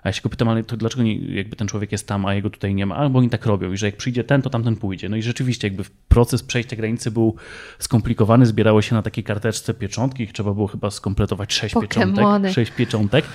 a 0.06 0.10
ja 0.10 0.14
się 0.14 0.22
go 0.22 0.30
pytam, 0.30 0.50
ale 0.50 0.64
to 0.64 0.78
dlaczego 0.78 1.04
nie, 1.04 1.16
jakby 1.16 1.56
ten 1.56 1.68
człowiek 1.68 1.92
jest 1.92 2.08
tam, 2.08 2.26
a 2.26 2.34
jego 2.34 2.50
tutaj 2.50 2.76
nie 2.76 2.86
ma? 2.86 2.96
A, 2.96 3.10
bo 3.10 3.20
oni 3.20 3.30
tak 3.30 3.46
robią 3.46 3.72
i 3.72 3.78
że 3.78 3.86
jak 3.86 3.98
przyjdzie 3.98 4.24
ten, 4.24 4.42
to 4.42 4.50
tamten 4.50 4.76
pójdzie. 4.76 5.10
No 5.10 5.16
i 5.16 5.22
rzeczywiście 5.22 5.68
jakby 5.68 5.84
proces 6.08 6.44
przejścia 6.44 6.76
granicy 6.76 7.12
był 7.12 7.36
skomplikowany, 7.80 8.46
zbierało 8.46 8.82
się 8.82 8.96
na 8.96 9.02
takiej 9.02 9.24
karteczce 9.24 9.74
pieczątki, 9.74 10.28
trzeba 10.28 10.54
było 10.54 10.68
chyba 10.68 10.92
skompletować 10.92 11.54
sześć 11.54 11.74
Pokemony. 11.74 12.14
pieczątek. 12.14 12.54
Sześć 12.54 12.72
pieczątek 12.72 13.26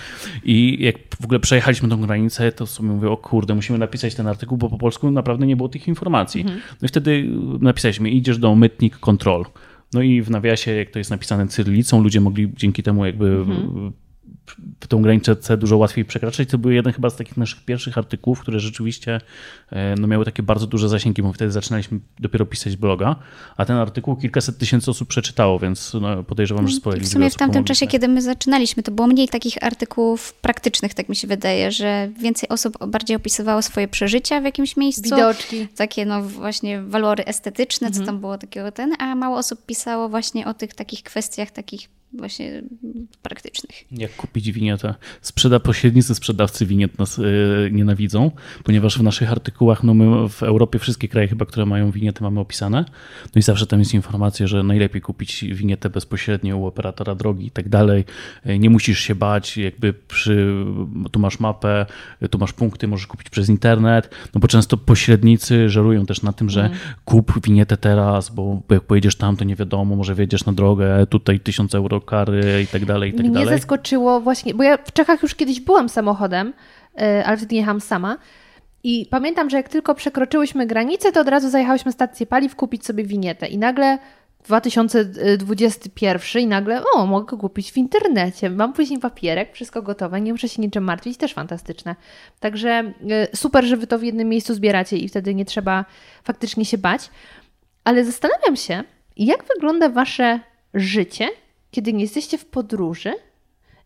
i 0.45 0.85
jak 0.85 0.97
w 1.21 1.25
ogóle 1.25 1.41
przejechaliśmy 1.41 1.89
tą 1.89 2.01
granicę, 2.01 2.53
to 2.53 2.67
sobie 2.67 2.89
mówię, 2.89 3.11
o 3.11 3.17
kurde, 3.17 3.55
musimy 3.55 3.79
napisać 3.79 4.15
ten 4.15 4.27
artykuł, 4.27 4.59
bo 4.59 4.69
po 4.69 4.79
polsku 4.79 5.11
naprawdę 5.11 5.47
nie 5.47 5.57
było 5.57 5.69
tych 5.69 5.89
informacji. 5.89 6.45
No 6.45 6.85
i 6.85 6.89
wtedy 6.89 7.29
napisaliśmy, 7.61 8.11
idziesz 8.11 8.39
do 8.39 8.55
mytnik 8.55 8.99
control. 8.99 9.45
No 9.93 10.03
i 10.03 10.23
w 10.23 10.31
nawiasie, 10.31 10.75
jak 10.75 10.91
to 10.91 10.99
jest 10.99 11.11
napisane 11.11 11.49
cyrylicą, 11.49 12.03
ludzie 12.03 12.21
mogli 12.21 12.53
dzięki 12.57 12.83
temu 12.83 13.07
jakby 13.07 13.45
w 13.45 13.93
tą 14.89 15.03
granicę 15.03 15.37
dużo 15.57 15.77
łatwiej 15.77 16.05
przekraczać. 16.05 16.49
To 16.49 16.59
był 16.59 16.71
jeden 16.71 16.93
chyba 16.93 17.11
z 17.11 17.17
takich 17.17 17.37
naszych 17.37 17.65
pierwszych 17.65 17.99
artykułów, 17.99 18.41
które 18.41 18.61
rzeczywiście 18.61 19.21
e, 19.71 19.95
no, 19.99 20.07
miały 20.07 20.25
takie 20.25 20.43
bardzo 20.43 20.67
duże 20.67 20.89
zasięgi, 20.89 21.23
bo 21.23 21.33
wtedy 21.33 21.51
zaczynaliśmy 21.51 21.99
dopiero 22.21 22.47
pisać 22.47 22.77
bloga, 22.77 23.17
a 23.57 23.65
ten 23.65 23.77
artykuł 23.77 24.17
kilkaset 24.17 24.59
tysięcy 24.59 24.91
osób 24.91 25.09
przeczytało, 25.09 25.59
więc 25.59 25.95
no, 26.01 26.25
podejrzewam, 26.25 26.69
że 26.69 26.77
spore 26.77 26.99
I 26.99 27.01
w 27.01 27.09
sumie 27.09 27.31
w 27.31 27.35
tamtym 27.35 27.65
czasie, 27.65 27.87
kiedy 27.87 28.09
my 28.09 28.23
zaczynaliśmy, 28.23 28.83
to 28.83 28.93
było 28.93 29.09
mniej 29.09 29.29
takich 29.29 29.65
artykułów 29.65 30.35
praktycznych, 30.35 30.95
tak 30.95 31.09
mi 31.09 31.17
się 31.17 31.29
wydaje, 31.29 31.73
że 31.73 32.09
więcej 32.21 32.49
osób 32.49 32.87
bardziej 32.87 33.17
opisywało 33.17 33.63
swoje 33.63 33.89
przeżycia 33.89 34.41
w 34.41 34.45
jakimś 34.45 34.77
miejscu. 34.77 35.03
Widoczki. 35.03 35.69
Takie 35.77 36.07
no 36.07 36.23
właśnie 36.23 36.83
walory 36.83 37.25
estetyczne, 37.25 37.87
Mhm. 37.87 38.07
co 38.07 38.13
tam 38.13 38.21
było 38.21 38.39
takiego 38.39 38.73
ten, 38.73 38.93
a 38.99 39.15
mało 39.15 39.39
osób 39.39 39.67
pisało 39.67 40.09
właśnie 40.09 40.47
o 40.47 40.55
tych 40.55 40.75
takich 40.75 41.03
kwestiach 41.03 41.51
takich 41.51 42.00
właśnie 42.13 42.49
mm, 42.59 43.07
praktycznych. 43.23 43.85
Jak 43.93 44.17
kupić 44.17 44.53
winietę? 44.53 44.95
Sprzeda 45.23 45.61
pośrednicy 45.61 46.15
sprzedawcy 46.15 46.67
winiet 46.67 46.99
nas 46.99 47.19
e, 47.19 47.23
nienawidzą, 47.71 48.31
ponieważ 48.65 48.99
w 48.99 49.03
naszych 49.03 49.33
artykułach, 49.33 49.85
no 49.85 49.95
my 49.95 50.29
w 50.29 50.43
Europie 50.43 50.79
wszystkie 50.79 51.09
kraje 51.09 51.29
chyba, 51.29 51.47
które 51.47 51.67
mają 51.67 51.91
winiety 51.91 52.23
mamy 52.23 52.41
opisane, 52.41 52.85
no 53.35 53.39
i 53.39 53.43
zawsze 53.43 53.67
tam 53.67 53.79
jest 53.79 53.95
informacja, 53.95 54.47
że 54.47 54.63
najlepiej 54.63 55.01
kupić 55.01 55.45
winietę 55.45 55.91
bezpośrednio 55.91 56.57
u 56.57 56.67
operatora 56.67 57.15
drogi 57.15 57.47
i 57.47 57.51
tak 57.51 57.69
dalej. 57.69 58.05
E, 58.45 58.59
Nie 58.59 58.71
musisz 58.71 58.99
się 58.99 59.15
bać, 59.15 59.57
jakby 59.57 59.93
przy, 59.93 60.65
tu 61.13 61.21
masz 61.21 61.41
mapę, 61.41 61.87
e, 62.21 62.29
tu 62.29 62.39
masz 62.39 62.53
punkty, 62.53 62.89
możesz 62.89 63.07
kupić 63.07 63.31
przez 63.31 63.49
internet, 63.49 64.11
no 64.35 64.41
bo 64.41 64.49
często 64.49 64.77
pośrednicy 64.77 65.69
żerują 65.69 66.07
też 66.07 66.23
na 66.23 66.33
tym, 66.33 66.51
że 66.51 66.61
Mhm. 66.65 66.81
kup 67.05 67.47
winietę 67.47 67.77
teraz, 67.77 68.31
bo 68.31 68.63
jak 68.71 68.83
pojedziesz 68.83 69.17
tam, 69.17 69.37
to 69.37 69.45
nie 69.45 69.57
wiadomo, 69.57 69.97
może 69.97 70.15
wjedziesz 70.15 70.45
na 70.47 70.53
drogę, 70.53 71.07
tutaj 71.07 71.41
tysiąc 71.41 71.75
euro 71.75 72.00
kary 72.01 72.63
i 72.63 72.67
tak 72.67 72.85
dalej, 72.85 73.11
i 73.11 73.13
tak 73.13 73.27
Mnie 73.27 73.31
dalej. 73.35 73.49
zaskoczyło 73.59 74.21
właśnie, 74.21 74.55
bo 74.55 74.63
ja 74.63 74.77
w 74.77 74.93
Czechach 74.93 75.23
już 75.23 75.35
kiedyś 75.35 75.61
byłam 75.61 75.89
samochodem, 75.89 76.53
e, 77.01 77.25
ale 77.27 77.37
wtedy 77.37 77.55
jechałam 77.55 77.81
sama. 77.81 78.17
I 78.85 79.07
pamiętam, 79.11 79.51
że 79.51 79.57
jak 79.57 79.69
tylko 79.69 79.95
przekroczyłyśmy 79.95 80.67
granicę, 80.67 81.13
to 81.13 81.21
od 81.21 81.29
razu 81.29 81.51
zajechałyśmy 81.51 81.93
stację 81.93 82.27
paliw 82.27 82.57
kupić 82.57 82.87
sobie 82.87 83.05
winietę. 83.05 83.47
I 83.47 83.59
nagle 83.59 83.99
2021 84.45 86.43
i 86.43 86.47
nagle, 86.47 86.83
o, 86.95 87.07
mogę 87.07 87.37
kupić 87.39 87.73
w 87.73 87.77
internecie. 87.77 88.51
Mam 88.51 88.73
później 88.73 88.99
papierek, 89.01 89.53
wszystko 89.55 89.83
gotowe, 89.83 90.21
nie 90.21 90.33
muszę 90.33 90.49
się 90.49 90.63
niczym 90.63 90.85
martwić, 90.85 91.17
też 91.17 91.35
fantastyczne. 91.35 91.97
Także 92.41 92.71
e, 92.71 93.37
super, 93.37 93.65
że 93.65 93.77
wy 93.77 93.87
to 93.87 93.99
w 93.99 94.03
jednym 94.03 94.29
miejscu 94.29 94.55
zbieracie 94.55 94.97
i 94.97 95.09
wtedy 95.09 95.35
nie 95.35 95.45
trzeba 95.45 95.85
faktycznie 96.25 96.65
się 96.65 96.79
bać. 96.79 97.11
ale 97.85 98.05
zastanawiam 98.05 98.57
się, 98.57 98.85
jak 99.17 99.45
wygląda 99.55 99.89
wasze 99.89 100.41
życie, 100.75 101.29
kiedy 101.71 101.93
nie 101.93 102.03
jesteście 102.03 102.39
w 102.39 102.47
podróży 102.47 103.13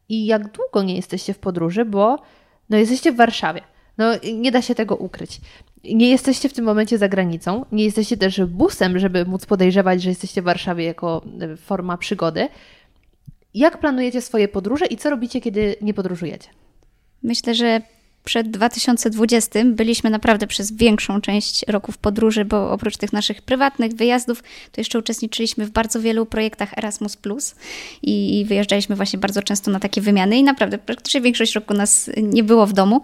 i 0.09 0.27
jak 0.27 0.53
długo 0.53 0.83
nie 0.83 0.97
jesteście 0.97 1.35
w 1.35 1.39
podróży, 1.39 1.85
bo 1.85 2.19
no, 2.71 2.77
jesteście 2.77 3.13
w 3.13 3.17
Warszawie. 3.17 3.61
No, 3.99 4.13
nie 4.35 4.53
da 4.53 4.63
się 4.63 4.75
tego 4.75 4.97
ukryć. 4.97 5.41
Nie 5.85 6.11
jesteście 6.11 6.49
w 6.49 6.53
tym 6.53 6.65
momencie 6.65 6.99
za 6.99 7.09
granicą, 7.09 7.65
nie 7.73 7.85
jesteście 7.85 8.17
też 8.17 8.45
busem, 8.45 8.99
żeby 8.99 9.25
móc 9.25 9.47
podejrzewać, 9.47 10.03
że 10.03 10.09
jesteście 10.09 10.43
w 10.43 10.45
Warszawie 10.45 10.85
jako 10.85 11.25
e, 11.41 11.57
forma 11.57 11.97
przygody. 11.97 12.49
Jak 13.55 13.81
planujecie 13.81 14.23
swoje 14.23 14.49
podróże 14.49 14.87
i 14.87 14.97
co 14.97 15.11
robicie, 15.11 15.41
kiedy 15.41 15.77
nie 15.81 15.95
podróżujecie? 15.95 16.49
Myślę, 17.23 17.55
że 17.55 17.81
przed 18.25 18.51
2020 18.51 19.61
byliśmy 19.65 20.11
naprawdę 20.11 20.47
przez 20.47 20.73
większą 20.73 21.21
część 21.21 21.65
roku 21.69 21.93
w 21.93 21.99
podróży, 21.99 22.45
bo 22.45 22.71
oprócz 22.71 22.97
tych 22.97 23.13
naszych 23.13 23.43
prywatnych 23.43 23.93
wyjazdów, 23.93 24.43
to 24.73 24.81
jeszcze 24.81 24.99
uczestniczyliśmy 24.99 25.67
w 25.67 25.71
bardzo 25.71 26.01
wielu 26.01 26.27
projektach 26.27 26.79
Erasmus 26.79 27.19
i 28.03 28.45
wyjeżdżaliśmy 28.49 28.97
właśnie 28.97 29.19
bardzo 29.19 29.43
często 29.43 29.71
na 29.71 29.81
takie 29.81 30.01
wymiany 30.01 30.37
i 30.37 30.43
naprawdę 30.43 30.79
praktycznie 30.79 31.21
większość 31.21 31.55
roku 31.55 31.75
nas 31.75 32.11
nie 32.17 32.43
było 32.43 32.67
w 32.67 32.73
domu 32.73 33.03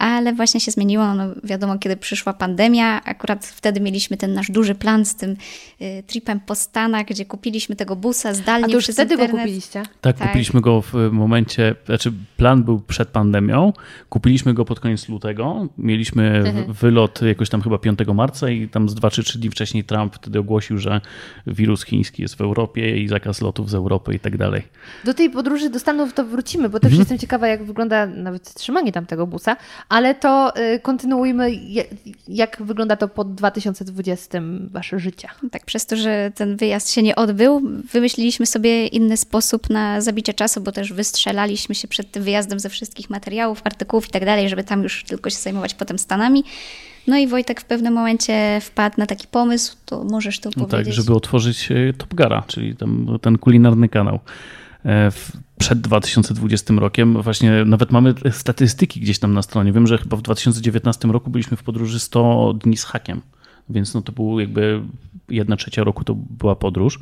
ale 0.00 0.32
właśnie 0.32 0.60
się 0.60 0.70
zmieniło. 0.70 1.14
No 1.14 1.24
wiadomo, 1.44 1.78
kiedy 1.78 1.96
przyszła 1.96 2.32
pandemia, 2.32 3.04
akurat 3.04 3.46
wtedy 3.46 3.80
mieliśmy 3.80 4.16
ten 4.16 4.34
nasz 4.34 4.50
duży 4.50 4.74
plan 4.74 5.04
z 5.04 5.14
tym 5.14 5.36
y, 5.82 6.02
tripem 6.06 6.40
po 6.40 6.54
Stanach, 6.54 7.06
gdzie 7.06 7.24
kupiliśmy 7.24 7.76
tego 7.76 7.96
busa 7.96 8.34
zdalnie 8.34 8.64
A 8.64 8.68
to 8.68 8.74
już 8.74 8.84
przez 8.84 8.96
wtedy 8.96 9.14
internet. 9.14 9.32
go 9.36 9.38
kupiliście? 9.38 9.82
Tak, 10.00 10.16
Tak. 10.18 10.28
kupiliśmy 10.28 10.60
go 10.60 10.82
w 10.82 10.92
momencie, 11.12 11.74
znaczy 11.86 12.12
plan 12.36 12.62
był 12.62 12.80
przed 12.80 13.08
pandemią, 13.08 13.72
kupiliśmy 14.08 14.54
go 14.54 14.64
pod 14.64 14.80
koniec 14.80 15.08
lutego, 15.08 15.68
mieliśmy 15.78 16.42
Mhm. 16.46 16.72
wylot 16.72 17.22
jakoś 17.22 17.48
tam 17.50 17.62
chyba 17.62 17.78
5 17.78 17.98
marca 18.14 18.50
i 18.50 18.68
tam 18.68 18.88
z 18.88 18.94
2 18.94 19.10
czy 19.10 19.22
3 19.22 19.38
dni 19.38 19.50
wcześniej 19.50 19.84
Trump 19.84 20.14
wtedy 20.16 20.38
ogłosił, 20.38 20.78
że 20.78 21.00
wirus 21.46 21.84
chiński 21.84 22.22
jest 22.22 22.34
w 22.34 22.40
Europie 22.40 23.02
i 23.02 23.08
zakaz 23.08 23.40
lotów 23.40 23.70
z 23.70 23.74
Europy 23.74 24.14
i 24.14 24.18
tak 24.20 24.36
dalej. 24.36 24.62
Do 25.04 25.14
tej 25.14 25.30
podróży 25.30 25.70
do 25.70 25.78
Stanów 25.78 26.12
to 26.12 26.24
wrócimy, 26.24 26.68
bo 26.68 26.80
też 26.80 26.92
jestem 26.98 27.18
ciekawa, 27.18 27.48
jak 27.48 27.64
wygląda 27.64 28.06
nawet 28.06 28.54
trzymanie 28.54 28.92
tam 28.92 29.06
tego 29.06 29.26
busa, 29.26 29.56
ale 29.90 30.14
to 30.14 30.52
y, 30.74 30.80
kontynuujmy, 30.80 31.50
jak 32.28 32.62
wygląda 32.62 32.96
to 32.96 33.08
po 33.08 33.24
2020 33.24 34.38
wasze 34.70 34.98
życie. 34.98 35.28
Tak, 35.50 35.64
przez 35.64 35.86
to, 35.86 35.96
że 35.96 36.32
ten 36.34 36.56
wyjazd 36.56 36.90
się 36.90 37.02
nie 37.02 37.16
odbył, 37.16 37.60
wymyśliliśmy 37.92 38.46
sobie 38.46 38.86
inny 38.86 39.16
sposób 39.16 39.70
na 39.70 40.00
zabicie 40.00 40.34
czasu, 40.34 40.60
bo 40.60 40.72
też 40.72 40.92
wystrzelaliśmy 40.92 41.74
się 41.74 41.88
przed 41.88 42.10
tym 42.10 42.22
wyjazdem 42.22 42.60
ze 42.60 42.68
wszystkich 42.68 43.10
materiałów, 43.10 43.60
artykułów 43.64 44.08
i 44.08 44.10
tak 44.10 44.24
dalej, 44.24 44.48
żeby 44.48 44.64
tam 44.64 44.82
już 44.82 45.04
tylko 45.04 45.30
się 45.30 45.36
zajmować 45.36 45.74
potem 45.74 45.98
Stanami. 45.98 46.44
No 47.06 47.16
i 47.18 47.26
Wojtek 47.26 47.60
w 47.60 47.64
pewnym 47.64 47.94
momencie 47.94 48.60
wpadł 48.62 48.94
na 48.98 49.06
taki 49.06 49.26
pomysł, 49.26 49.76
to 49.86 50.04
możesz 50.04 50.40
to 50.40 50.50
No 50.56 50.62
tak, 50.62 50.70
powiedzieć. 50.70 50.94
żeby 50.94 51.14
otworzyć 51.14 51.68
e, 51.72 51.92
Top 51.92 52.14
Gara, 52.14 52.42
czyli 52.46 52.76
tam, 52.76 53.18
ten 53.22 53.38
kulinarny 53.38 53.88
kanał. 53.88 54.18
E, 54.84 55.10
w- 55.10 55.32
Przed 55.60 55.80
2020 55.80 56.74
rokiem 56.74 57.22
właśnie 57.22 57.64
nawet 57.64 57.90
mamy 57.90 58.14
statystyki 58.30 59.00
gdzieś 59.00 59.18
tam 59.18 59.34
na 59.34 59.42
stronie. 59.42 59.72
Wiem, 59.72 59.86
że 59.86 59.98
chyba 59.98 60.16
w 60.16 60.22
2019 60.22 61.08
roku 61.08 61.30
byliśmy 61.30 61.56
w 61.56 61.62
podróży 61.62 62.00
100 62.00 62.54
dni 62.54 62.76
z 62.76 62.84
hakiem, 62.84 63.20
więc 63.68 63.94
no 63.94 64.02
to 64.02 64.12
był 64.12 64.40
jakby 64.40 64.82
jedna 65.28 65.56
trzecia 65.56 65.84
roku 65.84 66.04
to 66.04 66.14
była 66.14 66.56
podróż. 66.56 67.00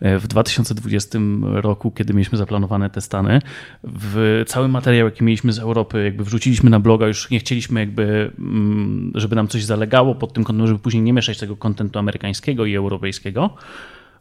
W 0.00 0.26
2020 0.26 1.18
roku, 1.42 1.90
kiedy 1.90 2.14
mieliśmy 2.14 2.38
zaplanowane 2.38 2.90
te 2.90 3.00
Stany, 3.00 3.40
w 3.84 4.42
cały 4.46 4.68
materiał, 4.68 5.06
jaki 5.06 5.24
mieliśmy 5.24 5.52
z 5.52 5.58
Europy, 5.58 6.04
jakby 6.04 6.24
wrzuciliśmy 6.24 6.70
na 6.70 6.80
bloga, 6.80 7.06
już 7.06 7.30
nie 7.30 7.38
chcieliśmy 7.38 7.80
jakby, 7.80 8.32
mm, 8.38 9.12
żeby 9.14 9.36
nam 9.36 9.48
coś 9.48 9.64
zalegało 9.64 10.14
pod 10.14 10.32
tym 10.32 10.44
kątem, 10.44 10.66
żeby 10.66 10.78
później 10.78 11.02
nie 11.02 11.12
mieszać 11.12 11.38
tego 11.38 11.56
kontentu 11.56 11.98
amerykańskiego 11.98 12.64
i 12.66 12.74
europejskiego. 12.74 13.54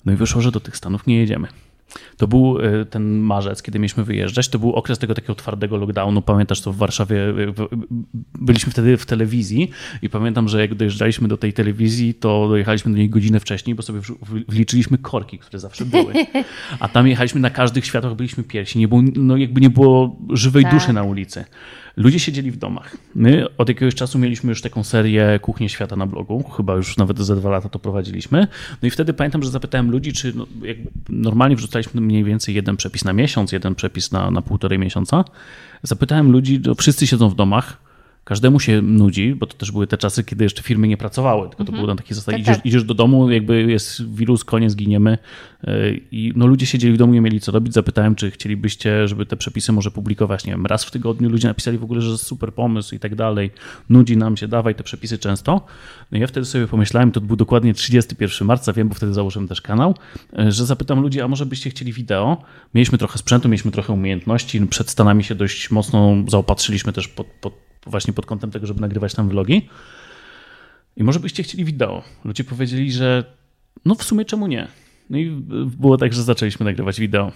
No 0.06 0.14
i 0.14 0.16
wyszło, 0.16 0.42
że 0.42 0.52
do 0.52 0.60
tych 0.60 0.78
Stanów 0.78 1.08
nie 1.08 1.18
jedziemy. 1.18 1.48
To 2.18 2.28
był 2.28 2.60
e, 2.60 2.86
ten 2.86 3.20
marzec, 3.20 3.62
kiedy 3.62 3.80
mieliśmy 3.80 4.04
wyjeżdżać. 4.04 4.50
To 4.50 4.60
był 4.60 4.74
okres 4.74 5.00
tego 5.00 5.14
takiego 5.14 5.36
twardego 5.36 5.78
lockdownu. 5.78 6.22
Pamiętasz, 6.22 6.62
to 6.62 6.74
w 6.74 6.78
Warszawie 6.78 7.18
e, 7.30 7.34
byliśmy 8.40 8.72
wtedy 8.72 8.98
w 8.98 9.06
telewizji 9.06 9.70
i 10.02 10.10
pamiętam, 10.10 10.50
że 10.50 10.62
jak 10.62 10.76
dojeżdżaliśmy 10.76 11.28
do 11.28 11.38
tej 11.38 11.54
telewizji, 11.54 12.14
to 12.14 12.48
dojechaliśmy 12.48 12.92
do 12.92 12.98
niej 12.98 13.10
godzinę 13.10 13.40
wcześniej, 13.40 13.76
bo 13.76 13.82
sobie 13.82 14.00
wliczyliśmy 14.48 14.98
korki, 14.98 15.40
które 15.40 15.60
zawsze 15.60 15.86
były. 15.86 16.14
A 16.80 16.88
tam 16.88 17.08
jechaliśmy 17.08 17.42
na 17.42 17.50
każdych 17.50 17.86
światłach, 17.86 18.16
byliśmy 18.16 18.44
pierwsi. 18.44 18.80
Nie 18.80 18.88
było, 18.88 19.02
no 19.16 19.38
jakby 19.38 19.62
nie 19.62 19.70
było 19.70 20.20
żywej 20.30 20.64
Tak. 20.64 20.74
duszy 20.74 20.94
na 20.94 21.04
ulicy. 21.04 21.46
Ludzie 21.98 22.20
siedzieli 22.20 22.52
w 22.52 22.58
domach. 22.58 22.98
My 23.16 23.46
od 23.58 23.70
jakiegoś 23.70 23.96
czasu 23.96 24.20
mieliśmy 24.20 24.50
już 24.50 24.62
taką 24.62 24.84
serię 24.84 25.40
Kuchnie 25.42 25.70
Świata 25.70 25.96
na 25.96 26.06
blogu, 26.06 26.44
chyba 26.44 26.76
już 26.76 26.98
nawet 26.98 27.20
ze 27.20 27.36
dwa 27.36 27.50
lata 27.50 27.70
to 27.70 27.80
prowadziliśmy. 27.80 28.48
No 28.82 28.88
i 28.88 28.92
wtedy 28.92 29.14
pamiętam, 29.14 29.44
że 29.44 29.50
zapytałem 29.50 29.92
ludzi, 29.92 30.14
czy 30.14 30.34
no, 30.36 30.48
normalnie 31.10 31.56
wrzucaliśmy 31.56 32.02
mniej 32.02 32.24
więcej 32.24 32.56
jeden 32.56 32.78
przepis 32.78 33.06
na 33.06 33.14
miesiąc, 33.14 33.52
jeden 33.52 33.76
przepis 33.76 34.12
na, 34.12 34.32
na 34.32 34.42
półtorej 34.42 34.80
miesiąca. 34.80 35.24
Zapytałem 35.84 36.32
ludzi, 36.32 36.62
no, 36.66 36.76
wszyscy 36.76 37.08
siedzą 37.08 37.30
w 37.30 37.36
domach, 37.36 37.87
Każdemu 38.28 38.60
się 38.60 38.82
nudzi, 38.82 39.36
bo 39.36 39.46
to 39.46 39.58
też 39.58 39.72
były 39.72 39.88
te 39.88 39.98
czasy, 39.98 40.24
kiedy 40.24 40.44
jeszcze 40.44 40.64
firmy 40.64 40.88
nie 40.88 40.98
pracowały, 40.98 41.50
tylko 41.50 41.66
to 41.66 41.72
było 41.72 41.88
na 41.88 41.96
takiej 41.96 42.16
zasadzie, 42.16 42.38
Tak, 42.38 42.42
idziesz, 42.42 42.56
tak. 42.56 42.66
idziesz 42.66 42.84
do 42.84 42.94
domu, 42.94 43.32
jakby 43.32 43.62
jest 43.62 44.16
wirus, 44.16 44.44
koniec, 44.44 44.76
giniemy. 44.76 45.18
Yy, 45.64 46.02
I 46.12 46.34
no, 46.36 46.48
ludzie 46.48 46.66
siedzieli 46.66 46.94
w 46.94 46.98
domu, 46.98 47.14
nie 47.14 47.22
mieli 47.22 47.40
co 47.40 47.52
robić. 47.52 47.74
Zapytałem, 47.74 48.16
czy 48.16 48.32
chcielibyście, 48.32 49.08
żeby 49.08 49.26
te 49.26 49.38
przepisy 49.38 49.72
może 49.72 49.92
publikować, 49.92 50.46
nie 50.46 50.52
wiem, 50.52 50.66
raz 50.66 50.86
w 50.86 50.92
tygodniu. 50.92 51.30
Ludzie 51.30 51.48
napisali 51.48 51.78
w 51.78 51.84
ogóle, 51.84 52.02
że 52.02 52.18
super 52.18 52.54
pomysł 52.54 52.96
i 52.96 53.00
tak 53.00 53.16
dalej. 53.16 53.52
Nudzi 53.90 54.18
nam 54.18 54.38
się, 54.38 54.48
dawaj 54.48 54.76
te 54.76 54.84
przepisy 54.84 55.18
często. 55.18 55.66
No 56.12 56.18
ja 56.18 56.28
wtedy 56.28 56.46
sobie 56.46 56.68
pomyślałem, 56.68 57.12
to 57.12 57.22
był 57.22 57.36
dokładnie 57.36 57.74
31 57.74 58.48
marca, 58.48 58.74
wiem, 58.74 58.90
bo 58.90 58.96
wtedy 58.96 59.14
założyłem 59.14 59.48
też 59.48 59.62
kanał, 59.62 59.96
yy, 60.34 60.52
że 60.52 60.66
zapytam 60.66 61.02
ludzi, 61.02 61.22
a 61.22 61.28
może 61.28 61.46
byście 61.46 61.70
chcieli 61.70 61.94
wideo? 61.94 62.38
Mieliśmy 62.74 62.98
trochę 62.98 63.18
sprzętu, 63.18 63.50
mieliśmy 63.50 63.72
trochę 63.72 63.94
umiejętności. 63.94 64.68
Przed 64.68 64.90
Stanami 64.90 65.24
się 65.24 65.36
dość 65.36 65.72
mocno 65.72 66.16
zaopatrzyliśmy 66.28 66.94
też 66.94 67.08
pod, 67.08 67.28
pod, 67.28 67.67
właśnie 67.88 68.14
pod 68.14 68.26
kątem 68.26 68.52
tego, 68.52 68.68
żeby 68.68 68.82
nagrywać 68.82 69.14
tam 69.14 69.30
vlogi. 69.30 69.70
I 70.98 71.04
może 71.04 71.20
byście 71.20 71.44
chcieli 71.44 71.66
wideo. 71.66 72.04
Ludzie 72.26 72.44
powiedzieli, 72.44 72.92
że 72.92 73.24
no 73.86 73.96
w 73.96 74.04
sumie 74.04 74.26
czemu 74.26 74.48
nie? 74.48 74.68
No 75.10 75.18
i 75.18 75.30
było 75.78 75.98
tak, 75.98 76.14
że 76.14 76.24
zaczęliśmy 76.24 76.66
nagrywać 76.66 77.00
wideo. 77.00 77.32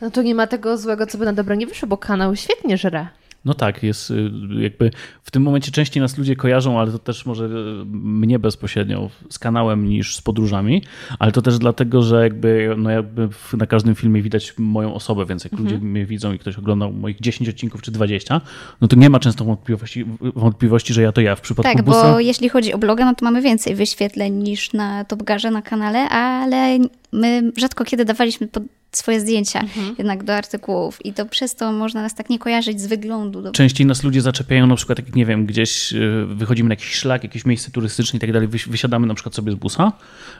No 0.00 0.10
to 0.10 0.22
nie 0.22 0.34
ma 0.34 0.46
tego 0.46 0.78
złego, 0.78 1.06
co 1.06 1.18
by 1.18 1.24
na 1.24 1.32
dobre 1.32 1.56
nie 1.56 1.66
wyszło, 1.66 1.88
bo 1.88 1.96
kanał 1.96 2.36
świetnie 2.36 2.76
żre. 2.76 3.08
No 3.46 3.54
tak, 3.54 3.82
jest 3.82 4.10
y, 4.10 4.30
jakby 4.58 4.90
w 5.22 5.30
tym 5.30 5.42
momencie 5.42 5.70
częściej 5.70 6.00
nas 6.00 6.18
ludzie 6.18 6.36
kojarzą, 6.36 6.80
ale 6.80 6.92
to 6.92 6.98
też 6.98 7.26
może 7.26 7.44
y, 7.44 7.48
mnie 7.84 8.38
bezpośrednio 8.38 9.10
z 9.30 9.38
kanałem 9.38 9.88
niż 9.88 10.16
z 10.16 10.22
podróżami, 10.22 10.82
ale 11.18 11.32
to 11.32 11.42
też 11.42 11.58
dlatego, 11.58 12.02
że 12.02 12.22
jakby, 12.22 12.74
no 12.78 12.90
jakby 12.90 13.28
na 13.56 13.66
każdym 13.66 13.94
filmie 13.94 14.22
widać 14.22 14.54
moją 14.58 14.94
osobę, 14.94 15.26
więc 15.26 15.44
jak 15.44 15.52
ludzie 15.52 15.78
mnie 15.78 16.06
widzą 16.06 16.32
i 16.32 16.38
ktoś 16.38 16.58
oglądał 16.58 16.92
moich 16.92 17.20
10 17.20 17.48
odcinków 17.48 17.82
czy 17.82 17.90
20, 17.90 18.40
no 18.80 18.88
to 18.88 18.96
nie 18.96 19.10
ma 19.10 19.18
często 19.18 19.44
wątpliwości, 19.44 20.04
wątpliwości 20.20 20.94
że 20.94 21.02
ja 21.02 21.12
to 21.12 21.20
ja. 21.20 21.36
W 21.36 21.40
przypadku 21.40 21.72
Tak, 21.72 21.84
busa... 21.84 22.12
bo 22.12 22.20
jeśli 22.20 22.48
chodzi 22.48 22.72
o 22.72 22.78
bloga, 22.78 23.04
no 23.04 23.14
to 23.14 23.24
mamy 23.24 23.42
więcej 23.42 23.74
wyświetleń 23.74 24.34
niż 24.34 24.72
na 24.72 25.04
Topgarze 25.04 25.50
na 25.50 25.62
kanale, 25.62 26.08
ale 26.08 26.78
my 27.12 27.52
rzadko 27.56 27.84
kiedy 27.84 28.04
dawaliśmy 28.04 28.48
pod 28.48 28.62
swoje 28.92 29.20
zdjęcia 29.20 29.64
jednak 29.98 30.24
do 30.24 30.34
artykułów 30.34 31.06
i 31.06 31.12
to 31.12 31.26
przez 31.26 31.54
to 31.54 31.72
można 31.72 32.02
nas 32.02 32.14
tak 32.14 32.30
nie 32.30 32.38
kojarzyć 32.38 32.80
z 32.80 32.86
wyglądu. 32.86 33.42
Do... 33.42 33.52
Częściej 33.52 33.86
nas 33.86 34.04
ludzie 34.04 34.20
zaczepiają, 34.20 34.66
na 34.66 34.76
przykład, 34.76 34.98
jak 34.98 35.16
nie 35.16 35.26
wiem, 35.26 35.46
gdzieś 35.46 35.92
y, 35.92 36.26
wychodzimy 36.28 36.68
na 36.68 36.72
jakiś 36.72 36.94
szlak, 36.94 37.22
jakieś 37.22 37.44
miejsce 37.44 37.70
turystyczne 37.70 38.16
i 38.16 38.20
tak 38.20 38.32
dalej, 38.32 38.48
wysi- 38.48 38.70
wysiadamy 38.70 39.06
na 39.06 39.14
przykład 39.14 39.34
sobie 39.34 39.52
z 39.52 39.54
busa, 39.54 39.92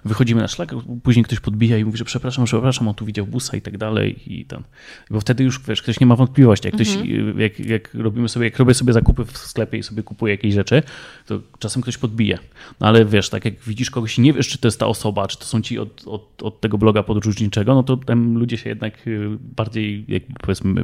wychodzimy 0.05 0.41
na 0.41 0.49
szlak, 0.49 0.75
później 1.03 1.25
ktoś 1.25 1.41
podbija 1.41 1.79
i 1.79 1.85
mówi, 1.85 1.99
że 1.99 2.05
przepraszam, 2.05 2.45
przepraszam, 2.45 2.89
on 2.89 2.95
tu 2.95 3.05
widział 3.05 3.27
busa 3.27 3.57
i 3.57 3.63
tak 3.63 3.79
dalej 3.79 4.35
i 4.41 4.45
ten. 4.45 4.63
Bo 5.11 5.21
wtedy 5.21 5.45
już, 5.45 5.61
wiesz, 5.69 5.83
ktoś 5.83 6.01
nie 6.01 6.07
ma 6.07 6.17
wątpliwości. 6.17 6.69
Jak, 6.69 6.75
ktoś, 6.75 6.97
y, 6.97 7.35
jak, 7.39 7.61
jak 7.61 7.95
robimy 7.95 8.29
sobie, 8.29 8.47
jak 8.47 8.59
robię 8.59 8.75
sobie 8.75 8.93
zakupy 8.93 9.25
w 9.25 9.39
sklepie 9.39 9.79
i 9.79 9.83
sobie 9.83 10.03
kupuję 10.03 10.35
jakieś 10.35 10.55
rzeczy, 10.55 10.83
to 11.27 11.41
czasem 11.59 11.83
ktoś 11.83 11.99
podbije. 11.99 12.39
No 12.81 12.87
ale 12.87 13.05
wiesz, 13.05 13.29
tak 13.29 13.45
jak 13.45 13.55
widzisz 13.61 13.91
kogoś 13.91 14.19
i 14.19 14.21
nie 14.21 14.33
wiesz, 14.33 14.49
czy 14.49 14.59
to 14.59 14.69
jest 14.69 14.81
ta 14.81 14.87
osoba, 14.87 15.29
czy 15.29 15.39
to 15.39 15.45
są 15.45 15.63
ci 15.63 15.79
od, 15.79 16.07
od, 16.07 16.43
od 16.43 16.61
tego 16.67 16.79
bloga 16.79 17.03
podróżniczego, 17.03 17.75
no 17.75 17.83
to 17.83 17.97
tam 17.97 18.39
ludzie 18.39 18.57
się 18.57 18.69
jednak 18.69 19.07
y, 19.07 19.29
bardziej, 19.41 20.07
powiedzmy, 20.43 20.83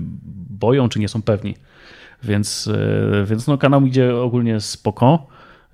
boją, 0.51 0.89
czy 0.89 0.99
nie 0.99 1.09
są 1.09 1.23
pewni. 1.23 1.55
Więc, 2.23 2.71
e, 2.75 3.25
więc 3.25 3.47
no, 3.47 3.59
kanał 3.59 3.87
idzie 3.87 4.17
ogólnie 4.17 4.61
spoko. 4.61 5.27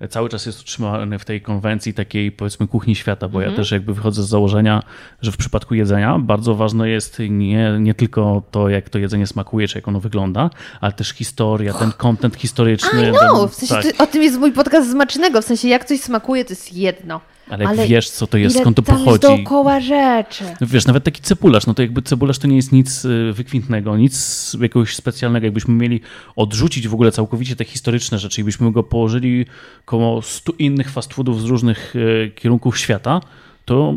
Cały 0.09 0.29
czas 0.29 0.45
jest 0.45 0.61
utrzymany 0.61 1.19
w 1.19 1.25
tej 1.25 1.41
konwencji 1.41 1.93
takiej 1.93 2.31
powiedzmy 2.31 2.67
kuchni 2.67 2.95
świata, 2.95 3.27
bo 3.27 3.41
ja 3.41 3.51
też 3.51 3.71
jakby 3.71 3.93
wychodzę 3.93 4.23
z 4.23 4.27
założenia, 4.27 4.83
że 5.21 5.31
w 5.31 5.37
przypadku 5.37 5.75
jedzenia 5.75 6.19
bardzo 6.19 6.55
ważne 6.55 6.89
jest 6.89 7.19
nie, 7.29 7.77
nie 7.79 7.93
tylko 7.93 8.43
to, 8.51 8.69
jak 8.69 8.89
to 8.89 8.99
jedzenie 8.99 9.27
smakuje, 9.27 9.67
czy 9.67 9.77
jak 9.77 9.87
ono 9.87 9.99
wygląda, 9.99 10.49
ale 10.81 10.93
też 10.93 11.09
historia, 11.09 11.73
ten 11.73 11.91
content 11.91 12.35
historyczny. 12.35 13.01
Ten- 13.01 13.13
no, 13.13 13.47
w 13.47 13.55
sensie 13.55 13.75
tak. 13.75 13.83
ty, 13.83 14.03
o 14.03 14.07
tym 14.07 14.23
jest 14.23 14.39
mój 14.39 14.51
podcast 14.51 14.91
smacznego, 14.91 15.41
w 15.41 15.45
sensie 15.45 15.67
jak 15.67 15.85
coś 15.85 15.99
smakuje, 15.99 16.45
to 16.45 16.49
jest 16.49 16.73
jedno. 16.73 17.21
Ale 17.49 17.63
jak 17.63 17.87
wiesz, 17.87 18.09
co 18.09 18.27
to 18.27 18.37
jest, 18.37 18.59
skąd 18.59 18.77
to 18.77 18.81
tam 18.83 18.95
jest 18.95 19.05
pochodzi. 19.05 19.27
dookoła 19.27 19.79
rzeczy. 19.79 20.43
No 20.61 20.67
Wiesz, 20.67 20.85
nawet 20.87 21.03
taki 21.03 21.21
cepularz, 21.21 21.67
no 21.67 21.73
to 21.73 21.81
jakby 21.81 22.01
cepularz 22.01 22.39
to 22.39 22.47
nie 22.47 22.55
jest 22.55 22.71
nic 22.71 23.05
y, 23.05 23.33
wykwintnego, 23.33 23.97
nic 23.97 24.53
jakiegoś 24.61 24.95
specjalnego. 24.95 25.45
Jakbyśmy 25.45 25.73
mieli 25.73 26.01
odrzucić 26.35 26.87
w 26.87 26.93
ogóle 26.93 27.11
całkowicie 27.11 27.55
te 27.55 27.65
historyczne 27.65 28.19
rzeczy 28.19 28.41
i 28.41 28.43
byśmy 28.43 28.71
go 28.71 28.83
położyli 28.83 29.45
koło 29.85 30.21
stu 30.21 30.51
innych 30.51 30.89
fast 30.91 31.13
foodów 31.13 31.41
z 31.41 31.45
różnych 31.45 31.95
y, 31.95 32.31
kierunków 32.35 32.77
świata, 32.77 33.21
to 33.69 33.95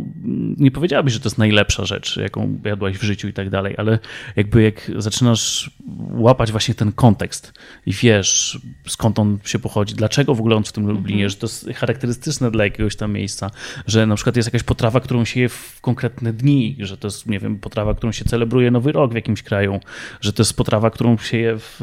nie 0.56 0.70
powiedziałabyś, 0.70 1.12
że 1.12 1.20
to 1.20 1.26
jest 1.26 1.38
najlepsza 1.38 1.84
rzecz, 1.84 2.16
jaką 2.16 2.60
jadłaś 2.64 2.98
w 2.98 3.02
życiu 3.02 3.28
i 3.28 3.32
tak 3.32 3.50
dalej, 3.50 3.74
ale 3.78 3.98
jakby 4.36 4.62
jak 4.62 4.90
zaczynasz 4.96 5.70
łapać 6.10 6.50
właśnie 6.50 6.74
ten 6.74 6.92
kontekst 6.92 7.52
i 7.86 7.92
wiesz, 7.92 8.60
skąd 8.86 9.18
on 9.18 9.38
się 9.44 9.58
pochodzi, 9.58 9.94
dlaczego 9.94 10.34
w 10.34 10.40
ogóle 10.40 10.56
on 10.56 10.64
w 10.64 10.72
tym 10.72 10.86
Lublinie, 10.86 11.30
że 11.30 11.36
to 11.36 11.46
jest 11.46 11.68
charakterystyczne 11.74 12.50
dla 12.50 12.64
jakiegoś 12.64 12.96
tam 12.96 13.12
miejsca, 13.12 13.50
że 13.86 14.06
na 14.06 14.14
przykład 14.14 14.36
jest 14.36 14.46
jakaś 14.46 14.62
potrawa, 14.62 15.00
którą 15.00 15.24
się 15.24 15.40
je 15.40 15.48
w 15.48 15.78
konkretne 15.80 16.32
dni, 16.32 16.76
że 16.78 16.96
to 16.96 17.06
jest, 17.06 17.26
nie 17.26 17.38
wiem, 17.38 17.58
potrawa, 17.58 17.94
którą 17.94 18.12
się 18.12 18.24
celebruje 18.24 18.70
Nowy 18.70 18.92
Rok 18.92 19.12
w 19.12 19.14
jakimś 19.14 19.42
kraju, 19.42 19.80
że 20.20 20.32
to 20.32 20.42
jest 20.42 20.56
potrawa, 20.56 20.90
którą 20.90 21.16
się 21.16 21.38
je 21.38 21.58
w, 21.58 21.80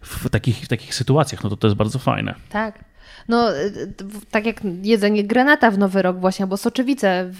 w, 0.00 0.30
takich, 0.30 0.56
w 0.56 0.68
takich 0.68 0.94
sytuacjach, 0.94 1.44
no 1.44 1.50
to 1.50 1.56
to 1.56 1.66
jest 1.66 1.76
bardzo 1.76 1.98
fajne. 1.98 2.34
Tak. 2.48 2.91
No, 3.28 3.56
y, 3.56 3.60
y, 3.60 3.94
tak 4.30 4.46
jak 4.46 4.60
jedzenie 4.82 5.24
granata 5.24 5.70
w 5.70 5.78
Nowy 5.78 6.02
Rok 6.02 6.20
właśnie, 6.20 6.42
albo 6.42 6.56
soczewice 6.56 7.26
w, 7.30 7.38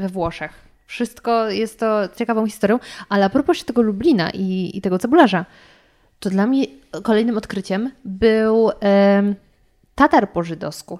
we 0.00 0.08
Włoszech. 0.08 0.66
Wszystko 0.86 1.50
jest 1.50 1.80
to 1.80 2.08
ciekawą 2.16 2.46
historią, 2.46 2.78
ale 3.08 3.24
a 3.24 3.30
propos 3.30 3.64
tego 3.64 3.82
Lublina 3.82 4.30
i, 4.30 4.70
i 4.74 4.80
tego 4.80 4.98
cebularza, 4.98 5.44
to 6.20 6.30
dla 6.30 6.46
mnie 6.46 6.66
kolejnym 7.02 7.36
odkryciem 7.36 7.90
był 8.04 8.70
em, 8.80 9.34
tatar 9.94 10.32
po 10.32 10.42
żydowsku. 10.42 10.98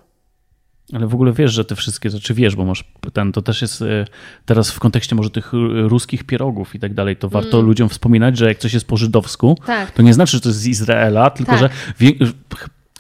Ale 0.93 1.07
w 1.07 1.15
ogóle 1.15 1.33
wiesz, 1.33 1.53
że 1.53 1.65
te 1.65 1.77
wszystkie 1.77 2.11
rzeczy 2.11 2.35
wiesz, 2.35 2.57
bo 2.57 2.65
masz 2.65 2.85
ten, 3.13 3.33
to 3.33 3.43
też 3.43 3.63
jest 3.63 3.83
e, 3.83 4.05
teraz 4.45 4.71
w 4.71 4.79
kontekście 4.79 5.17
może 5.17 5.31
tych 5.31 5.55
e, 5.55 5.89
ruskich 5.89 6.25
pierogów 6.25 6.75
i 6.75 6.79
tak 6.79 6.95
dalej, 6.95 7.17
to 7.17 7.29
warto 7.29 7.61
ludziom 7.61 7.89
wspominać, 7.89 8.39
że 8.39 8.49
jak 8.49 8.59
coś 8.59 8.75
jest 8.75 8.87
po 8.87 8.97
żydowsku, 8.97 9.59
Tak. 9.67 9.91
to 9.91 10.03
nie 10.03 10.15
znaczy, 10.15 10.33
że 10.33 10.41
to 10.41 10.49
jest 10.49 10.61
z 10.61 10.67
Izraela, 10.67 11.31
tylko 11.31 11.53
Tak. 11.53 11.61
że 11.61 11.71
wie, 11.99 12.13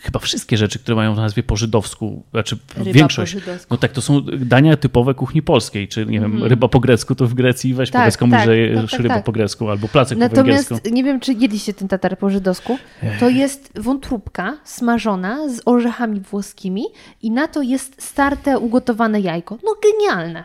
chyba 0.07 0.19
wszystkie 0.19 0.57
rzeczy, 0.57 0.78
które 0.78 0.97
mają 0.97 1.15
w 1.15 1.16
nazwie 1.16 1.43
po 1.43 1.57
żydowsku, 1.57 2.23
znaczy 2.31 2.59
Ryba 2.77 2.93
większość, 2.93 3.35
po 3.35 3.41
żydowsku. 3.41 3.66
no 3.70 3.77
tak, 3.77 3.93
to 3.93 4.03
są 4.03 4.20
dania 4.39 4.77
typowe 4.77 5.15
kuchni 5.15 5.43
polskiej, 5.43 5.89
czy 5.89 6.07
nie 6.07 6.20
wiem, 6.20 6.45
ryba 6.45 6.69
po 6.69 6.81
grecku, 6.81 7.15
to 7.15 7.27
w 7.27 7.35
Grecji 7.35 7.74
weź 7.74 7.91
Tak, 7.91 8.03
powiedz 8.03 8.16
komuś, 8.16 8.37
tak, 8.37 8.45
że 8.45 8.51
tak, 8.51 8.83
jesz 8.83 8.91
tak, 8.91 9.01
ryba 9.01 9.15
tak. 9.15 9.24
po 9.24 9.33
grecku, 9.33 9.70
albo 9.70 9.89
placek 9.89 10.19
po 10.19 10.24
Natomiast 10.24 10.69
węgiersku. 10.69 10.95
nie 10.95 11.05
wiem, 11.05 11.20
czy 11.20 11.33
jedliście 11.33 11.74
ten 11.74 11.89
tatar 11.89 12.19
po 12.19 12.31
żydowsku. 12.31 12.78
To 13.20 13.28
jest 13.28 13.73
wątróbka 13.81 14.57
smażona 14.65 15.49
z 15.49 15.62
orzechami 15.65 16.20
włoskimi 16.20 16.85
i 17.23 17.31
na 17.31 17.49
to 17.49 17.62
jest 17.62 18.03
starte 18.03 18.59
ugotowane 18.59 19.20
jajko. 19.20 19.59
No 19.65 19.74
genialne. 19.83 20.45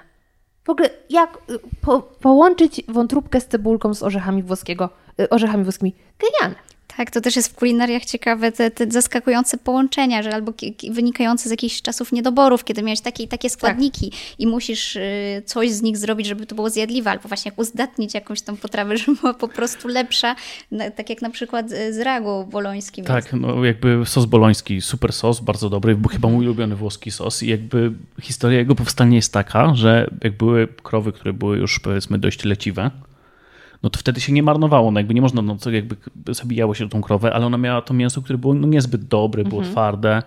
W 0.63 0.69
ogóle 0.69 0.89
jak 1.09 1.37
y, 1.49 1.59
po, 1.81 2.01
połączyć 2.01 2.81
wątróbkę 2.87 3.41
z 3.41 3.47
cebulką 3.47 3.93
z 3.93 4.03
orzechami 4.03 4.43
włoskiego, 4.43 4.89
y, 5.19 5.29
orzechami 5.29 5.63
włoskimi? 5.63 5.95
Genialne. 6.19 6.70
Tak, 6.97 7.11
to 7.11 7.21
też 7.21 7.35
jest 7.35 7.51
w 7.51 7.55
kulinariach 7.55 8.05
ciekawe, 8.05 8.51
te, 8.51 8.71
te 8.71 8.91
zaskakujące 8.91 9.57
połączenia, 9.57 10.23
że 10.23 10.33
albo 10.33 10.53
wynikające 10.91 11.49
z 11.49 11.51
jakichś 11.51 11.81
czasów 11.81 12.11
niedoborów, 12.11 12.63
kiedy 12.63 12.83
miałeś 12.83 13.01
takie 13.01 13.23
i 13.23 13.27
takie 13.27 13.49
składniki 13.49 14.11
i 14.39 14.47
musisz 14.47 14.95
y, 14.95 15.41
coś 15.45 15.71
z 15.71 15.81
nich 15.81 15.97
zrobić, 15.97 16.27
żeby 16.27 16.45
to 16.45 16.55
było 16.55 16.69
zjadliwe, 16.69 17.11
albo 17.11 17.27
właśnie 17.27 17.49
jak 17.49 17.59
uzdatnić 17.59 18.13
jakąś 18.13 18.41
tam 18.41 18.57
potrawę, 18.57 18.97
żeby 18.97 19.17
była 19.17 19.33
po 19.33 19.47
prostu 19.47 19.87
lepsza, 19.87 20.35
tak 20.95 21.09
jak 21.09 21.21
na 21.21 21.29
przykład 21.29 21.71
y, 21.71 21.93
z 21.93 21.99
ragu 21.99 22.45
bolońskim. 22.51 23.05
Tak, 23.05 23.33
no 23.33 23.65
jakby 23.65 24.01
sos 24.05 24.25
boloński, 24.25 24.81
super 24.81 25.13
sos, 25.13 25.39
bardzo 25.39 25.69
dobry, 25.69 25.95
bo 25.95 26.09
chyba 26.09 26.29
mój 26.29 26.45
ulubiony 26.45 26.75
włoski 26.75 27.11
sos 27.11 27.43
i 27.43 27.47
jakby 27.47 27.91
historia 28.21 28.59
jego 28.59 28.75
powstania 28.75 29.15
jest 29.15 29.33
taka, 29.33 29.75
że 29.75 30.09
jak 30.23 30.37
były 30.37 30.67
krowy, 30.83 31.11
które 31.11 31.33
były 31.33 31.57
już 31.57 31.79
powiedzmy 31.79 32.19
dość 32.19 32.45
leciwe, 32.45 32.91
no 33.83 33.89
to 33.89 33.99
wtedy 33.99 34.21
się 34.21 34.33
nie 34.33 34.43
marnowało, 34.43 34.91
no 34.91 34.99
jakby 34.99 35.13
nie 35.13 35.21
można, 35.21 35.41
no 35.41 35.57
co 35.57 35.71
jakby 35.71 35.95
zabijało 36.29 36.75
się 36.75 36.89
tą 36.89 37.01
krowę, 37.01 37.33
ale 37.33 37.45
ona 37.45 37.57
miała 37.57 37.81
to 37.81 37.93
mięso, 37.93 38.21
które 38.21 38.37
było 38.37 38.53
no 38.53 38.67
niezbyt 38.67 39.03
dobre, 39.03 39.43
było 39.43 39.61
twarde, 39.61 40.23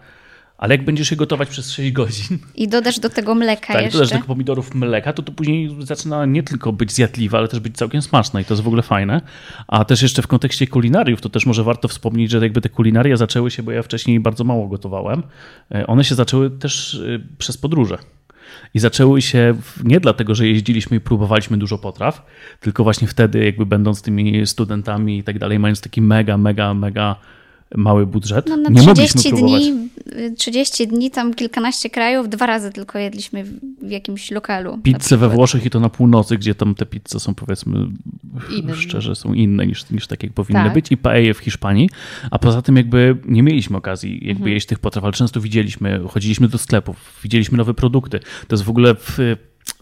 ale 0.59 0.75
jak 0.75 0.85
będziesz 0.85 1.11
je 1.11 1.17
gotować 1.17 1.49
przez 1.49 1.71
6 1.71 1.93
godzin, 1.93 2.39
I 2.55 2.69
dodasz 2.69 2.99
do 2.99 3.11
tego 3.11 3.35
mleka 3.35 3.73
tak, 3.73 3.83
jeszcze. 3.83 3.99
dodasz 3.99 4.21
do 4.21 4.27
pomidorów 4.27 4.75
mleka, 4.75 5.13
to 5.13 5.23
to 5.23 5.33
później 5.33 5.77
zaczyna 5.79 6.27
nie 6.27 6.43
tylko 6.43 6.73
być 6.73 6.93
zjadliwe, 6.93 7.39
ale 7.39 7.49
też 7.49 7.61
być 7.61 7.77
całkiem 7.77 8.03
smaczne 8.03 8.43
i 8.43 8.45
to 8.45 8.55
jest 8.55 8.63
w 8.63 8.67
ogóle 8.67 8.83
fajne. 8.83 9.21
A 9.69 9.85
też 9.85 10.03
jeszcze 10.03 10.23
w 10.23 10.27
kontekście 10.27 10.67
kulinariów, 10.67 11.21
to 11.21 11.29
też 11.29 11.47
może 11.47 11.65
warto 11.65 11.89
wspomnieć, 11.89 12.31
że 12.31 12.39
jakby 12.39 12.61
te 12.61 12.69
kulinaria 12.69 13.17
zaczęły 13.17 13.51
się, 13.51 13.63
bo 13.63 13.73
ja 13.73 13.83
wcześniej 13.83 14.21
bardzo 14.21 14.45
mało 14.45 14.69
gotowałem, 14.69 15.23
e, 15.75 15.87
one 15.87 16.05
się 16.05 16.15
zaczęły 16.15 16.51
też 16.51 16.95
e, 16.95 17.37
przez 17.39 17.57
podróże. 17.57 17.99
I 18.75 18.79
zaczęły 18.79 19.23
się 19.23 19.55
nie 19.85 20.01
dlatego, 20.01 20.35
że 20.35 20.47
jeździliśmy 20.47 20.97
i 20.97 21.01
próbowaliśmy 21.01 21.57
dużo 21.57 21.79
potraw, 21.79 22.27
tylko 22.61 22.83
właśnie 22.85 23.09
wtedy, 23.09 23.45
jakby 23.45 23.67
będąc 23.67 24.03
tymi 24.03 24.47
studentami 24.47 25.19
i 25.19 25.23
tak 25.23 25.39
dalej, 25.39 25.59
mając 25.59 25.81
taki 25.81 26.03
mega, 26.03 26.39
mega, 26.39 26.75
mega 26.75 27.17
mały 27.77 28.07
budżet, 28.07 28.47
No, 28.49 28.57
na 28.57 28.71
nie 28.71 28.83
mogliśmy 28.83 29.21
30 29.21 29.29
próbować. 29.31 29.63
dni, 29.63 29.89
y, 30.19 30.35
30 30.39 30.87
dni, 30.87 31.11
tam 31.11 31.35
kilkanaście 31.35 31.91
krajów, 31.91 32.29
dwa 32.29 32.47
razy 32.47 32.73
tylko 32.73 32.99
jedliśmy 32.99 33.45
w, 33.45 33.91
jakimś 33.91 34.31
lokalu. 34.31 34.79
Pizzę 34.83 35.17
we. 35.17 35.29
Włoszech 35.29 35.67
i 35.67 35.71
to 35.71 35.81
na 35.81 35.89
północy, 35.89 36.37
gdzie 36.37 36.55
tam 36.55 36.75
te 36.75 36.87
pizze 36.87 37.21
są 37.21 37.35
powiedzmy 37.35 37.87
Inne. 38.59 38.77
szczerze 38.77 39.15
są 39.15 39.33
inne 39.35 39.67
niż, 39.67 39.91
niż 39.91 40.07
tak 40.07 40.23
jak 40.23 40.33
powinny 40.33 40.65
Tak. 40.65 40.75
być 40.75 40.93
i 40.93 40.97
paeje 40.97 41.35
w 41.35 41.39
Hiszpanii, 41.39 41.91
a 42.31 42.39
poza 42.39 42.63
tym 42.63 42.77
jakby 42.77 43.17
nie 43.27 43.43
mieliśmy 43.43 43.77
okazji 43.77 44.13
jakby 44.15 44.31
Mhm. 44.31 44.53
jeść 44.53 44.67
tych 44.67 44.79
potraw, 44.79 45.05
ale 45.05 45.13
często 45.13 45.41
widzieliśmy, 45.41 46.01
chodziliśmy 46.09 46.49
do 46.49 46.59
sklepów, 46.59 47.21
widzieliśmy 47.23 47.59
nowe 47.59 47.75
produkty. 47.75 48.21
To 48.49 48.55
jest 48.57 48.63
w 48.65 48.71
ogóle 48.71 48.95
w, 48.95 49.19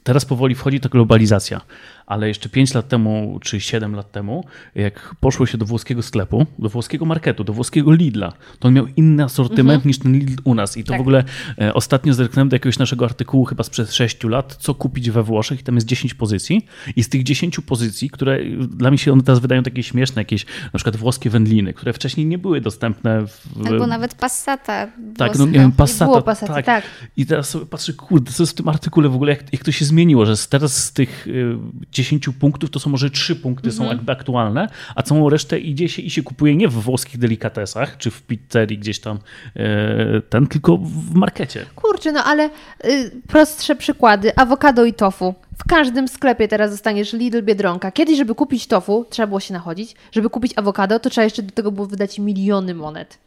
teraz 0.03 0.25
powoli 0.25 0.55
wchodzi 0.55 0.81
ta 0.81 0.89
globalizacja, 0.89 1.61
ale 2.07 2.29
jeszcze 2.29 2.49
5 2.49 2.75
lat 2.75 2.89
temu 2.89 3.39
czy 3.43 3.61
7 3.61 3.95
lat 3.95 4.13
temu, 4.13 4.45
jak 4.75 5.15
poszło 5.21 5.47
się 5.47 5.59
do 5.59 5.67
włoskiego 5.67 6.03
sklepu, 6.03 6.47
do 6.59 6.69
włoskiego 6.69 7.05
marketu, 7.05 7.45
do 7.45 7.53
włoskiego 7.53 7.93
Lidla, 7.93 8.33
to 8.59 8.69
on 8.69 8.75
miał 8.75 8.87
inny 8.97 9.25
asortyment 9.25 9.85
niż 9.85 9.99
ten 9.99 10.13
Lidl 10.19 10.43
u 10.45 10.55
nas 10.55 10.77
i 10.77 10.85
to 10.85 10.93
Mhm. 10.93 10.99
Tak. 10.99 10.99
w 10.99 11.01
ogóle 11.01 11.25
e, 11.69 11.75
ostatnio 11.75 12.15
zerknąłem 12.15 12.49
do 12.49 12.57
jakiegoś 12.57 12.79
naszego 12.79 13.05
artykułu 13.05 13.45
chyba 13.45 13.65
sprzed 13.65 13.93
6 13.93 14.25
lat, 14.25 14.57
co 14.61 14.75
kupić 14.75 15.11
we 15.11 15.23
Włoszech 15.23 15.61
i 15.61 15.63
tam 15.63 15.75
jest 15.75 15.87
10 15.87 16.15
pozycji 16.15 16.67
i 16.97 17.03
z 17.03 17.09
tych 17.09 17.23
10 17.23 17.61
pozycji, 17.61 18.11
które 18.11 18.39
dla 18.69 18.91
mnie 18.91 18.99
się 18.99 19.13
one 19.13 19.23
teraz 19.23 19.41
wydają 19.41 19.63
takie 19.63 19.83
śmieszne, 19.83 20.21
jakieś 20.21 20.47
na 20.47 20.79
przykład 20.79 20.97
włoskie 20.97 21.31
wędliny, 21.31 21.75
które 21.75 21.93
wcześniej 21.93 22.27
nie 22.27 22.39
były 22.39 22.61
dostępne 22.61 23.27
w... 23.27 23.67
Albo 23.67 23.87
nawet 23.87 24.15
passata. 24.15 24.87
tak, 25.17 25.33
no 25.33 25.39
włoska. 25.39 25.45
nie 25.45 25.59
wiem, 25.59 25.73
Passata, 25.73 26.05
było 26.05 26.23
Passata, 26.23 26.55
tak. 26.55 26.67
tak. 26.67 26.85
I 27.17 27.27
teraz 27.27 27.49
sobie 27.49 27.67
patrzę, 27.67 27.93
kurde, 27.93 28.33
co 28.33 28.43
jest 28.43 28.53
w 28.53 28.57
tym 28.57 28.69
artykule 28.69 29.09
w 29.09 29.15
ogóle, 29.15 29.33
jak, 29.33 29.53
jak 29.53 29.65
to 29.65 29.73
się 29.73 29.85
zmieniło, 29.85 30.27
że 30.27 30.35
teraz 30.51 30.85
z 30.85 30.93
tych 30.93 31.27
y, 31.27 31.57
10 31.93 32.29
punktów 32.41 32.71
to 32.71 32.79
są 32.81 32.91
może 32.91 33.11
3 33.11 33.37
punkty 33.37 33.69
Mhm. 33.69 33.89
są 33.89 33.95
jakby 33.97 34.13
aktualne, 34.13 34.69
a 34.95 35.03
całą 35.03 35.29
resztę 35.31 35.59
idzie 35.59 35.89
się 35.89 36.03
i 36.03 36.11
się 36.11 36.23
kupuje 36.23 36.57
nie 36.57 36.69
w 36.69 36.73
włoskich 36.73 37.19
delikatesach, 37.19 37.97
czy 37.97 38.11
w 38.11 38.23
pizzerii 38.23 38.79
gdzieś 38.79 39.01
tam 39.01 39.19
y, 39.57 40.23
ten, 40.29 40.47
tylko 40.47 40.77
w 40.77 41.15
markecie. 41.15 41.67
Kurczę, 41.75 42.13
no 42.13 42.25
ale 42.25 42.51
y, 42.85 43.11
prostsze 43.29 43.77
przykłady. 43.77 44.37
Awokado 44.37 44.85
i 44.85 44.95
tofu. 44.95 45.35
W 45.59 45.65
każdym 45.69 46.09
sklepie 46.09 46.49
teraz 46.49 46.71
dostaniesz 46.71 47.13
Lidl, 47.13 47.43
Biedronka. 47.43 47.93
Kiedyś, 47.93 48.17
żeby 48.19 48.35
kupić 48.35 48.67
tofu, 48.67 49.07
trzeba 49.11 49.27
było 49.27 49.41
się 49.41 49.55
nachodzić. 49.55 49.95
Żeby 50.13 50.31
kupić 50.31 50.53
awokado, 50.57 51.01
to 51.01 51.11
trzeba 51.11 51.25
jeszcze 51.25 51.43
do 51.43 51.51
tego 51.51 51.73
było 51.73 51.87
wydać 51.87 52.19
miliony 52.19 52.75
monet. 52.75 53.19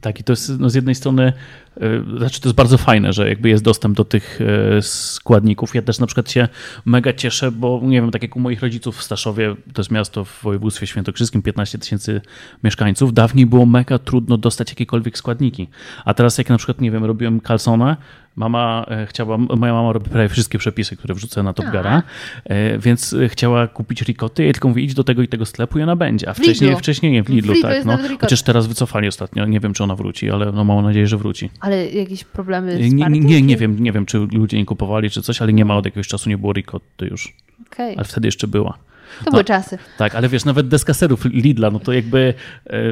Tak, 0.00 0.20
i 0.20 0.24
to 0.24 0.32
jest 0.32 0.58
no, 0.58 0.70
z 0.70 0.74
jednej 0.74 0.94
strony, 0.94 1.32
y, 1.76 2.18
znaczy 2.18 2.40
to 2.40 2.48
jest 2.48 2.56
bardzo 2.56 2.78
fajne, 2.78 3.12
że 3.12 3.28
jakby 3.28 3.48
jest 3.48 3.64
dostęp 3.64 3.96
do 3.96 4.04
tych 4.04 4.40
y, 4.78 4.82
składników. 4.82 5.74
Ja 5.74 5.82
też 5.82 5.98
na 5.98 6.06
przykład 6.06 6.30
się 6.30 6.48
mega 6.84 7.12
cieszę, 7.12 7.52
bo 7.52 7.80
nie 7.82 8.00
wiem, 8.00 8.10
tak 8.10 8.22
jak 8.22 8.36
u 8.36 8.40
moich 8.40 8.62
rodziców 8.62 8.96
w 8.96 9.02
Staszowie, 9.02 9.56
to 9.72 9.82
jest 9.82 9.90
miasto 9.90 10.24
w 10.24 10.42
województwie 10.42 10.86
świętokrzyskim, 10.86 11.42
15 11.42 11.78
tysięcy 11.78 12.20
mieszkańców, 12.64 13.14
dawniej 13.14 13.46
było 13.46 13.66
mega 13.66 13.98
trudno 13.98 14.38
dostać 14.38 14.70
jakiekolwiek 14.70 15.18
składniki. 15.18 15.68
A 16.04 16.14
teraz 16.14 16.38
jak 16.38 16.48
na 16.48 16.56
przykład, 16.56 16.80
nie 16.80 16.90
wiem, 16.90 17.04
robiłem 17.04 17.40
kalsona, 17.40 17.96
Mama 18.36 18.86
e, 18.88 19.06
chciała, 19.06 19.38
moja 19.38 19.72
mama 19.72 19.92
robi 19.92 20.10
prawie 20.10 20.28
wszystkie 20.28 20.58
przepisy, 20.58 20.96
które 20.96 21.14
wrzucę 21.14 21.42
na 21.42 21.52
Top 21.52 21.66
Geara, 21.66 22.02
e, 22.44 22.78
więc 22.78 23.16
chciała 23.28 23.66
kupić 23.66 24.02
ricoty. 24.02 24.46
Ja 24.46 24.52
tylko 24.52 24.68
mówię, 24.68 24.82
idź 24.82 24.94
do 24.94 25.04
tego 25.04 25.22
i 25.22 25.28
tego 25.28 25.46
sklepu 25.46 25.78
i 25.78 25.82
ona 25.82 25.96
będzie. 25.96 26.28
A 26.28 26.34
wcześniej, 26.34 26.68
Lidlu. 26.68 26.78
wcześniej 26.78 27.12
nie, 27.12 27.22
w 27.22 27.28
Lidlu, 27.28 27.52
W 27.52 27.56
Lidlu 27.56 27.70
tak. 27.70 27.84
No. 27.84 27.98
Chociaż 28.20 28.42
teraz 28.42 28.66
wycofali 28.66 29.08
ostatnio. 29.08 29.46
Nie 29.46 29.60
wiem, 29.60 29.72
czy 29.72 29.84
ona 29.84 29.96
wróci, 29.96 30.30
ale 30.30 30.52
no, 30.52 30.64
mam 30.64 30.84
nadzieję, 30.84 31.06
że 31.06 31.16
wróci. 31.16 31.50
Ale 31.60 31.90
jakieś 31.90 32.24
problemy 32.24 32.76
z 32.76 32.92
Nie, 32.92 33.06
nie, 33.08 33.42
nie, 33.42 33.56
wiem, 33.56 33.82
nie 33.82 33.92
wiem, 33.92 34.06
czy 34.06 34.18
ludzie 34.18 34.56
nie 34.56 34.64
kupowali, 34.64 35.10
czy 35.10 35.22
coś, 35.22 35.42
ale 35.42 35.52
nie 35.52 35.64
ma 35.64 35.76
od 35.76 35.84
jakiegoś 35.84 36.08
czasu, 36.08 36.28
nie 36.28 36.38
było 36.38 36.52
ricotty 36.52 37.06
już. 37.06 37.34
Okej, 37.72 37.96
Ale 37.96 38.04
wtedy 38.04 38.28
jeszcze 38.28 38.48
była. 38.48 38.78
To 39.24 39.30
były 39.30 39.44
czasy. 39.44 39.78
Tak, 39.98 40.14
ale 40.14 40.28
wiesz, 40.28 40.44
nawet 40.44 40.68
deskaserów 40.68 41.24
Lidla, 41.24 41.70
no 41.70 41.80
to 41.80 41.92
jakby, 41.92 42.34
e, 42.66 42.82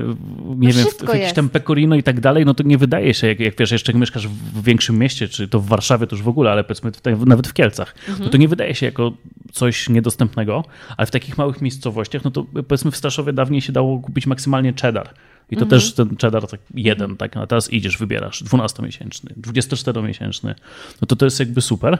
nie 0.56 0.72
wiem, 0.72 0.86
w, 0.86 0.98
w 0.98 1.00
jakimś 1.00 1.20
jest. 1.20 1.36
tam 1.36 1.48
Pecorino 1.48 1.96
i 1.96 2.02
tak 2.02 2.20
dalej, 2.20 2.44
no 2.44 2.54
to 2.54 2.62
nie 2.62 2.78
wydaje 2.78 3.14
się, 3.14 3.26
jak, 3.26 3.40
jak 3.40 3.58
wiesz, 3.58 3.70
jeszcze 3.70 3.92
jak 3.92 4.00
mieszkasz 4.00 4.28
w 4.28 4.64
większym 4.64 4.98
mieście, 4.98 5.28
czy 5.28 5.48
to 5.48 5.60
w 5.60 5.66
Warszawie, 5.66 6.06
to 6.06 6.16
już 6.16 6.22
w 6.22 6.28
ogóle, 6.28 6.50
ale 6.50 6.64
powiedzmy 6.64 6.92
tutaj, 6.92 7.16
nawet 7.26 7.48
w 7.48 7.52
Kielcach, 7.52 7.94
no 8.20 8.28
to 8.28 8.36
nie 8.36 8.48
wydaje 8.48 8.74
się 8.74 8.86
jako 8.86 9.12
coś 9.52 9.88
niedostępnego, 9.88 10.64
ale 10.96 11.06
w 11.06 11.10
takich 11.10 11.38
małych 11.38 11.62
miejscowościach, 11.62 12.24
no 12.24 12.30
to 12.30 12.44
powiedzmy 12.68 12.90
w 12.90 12.96
Staszowie 12.96 13.32
dawniej 13.32 13.60
się 13.60 13.72
dało 13.72 14.00
kupić 14.00 14.26
maksymalnie 14.26 14.72
cheddar. 14.82 15.14
I 15.50 15.56
to 15.56 15.66
też 15.66 15.94
ten 15.94 16.16
cheddar 16.16 16.46
tak 16.46 16.60
jeden, 16.74 17.16
tak, 17.16 17.36
a 17.36 17.46
teraz 17.46 17.72
idziesz, 17.72 17.98
wybierasz 17.98 18.44
12-miesięczny, 18.44 19.34
24-miesięczny, 19.40 20.54
no 21.00 21.06
to 21.06 21.16
to 21.16 21.24
jest 21.24 21.40
jakby 21.40 21.60
super. 21.60 21.98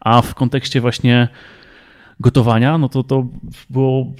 A 0.00 0.22
w 0.22 0.34
kontekście 0.34 0.80
właśnie 0.80 1.28
gotowania, 2.20 2.78
no 2.78 2.88
to 2.88 3.02
to 3.02 3.26
było, 3.70 4.12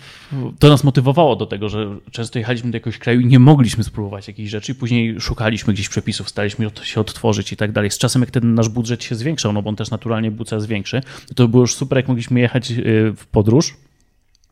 to 0.58 0.68
nas 0.68 0.84
motywowało 0.84 1.36
do 1.36 1.46
tego, 1.46 1.68
że 1.68 1.96
często 2.10 2.38
jechaliśmy 2.38 2.70
do 2.70 2.76
jakiegoś 2.76 2.98
kraju 2.98 3.20
i 3.20 3.26
nie 3.26 3.38
mogliśmy 3.38 3.84
spróbować 3.84 4.28
jakichś 4.28 4.50
rzeczy 4.50 4.72
i 4.72 4.74
później 4.74 5.20
szukaliśmy 5.20 5.72
gdzieś 5.72 5.88
przepisów, 5.88 6.28
staraliśmy 6.28 6.70
się 6.82 7.00
odtworzyć 7.00 7.52
i 7.52 7.56
tak 7.56 7.72
dalej. 7.72 7.90
Z 7.90 7.98
czasem 7.98 8.22
jak 8.22 8.30
ten 8.30 8.54
nasz 8.54 8.68
budżet 8.68 9.04
się 9.04 9.14
zwiększał, 9.14 9.52
no 9.52 9.62
bo 9.62 9.70
on 9.70 9.76
też 9.76 9.90
naturalnie 9.90 10.30
był 10.30 10.44
coraz 10.44 10.66
większy, 10.66 11.02
to 11.34 11.48
było 11.48 11.62
już 11.62 11.74
super, 11.74 11.96
jak 11.96 12.08
mogliśmy 12.08 12.40
jechać 12.40 12.70
y, 12.70 13.12
w 13.16 13.26
podróż, 13.26 13.76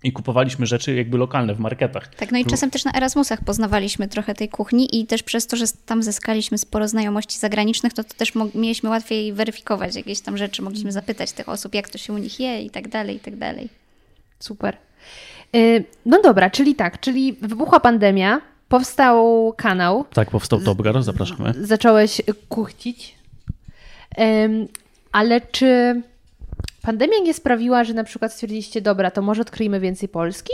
i 0.05 0.12
kupowaliśmy 0.12 0.66
rzeczy 0.66 0.95
jakby 0.95 1.19
lokalne 1.19 1.55
w 1.55 1.61
marketach. 1.61 2.15
Tak, 2.15 2.33
no 2.33 2.39
i 2.39 2.45
czasem 2.45 2.70
też 2.70 2.85
na 2.85 2.93
Erasmusach 2.93 3.45
poznawaliśmy 3.45 4.09
trochę 4.09 4.35
tej 4.35 4.49
kuchni 4.49 5.01
i 5.01 5.07
też 5.07 5.23
przez 5.23 5.47
to, 5.47 5.57
że 5.57 5.65
tam 5.87 6.03
zyskaliśmy 6.03 6.59
sporo 6.59 6.89
znajomości 6.89 7.39
zagranicznych, 7.39 7.93
to, 7.93 8.05
to 8.05 8.15
też 8.15 8.33
mieliśmy 8.55 8.91
łatwiej 8.91 9.33
weryfikować 9.33 9.97
jakieś 9.97 10.20
tam 10.20 10.39
rzeczy, 10.39 10.62
mogliśmy 10.62 10.93
zapytać 10.93 11.33
tych 11.33 11.49
osób, 11.49 11.74
jak 11.74 11.89
to 11.89 11.99
się 11.99 12.12
u 12.12 12.19
nich 12.19 12.41
je 12.41 12.62
i 12.62 12.70
tak 12.70 12.89
dalej, 12.89 13.16
i 13.16 13.20
tak 13.20 13.37
dalej. 13.37 13.69
Super. 14.39 14.77
Y, 15.57 15.85
no 16.07 16.23
dobra, 16.23 16.51
czyli 16.51 16.74
tak, 16.74 17.01
czyli 17.01 17.33
wybuchła 17.33 17.81
pandemia, 17.81 18.41
powstał 18.69 19.53
kanał. 19.57 20.05
Tak, 20.12 20.31
powstał 20.31 20.61
Topgar, 20.61 21.03
zapraszamy. 21.03 21.55
Zacząłeś 21.61 22.23
kuchcić. 22.49 23.15
Ale 25.12 25.41
czy 25.41 26.03
Pandemia 26.83 27.19
nie 27.19 27.35
sprawiła, 27.35 27.85
że 27.85 27.95
na 27.95 28.05
przykład 28.05 28.33
stwierdziliście, 28.33 28.81
dobra, 28.81 29.11
to 29.11 29.23
może 29.23 29.43
odkryjmy 29.43 29.81
więcej 29.81 30.09
Polski? 30.09 30.53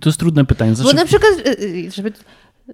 To 0.00 0.08
jest 0.08 0.18
trudne 0.18 0.44
pytanie. 0.44 0.74
Znaczy... 0.74 0.90
Bo 0.90 1.00
na 1.00 1.06
przykład, 1.06 1.32
y, 1.46 1.64
y, 1.64 1.90
żeby 1.90 2.12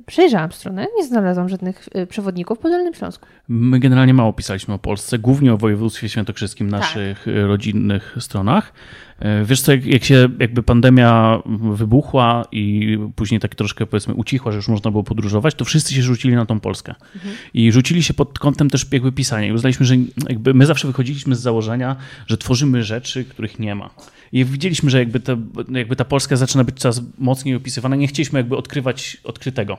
Przejrzałam 0.06 0.52
stronę, 0.52 0.86
nie 0.96 1.04
znalazłam 1.04 1.48
żadnych 1.48 1.88
y, 1.96 2.06
przewodników 2.06 2.58
po 2.58 2.68
Dolnym 2.68 2.94
Śląsku. 2.94 3.26
My 3.48 3.78
generalnie 3.78 4.14
mało 4.14 4.32
pisaliśmy 4.32 4.74
o 4.74 4.78
Polsce, 4.78 5.18
głównie 5.18 5.52
o 5.52 5.56
województwie 5.56 6.08
świętokrzyskim, 6.08 6.70
tak. 6.70 6.80
naszych 6.80 7.18
tak. 7.24 7.34
rodzinnych 7.46 8.16
stronach. 8.20 8.72
E, 9.18 9.44
wiesz 9.44 9.60
co, 9.60 9.72
jak, 9.72 9.86
jak, 9.86 10.04
się 10.04 10.28
jakby 10.40 10.62
pandemia 10.62 11.42
wybuchła 11.72 12.44
i 12.52 12.98
później 13.16 13.40
tak 13.40 13.54
troszkę 13.54 13.86
powiedzmy 13.86 14.14
ucichła, 14.14 14.52
że 14.52 14.56
już 14.56 14.68
można 14.68 14.90
było 14.90 15.04
podróżować, 15.04 15.54
to 15.54 15.64
wszyscy 15.64 15.94
się 15.94 16.02
rzucili 16.02 16.34
na 16.34 16.46
tą 16.46 16.60
Polskę. 16.60 16.94
Mhm. 17.14 17.34
I 17.54 17.72
rzucili 17.72 18.02
się 18.02 18.14
pod 18.14 18.38
kątem 18.38 18.70
też 18.70 18.86
jakby 18.92 19.12
pisania. 19.12 19.46
I 19.46 19.52
uznaliśmy, 19.52 19.86
że 19.86 19.94
jakby 20.28 20.54
my 20.54 20.66
zawsze 20.66 20.86
wychodziliśmy 20.86 21.34
z 21.34 21.40
założenia, 21.40 21.96
że 22.26 22.38
tworzymy 22.38 22.82
rzeczy, 22.82 23.24
których 23.24 23.58
nie 23.58 23.74
ma. 23.74 23.90
I 24.32 24.44
widzieliśmy, 24.44 24.90
że 24.90 24.98
jakby, 24.98 25.20
te, 25.20 25.36
jakby 25.70 25.96
ta 25.96 26.04
Polska 26.04 26.36
zaczyna 26.36 26.64
być 26.64 26.78
coraz 26.78 27.00
mocniej 27.18 27.54
opisywana. 27.54 27.96
Nie 27.96 28.08
chcieliśmy 28.08 28.38
jakby 28.38 28.56
odkrywać 28.56 29.16
odkrytego. 29.24 29.78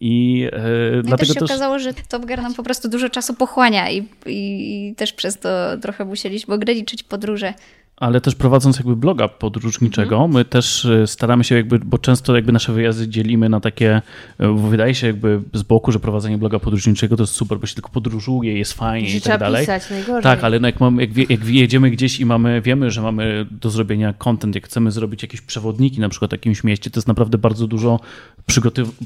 I 0.00 0.46
e, 0.52 0.60
no 0.96 1.02
dlatego 1.02 1.16
też 1.18 1.28
się 1.28 1.34
też... 1.34 1.50
okazało, 1.50 1.78
że 1.78 1.94
Top 1.94 2.26
Gear 2.26 2.42
nam 2.42 2.54
po 2.54 2.62
prostu 2.62 2.88
dużo 2.88 3.08
czasu 3.08 3.34
pochłania 3.34 3.90
i, 3.90 4.08
i, 4.26 4.88
i 4.90 4.94
też 4.94 5.12
przez 5.12 5.38
to 5.38 5.48
trochę 5.82 6.04
musieliśmy 6.04 6.54
ograniczyć 6.54 7.02
podróże 7.02 7.54
ale 8.00 8.20
też 8.20 8.34
prowadząc 8.34 8.76
jakby 8.76 8.96
bloga 8.96 9.28
podróżniczego, 9.28 10.14
mhm. 10.14 10.32
my 10.32 10.44
też 10.44 10.84
e, 10.84 11.06
staramy 11.06 11.44
się 11.44 11.54
jakby, 11.54 11.78
bo 11.78 11.98
często 11.98 12.36
jakby 12.36 12.52
nasze 12.52 12.72
wyjazdy 12.72 13.08
dzielimy 13.08 13.48
na 13.48 13.60
takie, 13.60 14.02
e, 14.38 14.52
wydaje 14.70 14.94
się 14.94 15.06
jakby 15.06 15.40
z 15.52 15.62
boku, 15.62 15.92
że 15.92 16.00
prowadzenie 16.00 16.38
bloga 16.38 16.58
podróżniczego 16.58 17.16
to 17.16 17.22
jest 17.22 17.34
super, 17.34 17.58
bo 17.58 17.66
się 17.66 17.74
tylko 17.74 17.90
podróżuje, 17.90 18.58
jest 18.58 18.72
fajnie 18.72 19.16
i 19.16 19.20
tak 19.20 19.40
dalej. 19.40 19.62
Pisać, 19.62 19.90
najgorzej. 19.90 20.22
Tak, 20.22 20.44
ale 20.44 20.60
no 20.60 20.68
jak, 20.68 20.80
mamy, 20.80 21.02
jak, 21.02 21.30
jak 21.30 21.44
jedziemy 21.44 21.90
gdzieś 21.90 22.20
i 22.20 22.26
mamy, 22.26 22.60
wiemy, 22.60 22.90
że 22.90 23.02
mamy 23.02 23.46
do 23.50 23.70
zrobienia 23.70 24.12
content, 24.12 24.54
jak 24.54 24.64
chcemy 24.64 24.90
zrobić 24.90 25.22
jakieś 25.22 25.40
przewodniki 25.40 26.00
na 26.00 26.08
przykład 26.08 26.30
w 26.30 26.32
jakimś 26.32 26.64
mieście, 26.64 26.90
to 26.90 26.98
jest 26.98 27.08
naprawdę 27.08 27.38
bardzo 27.38 27.66
dużo 27.66 28.00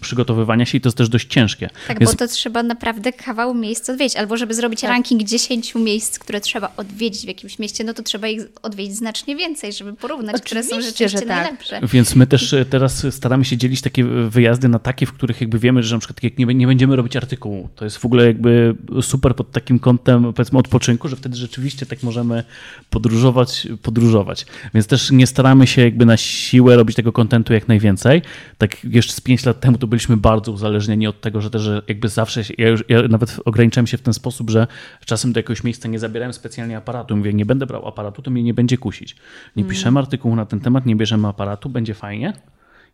przygotowywania 0.00 0.66
się 0.66 0.78
i 0.78 0.80
to 0.80 0.88
jest 0.88 0.98
też 0.98 1.08
dość 1.08 1.28
ciężkie. 1.28 1.70
Tak, 1.88 1.98
Więc... 1.98 2.10
bo 2.10 2.18
to 2.18 2.28
trzeba 2.28 2.62
naprawdę 2.62 3.12
kawał 3.12 3.54
miejsc 3.54 3.90
odwiedzić, 3.90 4.16
albo 4.16 4.36
żeby 4.36 4.54
zrobić 4.54 4.80
tak. 4.80 4.90
ranking 4.90 5.22
10 5.22 5.74
miejsc, 5.74 6.18
które 6.18 6.40
trzeba 6.40 6.72
odwiedzić 6.76 7.24
w 7.24 7.28
jakimś 7.28 7.58
mieście, 7.58 7.84
no 7.84 7.94
to 7.94 8.02
trzeba 8.02 8.28
ich 8.28 8.42
odwiedzić 8.62 8.81
odwiedzić 8.82 8.98
znacznie 8.98 9.36
więcej, 9.36 9.72
żeby 9.72 9.92
porównać, 9.92 10.36
Oczywiście, 10.36 10.66
które 10.66 10.82
są 10.82 10.90
rzeczywiście 10.90 11.18
tak. 11.18 11.28
najlepsze. 11.28 11.80
Więc 11.92 12.16
my 12.16 12.26
też 12.26 12.52
e, 12.52 12.64
teraz 12.64 13.06
staramy 13.10 13.44
się 13.44 13.56
dzielić 13.56 13.80
takie 13.80 14.04
wyjazdy 14.04 14.68
na 14.68 14.78
takie, 14.78 15.06
w 15.06 15.12
których 15.12 15.40
jakby 15.40 15.58
wiemy, 15.58 15.82
że 15.82 15.96
na 15.96 15.98
przykład 15.98 16.22
jak 16.22 16.38
nie, 16.38 16.46
nie 16.46 16.66
będziemy 16.66 16.96
robić 16.96 17.16
artykułu. 17.16 17.68
To 17.76 17.84
jest 17.84 17.96
w 17.96 18.04
ogóle 18.04 18.26
jakby 18.26 18.74
super 19.02 19.34
pod 19.34 19.50
takim 19.50 19.78
kątem 19.78 20.32
powiedzmy 20.32 20.58
odpoczynku, 20.58 21.08
że 21.08 21.16
wtedy 21.16 21.36
rzeczywiście 21.36 21.86
tak 21.86 22.02
możemy 22.02 22.44
podróżować, 22.90 23.68
podróżować. 23.82 24.46
Więc 24.74 24.86
też 24.86 25.10
nie 25.10 25.26
staramy 25.26 25.66
się 25.66 25.82
jakby 25.82 26.06
na 26.06 26.16
siłę 26.16 26.76
robić 26.76 26.96
tego 26.96 27.12
kontentu 27.12 27.52
jak 27.52 27.68
najwięcej. 27.68 28.22
Tak 28.58 28.84
jeszcze 28.84 29.12
z 29.12 29.20
pięć 29.20 29.44
lat 29.44 29.60
temu 29.60 29.78
to 29.78 29.86
byliśmy 29.86 30.16
bardzo 30.16 30.52
uzależnieni 30.52 31.06
od 31.06 31.20
tego, 31.20 31.40
że 31.40 31.50
też 31.50 31.62
jakby 31.88 32.08
zawsze, 32.08 32.42
ja, 32.58 32.68
już, 32.68 32.84
ja 32.88 33.02
nawet 33.08 33.36
ograniczałem 33.44 33.86
się 33.86 33.96
w 33.96 34.02
ten 34.02 34.14
sposób, 34.14 34.50
że 34.50 34.66
czasem 35.04 35.32
do 35.32 35.38
jakiegoś 35.38 35.64
miejsca 35.64 35.88
nie 35.88 35.98
zabierałem 35.98 36.32
specjalnie 36.32 36.76
aparatu. 36.76 37.16
Mówię, 37.16 37.32
nie 37.34 37.46
będę 37.46 37.66
brał 37.66 37.88
aparatu, 37.88 38.22
to 38.22 38.30
mnie 38.30 38.42
nie 38.42 38.54
będzie 38.54 38.71
będzie 38.72 38.78
kusić. 38.78 39.16
Nie 39.56 39.64
piszemy 39.64 39.88
mm. 39.88 39.98
artykułu 39.98 40.36
na 40.36 40.46
ten 40.46 40.60
temat, 40.60 40.86
nie 40.86 40.96
bierzemy 40.96 41.28
aparatu, 41.28 41.68
będzie 41.68 41.94
fajnie 41.94 42.32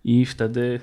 i 0.05 0.27
wtedy 0.27 0.81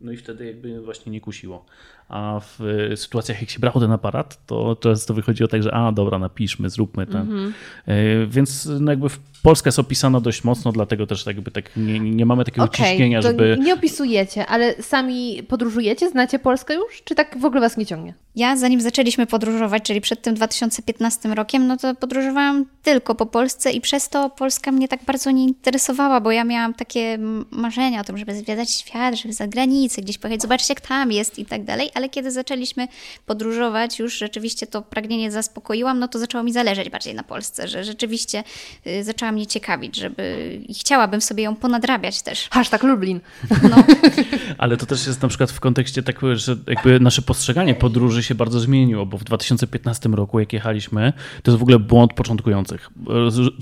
no 0.00 0.12
i 0.12 0.16
wtedy 0.16 0.46
jakby 0.46 0.80
właśnie 0.80 1.12
nie 1.12 1.20
kusiło. 1.20 1.66
A 2.08 2.40
w 2.40 2.58
sytuacjach, 2.96 3.40
jak 3.40 3.50
się 3.50 3.60
brało 3.60 3.80
ten 3.80 3.92
aparat, 3.92 4.46
to 4.46 4.76
często 4.76 5.14
wychodziło 5.14 5.48
tak, 5.48 5.62
że 5.62 5.74
a 5.74 5.92
dobra, 5.92 6.18
napiszmy, 6.18 6.70
zróbmy 6.70 7.06
ten. 7.06 7.20
Mm 7.20 7.52
-hmm. 7.86 8.28
Więc 8.28 8.68
no 8.80 8.92
jakby 8.92 9.08
Polska 9.42 9.68
jest 9.68 9.78
opisana 9.78 10.20
dość 10.20 10.44
mocno, 10.44 10.72
dlatego 10.72 11.06
też 11.06 11.26
jakby 11.26 11.50
tak 11.50 11.76
nie, 11.76 12.00
nie 12.00 12.26
mamy 12.26 12.44
takiego 12.44 12.64
okay, 12.64 12.86
ciśnienia, 12.86 13.22
żeby... 13.22 13.58
nie 13.60 13.74
opisujecie, 13.74 14.46
ale 14.46 14.82
sami 14.82 15.42
podróżujecie? 15.48 16.10
Znacie 16.10 16.38
Polskę 16.38 16.74
już? 16.74 17.02
Czy 17.04 17.14
tak 17.14 17.38
w 17.38 17.44
ogóle 17.44 17.60
was 17.60 17.76
nie 17.76 17.86
ciągnie? 17.86 18.14
Ja 18.36 18.56
zanim 18.56 18.80
zaczęliśmy 18.80 19.26
podróżować, 19.26 19.82
czyli 19.82 20.00
przed 20.00 20.22
tym 20.22 20.34
2015 20.34 21.34
rokiem, 21.34 21.66
no 21.66 21.76
to 21.76 21.94
podróżowałam 21.94 22.66
tylko 22.82 23.14
po 23.14 23.26
Polsce 23.26 23.70
i 23.70 23.80
przez 23.80 24.08
to 24.08 24.30
Polska 24.30 24.72
mnie 24.72 24.88
tak 24.88 25.04
bardzo 25.04 25.30
nie 25.30 25.44
interesowała, 25.44 26.20
bo 26.20 26.32
ja 26.32 26.44
miałam 26.44 26.74
takie 26.74 27.18
marzenia 27.50 28.00
o 28.00 28.04
tym, 28.04 28.18
żeby 28.18 28.34
zwiedzać 28.34 28.70
świat, 28.70 29.14
żeby 29.14 29.34
za 29.34 29.46
granicę, 29.46 30.02
gdzieś 30.02 30.18
pojechać, 30.18 30.42
zobaczyć 30.42 30.68
jak 30.68 30.80
tam 30.80 31.12
jest 31.12 31.38
i 31.38 31.44
tak 31.44 31.64
dalej, 31.64 31.90
ale 31.94 32.08
kiedy 32.08 32.30
zaczęliśmy 32.30 32.88
podróżować, 33.26 33.98
już 33.98 34.18
rzeczywiście 34.18 34.66
to 34.66 34.82
pragnienie 34.82 35.30
zaspokoiłam, 35.30 35.98
no 35.98 36.08
to 36.08 36.18
zaczęło 36.18 36.44
mi 36.44 36.52
zależeć 36.52 36.90
bardziej 36.90 37.14
na 37.14 37.22
Polsce, 37.22 37.68
że 37.68 37.84
rzeczywiście 37.84 38.44
y, 38.86 39.04
zaczęłam 39.04 39.34
mnie 39.34 39.46
ciekawić, 39.46 39.96
żeby 39.96 40.58
i 40.68 40.74
chciałabym 40.74 41.20
sobie 41.20 41.42
ją 41.42 41.56
ponadrabiać 41.56 42.22
też. 42.22 42.48
Hashtag 42.50 42.82
Lublin. 42.82 43.20
No. 43.62 43.84
Ale 44.58 44.76
to 44.76 44.86
też 44.86 45.06
jest 45.06 45.22
na 45.22 45.28
przykład 45.28 45.50
w 45.50 45.60
kontekście 45.60 46.02
tak, 46.02 46.20
że 46.34 46.56
jakby 46.66 47.00
nasze 47.00 47.22
postrzeganie 47.22 47.74
podróży 47.74 48.22
się 48.22 48.34
bardzo 48.34 48.60
zmieniło, 48.60 49.06
bo 49.06 49.18
w 49.18 49.24
2015 49.24 50.08
roku 50.08 50.40
jak 50.40 50.52
jechaliśmy, 50.52 51.12
to 51.42 51.50
jest 51.50 51.58
w 51.58 51.62
ogóle 51.62 51.78
błąd 51.78 52.12
początkujących. 52.12 52.90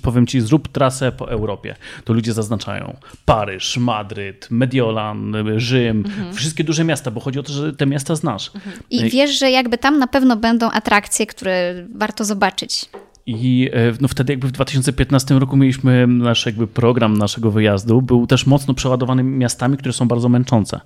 Powiem 0.02 0.26
ci, 0.26 0.40
zrób 0.40 0.68
trasę 0.68 1.12
po 1.12 1.30
Europie. 1.30 1.76
To 2.04 2.12
ludzie 2.12 2.32
zaznaczają 2.32 2.96
Paryż, 3.24 3.76
Madryt, 3.76 4.48
Mediolan, 4.50 5.34
Rzym, 5.56 5.96
mhm. 6.06 6.34
wszystkie 6.34 6.64
duże 6.64 6.84
miasta, 6.84 7.10
bo 7.10 7.20
chodzi 7.20 7.38
o 7.38 7.42
to, 7.42 7.52
że 7.52 7.72
te 7.72 7.86
miasta 7.86 8.16
znasz. 8.22 8.52
I 8.90 9.10
wiesz, 9.10 9.38
że 9.38 9.50
jakby 9.50 9.78
tam 9.78 9.98
na 9.98 10.06
pewno 10.06 10.36
będą 10.36 10.70
atrakcje, 10.70 11.26
które 11.26 11.74
warto 11.94 12.24
zobaczyć. 12.24 12.88
I 13.26 13.70
e, 13.72 13.92
no 14.00 14.08
wtedy 14.08 14.32
jakby 14.32 14.48
w 14.48 14.52
2015 14.52 15.38
roku 15.38 15.56
mieliśmy 15.56 16.06
nasz 16.06 16.46
jakby 16.46 16.66
program 16.66 17.18
naszego 17.18 17.50
wyjazdu, 17.50 18.02
był 18.02 18.26
też 18.26 18.46
mocno 18.46 18.74
przeładowany 18.74 19.22
miastami, 19.22 19.76
które 19.76 19.92
są 19.92 20.08
bardzo 20.08 20.28
męczące. 20.28 20.80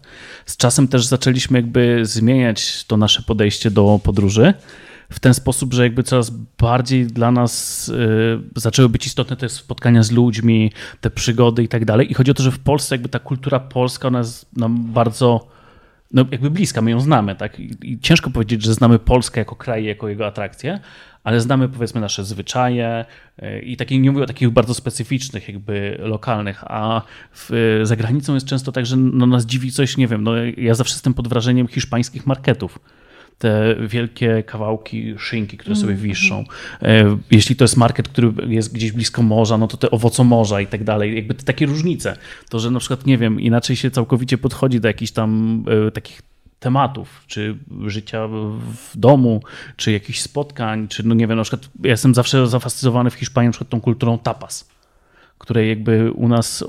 Z 0.46 0.56
czasem 0.56 0.88
też 0.88 1.06
zaczęliśmy 1.06 1.58
jakby 1.58 2.00
zmieniać 2.06 2.84
to 2.84 2.96
nasze 2.96 3.22
podejście 3.22 3.70
do 3.70 4.00
podróży 4.02 4.54
w 5.10 5.20
ten 5.20 5.34
sposób, 5.34 5.74
że 5.74 5.82
jakby 5.82 6.02
coraz 6.02 6.30
bardziej 6.58 7.06
dla 7.06 7.30
nas 7.30 7.88
y, 7.88 8.38
zaczęły 8.56 8.88
być 8.88 9.06
istotne 9.06 9.36
te 9.36 9.48
spotkania 9.48 10.02
z 10.02 10.10
ludźmi, 10.10 10.72
te 11.00 11.10
przygody 11.10 11.62
i 11.62 11.68
tak 11.68 11.84
dalej. 11.84 12.10
I 12.10 12.14
chodzi 12.14 12.30
o 12.30 12.34
to, 12.34 12.42
że 12.42 12.50
w 12.50 12.58
Polsce 12.58 12.94
jakby 12.94 13.08
ta 13.08 13.18
kultura 13.18 13.60
polska 13.60 14.08
ona 14.08 14.18
jest 14.18 14.56
nam 14.56 14.92
bardzo 14.92 15.55
no 16.12 16.24
jakby 16.30 16.50
bliska, 16.50 16.82
my 16.82 16.90
ją 16.90 17.00
znamy, 17.00 17.34
tak? 17.34 17.60
I, 17.60 17.98
ciężko 18.00 18.30
powiedzieć, 18.30 18.62
że 18.62 18.74
znamy 18.74 18.98
Polskę 18.98 19.40
jako 19.40 19.56
kraj, 19.56 19.84
jako 19.84 20.08
jego 20.08 20.26
atrakcję, 20.26 20.80
ale 21.24 21.40
znamy 21.40 21.68
powiedzmy 21.68 22.00
nasze 22.00 22.24
zwyczaje 22.24 23.04
e, 23.38 23.60
i 23.60 23.76
takie, 23.76 23.98
nie 23.98 24.12
mówię 24.12 24.24
o 24.24 24.26
takich 24.26 24.50
bardzo 24.50 24.74
specyficznych, 24.74 25.48
jakby 25.48 25.96
lokalnych, 25.98 26.64
a 26.66 27.02
w, 27.32 27.80
za 27.82 27.96
granicą 27.96 28.34
jest 28.34 28.46
często 28.46 28.72
tak, 28.72 28.86
że 28.86 28.96
no, 28.96 29.26
nas 29.26 29.46
dziwi 29.46 29.72
coś, 29.72 29.96
nie 29.96 30.06
wiem, 30.06 30.24
no, 30.24 30.32
ja 30.56 30.74
zawsze 30.74 30.94
jestem 30.94 31.14
pod 31.14 31.28
wrażeniem 31.28 31.68
hiszpańskich 31.68 32.26
marketów 32.26 32.78
te 33.38 33.76
wielkie 33.80 34.42
kawałki 34.42 35.14
szynki, 35.18 35.56
które 35.56 35.76
sobie 35.76 35.92
mhm, 35.92 36.08
wiszą. 36.08 36.44
E, 36.82 37.18
jeśli 37.30 37.56
to 37.56 37.64
jest 37.64 37.76
market, 37.76 38.08
który 38.08 38.32
jest 38.48 38.72
gdzieś 38.72 38.92
blisko 38.92 39.22
morza, 39.22 39.58
no 39.58 39.68
to 39.68 39.76
te 39.76 39.90
owocomorza 39.90 40.60
i 40.60 40.66
tak 40.66 40.84
dalej. 40.84 41.16
Jakby 41.16 41.34
te 41.34 41.44
takie 41.44 41.66
różnice. 41.66 42.16
To, 42.48 42.58
że 42.58 42.70
na 42.70 42.78
przykład, 42.78 43.06
nie 43.06 43.18
wiem, 43.18 43.40
inaczej 43.40 43.76
się 43.76 43.90
całkowicie 43.90 44.38
podchodzi 44.38 44.80
do 44.80 44.88
jakichś 44.88 45.12
tam 45.12 45.64
e, 45.86 45.90
takich 45.90 46.22
tematów, 46.60 47.24
czy 47.26 47.58
życia 47.86 48.28
w 48.28 48.96
domu, 48.96 49.42
czy 49.76 49.92
jakichś 49.92 50.20
spotkań, 50.20 50.88
czy 50.88 51.06
no 51.06 51.14
nie 51.14 51.26
wiem, 51.26 51.36
na 51.36 51.42
przykład 51.42 51.68
ja 51.82 51.90
jestem 51.90 52.14
zawsze 52.14 52.46
zafascynowany 52.46 53.10
w 53.10 53.14
Hiszpanii 53.14 53.48
na 53.48 53.52
przykład 53.52 53.70
tą 53.70 53.80
kulturą 53.80 54.18
tapas, 54.18 54.68
której 55.38 55.68
jakby 55.68 56.12
u 56.12 56.28
nas 56.28 56.64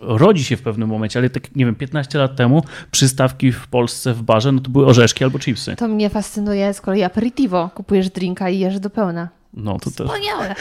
rodzi 0.00 0.44
się 0.44 0.56
w 0.56 0.62
pewnym 0.62 0.88
momencie, 0.88 1.18
ale 1.18 1.30
tak, 1.30 1.56
nie 1.56 1.64
wiem, 1.64 1.74
15 1.74 2.18
lat 2.18 2.36
temu 2.36 2.62
przystawki 2.90 3.52
w 3.52 3.66
Polsce 3.66 4.14
w 4.14 4.22
barze, 4.22 4.52
no 4.52 4.60
to 4.60 4.70
były 4.70 4.86
orzeszki 4.86 5.24
albo 5.24 5.38
chipsy. 5.38 5.76
To 5.76 5.88
mnie 5.88 6.10
fascynuje 6.10 6.74
z 6.74 6.80
kolei 6.80 7.02
aperitivo. 7.02 7.70
Kupujesz 7.74 8.10
drinka 8.10 8.50
i 8.50 8.58
jesz 8.58 8.80
do 8.80 8.90
pełna. 8.90 9.28
No 9.54 9.78
to 9.78 9.90
Wspaniałe. 9.90 10.48
też. 10.48 10.58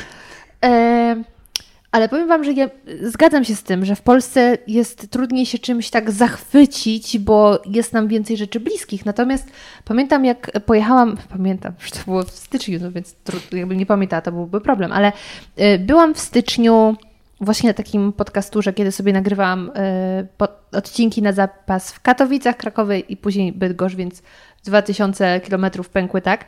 Ale 1.96 2.10
powiem 2.10 2.28
Wam, 2.28 2.44
że 2.44 2.54
ja 2.54 2.70
zgadzam 3.02 3.44
się 3.44 3.56
z 3.56 3.64
tym, 3.64 3.86
że 3.86 3.96
w 3.96 4.02
Polsce 4.02 4.58
jest 4.68 5.12
trudniej 5.12 5.46
się 5.46 5.60
czymś 5.60 5.90
tak 5.90 6.12
zachwycić, 6.12 7.20
bo 7.20 7.62
jest 7.66 7.94
nam 7.94 8.08
więcej 8.08 8.38
rzeczy 8.38 8.60
bliskich. 8.60 9.06
Natomiast 9.06 9.52
pamiętam, 9.86 10.26
jak 10.26 10.52
pojechałam, 10.66 11.18
pamiętam, 11.30 11.74
że 11.86 11.92
to 12.00 12.06
było 12.06 12.24
w 12.24 12.32
styczniu, 12.32 12.80
no 12.82 12.92
więc 12.92 13.14
trudno, 13.14 13.58
jakbym 13.58 13.78
nie 13.78 13.86
pamiętała, 13.86 14.22
to 14.22 14.32
byłby 14.32 14.62
problem, 14.62 14.92
ale 14.92 15.12
y, 15.60 15.80
byłam 15.80 16.14
w 16.14 16.20
styczniu 16.20 16.96
właśnie 17.42 17.70
na 17.70 17.74
takim 17.74 18.14
podcasturze, 18.14 18.74
kiedy 18.74 18.92
sobie 18.92 19.14
nagrywałam 19.14 19.70
y, 19.70 20.28
pod, 20.38 20.52
odcinki 20.72 21.22
na 21.22 21.32
zapas 21.32 21.92
w 21.92 22.02
Katowicach, 22.02 22.58
Krakowie 22.58 23.00
i 23.00 23.18
później 23.18 23.54
Bydgoszcz, 23.54 23.96
więc 23.96 24.22
2000 24.64 25.40
kilometrów 25.40 25.90
pękły, 25.90 26.22
tak? 26.22 26.46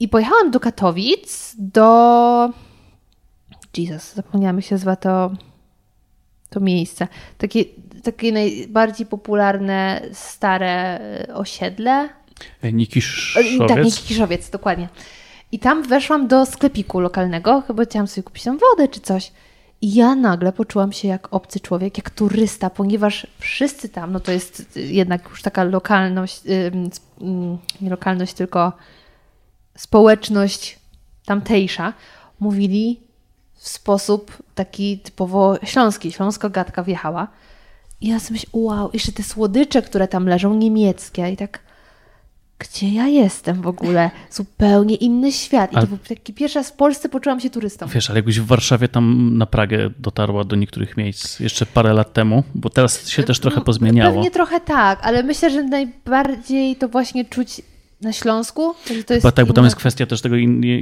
I 0.00 0.08
pojechałam 0.08 0.50
do 0.50 0.60
Katowic, 0.60 1.54
do 1.58 2.50
Jesus, 3.76 4.14
zapomniałam 4.14 4.62
się 4.62 4.74
nazywa 4.74 4.96
to, 4.96 5.32
to 6.50 6.60
miejsce. 6.60 7.08
Takie, 7.38 7.64
takie 8.02 8.32
najbardziej 8.32 9.06
popularne, 9.06 10.02
stare 10.12 11.00
e, 11.00 11.34
osiedle. 11.34 12.08
E, 12.62 12.72
E, 13.36 13.42
Nikiszowiec? 13.42 13.68
Tak, 13.68 13.84
Nikiszowiec, 13.84 14.50
dokładnie. 14.50 14.88
I 15.54 15.58
tam 15.58 15.82
weszłam 15.82 16.28
do 16.28 16.46
sklepiku 16.46 17.00
lokalnego, 17.00 17.60
chyba 17.60 17.84
chciałam 17.84 18.06
sobie 18.06 18.22
kupić 18.22 18.44
tam 18.44 18.58
wodę 18.58 18.88
czy 18.88 19.00
coś. 19.00 19.32
I 19.80 19.94
ja 19.94 20.14
nagle 20.14 20.52
poczułam 20.52 20.92
się 20.92 21.08
jak 21.08 21.34
obcy 21.34 21.60
człowiek, 21.60 21.98
jak 21.98 22.10
turysta, 22.10 22.70
ponieważ 22.70 23.26
wszyscy 23.38 23.88
tam, 23.88 24.12
no 24.12 24.20
to 24.20 24.32
jest 24.32 24.76
jednak 24.76 25.28
już 25.30 25.42
taka 25.42 25.64
lokalność, 25.64 26.40
ym, 26.46 26.86
sp- 26.96 27.20
ym, 27.22 27.58
nie 27.80 27.90
lokalność, 27.90 28.34
tylko 28.34 28.72
społeczność 29.76 30.78
tamtejsza, 31.26 31.92
mówili 32.40 33.00
w 33.54 33.68
sposób 33.68 34.42
taki 34.54 34.98
typowo 34.98 35.58
śląski. 35.64 36.12
Śląsko-gadka 36.12 36.82
wjechała. 36.82 37.28
I 38.00 38.08
ja 38.08 38.20
sobie 38.20 38.32
myślę, 38.32 38.50
wow, 38.52 38.90
jeszcze 38.92 39.12
te 39.12 39.22
słodycze, 39.22 39.82
które 39.82 40.08
tam 40.08 40.28
leżą, 40.28 40.54
niemieckie. 40.54 41.30
I 41.30 41.36
tak, 41.36 41.60
gdzie 42.58 42.88
ja 42.88 43.06
jestem 43.06 43.62
w 43.62 43.66
ogóle? 43.66 44.10
Zupełnie 44.30 44.94
inny 44.94 45.32
świat. 45.32 45.72
I 45.72 45.74
to 45.74 45.86
był 45.86 45.98
taki 45.98 46.34
pierwszy 46.34 46.58
raz 46.58 46.70
w 46.70 46.72
Polsce 46.72 47.08
poczułam 47.08 47.40
się 47.40 47.50
turystą. 47.50 47.86
Wiesz, 47.86 48.10
ale 48.10 48.18
jakbyś 48.18 48.40
w 48.40 48.46
Warszawie 48.46 48.88
tam 48.88 49.30
na 49.38 49.46
Pragę 49.46 49.90
dotarła 49.98 50.44
do 50.44 50.56
niektórych 50.56 50.96
miejsc 50.96 51.40
jeszcze 51.40 51.66
parę 51.66 51.92
lat 51.94 52.12
temu, 52.12 52.44
bo 52.54 52.70
teraz 52.70 53.08
się 53.08 53.22
też 53.22 53.40
trochę 53.40 53.56
No, 53.56 53.64
pozmieniało. 53.64 54.12
Pewnie 54.14 54.30
trochę 54.30 54.60
tak, 54.60 54.98
ale 55.02 55.22
myślę, 55.22 55.50
że 55.50 55.62
najbardziej 55.62 56.76
to 56.76 56.88
właśnie 56.88 57.24
czuć 57.24 57.62
na 58.00 58.12
Śląsku. 58.12 58.74
To 58.84 58.94
jest 58.94 59.08
Chyba 59.08 59.32
tak, 59.32 59.46
bo 59.46 59.52
tam 59.52 59.64
jest 59.64 59.76
kwestia 59.76 60.06
też 60.06 60.20
tego 60.20 60.36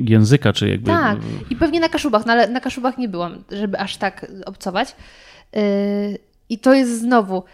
języka, 0.04 0.52
czy 0.52 0.68
jakby... 0.68 0.86
Tak, 0.86 1.18
i 1.50 1.56
pewnie 1.56 1.80
na 1.80 1.88
Kaszubach, 1.88 2.26
no 2.26 2.32
ale 2.32 2.48
na 2.48 2.60
Kaszubach 2.60 2.98
nie 2.98 3.08
byłam, 3.08 3.44
żeby 3.50 3.78
aż 3.78 3.96
tak 3.96 4.26
obcować. 4.46 4.96
Yy, 5.52 5.62
I 6.48 6.58
to 6.58 6.74
jest 6.74 7.00
znowu 7.00 7.44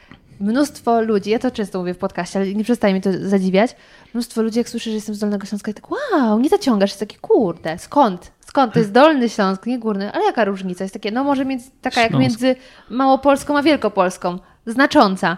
mnóstwo 0.40 1.00
ludzi, 1.00 1.30
ja 1.30 1.38
to 1.38 1.50
często 1.50 1.78
mówię 1.78 1.94
w 1.94 1.98
podcaście, 1.98 2.38
ale 2.38 2.54
nie 2.54 2.64
przestaje 2.64 2.94
mnie 2.94 3.02
to 3.02 3.10
zadziwiać. 3.28 3.76
Mnóstwo 4.14 4.42
ludzi, 4.42 4.58
jak 4.58 4.68
słyszy, 4.68 4.90
że 4.90 4.96
jestem 4.96 5.14
z 5.14 5.18
Dolnego 5.18 5.46
Śląska, 5.46 5.70
i 5.70 5.74
tak 5.74 5.90
wow, 5.90 6.40
nie 6.40 6.48
zaciągasz, 6.48 6.90
jest 6.90 7.00
takie 7.00 7.16
kurde, 7.18 7.78
skąd? 7.78 8.32
Skąd? 8.46 8.72
To 8.72 8.78
jest 8.78 8.92
Dolny 8.92 9.28
Śląsk, 9.28 9.66
nie 9.66 9.78
Górny. 9.78 10.12
Ale 10.12 10.24
jaka 10.24 10.44
różnica? 10.44 10.84
Jest 10.84 10.94
takie, 10.94 11.10
no 11.10 11.24
może 11.24 11.44
między, 11.44 11.70
taka 11.82 12.00
jak 12.00 12.10
Śląsk. 12.10 12.22
między 12.22 12.56
Małopolską 12.90 13.58
a 13.58 13.62
Wielkopolską. 13.62 14.38
Znacząca. 14.66 15.36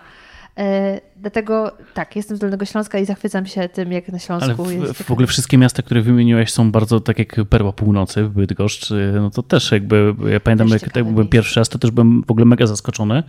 Yy, 0.56 0.64
dlatego 1.16 1.76
tak, 1.94 2.16
jestem 2.16 2.36
z 2.36 2.40
Dolnego 2.40 2.64
Śląska 2.64 2.98
i 2.98 3.06
zachwycam 3.06 3.46
się 3.46 3.68
tym, 3.68 3.92
jak 3.92 4.08
na 4.08 4.18
Śląsku 4.18 4.64
Ale 4.64 4.78
w, 4.78 4.82
jest. 4.82 5.02
w 5.02 5.10
ogóle 5.10 5.26
wszystkie 5.26 5.58
miasta, 5.58 5.82
które 5.82 6.02
wymieniłeś 6.02 6.50
są 6.52 6.72
bardzo 6.72 7.00
tak 7.00 7.18
jak 7.18 7.36
Perła 7.50 7.72
Północy, 7.72 8.24
Bydgoszcz, 8.24 8.90
y, 8.90 9.12
no 9.14 9.30
to 9.30 9.42
też 9.42 9.72
jakby, 9.72 10.14
ja 10.30 10.40
pamiętam 10.40 10.68
Też 10.68 10.82
jak 10.82 10.92
tak 10.92 11.04
byłem 11.04 11.28
pierwszy 11.28 11.60
raz, 11.60 11.68
to 11.68 11.78
też 11.78 11.90
byłem 11.90 12.24
w 12.24 12.30
ogóle 12.30 12.46
mega 12.46 12.66
zaskoczony 12.66 13.22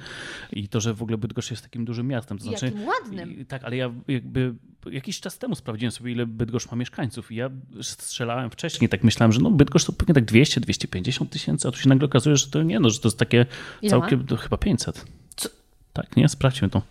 i 0.54 0.68
to, 0.68 0.82
że 0.82 0.94
w 0.94 1.02
ogóle 1.02 1.18
Bydgoszcz 1.18 1.52
jest 1.52 1.64
takim 1.64 1.86
dużym 1.86 2.08
miastem. 2.08 2.38
To 2.38 2.44
znaczy, 2.44 2.66
jakim 2.66 2.88
ładnym. 2.88 3.40
I, 3.40 3.46
tak, 3.46 3.64
ale 3.64 3.78
ja 3.78 3.92
jakby 4.08 4.54
jakiś 4.92 5.20
czas 5.20 5.38
temu 5.38 5.56
sprawdziłem 5.56 5.92
sobie, 5.92 6.12
ile 6.12 6.26
Bydgoszcz 6.26 6.72
ma 6.72 6.78
mieszkańców 6.78 7.32
i 7.32 7.36
ja 7.36 7.50
strzelałem 7.82 8.50
wcześniej, 8.50 8.90
tak 8.90 9.04
myślałem, 9.04 9.32
że 9.32 9.42
no 9.42 9.52
Bydgoszcz 9.52 9.86
to 9.86 9.94
pewnie 9.94 10.14
tak 10.14 10.26
200-250 10.26 11.28
tysięcy, 11.28 11.68
a 11.68 11.72
tu 11.72 11.80
się 11.80 11.90
nagle 11.90 12.06
okazuje, 12.06 12.38
że 12.38 12.48
to 12.48 12.64
nie, 12.64 12.80
no, 12.80 12.90
że 12.90 13.00
to 13.00 13.08
jest 13.08 13.20
takie 13.20 13.46
Ile 13.82 13.90
całkiem, 13.90 14.26
chyba 14.40 14.58
500. 14.58 15.06
Co? 15.36 15.50
Tak, 15.94 16.18
nie? 16.18 16.30
Sprawdźmy 16.30 16.70
to. 16.70 16.82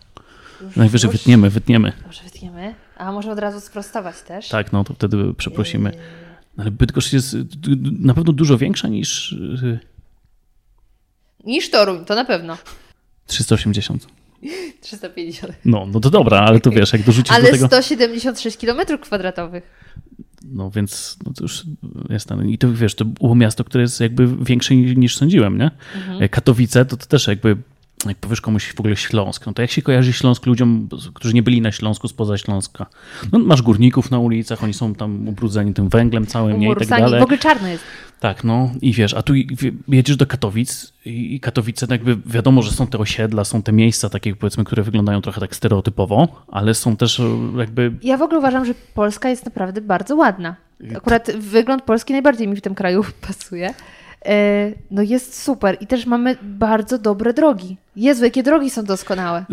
Najwyżej 0.75 1.07
już? 1.07 1.17
wytniemy, 1.17 1.49
wytniemy. 1.49 1.93
Może 2.05 2.23
wytniemy. 2.23 2.75
A 2.97 3.11
może 3.11 3.31
od 3.31 3.39
razu 3.39 3.59
sprostować 3.59 4.21
też? 4.21 4.49
Tak, 4.49 4.71
no 4.71 4.83
to 4.83 4.93
wtedy 4.93 5.33
przeprosimy. 5.33 5.89
Yy. 5.89 6.01
Ale 6.57 6.71
Bydgoszcz 6.71 7.13
jest 7.13 7.37
na 7.99 8.13
pewno 8.13 8.33
dużo 8.33 8.57
większa 8.57 8.87
niż 8.87 9.31
y, 9.31 9.79
Niż 11.43 11.69
Toruń, 11.69 12.05
to 12.05 12.15
na 12.15 12.25
pewno. 12.25 12.57
380. 13.27 14.07
350. 14.81 15.53
No, 15.65 15.85
no 15.85 15.99
to 15.99 16.09
dobra, 16.09 16.39
ale 16.39 16.59
to 16.59 16.71
wiesz, 16.71 16.93
jak 16.93 17.03
dorzucisz 17.03 17.35
Ale 17.35 17.45
do 17.45 17.51
tego... 17.51 17.67
176 17.67 18.57
km 18.57 18.79
kwadratowych. 19.01 19.63
No 20.43 20.71
więc 20.71 21.17
no 21.25 21.33
to 21.33 21.43
już 21.43 21.63
ten. 22.27 22.49
I 22.49 22.57
to 22.57 22.73
wiesz, 22.73 22.95
to 22.95 23.05
było 23.05 23.35
miasto, 23.35 23.63
które 23.63 23.81
jest 23.81 23.99
jakby 23.99 24.45
większe 24.45 24.75
niż, 24.75 25.17
sądziłem, 25.17 25.57
nie? 25.57 25.71
Mhm. 25.95 26.29
Katowice 26.29 26.85
to, 26.85 26.97
to 26.97 27.05
też 27.05 27.27
jakby, 27.27 27.57
jak 28.09 28.17
powiesz 28.17 28.41
komuś 28.41 28.73
w 28.73 28.79
ogóle 28.79 28.95
Śląsk, 28.95 29.45
no 29.45 29.53
to 29.53 29.61
jak 29.61 29.71
się 29.71 29.81
kojarzy 29.81 30.13
Śląsk 30.13 30.45
ludziom, 30.45 30.89
którzy 31.13 31.33
nie 31.33 31.43
byli 31.43 31.61
na 31.61 31.71
Śląsku 31.71 32.07
spoza 32.07 32.37
Śląska? 32.37 32.85
No 33.31 33.39
masz 33.39 33.61
górników 33.61 34.11
na 34.11 34.19
ulicach, 34.19 34.63
oni 34.63 34.73
są 34.73 34.95
tam 34.95 35.27
ubrudzeni 35.27 35.73
tym 35.73 35.89
węglem 35.89 36.27
całym, 36.27 36.59
nie? 36.59 36.71
I 36.71 36.75
tak 36.75 36.87
dalej. 36.89 37.19
W 37.19 37.23
ogóle 37.23 37.37
czarno 37.37 37.67
jest. 37.67 37.83
Tak, 38.19 38.43
no 38.43 38.71
i 38.81 38.93
wiesz, 38.93 39.13
a 39.13 39.21
tu 39.21 39.33
jedziesz 39.87 40.15
do 40.17 40.25
Katowic 40.25 40.93
i 41.05 41.35
i 41.35 41.39
Katowice, 41.39 41.85
no 41.89 41.95
jakby 41.95 42.17
wiadomo, 42.25 42.61
że 42.61 42.71
są 42.71 42.87
te 42.87 42.97
osiedla, 42.97 43.43
są 43.43 43.61
te 43.61 43.71
miejsca 43.71 44.09
takie 44.09 44.35
powiedzmy, 44.35 44.63
które 44.63 44.83
wyglądają 44.83 45.21
trochę 45.21 45.41
tak 45.41 45.55
stereotypowo, 45.55 46.43
ale 46.47 46.73
są 46.73 46.95
też 46.95 47.19
e, 47.19 47.23
jakby 47.57 47.91
Ja 48.03 48.17
w 48.17 48.21
ogóle 48.21 48.39
uważam, 48.39 48.65
że 48.65 48.73
Polska 48.93 49.29
jest 49.29 49.45
naprawdę 49.45 49.81
bardzo 49.81 50.15
ładna. 50.15 50.55
Akurat 50.95 51.31
wygląd 51.31 51.83
Polski 51.83 52.13
najbardziej 52.13 52.47
mi 52.47 52.55
w 52.55 52.61
tym 52.61 52.75
kraju 52.75 53.03
pasuje. 53.27 53.73
E, 54.25 54.71
No 54.91 55.01
jest 55.01 55.43
super 55.43 55.77
i 55.79 55.87
też 55.87 56.05
mamy 56.05 56.37
bardzo 56.43 56.97
dobre 56.97 57.33
drogi. 57.33 57.77
Jezu, 57.95 58.23
jakie 58.23 58.43
drogi 58.43 58.69
są 58.69 58.83
doskonałe. 58.83 59.45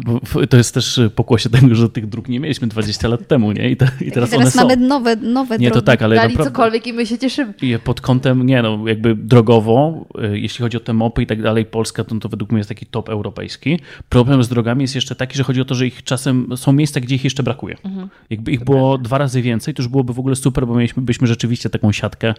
To 0.50 0.56
jest 0.56 0.74
też 0.74 0.98
y, 0.98 1.10
pokłosie 1.10 1.50
tego, 1.50 1.74
że 1.74 1.88
tych 1.88 2.06
dróg 2.08 2.28
nie 2.28 2.40
mieliśmy 2.40 2.68
20 2.68 3.08
lat 3.08 3.26
temu, 3.28 3.52
nie? 3.52 3.70
I, 3.70 3.76
te, 3.76 3.90
i 4.00 4.06
I 4.08 4.12
teraz, 4.12 4.30
teraz 4.30 4.56
one 4.56 4.64
mamy 4.66 4.82
są. 4.82 4.88
nowe, 4.88 5.16
nowe 5.16 5.58
Nie, 5.58 5.68
to 5.68 5.72
drogi. 5.74 5.86
tak, 5.86 6.02
ale 6.02 6.16
Dali 6.16 6.28
naprawdę 6.28 6.50
cokolwiek 6.50 6.86
i 6.86 6.92
my 6.92 7.06
się 7.06 7.18
cieszymy. 7.18 7.54
i 7.62 7.78
pod 7.84 8.00
kątem, 8.00 8.46
nie 8.46 8.62
no, 8.62 8.88
jakby 8.88 9.14
drogowo, 9.14 10.06
y, 10.24 10.38
jeśli 10.38 10.62
chodzi 10.62 10.76
o 10.76 10.80
te 10.80 10.92
mopy 10.92 11.22
i 11.22 11.26
tak 11.26 11.42
dalej, 11.42 11.64
Polska 11.64 12.04
to, 12.04 12.14
to 12.18 12.28
według 12.28 12.50
mnie 12.50 12.58
jest 12.58 12.68
taki 12.68 12.86
top 12.86 13.08
europejski. 13.08 13.80
Problem 14.08 14.42
z 14.42 14.48
drogami 14.48 14.82
jest 14.82 14.94
jeszcze 14.94 15.14
taki, 15.14 15.36
że 15.38 15.44
chodzi 15.44 15.60
o 15.60 15.64
to, 15.64 15.74
że 15.74 15.86
ich 15.86 16.02
czasem 16.02 16.56
są 16.56 16.72
miejsca, 16.72 17.00
gdzie 17.00 17.14
ich 17.14 17.24
jeszcze 17.24 17.42
brakuje. 17.42 17.76
Mhm. 17.84 18.08
Jakby 18.30 18.52
ich 18.52 18.64
było 18.64 18.98
dwa 18.98 19.18
razy 19.18 19.42
więcej, 19.42 19.74
to 19.74 19.82
już 19.82 19.88
byłoby 19.88 20.12
w 20.12 20.18
ogóle 20.18 20.36
super, 20.36 20.66
bo 20.66 20.74
mieliśmy 20.74 21.02
byśmy 21.02 21.26
rzeczywiście 21.26 21.70
taką 21.70 21.92
siatkę, 21.92 22.34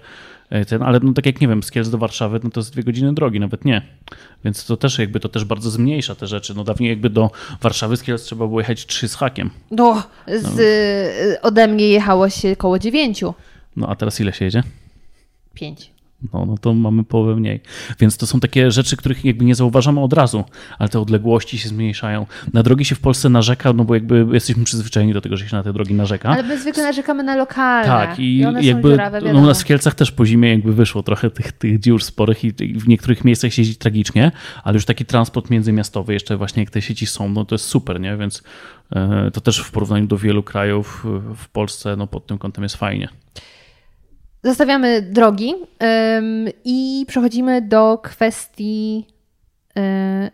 y, 0.55 0.65
ten, 0.65 0.81
ale 0.81 0.99
no 1.03 1.13
tak 1.13 1.25
jak 1.25 1.41
nie 1.41 1.47
wiem, 1.47 1.63
z 1.63 1.71
Kielc 1.71 1.89
do 1.89 1.97
Warszawy, 1.97 2.39
no 2.43 2.49
to 2.49 2.59
jest 2.59 2.73
dwie 2.73 2.83
godziny 2.83 3.13
drogi, 3.13 3.39
nawet 3.39 3.65
nie. 3.65 3.81
Więc 4.45 4.65
to 4.65 4.77
też 4.77 4.99
jakby 4.99 5.19
to 5.19 5.29
też 5.29 5.45
bardzo 5.45 5.71
zmniejsza 5.89 6.15
te 6.15 6.27
rzeczy. 6.27 6.53
No 6.53 6.63
dawniej 6.63 6.89
jakby 6.89 7.09
do 7.09 7.31
Warszawy 7.61 7.97
z 7.97 8.03
Kielc 8.03 8.23
trzeba 8.23 8.47
było 8.47 8.59
jechać 8.59 8.85
trzy 8.85 9.07
z 9.07 9.15
hakiem. 9.15 9.49
No, 9.71 10.03
z, 10.27 10.59
y, 10.59 11.41
ode 11.41 11.67
mnie 11.67 11.87
jechało 11.87 12.29
się 12.29 12.55
koło 12.55 12.79
dziewięciu. 12.79 13.33
No 13.75 13.87
a 13.87 13.95
teraz 13.95 14.19
ile 14.19 14.33
się 14.33 14.45
jedzie? 14.45 14.63
Pięć. 15.53 15.91
No, 16.33 16.45
no 16.45 16.57
to 16.57 16.73
mamy 16.73 17.03
połowę 17.03 17.35
mniej. 17.35 17.61
Więc 17.99 18.17
to 18.17 18.27
są 18.27 18.39
takie 18.39 18.71
rzeczy, 18.71 18.97
których 18.97 19.25
jakby 19.25 19.45
nie 19.45 19.55
zauważamy 19.55 19.99
od 19.99 20.13
razu, 20.13 20.43
ale 20.79 20.89
te 20.89 20.99
odległości 20.99 21.57
się 21.57 21.69
zmniejszają. 21.69 22.25
Na 22.53 22.63
drogi 22.63 22.85
się 22.85 22.95
w 22.95 22.99
Polsce 22.99 23.29
narzeka, 23.29 23.73
no 23.73 23.83
bo 23.85 23.93
jakby 23.93 24.25
jesteśmy 24.31 24.63
przyzwyczajeni 24.63 25.13
do 25.13 25.21
tego, 25.21 25.37
że 25.37 25.49
się 25.49 25.55
na 25.55 25.63
te 25.63 25.73
drogi 25.73 25.93
narzeka. 25.93 26.29
Ale 26.29 26.43
my 26.43 26.59
zwykle 26.59 26.83
narzekamy 26.83 27.23
na 27.23 27.35
lokalne. 27.35 27.87
Tak, 27.87 28.19
i, 28.19 28.45
one 28.45 28.63
jakby 28.63 28.89
dziurawe, 28.89 29.21
no, 29.21 29.39
u 29.39 29.45
nas 29.45 29.61
w 29.61 29.65
Kielcach 29.65 29.95
też 29.95 30.11
po 30.11 30.25
zimie 30.25 30.49
jakby 30.49 30.73
wyszło 30.73 31.03
trochę 31.03 31.29
tych, 31.29 31.51
tych 31.51 31.79
dziur 31.79 32.03
sporych 32.03 32.43
i, 32.43 32.47
i 32.47 32.73
w 32.73 32.87
niektórych 32.87 33.25
miejscach 33.25 33.53
się 33.53 33.61
jeździ 33.61 33.75
tragicznie, 33.75 34.31
ale 34.63 34.73
już 34.73 34.85
taki 34.85 35.05
transport 35.05 35.49
międzymiastowy, 35.49 36.13
jeszcze 36.13 36.37
właśnie 36.37 36.63
jak 36.63 36.71
te 36.71 36.81
sieci 36.81 37.05
są, 37.05 37.29
no 37.29 37.45
to 37.45 37.55
jest 37.55 37.65
super, 37.65 37.99
nie? 37.99 38.17
Więc 38.17 38.43
e, 38.95 39.31
to 39.33 39.41
też 39.41 39.59
w 39.59 39.71
porównaniu 39.71 40.07
do 40.07 40.17
wielu 40.17 40.43
krajów 40.43 41.05
w 41.35 41.49
Polsce, 41.49 41.95
no 41.95 42.07
pod 42.07 42.27
tym 42.27 42.37
kątem 42.37 42.63
jest 42.63 42.75
fajnie. 42.75 43.09
Zostawiamy 44.43 45.01
drogi 45.01 45.53
ym, 46.17 46.49
i 46.65 47.05
przechodzimy 47.07 47.61
do 47.61 47.97
kwestii 47.97 49.05
yy, 49.75 50.31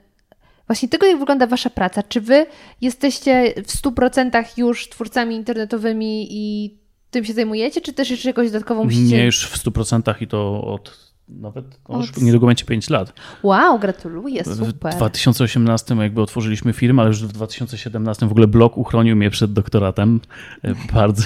właśnie 0.68 0.90
tego, 0.90 1.06
jak 1.06 1.20
wygląda 1.20 1.48
Wasza 1.48 1.70
praca. 1.70 2.04
Czy 2.04 2.22
Wy 2.22 2.46
jesteście 2.82 3.54
w 3.58 3.82
100% 3.82 4.44
już 4.58 4.90
twórcami 4.90 5.36
internetowymi 5.36 6.28
i 6.30 6.78
tym 7.12 7.26
się 7.26 7.34
zajmujecie, 7.34 7.82
czy 7.82 7.94
też 7.94 8.10
jeszcze 8.10 8.30
jakoś 8.30 8.52
dodatkowo 8.52 8.84
musicie... 8.84 9.18
Nie 9.18 9.26
już 9.26 9.48
w 9.48 9.64
100% 9.64 10.22
i 10.22 10.28
to 10.28 10.62
od 10.62 11.15
nawet 11.30 11.80
no 11.90 11.98
już 11.98 12.18
niedługo 12.18 12.48
będzie 12.48 12.66
5 12.66 12.90
lat. 12.90 13.14
Wow, 13.44 13.80
gratuluję, 13.80 14.44
W 14.44 14.56
super. 14.56 14.96
2018 14.96 15.96
jakby 15.96 16.22
otworzyliśmy 16.22 16.74
firmę, 16.74 17.02
ale 17.02 17.10
już 17.10 17.24
w 17.24 17.32
2017 17.32 18.28
w 18.28 18.32
ogóle 18.32 18.48
blog 18.48 18.78
uchronił 18.78 19.16
mnie 19.16 19.30
przed 19.30 19.54
doktoratem. 19.54 20.20
E, 20.64 20.74
Bardzo, 20.94 21.24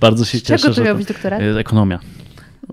bardzo 0.00 0.24
się 0.24 0.38
Z 0.38 0.42
czego 0.42 0.58
cieszę, 0.58 0.68
to 0.68 0.74
że 0.74 0.84
miał 0.84 0.96
być 0.96 1.06
doktorat? 1.08 1.40
e, 1.40 1.58
Ekonomia. 1.58 1.98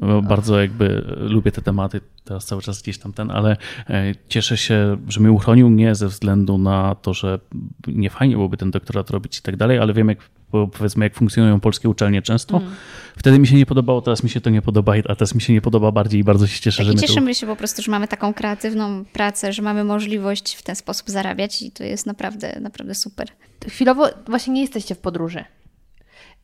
bo 0.02 0.22
bardzo 0.22 0.62
jakby 0.62 1.16
lubię 1.18 1.52
te 1.52 1.62
tematy, 1.62 2.02
teraz 2.24 2.46
cały 2.46 2.62
czas 2.62 2.82
gdzieś 2.82 2.98
tam 2.98 3.14
ten, 3.14 3.32
ale 3.32 3.58
e, 3.90 4.14
cieszę 4.28 4.58
się, 4.58 4.98
że 5.08 5.20
mnie 5.20 5.32
uchronił 5.32 5.70
nie 5.70 5.96
ze 5.96 6.08
względu 6.08 6.58
na 6.58 6.96
to, 6.96 7.14
że 7.14 7.40
nie 7.88 8.10
fajnie 8.10 8.36
byłoby 8.36 8.58
ten 8.58 8.72
doktorat 8.72 9.10
robić 9.10 9.40
i 9.40 9.42
tak 9.42 9.56
dalej, 9.58 9.80
ale 9.80 9.94
wiem 9.94 10.10
jak 10.10 10.18
powiedzmy 10.52 11.06
jak 11.06 11.16
funkcjonują 11.16 11.60
polskie 11.60 11.90
uczelnie 11.90 12.22
często. 12.22 12.58
Mm. 12.58 12.70
Wtedy 13.18 13.40
mi 13.40 13.48
się 13.48 13.56
nie 13.56 13.66
podobało, 13.66 14.02
teraz 14.02 14.24
mi 14.24 14.30
się 14.30 14.42
to 14.42 14.50
nie 14.50 14.62
podoba, 14.62 14.94
a 15.10 15.16
teraz 15.16 15.36
mi 15.36 15.42
się 15.42 15.54
nie 15.54 15.62
podoba 15.62 15.92
bardziej 15.92 16.22
i 16.22 16.24
bardzo 16.24 16.48
się 16.48 16.62
cieszę, 16.62 16.78
Tak, 16.78 16.86
że 16.86 16.92
I 16.92 16.96
my 16.96 17.02
tu... 17.02 17.08
cieszymy 17.08 17.36
się 17.36 17.48
po 17.48 17.56
prostu, 17.56 17.82
że 17.82 17.92
mamy 17.92 18.08
taką 18.08 18.34
kreatywną 18.34 19.06
pracę, 19.06 19.54
że 19.54 19.62
mamy 19.62 19.84
możliwość 19.84 20.56
w 20.56 20.64
ten 20.64 20.76
sposób 20.76 21.10
zarabiać 21.10 21.62
i 21.62 21.72
to 21.72 21.84
jest 21.84 22.06
naprawdę, 22.06 22.60
naprawdę 22.62 22.96
super. 22.96 23.28
Chwilowo 23.68 24.08
właśnie 24.28 24.54
nie 24.54 24.62
jesteście 24.62 24.96
w 24.96 25.00
podróży. 25.00 25.44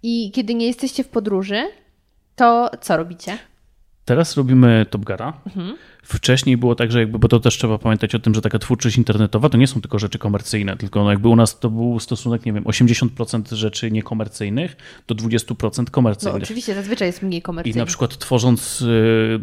I 0.03 0.32
kiedy 0.32 0.56
nie 0.56 0.68
jesteście 0.68 1.03
w 1.03 1.07
podróży, 1.07 1.64
to 2.36 2.72
co 2.82 2.98
robicie? 2.98 3.38
Teraz 4.06 4.38
robimy 4.38 4.86
Top 4.90 5.06
Gara. 5.06 5.34
Mhm. 5.45 5.77
Wcześniej 6.07 6.57
było 6.57 6.76
tak, 6.76 6.91
że 6.91 6.99
jakby, 6.99 7.19
bo 7.19 7.27
to 7.27 7.40
też 7.40 7.57
trzeba 7.57 7.77
pamiętać 7.77 8.15
o 8.15 8.19
tym, 8.19 8.36
że 8.36 8.41
taka 8.41 8.60
twórczość 8.60 8.98
internetowa 8.98 9.49
to 9.49 9.57
nie 9.57 9.68
są 9.68 9.82
tylko 9.82 9.99
rzeczy 9.99 10.19
komercyjne, 10.19 10.77
tylko 10.77 11.03
no 11.03 11.10
jakby 11.10 11.27
u 11.27 11.36
nas 11.36 11.60
to 11.60 11.69
był 11.69 11.99
stosunek, 11.99 12.45
nie 12.45 12.53
wiem, 12.53 12.64
80% 12.64 13.53
rzeczy 13.56 13.91
niekomercyjnych 13.91 14.76
do 15.07 15.15
20% 15.15 15.80
No 15.80 15.86
komercyjnych. 15.91 16.44
oczywiście, 16.44 16.76
zazwyczaj 16.76 17.07
jest 17.07 17.22
mniej 17.22 17.40
I 17.40 17.41
komercyjny. 17.41 17.80
na 17.80 17.86
przykład 17.86 18.18
tworząc 18.18 18.82
y, 18.82 19.40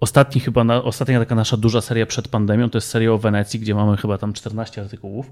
ostatni 0.00 0.40
chyba, 0.40 0.64
na, 0.64 0.82
ostatnia 0.82 1.18
taka 1.18 1.34
nasza 1.34 1.56
duża 1.56 1.80
seria 1.80 2.06
przed 2.06 2.28
pandemią, 2.28 2.70
to 2.70 2.78
jest 2.78 2.88
seria 2.88 3.12
o 3.12 3.18
Wenecji, 3.18 3.60
gdzie 3.60 3.74
mamy 3.74 3.96
chyba 3.96 4.18
tam 4.18 4.32
14 4.32 4.80
artykułów. 4.82 5.30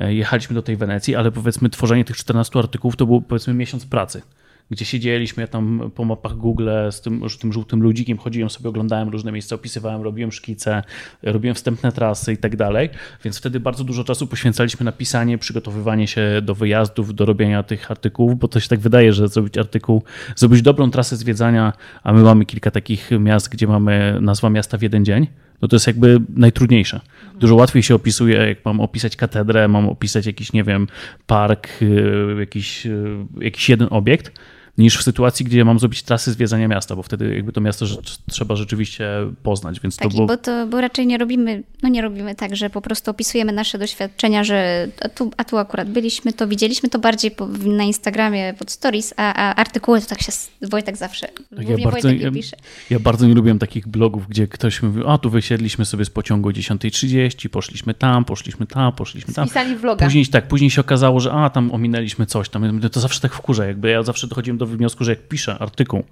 E, 0.00 0.14
Jechaliśmy 0.14 0.54
do 0.54 0.62
tej 0.62 0.76
Wenecji, 0.76 1.14
ale 1.16 1.32
powiedzmy 1.32 1.70
tworzenie 1.70 2.04
tych 2.04 2.16
14 2.16 2.58
artykułów 2.58 2.96
to 2.96 3.06
był 3.06 3.20
powiedzmy 3.22 3.54
miesiąc 3.54 3.86
pracy. 3.86 4.22
Gdzie 4.70 4.84
siedzieliśmy, 4.84 5.40
ja 5.40 5.46
tam 5.46 5.90
po 5.94 6.04
mapach 6.04 6.36
Google 6.36 6.68
z 6.90 7.00
tym, 7.00 7.30
z 7.30 7.38
tym 7.38 7.52
żółtym 7.52 7.82
ludzikiem 7.82 8.18
chodziłem 8.18 8.50
sobie, 8.50 8.68
oglądałem 8.68 9.08
różne 9.08 9.32
miejsca, 9.32 9.54
opisywałem, 9.54 10.02
robiłem 10.02 10.32
szkice, 10.32 10.82
robiłem 11.22 11.54
wstępne 11.54 11.92
trasy 11.92 12.32
i 12.32 12.36
tak 12.36 12.56
dalej. 12.56 12.88
Więc 13.24 13.38
wtedy 13.38 13.60
bardzo 13.60 13.84
dużo 13.84 14.04
czasu 14.04 14.26
poświęcaliśmy 14.26 14.84
na 14.84 14.92
pisanie, 14.92 15.38
przygotowywanie 15.38 16.06
się 16.08 16.42
do 16.42 16.54
wyjazdów, 16.54 17.14
do 17.14 17.24
robienia 17.24 17.62
tych 17.62 17.90
artykułów, 17.90 18.38
bo 18.38 18.48
to 18.48 18.60
się 18.60 18.68
tak 18.68 18.80
wydaje, 18.80 19.12
że 19.12 19.28
zrobić 19.28 19.58
artykuł, 19.58 20.02
zrobić 20.36 20.62
dobrą 20.62 20.90
trasę 20.90 21.16
zwiedzania, 21.16 21.72
a 22.02 22.12
my 22.12 22.22
mamy 22.22 22.46
kilka 22.46 22.70
takich 22.70 23.10
miast, 23.20 23.48
gdzie 23.48 23.66
mamy 23.66 24.18
nazwa 24.20 24.50
miasta 24.50 24.78
w 24.78 24.82
jeden 24.82 25.04
dzień, 25.04 25.26
no 25.62 25.68
to 25.68 25.76
jest 25.76 25.86
jakby 25.86 26.20
najtrudniejsze. 26.28 27.00
Dużo 27.38 27.54
łatwiej 27.54 27.82
się 27.82 27.94
opisuje, 27.94 28.36
jak 28.36 28.64
mam 28.64 28.80
opisać 28.80 29.16
katedrę, 29.16 29.68
mam 29.68 29.88
opisać 29.88 30.26
jakiś, 30.26 30.52
nie 30.52 30.64
wiem, 30.64 30.86
park, 31.26 31.68
y, 31.82 32.36
jakiś, 32.38 32.86
y, 32.86 33.16
jakiś 33.40 33.68
jeden 33.68 33.88
obiekt, 33.90 34.32
niż 34.78 34.98
w 34.98 35.02
sytuacji, 35.02 35.46
gdzie 35.46 35.64
mam 35.64 35.78
zrobić 35.78 36.02
trasy 36.02 36.32
zwiedzania 36.32 36.68
miasta, 36.68 36.96
bo 36.96 37.02
wtedy 37.02 37.34
jakby 37.34 37.52
to 37.52 37.60
miasto 37.60 37.86
trzeba 38.30 38.56
rzeczywiście 38.56 39.08
poznać, 39.42 39.80
więc 39.80 39.96
Tak, 39.96 40.08
to 40.08 40.14
było... 40.14 40.26
bo, 40.26 40.36
to, 40.36 40.66
bo 40.66 40.80
raczej 40.80 41.06
nie 41.06 41.18
robimy, 41.18 41.62
no 41.82 41.88
nie 41.88 42.02
robimy 42.02 42.34
tak, 42.34 42.56
że 42.56 42.70
po 42.70 42.80
prostu 42.80 43.10
opisujemy 43.10 43.52
nasze 43.52 43.78
doświadczenia, 43.78 44.44
że 44.44 44.88
a 45.02 45.08
tu, 45.08 45.30
a 45.36 45.44
tu 45.44 45.58
akurat 45.58 45.90
byliśmy, 45.90 46.32
to 46.32 46.48
widzieliśmy 46.48 46.88
to 46.88 46.98
bardziej 46.98 47.30
po, 47.30 47.46
na 47.66 47.84
Instagramie 47.84 48.54
pod 48.58 48.70
stories, 48.70 49.14
a, 49.16 49.34
a 49.34 49.54
artykuły 49.54 50.00
to 50.00 50.06
tak 50.06 50.22
się 50.22 50.32
Wojtek 50.62 50.96
zawsze, 50.96 51.26
Tak, 51.26 51.64
głównie 51.66 51.84
bardzo, 51.84 52.08
Wojtek 52.08 52.34
ja, 52.34 52.40
ja 52.90 53.00
bardzo 53.00 53.26
nie 53.26 53.34
lubiłem 53.34 53.58
takich 53.58 53.88
blogów, 53.88 54.28
gdzie 54.28 54.48
ktoś 54.48 54.82
mówił, 54.82 55.10
a 55.10 55.18
tu 55.18 55.30
wysiedliśmy 55.30 55.84
sobie 55.84 56.04
z 56.04 56.10
pociągu 56.10 56.48
o 56.48 56.52
10.30, 56.52 57.48
poszliśmy 57.48 57.94
tam, 57.94 58.24
poszliśmy 58.24 58.66
tam, 58.66 58.92
poszliśmy 58.92 59.34
tam. 59.34 59.46
Spisali 59.46 59.76
vloga. 59.76 60.06
Później 60.06 60.26
tak, 60.26 60.48
później 60.48 60.70
się 60.70 60.80
okazało, 60.80 61.20
że 61.20 61.32
a 61.32 61.50
tam 61.50 61.70
ominęliśmy 61.72 62.26
coś 62.26 62.48
tam. 62.48 62.80
Ja 62.82 62.88
To 62.88 63.00
zawsze 63.00 63.20
tak 63.20 63.32
wkurza, 63.32 63.66
jakby 63.66 63.90
ja 63.90 64.02
zawsze 64.02 64.26
dochodziłem 64.26 64.58
do 64.58 64.63
wniosku, 64.66 65.04
że 65.04 65.10
jak 65.10 65.28
piszę 65.28 65.58
artykuł 65.58 66.04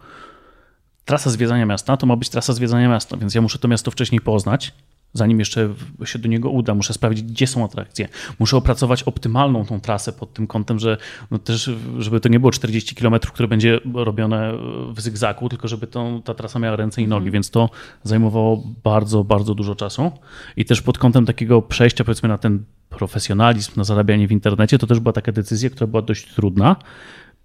trasa 1.04 1.30
zwiedzania 1.30 1.66
miasta, 1.66 1.96
to 1.96 2.06
ma 2.06 2.16
być 2.16 2.28
trasa 2.28 2.52
zwiedzania 2.52 2.88
miasta, 2.88 3.16
więc 3.16 3.34
ja 3.34 3.40
muszę 3.40 3.58
to 3.58 3.68
miasto 3.68 3.90
wcześniej 3.90 4.20
poznać, 4.20 4.72
zanim 5.14 5.38
jeszcze 5.38 5.68
się 6.04 6.18
do 6.18 6.28
niego 6.28 6.50
uda. 6.50 6.74
Muszę 6.74 6.92
sprawdzić, 6.92 7.24
gdzie 7.24 7.46
są 7.46 7.64
atrakcje. 7.64 8.08
Muszę 8.38 8.56
opracować 8.56 9.02
optymalną 9.02 9.64
tą 9.64 9.80
trasę 9.80 10.12
pod 10.12 10.32
tym 10.32 10.46
kątem, 10.46 10.78
że 10.78 10.96
no 11.30 11.38
też, 11.38 11.70
żeby 11.98 12.20
to 12.20 12.28
nie 12.28 12.40
było 12.40 12.50
40 12.50 12.94
km, 12.94 13.14
które 13.20 13.48
będzie 13.48 13.80
robione 13.94 14.52
w 14.94 15.00
zygzaku, 15.00 15.48
tylko 15.48 15.68
żeby 15.68 15.86
to, 15.86 16.20
ta 16.24 16.34
trasa 16.34 16.58
miała 16.58 16.76
ręce 16.76 17.02
i 17.02 17.08
nogi, 17.08 17.30
więc 17.30 17.50
to 17.50 17.70
zajmowało 18.02 18.64
bardzo, 18.84 19.24
bardzo 19.24 19.54
dużo 19.54 19.74
czasu. 19.74 20.12
I 20.56 20.64
też 20.64 20.82
pod 20.82 20.98
kątem 20.98 21.26
takiego 21.26 21.62
przejścia 21.62 22.04
powiedzmy 22.04 22.28
na 22.28 22.38
ten 22.38 22.64
profesjonalizm, 22.88 23.72
na 23.76 23.84
zarabianie 23.84 24.28
w 24.28 24.32
internecie, 24.32 24.78
to 24.78 24.86
też 24.86 25.00
była 25.00 25.12
taka 25.12 25.32
decyzja, 25.32 25.70
która 25.70 25.86
była 25.86 26.02
dość 26.02 26.34
trudna. 26.34 26.76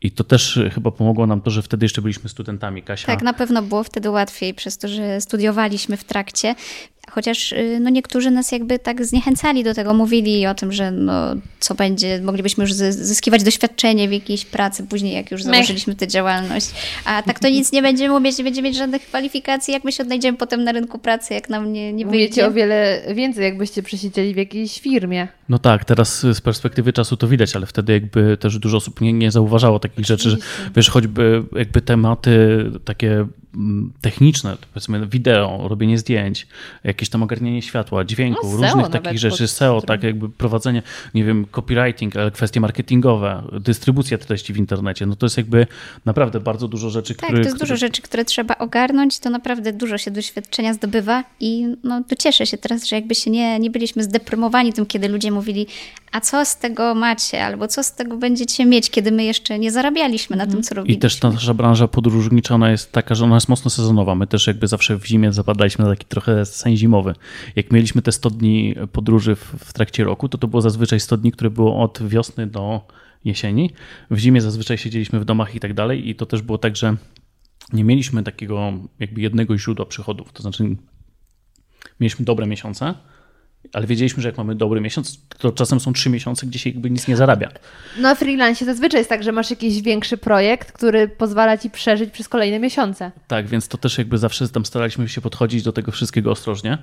I 0.02 0.12
to 0.12 0.24
też 0.24 0.60
chyba 0.74 0.92
pomogło 0.92 1.28
nam 1.28 1.42
to, 1.42 1.52
że 1.52 1.62
wtedy 1.62 1.86
jeszcze 1.86 2.02
byliśmy 2.02 2.30
studentami. 2.30 2.84
Kasia, 2.84 3.08
Tak, 3.08 3.22
na 3.22 3.34
pewno 3.34 3.62
było 3.62 3.84
wtedy 3.84 4.10
łatwiej, 4.10 4.54
przez 4.54 4.78
to, 4.78 4.88
że 4.88 5.22
studiowaliśmy 5.22 5.98
w 5.98 6.04
trakcie. 6.04 6.56
Chociaż 7.12 7.52
y, 7.52 7.80
no, 7.82 7.90
niektórzy 7.90 8.32
nas 8.32 8.52
jakby 8.52 8.80
tak 8.80 9.06
zniechęcali 9.06 9.64
do 9.64 9.74
tego, 9.74 9.94
mówili 9.94 10.48
o 10.48 10.56
tym, 10.56 10.72
że 10.74 10.92
no, 10.92 11.14
co 11.60 11.76
będzie, 11.76 12.22
moglibyśmy 12.22 12.64
już 12.64 12.74
zys- 12.74 12.92
zyskiwać 12.92 13.44
doświadczenie 13.44 14.08
w 14.10 14.12
jakiejś 14.12 14.46
pracy 14.46 14.84
później, 14.90 15.14
jak 15.14 15.32
już 15.32 15.44
założyliśmy 15.44 15.96
tę 15.96 16.08
działalność. 16.08 16.70
A 17.06 17.24
tak 17.24 17.40
to 17.40 17.50
nic 17.50 17.72
nie 17.72 17.82
będziemy 17.82 18.16
umieć, 18.16 18.38
nie 18.38 18.44
będziemy 18.44 18.68
mieć 18.68 18.78
żadnych 18.78 19.02
kwalifikacji, 19.02 19.74
jak 19.74 19.84
my 19.84 19.92
się 19.92 20.04
odnajdziemy 20.04 20.38
potem 20.38 20.64
na 20.64 20.72
rynku 20.72 21.00
pracy, 21.00 21.34
jak 21.34 21.50
nam 21.50 21.74
nie, 21.74 21.94
nie 21.94 22.06
Mówicie 22.06 22.26
wyjdzie. 22.26 22.48
o 22.48 22.52
wiele 22.52 23.02
więcej, 23.16 23.44
jakbyście 23.44 23.84
przesiedzieli 23.84 24.34
w 24.34 24.38
jakiejś 24.38 24.80
firmie. 24.80 25.28
No 25.50 25.60
tak, 25.60 25.86
teraz 25.86 26.20
z 26.34 26.42
perspektywy 26.42 26.94
czasu 26.94 27.18
to 27.18 27.28
widać, 27.28 27.56
ale 27.56 27.66
wtedy 27.66 27.94
jakby 27.94 28.38
też 28.38 28.60
dużo 28.60 28.78
osób 28.78 29.02
nie, 29.02 29.14
nie 29.14 29.32
zauważało 29.32 29.80
takich 29.80 30.06
rzeczy, 30.06 30.30
że 30.30 30.38
wiesz, 30.76 30.90
choćby 30.90 31.44
jakby 31.56 31.82
tematy 31.82 32.66
takie 32.86 33.26
techniczne, 34.02 34.58
powiedzmy 34.74 35.08
wideo, 35.08 35.68
robienie 35.68 35.98
zdjęć, 35.98 36.48
jakieś 36.84 37.10
tam 37.10 37.24
ogarnianie 37.24 37.62
światła, 37.62 38.06
dźwięku, 38.06 38.48
No, 38.48 38.52
różnych 38.52 38.76
nawet 38.76 39.04
takich 39.04 39.20
rzeczy, 39.20 39.48
SEO, 39.48 39.82
tak 39.82 40.04
jakby 40.04 40.30
prowadzenie, 40.30 40.84
nie 41.14 41.24
wiem, 41.24 41.46
copywriting, 41.52 42.16
ale 42.16 42.32
kwestie 42.32 42.60
marketingowe, 42.60 43.44
dystrybucja 43.60 44.18
treści 44.18 44.54
w 44.54 44.58
internecie, 44.58 45.06
no 45.06 45.16
to 45.16 45.26
jest 45.26 45.38
jakby 45.38 45.68
naprawdę 46.06 46.40
bardzo 46.40 46.68
dużo 46.68 46.90
rzeczy, 46.90 47.16
Tak, 47.16 47.18
które... 47.26 47.34
to 47.34 47.40
jest 47.48 47.56
które... 47.56 47.68
dużo 47.70 47.78
rzeczy, 47.78 48.02
które 48.02 48.26
trzeba 48.26 48.58
ogarnąć, 48.58 49.20
to 49.20 49.30
naprawdę 49.30 49.74
dużo 49.74 49.98
się 49.98 50.12
doświadczenia 50.12 50.74
zdobywa 50.74 51.24
i 51.40 51.76
no, 51.84 52.04
to 52.04 52.16
cieszę 52.16 52.46
się 52.46 52.58
teraz, 52.58 52.86
że 52.88 52.96
jakby 52.96 53.16
się 53.16 53.32
nie, 53.32 53.60
nie 53.60 53.70
byliśmy 53.70 54.04
zdeprymowani 54.04 54.74
tym, 54.74 54.86
kiedy 54.86 55.08
ludzie 55.08 55.32
mówili, 55.32 55.68
a 56.12 56.22
co 56.22 56.46
z 56.46 56.58
tego 56.58 56.96
macie, 56.96 57.46
albo 57.46 57.68
co 57.68 57.84
z 57.84 57.94
tego 57.94 58.18
będziecie 58.18 58.66
mieć, 58.66 58.90
kiedy 58.90 59.12
my 59.12 59.24
jeszcze 59.24 59.60
nie 59.60 59.72
zarabialiśmy 59.72 60.36
na 60.38 60.48
tym, 60.48 60.64
co 60.64 60.74
I 60.74 60.78
robiliśmy. 60.78 61.02
też 61.02 61.20
ta 61.20 61.30
nasza 61.30 61.54
branża 61.54 61.88
podróżnicza, 61.88 62.56
ona 62.56 62.72
jest 62.72 62.92
taka, 62.92 63.16
że 63.16 63.26
ona 63.26 63.36
jest 63.36 63.47
mocno 63.50 63.72
sezonowa. 63.72 64.16
My 64.16 64.28
też 64.28 64.48
jakby 64.48 64.68
zawsze 64.68 64.98
w 64.98 65.06
zimie 65.06 65.34
zapadaliśmy 65.34 65.86
na 65.86 65.92
taki 65.92 66.06
trochę 66.06 66.46
sen 66.46 66.78
zimowy. 66.78 67.16
Jak 67.56 67.72
mieliśmy 67.72 68.02
te 68.02 68.12
100 68.12 68.30
dni 68.30 68.76
podróży 68.92 69.36
w, 69.36 69.44
w 69.44 69.74
trakcie 69.74 70.04
roku, 70.04 70.30
to 70.30 70.38
to 70.38 70.48
było 70.48 70.62
zazwyczaj 70.62 71.00
100 71.00 71.18
dni, 71.18 71.32
które 71.32 71.50
było 71.50 71.84
od 71.84 72.08
wiosny 72.08 72.48
do 72.48 72.82
jesieni. 73.26 73.72
W 74.12 74.18
zimie 74.18 74.42
zazwyczaj 74.42 74.78
siedzieliśmy 74.78 75.20
w 75.20 75.26
domach 75.26 75.56
i 75.56 75.60
tak 75.60 75.74
dalej 75.74 76.10
i 76.10 76.16
to 76.16 76.26
też 76.26 76.42
było 76.42 76.58
tak, 76.58 76.76
że 76.76 76.96
nie 77.74 77.84
mieliśmy 77.84 78.24
takiego 78.24 78.74
jakby 79.00 79.22
jednego 79.22 79.58
źródła 79.58 79.86
przychodów. 79.86 80.34
To 80.34 80.42
znaczy 80.42 80.76
mieliśmy 82.00 82.26
dobre 82.26 82.48
miesiące, 82.48 82.94
ale 83.74 83.88
wiedzieliśmy, 83.88 84.24
że 84.24 84.30
jak 84.30 84.38
mamy 84.38 84.56
dobry 84.56 84.82
miesiąc, 84.82 85.20
to 85.38 85.52
czasem 85.52 85.80
są 85.80 85.94
trzy 85.94 86.10
miesiące, 86.10 86.48
gdzie 86.48 86.60
się 86.60 86.70
jakby 86.70 86.90
nic 86.90 87.08
nie 87.08 87.18
zarabia. 87.18 87.50
No, 88.00 88.16
w 88.16 88.20
freelancie 88.20 88.66
zazwyczaj 88.66 89.00
jest 89.00 89.10
tak, 89.10 89.24
że 89.24 89.32
masz 89.32 89.50
jakiś 89.50 89.82
większy 89.82 90.18
projekt, 90.18 90.72
który 90.72 91.08
pozwala 91.08 91.58
ci 91.58 91.70
przeżyć 91.70 92.12
przez 92.12 92.30
kolejne 92.30 92.60
miesiące. 92.60 93.12
Tak, 93.28 93.48
więc 93.48 93.68
to 93.68 93.78
też 93.78 93.98
jakby 93.98 94.18
zawsze 94.18 94.50
tam 94.50 94.66
staraliśmy 94.66 95.10
się 95.10 95.22
podchodzić 95.22 95.64
do 95.64 95.74
tego 95.74 95.92
wszystkiego 95.92 96.32
ostrożnie 96.32 96.78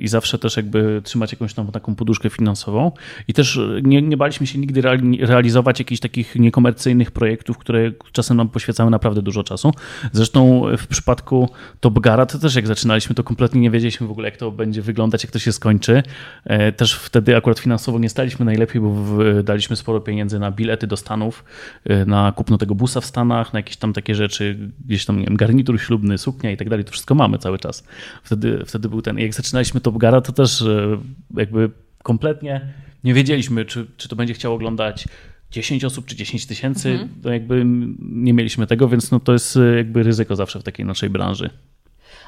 i 0.00 0.08
zawsze 0.08 0.38
też 0.38 0.56
jakby 0.56 1.00
trzymać 1.04 1.32
jakąś 1.32 1.54
tam 1.54 1.66
taką 1.72 1.94
poduszkę 1.94 2.30
finansową 2.30 2.92
i 3.28 3.32
też 3.34 3.60
nie, 3.82 4.02
nie 4.02 4.16
baliśmy 4.16 4.46
się 4.46 4.58
nigdy 4.58 4.82
reali- 4.82 5.26
realizować 5.26 5.78
jakichś 5.78 6.00
takich 6.00 6.36
niekomercyjnych 6.36 7.10
projektów, 7.10 7.58
które 7.58 7.92
czasem 8.12 8.36
nam 8.36 8.48
poświęcały 8.48 8.90
naprawdę 8.90 9.22
dużo 9.22 9.42
czasu. 9.42 9.72
Zresztą 10.12 10.62
w 10.78 10.86
przypadku 10.86 11.48
Top 11.80 11.98
Gara 11.98 12.26
to 12.26 12.38
też 12.38 12.54
jak 12.54 12.66
zaczynaliśmy, 12.66 13.14
to 13.14 13.24
kompletnie 13.24 13.60
nie 13.60 13.70
wiedzieliśmy 13.70 14.06
w 14.06 14.10
ogóle 14.10 14.28
jak 14.28 14.36
to 14.36 14.50
będzie 14.50 14.82
wyglądać, 14.82 15.24
jak 15.24 15.32
to 15.32 15.38
się 15.38 15.52
skończy. 15.52 16.02
E, 16.44 16.72
Też 16.72 16.94
wtedy 16.94 17.36
akurat 17.36 17.58
finansowo 17.58 17.98
nie 17.98 18.08
staliśmy 18.08 18.44
najlepiej, 18.44 18.82
bo 18.82 18.94
daliśmy 19.42 19.76
sporo 19.76 20.00
pieniędzy 20.00 20.38
na 20.38 20.50
bilety 20.50 20.86
do 20.86 20.96
Stanów, 20.96 21.44
e, 21.84 22.04
na 22.04 22.32
kupno 22.32 22.58
tego 22.58 22.74
busa 22.74 23.00
w 23.00 23.04
Stanach, 23.06 23.52
na 23.52 23.58
jakieś 23.58 23.76
tam 23.76 23.92
takie 23.92 24.14
rzeczy, 24.14 24.58
gdzieś 24.86 25.04
tam, 25.04 25.18
nie 25.20 25.26
wiem, 25.26 25.36
garnitur 25.36 25.80
ślubny, 25.80 26.18
suknia 26.18 26.50
i 26.50 26.56
tak 26.56 26.68
dalej, 26.68 26.84
to 26.84 26.90
wszystko 26.90 27.14
mamy 27.14 27.38
cały 27.38 27.58
czas. 27.58 27.84
Wtedy, 28.24 28.62
wtedy 28.66 28.88
był 28.88 29.02
ten, 29.02 29.18
jak 29.18 29.34
zaczynaliśmy 29.42 29.80
Top 29.80 29.98
Gara, 29.98 30.20
to 30.20 30.32
też 30.32 30.62
e, 30.62 30.98
jakby 31.36 31.70
kompletnie 32.02 32.60
nie 33.04 33.14
wiedzieliśmy, 33.14 33.64
czy, 33.64 33.86
czy 33.96 34.08
to 34.08 34.16
będzie 34.16 34.34
chciało 34.34 34.54
oglądać 34.54 35.04
10 35.50 35.84
osób 35.84 36.06
czy 36.06 36.16
10 36.16 36.46
tysięcy, 36.46 37.08
to 37.22 37.32
jakby 37.32 37.62
nie 38.00 38.32
mieliśmy 38.32 38.66
tego, 38.66 38.88
więc 38.88 39.10
no 39.10 39.20
to 39.20 39.32
jest 39.32 39.56
e, 39.56 39.76
jakby 39.76 40.02
ryzyko 40.02 40.36
zawsze 40.36 40.60
w 40.60 40.62
takiej 40.62 40.86
naszej 40.86 41.10
branży. 41.10 41.50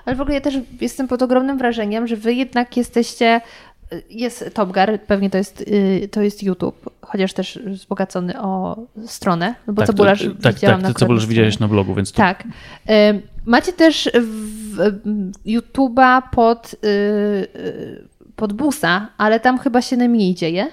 Ale 0.05 0.16
w 0.16 0.20
ogóle 0.20 0.34
ja 0.34 0.40
też 0.40 0.55
jestem 0.80 1.09
pod 1.09 1.22
ogromnym 1.22 1.59
wrażeniem, 1.59 2.06
że 2.06 2.16
wy 2.16 2.34
jednak 2.34 2.76
jesteście 2.76 3.40
jest 4.10 4.51
Top 4.55 4.72
Gear, 4.72 5.01
pewnie 5.06 5.30
to 5.30 5.39
jest, 5.39 5.64
to 6.10 6.22
jest 6.22 6.43
YouTube, 6.43 6.90
chociaż 7.01 7.32
też 7.32 7.59
wzbogacony 7.66 8.40
o 8.40 8.76
stronę, 9.06 9.55
no 9.66 9.72
bo 9.72 9.82
tak, 9.82 9.86
cebularz 9.86 10.22
to, 10.22 10.43
tak, 10.43 10.55
widziałam 10.55 10.80
tak, 10.80 10.89
na 10.89 10.94
ty 10.94 11.01
cebularz 11.01 11.26
widziałeś 11.26 11.59
na 11.59 11.68
blogu, 11.68 11.94
więc 11.94 12.12
to 12.12 12.16
Tak. 12.16 12.44
Macie 13.47 13.73
też 13.73 14.10
YouTube'a 15.47 16.23
pod, 16.32 16.74
y, 16.74 16.89
y, 17.56 18.09
pod 18.36 18.52
busa, 18.52 19.09
ale 19.19 19.40
tam 19.40 19.59
chyba 19.59 19.82
się 19.82 19.97
najmniej 19.97 20.35
dzieje. 20.35 20.69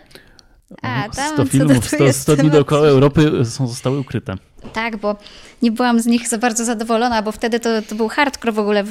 A, 0.81 1.09
tam 1.15 1.33
100 1.33 1.35
co 1.35 1.45
filmów, 1.45 1.75
do 1.75 1.81
100, 1.81 2.13
100 2.13 2.35
dni 2.35 2.49
dookoła 2.49 2.87
Europy 2.87 3.45
są, 3.45 3.67
zostały 3.67 3.99
ukryte. 3.99 4.35
Tak, 4.73 4.97
bo 4.97 5.15
nie 5.61 5.71
byłam 5.71 5.99
z 5.99 6.05
nich 6.05 6.27
za 6.27 6.37
bardzo 6.37 6.65
zadowolona, 6.65 7.21
bo 7.21 7.31
wtedy 7.31 7.59
to, 7.59 7.69
to 7.81 7.95
był 7.95 8.07
hardcore 8.07 8.51
w 8.51 8.59
ogóle, 8.59 8.83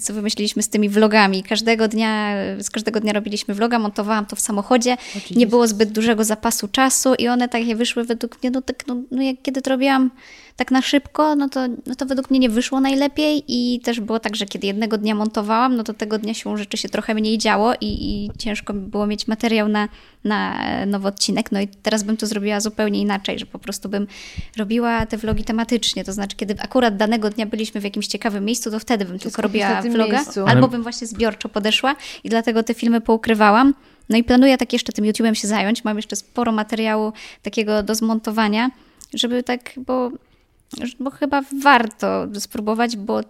co 0.00 0.14
wymyśliliśmy 0.14 0.62
z 0.62 0.68
tymi 0.68 0.88
vlogami. 0.88 1.42
Każdego 1.42 1.88
dnia, 1.88 2.34
z 2.58 2.70
każdego 2.70 3.00
dnia 3.00 3.12
robiliśmy 3.12 3.54
vloga, 3.54 3.78
montowałam 3.78 4.26
to 4.26 4.36
w 4.36 4.40
samochodzie. 4.40 4.96
Nie 5.36 5.46
było 5.46 5.68
zbyt 5.68 5.92
dużego 5.92 6.24
zapasu 6.24 6.68
czasu 6.68 7.14
i 7.14 7.28
one 7.28 7.48
takie 7.48 7.76
wyszły 7.76 8.04
według 8.04 8.42
mnie, 8.42 8.50
no 8.50 8.62
tak, 8.62 8.86
no, 8.86 8.96
no 9.10 9.22
jak 9.22 9.36
kiedy 9.42 9.62
to 9.62 9.70
robiłam 9.70 10.10
tak 10.56 10.70
na 10.70 10.82
szybko, 10.82 11.36
no 11.36 11.48
to, 11.48 11.66
no 11.86 11.94
to 11.94 12.06
według 12.06 12.30
mnie 12.30 12.38
nie 12.38 12.48
wyszło 12.48 12.80
najlepiej 12.80 13.44
i 13.48 13.80
też 13.80 14.00
było 14.00 14.20
tak, 14.20 14.36
że 14.36 14.46
kiedy 14.46 14.66
jednego 14.66 14.98
dnia 14.98 15.14
montowałam, 15.14 15.76
no 15.76 15.84
to 15.84 15.94
tego 15.94 16.18
dnia 16.18 16.34
się 16.34 16.58
rzeczy 16.58 16.76
się 16.76 16.88
trochę 16.88 17.14
mniej 17.14 17.38
działo 17.38 17.74
i, 17.80 17.86
i 17.86 18.30
ciężko 18.38 18.74
było 18.74 19.06
mieć 19.06 19.28
materiał 19.28 19.68
na, 19.68 19.88
na 20.24 20.56
nowy 20.86 21.08
odcinek. 21.08 21.52
No 21.52 21.60
i 21.60 21.68
teraz 21.68 22.02
bym 22.02 22.16
to 22.16 22.26
zrobiła 22.26 22.60
zupełnie 22.60 23.00
inaczej, 23.00 23.38
że 23.38 23.46
po 23.46 23.58
prostu 23.58 23.88
bym 23.88 24.06
robiła 24.56 25.05
te 25.06 25.16
vlogi 25.16 25.44
tematycznie, 25.44 26.04
to 26.04 26.12
znaczy 26.12 26.36
kiedy 26.36 26.54
akurat 26.58 26.96
danego 26.96 27.30
dnia 27.30 27.46
byliśmy 27.46 27.80
w 27.80 27.84
jakimś 27.84 28.06
ciekawym 28.06 28.44
miejscu, 28.44 28.70
to 28.70 28.78
wtedy 28.78 29.04
bym 29.04 29.18
tylko 29.18 29.42
robiła 29.42 29.82
vloga, 29.82 30.12
miejscu. 30.12 30.46
albo 30.46 30.68
bym 30.68 30.82
właśnie 30.82 31.06
zbiorczo 31.06 31.48
podeszła 31.48 31.96
i 32.24 32.28
dlatego 32.28 32.62
te 32.62 32.74
filmy 32.74 33.00
poukrywałam. 33.00 33.74
No 34.08 34.16
i 34.16 34.24
planuję 34.24 34.58
tak 34.58 34.72
jeszcze 34.72 34.92
tym 34.92 35.04
YouTube'em 35.04 35.34
się 35.34 35.48
zająć. 35.48 35.84
Mam 35.84 35.96
jeszcze 35.96 36.16
sporo 36.16 36.52
materiału 36.52 37.12
takiego 37.42 37.82
do 37.82 37.94
zmontowania, 37.94 38.70
żeby 39.14 39.42
tak, 39.42 39.70
bo, 39.76 40.10
bo 41.00 41.10
chyba 41.10 41.42
warto 41.62 42.26
spróbować, 42.38 42.96
bo 42.96 43.20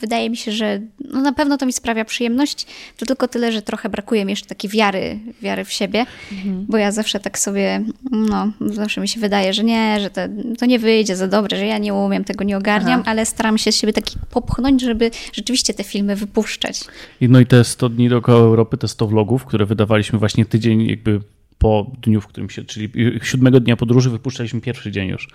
wydaje 0.00 0.30
mi 0.30 0.36
się, 0.36 0.52
że 0.52 0.80
no 1.12 1.20
na 1.20 1.32
pewno 1.32 1.58
to 1.58 1.66
mi 1.66 1.72
sprawia 1.72 2.04
przyjemność. 2.04 2.66
To 2.96 3.06
tylko 3.06 3.28
tyle, 3.28 3.52
że 3.52 3.62
trochę 3.62 3.88
brakuje 3.88 4.24
mi 4.24 4.32
jeszcze 4.32 4.46
takiej 4.46 4.70
wiary, 4.70 5.18
wiary 5.42 5.64
w 5.64 5.72
siebie, 5.72 6.06
bo 6.44 6.76
ja 6.76 6.92
zawsze 6.92 7.20
tak 7.20 7.38
sobie, 7.38 7.84
no, 8.10 8.52
zawsze 8.60 9.00
mi 9.00 9.08
się 9.08 9.20
wydaje, 9.20 9.52
że 9.52 9.64
nie, 9.64 10.00
że 10.00 10.10
to, 10.10 10.20
to 10.58 10.66
nie 10.66 10.78
wyjdzie 10.78 11.16
za 11.16 11.28
dobre, 11.28 11.56
że 11.56 11.66
ja 11.66 11.78
nie 11.78 11.94
umiem, 11.94 12.24
tego 12.24 12.44
nie 12.44 12.56
ogarniam, 12.56 13.00
Aha. 13.00 13.10
ale 13.10 13.26
staram 13.26 13.58
się 13.58 13.72
z 13.72 13.76
siebie 13.76 13.92
taki 13.92 14.18
popchnąć, 14.30 14.82
żeby 14.82 15.10
rzeczywiście 15.32 15.74
te 15.74 15.84
filmy 15.84 16.16
wypuszczać. 16.16 16.80
I 17.20 17.28
no 17.28 17.40
i 17.40 17.46
te 17.46 17.64
100 17.64 17.88
dni 17.88 18.08
dookoła 18.08 18.38
Europy, 18.38 18.76
te 18.76 18.88
100 18.88 19.06
vlogów, 19.06 19.44
które 19.44 19.66
wydawaliśmy 19.66 20.18
właśnie 20.18 20.46
tydzień 20.46 20.86
jakby 20.86 21.20
po 21.58 21.92
dniu, 22.02 22.20
w 22.20 22.26
którym 22.26 22.50
się, 22.50 22.64
czyli 22.64 22.88
siódmego 23.22 23.60
dnia 23.60 23.76
podróży 23.76 24.10
wypuszczaliśmy 24.10 24.60
pierwszy 24.60 24.90
dzień 24.92 25.08
już. 25.08 25.28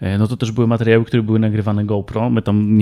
E, 0.00 0.18
No 0.18 0.26
to 0.28 0.36
też 0.36 0.52
były 0.52 0.66
materiały, 0.66 1.04
które 1.04 1.22
były 1.22 1.38
nagrywane 1.38 1.84
GoPro. 1.84 2.30
My 2.30 2.42
tam 2.42 2.78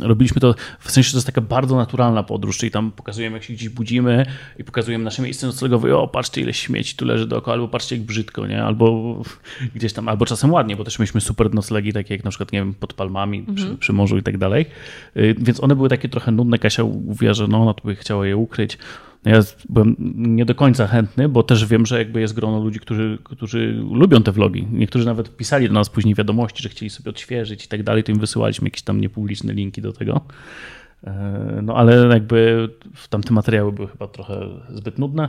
robiliśmy 0.00 0.40
to, 0.40 0.54
w 0.78 0.90
sensie 0.90 1.10
to 1.10 1.16
jest 1.16 1.26
taka 1.26 1.40
bardzo 1.40 1.76
naturalna 1.76 2.22
podróż, 2.22 2.58
czyli 2.58 2.70
tam 2.72 2.92
pokazujemy 2.92 3.36
jak 3.36 3.44
się 3.44 3.52
gdzieś 3.54 3.68
budzimy 3.68 4.26
i 4.58 4.64
pokazujemy 4.64 5.04
nasze 5.04 5.22
miejsce 5.22 5.46
noclegowe. 5.46 5.96
O, 5.96 6.08
patrzcie 6.08 6.40
ile 6.40 6.52
śmieci 6.52 6.96
tu 6.96 7.04
leży 7.04 7.26
dookoła, 7.26 7.54
albo 7.54 7.68
patrzcie 7.68 7.96
jak 7.96 8.04
brzydko, 8.04 8.46
nie? 8.46 8.64
Albo 8.64 9.22
gdzieś 9.74 9.92
tam, 9.92 10.08
albo 10.08 10.26
czasem 10.26 10.52
ładnie, 10.52 10.76
bo 10.76 10.84
też 10.84 10.98
mieliśmy 10.98 11.20
super 11.20 11.54
noclegi, 11.54 11.92
takie 11.92 12.14
jak 12.14 12.24
na 12.24 12.30
przykład, 12.30 12.52
nie 12.52 12.58
wiem, 12.58 12.74
pod 12.74 12.92
palmami, 12.92 13.42
przy, 13.54 13.76
przy 13.76 13.92
morzu 13.92 14.18
i 14.18 14.22
tak 14.22 14.38
dalej. 14.38 14.66
Y, 15.16 15.34
Więc 15.38 15.62
one 15.64 15.76
były 15.76 15.88
takie 15.88 16.08
trochę 16.08 16.32
nudne. 16.32 16.58
Kasia 16.58 16.84
mówiła, 16.84 17.34
że 17.34 17.46
no, 17.48 17.62
ona 17.62 17.74
tu 17.74 17.88
by 17.88 17.96
chciała 17.96 18.26
je 18.26 18.36
ukryć. 18.36 18.78
Ja 19.24 19.40
byłem 19.68 19.96
nie 20.14 20.44
do 20.44 20.54
końca 20.54 20.86
chętny, 20.86 21.28
bo 21.28 21.42
też 21.42 21.66
wiem, 21.66 21.86
że 21.86 21.98
jakby 21.98 22.20
jest 22.20 22.34
grono 22.34 22.60
ludzi, 22.60 22.80
którzy, 22.80 23.18
którzy 23.24 23.72
lubią 23.90 24.22
te 24.22 24.32
vlogi. 24.32 24.66
Niektórzy 24.72 25.06
nawet 25.06 25.36
pisali 25.36 25.68
do 25.68 25.74
nas 25.74 25.88
później 25.88 26.14
wiadomości, 26.14 26.62
że 26.62 26.68
chcieli 26.68 26.90
sobie 26.90 27.10
odświeżyć 27.10 27.64
i 27.64 27.68
tak 27.68 27.82
dalej, 27.82 28.04
to 28.04 28.12
im 28.12 28.18
wysyłaliśmy 28.18 28.66
jakieś 28.66 28.82
tam 28.82 29.00
niepubliczne 29.00 29.52
linki 29.52 29.82
do 29.82 29.92
tego. 29.92 30.20
E, 31.04 31.60
No 31.62 31.76
ale 31.76 32.06
jakby 32.06 32.68
tamte 33.10 33.34
materiały 33.34 33.72
były 33.72 33.88
chyba 33.88 34.08
trochę 34.08 34.48
zbyt 34.68 34.98
nudne. 34.98 35.28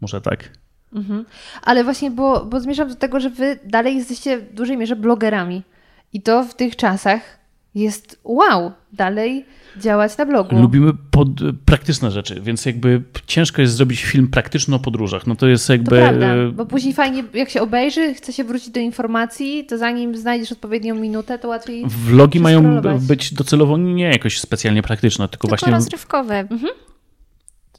Może 0.00 0.20
tak. 0.20 0.50
Ale 1.62 1.84
właśnie, 1.84 2.10
bo, 2.10 2.44
bo 2.44 2.60
zmierzam 2.60 2.88
do 2.88 2.94
tego, 2.94 3.20
że 3.20 3.30
wy 3.30 3.58
dalej 3.64 3.96
jesteście 3.96 4.38
w 4.38 4.54
dużej 4.54 4.76
mierze 4.76 4.96
blogerami. 4.96 5.62
I 6.12 6.22
to 6.22 6.44
w 6.44 6.54
tych 6.54 6.76
czasach 6.76 7.39
jest 7.74 8.20
wow, 8.24 8.72
dalej 8.92 9.44
działać 9.76 10.16
na 10.18 10.26
blogu. 10.26 10.60
Lubimy 10.60 10.92
pod, 11.10 11.28
praktyczne 11.64 12.10
rzeczy, 12.10 12.40
więc 12.40 12.66
jakby 12.66 13.02
ciężko 13.26 13.62
jest 13.62 13.74
zrobić 13.74 14.04
film 14.04 14.28
praktyczny 14.28 14.74
o 14.74 14.78
podróżach. 14.78 15.26
No 15.26 15.36
to 15.36 15.46
jest 15.46 15.66
To 15.66 15.72
jakby... 15.72 15.90
prawda, 15.96 16.34
bo 16.52 16.66
później 16.66 16.94
fajnie, 16.94 17.24
jak 17.34 17.50
się 17.50 17.62
obejrzy, 17.62 18.14
chce 18.14 18.32
się 18.32 18.44
wrócić 18.44 18.70
do 18.70 18.80
informacji, 18.80 19.66
to 19.66 19.78
zanim 19.78 20.16
znajdziesz 20.16 20.52
odpowiednią 20.52 20.94
minutę, 20.94 21.38
to 21.38 21.48
łatwiej. 21.48 21.84
Vlogi 21.86 22.40
mają 22.40 22.80
być 23.00 23.34
docelowo 23.34 23.76
nie 23.78 24.04
jakoś 24.04 24.40
specjalnie 24.40 24.82
praktyczne, 24.82 25.28
tylko, 25.28 25.30
Tylko 25.48 25.48
właśnie... 25.48 25.72
rozrywkowe. 25.72 26.48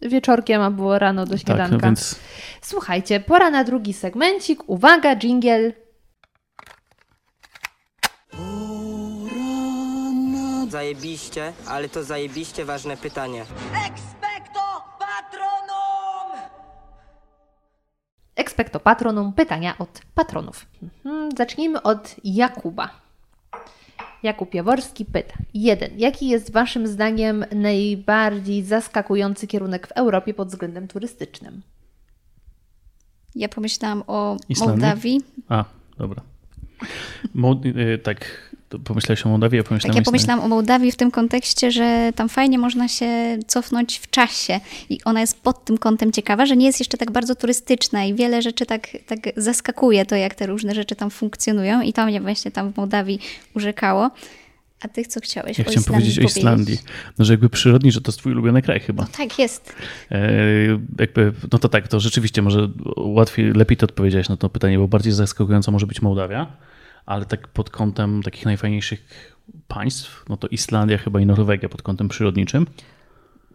Wieczorkiem 0.01 0.61
albo 0.61 0.99
rano 0.99 1.25
do 1.25 1.31
Tak, 1.31 1.39
śniadanka. 1.41 1.87
więc 1.87 2.19
Słuchajcie, 2.61 3.19
pora 3.19 3.49
na 3.49 3.63
drugi 3.63 3.93
segmencik. 3.93 4.69
Uwaga, 4.69 5.15
jingle. 5.15 5.73
Zajebiście, 10.81 11.53
ale 11.67 11.89
to 11.89 12.03
zajebiście 12.03 12.65
ważne 12.65 12.97
pytanie. 12.97 13.45
Expecto 18.35 18.79
Patronum, 18.79 19.33
pytania 19.33 19.77
od 19.77 20.01
patronów. 20.15 20.65
Mhm, 20.83 21.29
Zacznijmy 21.37 21.81
od 21.81 22.15
Jakuba. 22.23 22.89
Jakub 24.23 24.53
Jaworski 24.53 25.05
pyta. 25.05 25.33
Jeden. 25.53 25.99
Jaki 25.99 26.27
jest 26.29 26.51
Waszym 26.51 26.87
zdaniem 26.87 27.45
najbardziej 27.55 28.63
zaskakujący 28.63 29.47
kierunek 29.47 29.87
w 29.87 29.91
Europie 29.91 30.33
pod 30.33 30.47
względem 30.47 30.87
turystycznym? 30.87 31.61
Ja 33.35 33.49
pomyślałam 33.49 34.03
o 34.07 34.37
Islandii? 34.49 34.81
Mołdawii. 34.81 35.21
A, 35.49 35.65
dobra. 35.97 36.21
Mo- 37.35 37.61
y, 37.65 37.97
tak, 37.97 38.50
pomyślałeś 38.79 39.25
o 39.25 39.29
Mołdawii, 39.29 39.57
ja 39.57 39.63
pomyślałem 39.63 39.93
Tak, 39.93 40.01
ja 40.01 40.05
pomyślałam 40.05 40.45
o 40.45 40.47
Mołdawii 40.47 40.91
w 40.91 40.95
tym 40.95 41.11
kontekście, 41.11 41.71
że 41.71 42.11
tam 42.15 42.29
fajnie 42.29 42.57
można 42.57 42.87
się 42.87 43.37
cofnąć 43.47 43.99
w 43.99 44.09
czasie 44.09 44.59
i 44.89 44.99
ona 45.05 45.21
jest 45.21 45.41
pod 45.41 45.65
tym 45.65 45.77
kątem 45.77 46.11
ciekawa, 46.11 46.45
że 46.45 46.57
nie 46.57 46.65
jest 46.65 46.79
jeszcze 46.79 46.97
tak 46.97 47.11
bardzo 47.11 47.35
turystyczna 47.35 48.03
i 48.03 48.13
wiele 48.13 48.41
rzeczy 48.41 48.65
tak, 48.65 48.87
tak 49.07 49.19
zaskakuje 49.37 50.05
to, 50.05 50.15
jak 50.15 50.35
te 50.35 50.47
różne 50.47 50.75
rzeczy 50.75 50.95
tam 50.95 51.09
funkcjonują 51.09 51.81
i 51.81 51.93
to 51.93 52.05
mnie 52.05 52.21
właśnie 52.21 52.51
tam 52.51 52.73
w 52.73 52.77
Mołdawii 52.77 53.19
urzekało. 53.55 54.11
A 54.81 54.87
ty 54.87 55.05
co 55.05 55.19
chciałeś 55.19 55.59
Ja 55.59 55.65
o 55.65 55.69
chciałem 55.69 55.81
Islandii 55.81 56.05
powiedzieć 56.05 56.19
o 56.19 56.39
Islandii. 56.39 56.77
No, 57.17 57.25
że 57.25 57.33
jakby 57.33 57.49
przyrodni, 57.49 57.91
że 57.91 58.01
to 58.01 58.11
jest 58.11 58.19
twój 58.19 58.31
ulubiony 58.31 58.61
kraj 58.61 58.79
chyba. 58.79 59.05
Tak 59.17 59.39
jest. 59.39 59.75
E, 60.11 60.31
jakby, 60.99 61.33
no 61.51 61.59
to 61.59 61.69
tak, 61.69 61.87
to 61.87 61.99
rzeczywiście 61.99 62.41
może 62.41 62.69
łatwiej, 62.97 63.53
lepiej 63.53 63.77
to 63.77 63.83
odpowiedziałeś 63.83 64.29
na 64.29 64.37
to 64.37 64.49
pytanie, 64.49 64.77
bo 64.79 64.87
bardziej 64.87 65.13
zaskakująca 65.13 65.71
może 65.71 65.87
być 65.87 66.01
Mołdawia, 66.01 66.47
ale 67.05 67.25
tak 67.25 67.47
pod 67.47 67.69
kątem 67.69 68.23
takich 68.23 68.45
najfajniejszych 68.45 69.31
państw, 69.67 70.25
no 70.29 70.37
to 70.37 70.47
Islandia 70.47 70.97
chyba 70.97 71.19
i 71.19 71.25
Norwegia 71.25 71.69
pod 71.69 71.81
kątem 71.81 72.09
przyrodniczym. 72.09 72.67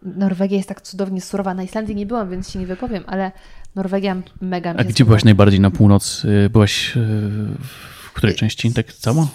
Norwegia 0.03 0.57
jest 0.57 0.69
tak 0.69 0.81
cudownie 0.81 1.21
surowa. 1.21 1.53
Na 1.53 1.63
Islandii 1.63 1.95
nie 1.95 2.05
byłam, 2.05 2.29
więc 2.29 2.51
się 2.51 2.59
nie 2.59 2.65
wypowiem, 2.65 3.03
ale 3.07 3.31
Norwegia 3.75 4.15
mega 4.41 4.73
mi 4.73 4.79
A 4.79 4.83
gdzie 4.83 5.05
byłaś 5.05 5.23
najbardziej 5.23 5.59
na 5.59 5.71
północ? 5.71 6.25
Y, 6.25 6.49
Byłaś 6.49 6.97
y, 6.97 6.99
w 8.03 8.11
której 8.13 8.35
części? 8.35 8.73
Tak 8.73 8.93
cała? 8.93 9.27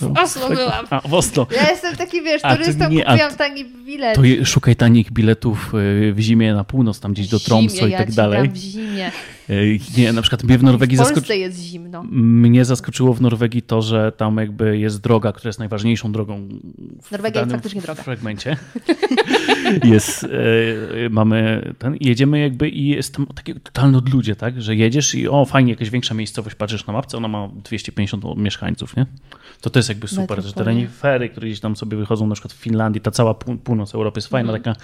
W 0.00 0.18
Oslo 0.18 0.48
byłam. 0.48 0.86
A, 0.90 1.08
w 1.08 1.14
Oslo. 1.14 1.46
Ja 1.56 1.70
jestem 1.70 1.96
taki, 1.96 2.22
wiesz, 2.22 2.42
turystą, 2.42 2.88
nie, 2.88 3.04
kupiłam 3.04 3.34
tani 3.34 3.64
bilet. 3.64 4.16
To 4.16 4.22
szukaj 4.44 4.76
tanich 4.76 5.12
biletów 5.12 5.74
y, 5.74 6.12
w 6.12 6.20
zimie 6.20 6.54
na 6.54 6.64
północ, 6.64 7.00
tam 7.00 7.12
gdzieś 7.12 7.28
do 7.28 7.38
Zimie, 7.38 7.88
i 7.88 7.92
tak 7.92 8.12
dalej. 8.12 8.48
w 8.48 8.56
zimie. 8.56 9.10
Y, 9.50 9.78
Nie, 9.96 10.12
na 10.12 10.22
przykład 10.22 10.44
mnie 10.44 10.58
w 10.58 10.62
Norwegii 10.62 10.96
w 10.96 11.00
Polsce 11.00 11.14
zaskoczyło. 11.14 11.38
jest 11.38 11.60
zimno. 11.60 12.02
Mnie 12.10 12.64
zaskoczyło 12.64 13.14
w 13.14 13.20
Norwegii 13.20 13.62
to, 13.62 13.82
że 13.82 14.12
tam 14.12 14.36
jakby 14.36 14.78
jest 14.78 15.00
droga, 15.00 15.32
która 15.32 15.48
jest 15.48 15.58
najważniejszą 15.58 16.12
drogą 16.12 16.48
w 17.02 17.10
Norwegia 17.10 17.40
jest 17.40 17.52
faktycznie 17.52 17.80
droga. 17.82 18.02
fragmencie. 18.02 18.56
jest, 19.84 20.24
e, 20.24 20.28
mamy 21.10 21.62
ten, 21.78 21.96
jedziemy 22.00 22.38
jakby 22.40 22.68
i 22.68 22.88
jest 22.88 23.14
tam 23.14 23.26
takie 23.26 23.54
totalne 23.54 23.98
odludzie, 23.98 24.36
tak, 24.36 24.62
że 24.62 24.76
jedziesz 24.76 25.14
i 25.14 25.28
o 25.28 25.44
fajnie, 25.44 25.70
jakaś 25.72 25.90
większa 25.90 26.14
miejscowość, 26.14 26.56
patrzysz 26.56 26.86
na 26.86 26.92
mapce, 26.92 27.16
ona 27.16 27.28
ma 27.28 27.48
250 27.64 28.24
mieszkańców, 28.36 28.96
nie? 28.96 29.06
To 29.60 29.70
to 29.70 29.78
jest 29.78 29.88
jakby 29.88 30.08
super, 30.08 30.36
że 30.36 30.42
te 30.42 30.48
Metropolia. 30.48 30.64
renifery, 30.76 31.28
które 31.28 31.46
gdzieś 31.46 31.60
tam 31.60 31.76
sobie 31.76 31.96
wychodzą, 31.96 32.26
na 32.26 32.34
przykład 32.34 32.52
w 32.52 32.56
Finlandii, 32.56 33.00
ta 33.00 33.10
cała 33.10 33.34
pół- 33.34 33.56
północ 33.58 33.94
Europy 33.94 34.18
jest 34.18 34.28
fajna, 34.28 34.52
taka 34.52 34.74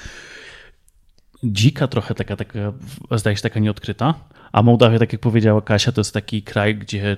dzika 1.44 1.88
trochę, 1.88 2.14
taka, 2.14 2.36
taka, 2.36 2.72
zdaje 3.10 3.36
się 3.36 3.42
taka 3.42 3.60
nieodkryta, 3.60 4.14
a 4.52 4.62
Mołdawia, 4.62 4.98
tak 4.98 5.12
jak 5.12 5.20
powiedziała 5.20 5.62
Kasia, 5.62 5.92
to 5.92 6.00
jest 6.00 6.14
taki 6.14 6.42
kraj, 6.42 6.74
gdzie 6.74 7.16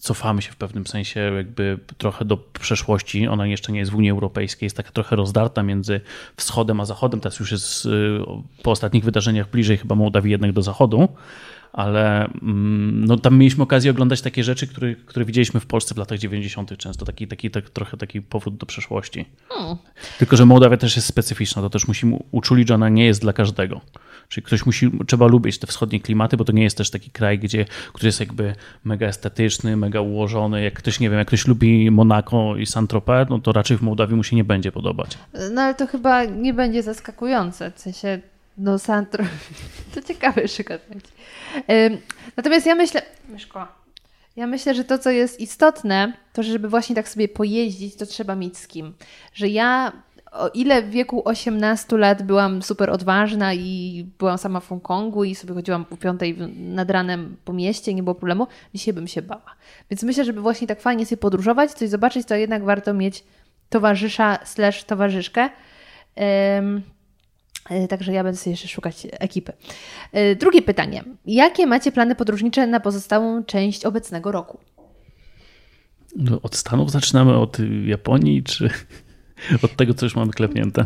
cofamy 0.00 0.42
się 0.42 0.52
w 0.52 0.56
pewnym 0.56 0.86
sensie 0.86 1.20
jakby 1.20 1.78
trochę 1.98 2.24
do 2.24 2.36
przeszłości. 2.36 3.28
Ona 3.28 3.46
jeszcze 3.46 3.72
nie 3.72 3.78
jest 3.78 3.90
w 3.90 3.94
Unii 3.94 4.10
Europejskiej, 4.10 4.66
jest 4.66 4.76
taka 4.76 4.90
trochę 4.90 5.16
rozdarta 5.16 5.62
między 5.62 6.00
wschodem 6.36 6.80
a 6.80 6.84
zachodem. 6.84 7.20
Teraz 7.20 7.38
już 7.38 7.52
jest 7.52 7.86
y, 7.86 7.88
po 8.62 8.70
ostatnich 8.70 9.04
wydarzeniach 9.04 9.50
bliżej 9.50 9.76
chyba 9.76 9.94
Mołdawii 9.94 10.30
jednak 10.30 10.52
do 10.52 10.62
zachodu 10.62 11.08
ale 11.72 12.24
mm, 12.24 13.04
no, 13.04 13.16
tam 13.16 13.38
mieliśmy 13.38 13.62
okazję 13.62 13.90
oglądać 13.90 14.22
takie 14.22 14.44
rzeczy, 14.44 14.66
które, 14.66 14.94
które 14.94 15.24
widzieliśmy 15.24 15.60
w 15.60 15.66
Polsce 15.66 15.94
w 15.94 15.98
latach 15.98 16.18
90. 16.18 16.78
często, 16.78 17.04
taki, 17.04 17.28
taki 17.28 17.50
tak, 17.50 17.70
trochę 17.70 17.96
taki 17.96 18.22
powód 18.22 18.56
do 18.56 18.66
przeszłości. 18.66 19.24
Hmm. 19.48 19.76
Tylko, 20.18 20.36
że 20.36 20.46
Mołdawia 20.46 20.76
też 20.76 20.96
jest 20.96 21.08
specyficzna, 21.08 21.62
to 21.62 21.70
też 21.70 21.88
musimy 21.88 22.18
uczulić, 22.30 22.68
że 22.68 22.74
ona 22.74 22.88
nie 22.88 23.06
jest 23.06 23.20
dla 23.20 23.32
każdego. 23.32 23.80
Czyli 24.28 24.44
ktoś 24.44 24.66
musi, 24.66 24.90
trzeba 25.06 25.26
lubić 25.26 25.58
te 25.58 25.66
wschodnie 25.66 26.00
klimaty, 26.00 26.36
bo 26.36 26.44
to 26.44 26.52
nie 26.52 26.62
jest 26.62 26.76
też 26.76 26.90
taki 26.90 27.10
kraj, 27.10 27.38
gdzie, 27.38 27.64
który 27.92 28.08
jest 28.08 28.20
jakby 28.20 28.54
mega 28.84 29.06
estetyczny, 29.06 29.76
mega 29.76 30.00
ułożony. 30.00 30.62
Jak 30.62 30.74
ktoś, 30.74 31.00
nie 31.00 31.10
wiem, 31.10 31.18
jak 31.18 31.28
ktoś 31.28 31.46
lubi 31.46 31.90
Monako 31.90 32.56
i 32.56 32.66
Saint-Tropez, 32.66 33.26
no 33.30 33.38
to 33.38 33.52
raczej 33.52 33.76
w 33.76 33.82
Mołdawii 33.82 34.16
mu 34.16 34.24
się 34.24 34.36
nie 34.36 34.44
będzie 34.44 34.72
podobać. 34.72 35.18
No 35.52 35.62
ale 35.62 35.74
to 35.74 35.86
chyba 35.86 36.24
nie 36.24 36.54
będzie 36.54 36.82
zaskakujące, 36.82 37.70
w 37.70 37.80
sensie 37.80 38.20
no 38.58 38.78
Santro, 38.78 39.24
to 39.94 40.02
ciekawy 40.02 40.42
przykład 40.42 40.80
będzie. 40.88 41.08
Natomiast 42.36 42.66
ja 42.66 42.74
myślę, 42.74 43.02
Myszko, 43.28 43.66
ja 44.36 44.46
myślę, 44.46 44.74
że 44.74 44.84
to, 44.84 44.98
co 44.98 45.10
jest 45.10 45.40
istotne, 45.40 46.12
to 46.32 46.42
żeby 46.42 46.68
właśnie 46.68 46.96
tak 46.96 47.08
sobie 47.08 47.28
pojeździć, 47.28 47.96
to 47.96 48.06
trzeba 48.06 48.34
mieć 48.34 48.58
z 48.58 48.66
kim. 48.66 48.94
Że 49.34 49.48
ja 49.48 49.92
o 50.32 50.48
ile 50.48 50.82
w 50.82 50.90
wieku 50.90 51.22
18 51.24 51.98
lat 51.98 52.22
byłam 52.22 52.62
super 52.62 52.90
odważna 52.90 53.54
i 53.54 54.06
byłam 54.18 54.38
sama 54.38 54.60
w 54.60 54.68
Hongkongu 54.68 55.24
i 55.24 55.34
sobie 55.34 55.54
chodziłam 55.54 55.84
po 55.84 55.96
piątej 55.96 56.36
nad 56.56 56.90
ranem 56.90 57.36
po 57.44 57.52
mieście, 57.52 57.94
nie 57.94 58.02
było 58.02 58.14
problemu, 58.14 58.46
dzisiaj 58.74 58.94
bym 58.94 59.08
się 59.08 59.22
bała. 59.22 59.54
Więc 59.90 60.02
myślę, 60.02 60.24
żeby 60.24 60.40
właśnie 60.40 60.66
tak 60.66 60.80
fajnie 60.80 61.06
sobie 61.06 61.16
podróżować, 61.16 61.72
coś 61.72 61.88
zobaczyć, 61.88 62.26
to 62.26 62.34
jednak 62.34 62.64
warto 62.64 62.94
mieć 62.94 63.24
towarzysza 63.68 64.38
slash 64.44 64.84
towarzyszkę. 64.84 65.50
Um, 66.16 66.82
Także 67.88 68.12
ja 68.12 68.24
będę 68.24 68.38
sobie 68.38 68.50
jeszcze 68.50 68.68
szukać 68.68 69.06
ekipy. 69.12 69.52
E, 70.12 70.34
drugie 70.34 70.62
pytanie. 70.62 71.04
Jakie 71.26 71.66
macie 71.66 71.92
plany 71.92 72.14
podróżnicze 72.14 72.66
na 72.66 72.80
pozostałą 72.80 73.44
część 73.44 73.84
obecnego 73.84 74.32
roku? 74.32 74.58
No, 76.16 76.40
od 76.42 76.56
Stanów 76.56 76.90
zaczynamy, 76.90 77.36
od 77.36 77.58
Japonii, 77.84 78.42
czy 78.42 78.70
od 79.64 79.76
tego, 79.76 79.94
co 79.94 80.06
już 80.06 80.16
mamy 80.16 80.32
klepnięte? 80.32 80.84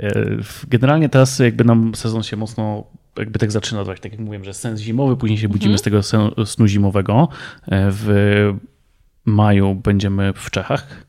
E, 0.00 0.12
generalnie 0.68 1.08
teraz 1.08 1.38
jakby 1.38 1.64
nam 1.64 1.94
sezon 1.94 2.22
się 2.22 2.36
mocno 2.36 2.84
jakby 3.18 3.38
tak 3.38 3.52
zaczyna, 3.52 3.84
tak 3.84 4.04
jak 4.04 4.18
mówiłem, 4.18 4.44
że 4.44 4.54
sens 4.54 4.80
zimowy, 4.80 5.16
później 5.16 5.38
się 5.38 5.48
budzimy 5.48 5.74
mhm. 5.74 5.78
z 5.78 5.82
tego 5.82 6.46
snu 6.46 6.66
zimowego. 6.66 7.28
E, 7.66 7.88
w 7.90 8.08
maju 9.24 9.74
będziemy 9.74 10.32
w 10.32 10.50
Czechach 10.50 11.05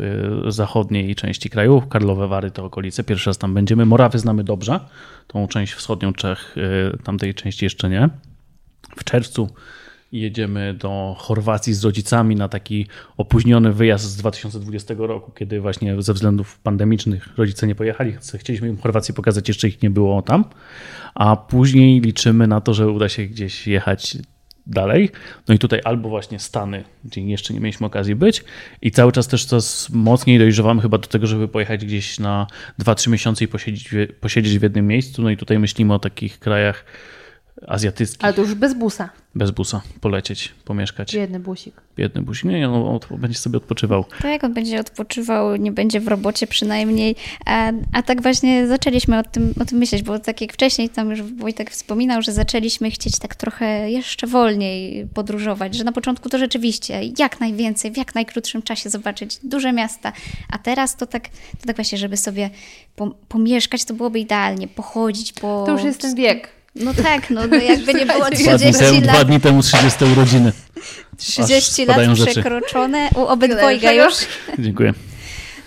Y, 0.00 0.52
zachodniej 0.52 1.14
części 1.14 1.50
kraju, 1.50 1.80
Karlowe 1.80 2.28
Wary 2.28 2.50
to 2.50 2.64
okolice, 2.64 3.04
pierwszy 3.04 3.30
raz 3.30 3.38
tam 3.38 3.54
będziemy. 3.54 3.86
Morawy 3.86 4.18
znamy 4.18 4.44
dobrze, 4.44 4.80
tą 5.26 5.48
część 5.48 5.72
wschodnią 5.72 6.12
Czech, 6.12 6.56
y, 6.94 6.98
tamtej 7.04 7.34
części 7.34 7.64
jeszcze 7.64 7.90
nie. 7.90 8.08
W 8.96 9.04
czerwcu 9.04 9.48
jedziemy 10.12 10.74
do 10.74 11.16
Chorwacji 11.18 11.74
z 11.74 11.84
rodzicami 11.84 12.36
na 12.36 12.48
taki 12.48 12.86
opóźniony 13.16 13.72
wyjazd 13.72 14.04
z 14.04 14.16
2020 14.16 14.94
roku, 14.98 15.32
kiedy 15.32 15.60
właśnie 15.60 16.02
ze 16.02 16.12
względów 16.12 16.58
pandemicznych 16.58 17.28
rodzice 17.36 17.66
nie 17.66 17.74
pojechali. 17.74 18.14
Chcieliśmy 18.34 18.68
im 18.68 18.76
Chorwację 18.76 19.14
pokazać, 19.14 19.48
jeszcze 19.48 19.68
ich 19.68 19.82
nie 19.82 19.90
było 19.90 20.22
tam. 20.22 20.44
A 21.14 21.36
później 21.36 22.00
liczymy 22.00 22.46
na 22.46 22.60
to, 22.60 22.74
że 22.74 22.90
uda 22.90 23.08
się 23.08 23.24
gdzieś 23.24 23.66
jechać 23.66 24.18
dalej. 24.68 25.10
No 25.48 25.54
i 25.54 25.58
tutaj 25.58 25.80
albo 25.84 26.08
właśnie 26.08 26.38
Stany, 26.38 26.84
gdzie 27.04 27.20
jeszcze 27.20 27.54
nie 27.54 27.60
mieliśmy 27.60 27.86
okazji 27.86 28.14
być 28.14 28.44
i 28.82 28.90
cały 28.90 29.12
czas 29.12 29.28
też 29.28 29.44
coraz 29.44 29.90
mocniej 29.90 30.38
dojrzewamy 30.38 30.82
chyba 30.82 30.98
do 30.98 31.08
tego, 31.08 31.26
żeby 31.26 31.48
pojechać 31.48 31.84
gdzieś 31.84 32.18
na 32.18 32.46
2-3 32.80 33.10
miesiące 33.10 33.44
i 33.44 33.48
posiedzieć, 33.48 33.88
posiedzieć 34.20 34.58
w 34.58 34.62
jednym 34.62 34.86
miejscu. 34.86 35.22
No 35.22 35.30
i 35.30 35.36
tutaj 35.36 35.58
myślimy 35.58 35.94
o 35.94 35.98
takich 35.98 36.38
krajach 36.38 36.84
azjatyckich. 37.66 38.24
Ale 38.24 38.34
to 38.34 38.42
już 38.42 38.54
bez 38.54 38.74
busa. 38.74 39.10
Bez 39.34 39.50
busa, 39.50 39.80
polecieć, 40.00 40.54
pomieszkać. 40.64 41.14
Biedny 41.14 41.40
busik. 41.40 41.74
Biedny 41.96 42.22
busik. 42.22 42.44
Nie, 42.44 42.68
no, 42.68 43.00
będzie 43.18 43.38
sobie 43.38 43.56
odpoczywał. 43.56 44.04
Tak, 44.22 44.44
on 44.44 44.54
będzie 44.54 44.80
odpoczywał, 44.80 45.56
nie 45.56 45.72
będzie 45.72 46.00
w 46.00 46.08
robocie 46.08 46.46
przynajmniej. 46.46 47.16
A, 47.46 47.72
a 47.92 48.02
tak 48.02 48.22
właśnie 48.22 48.66
zaczęliśmy 48.66 49.18
o 49.18 49.22
tym, 49.22 49.54
o 49.60 49.64
tym 49.64 49.78
myśleć, 49.78 50.02
bo 50.02 50.18
tak 50.18 50.40
jak 50.40 50.52
wcześniej 50.52 50.88
tam 50.88 51.10
już 51.10 51.22
Wojtek 51.22 51.70
wspominał, 51.70 52.22
że 52.22 52.32
zaczęliśmy 52.32 52.90
chcieć 52.90 53.18
tak 53.18 53.36
trochę 53.36 53.90
jeszcze 53.90 54.26
wolniej 54.26 55.06
podróżować, 55.14 55.74
że 55.74 55.84
na 55.84 55.92
początku 55.92 56.28
to 56.28 56.38
rzeczywiście 56.38 57.00
jak 57.18 57.40
najwięcej, 57.40 57.90
w 57.90 57.96
jak 57.96 58.14
najkrótszym 58.14 58.62
czasie 58.62 58.90
zobaczyć 58.90 59.38
duże 59.42 59.72
miasta, 59.72 60.12
a 60.50 60.58
teraz 60.58 60.96
to 60.96 61.06
tak, 61.06 61.28
to 61.60 61.66
tak 61.66 61.76
właśnie, 61.76 61.98
żeby 61.98 62.16
sobie 62.16 62.50
pomieszkać, 63.28 63.84
to 63.84 63.94
byłoby 63.94 64.18
idealnie, 64.18 64.68
pochodzić 64.68 65.32
po... 65.32 65.64
To 65.66 65.72
już 65.72 65.82
jest 65.82 66.00
ten 66.00 66.14
wiek 66.14 66.57
no 66.78 66.94
tak, 66.94 67.30
no, 67.30 67.46
no 67.46 67.56
jakby 67.56 67.94
nie 67.94 68.06
było 68.06 68.30
30 68.30 68.48
dwa 68.48 68.58
dni 68.58 68.72
temu, 68.72 69.00
lat. 69.00 69.14
Dwa 69.14 69.24
dni 69.24 69.40
temu 69.40 69.62
30 69.62 70.04
urodziny. 70.04 70.52
30 71.16 71.86
lat 71.86 71.98
przekroczone 72.14 73.08
u 73.14 73.20
obydwojga 73.20 73.92
już. 73.92 74.14
Dziękuję. 74.58 74.94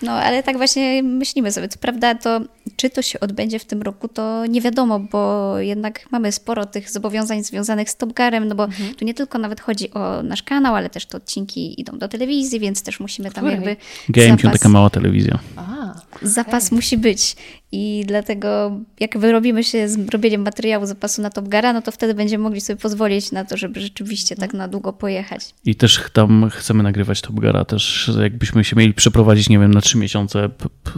No, 0.02 0.12
ale 0.12 0.44
tak 0.44 0.58
właśnie 0.58 1.04
myślimy 1.04 1.52
sobie. 1.52 1.68
Co 1.68 1.80
prawda, 1.80 2.16
to 2.16 2.42
czy 2.76 2.90
to 2.90 3.02
się 3.02 3.20
odbędzie 3.20 3.60
w 3.60 3.66
tym 3.66 3.82
roku, 3.82 4.08
to 4.08 4.46
nie 4.46 4.62
wiadomo, 4.62 5.00
bo 5.00 5.54
jednak 5.60 6.06
mamy 6.12 6.32
sporo 6.32 6.66
tych 6.66 6.92
zobowiązań 6.92 7.44
związanych 7.44 7.90
z 7.90 7.96
Topgarem, 7.96 8.48
no 8.48 8.56
bo 8.56 8.64
mhm. 8.64 8.96
tu 8.96 9.06
nie 9.06 9.14
tylko 9.14 9.38
nawet 9.38 9.62
chodzi 9.62 9.94
o 9.94 10.24
nasz 10.24 10.44
kanał, 10.44 10.76
ale 10.76 10.90
też 10.90 11.06
te 11.06 11.18
odcinki 11.18 11.82
idą 11.82 11.98
do 11.98 12.08
telewizji, 12.08 12.60
więc 12.60 12.84
też 12.84 13.00
musimy 13.00 13.32
tam 13.32 13.50
jakby. 13.50 13.76
GameCube 14.10 14.42
zapas... 14.42 14.60
taka 14.60 14.70
mała 14.70 14.90
telewizja. 14.90 15.40
A, 15.56 15.94
zapas 16.22 16.66
okay. 16.66 16.76
musi 16.76 16.98
być. 16.98 17.36
I 17.74 18.04
dlatego, 18.08 18.80
jak 19.00 19.18
wyrobimy 19.18 19.64
się 19.64 19.90
z 19.90 20.10
robieniem 20.10 20.42
materiału 20.42 20.86
zapasu 20.86 21.22
na 21.22 21.30
Top 21.30 21.48
Gara, 21.48 21.74
no 21.74 21.82
to 21.82 21.92
wtedy 21.92 22.14
będziemy 22.14 22.44
mogli 22.44 22.62
sobie 22.62 22.78
pozwolić 22.78 23.32
na 23.32 23.46
to, 23.46 23.58
żeby 23.58 23.82
rzeczywiście 23.82 24.36
tak 24.36 24.54
na 24.54 24.68
długo 24.68 24.94
pojechać. 24.94 25.54
I 25.66 25.76
też 25.76 26.04
tam 26.14 26.50
chcemy 26.50 26.84
nagrywać 26.84 27.22
Top 27.22 27.40
Gara, 27.40 27.66
też 27.66 28.12
jakbyśmy 28.22 28.64
się 28.64 28.76
mieli 28.76 28.94
przeprowadzić, 28.94 29.50
nie 29.50 29.60
wiem, 29.60 29.74
na 29.74 29.82
trzy 29.82 29.98
miesiące, 29.98 30.50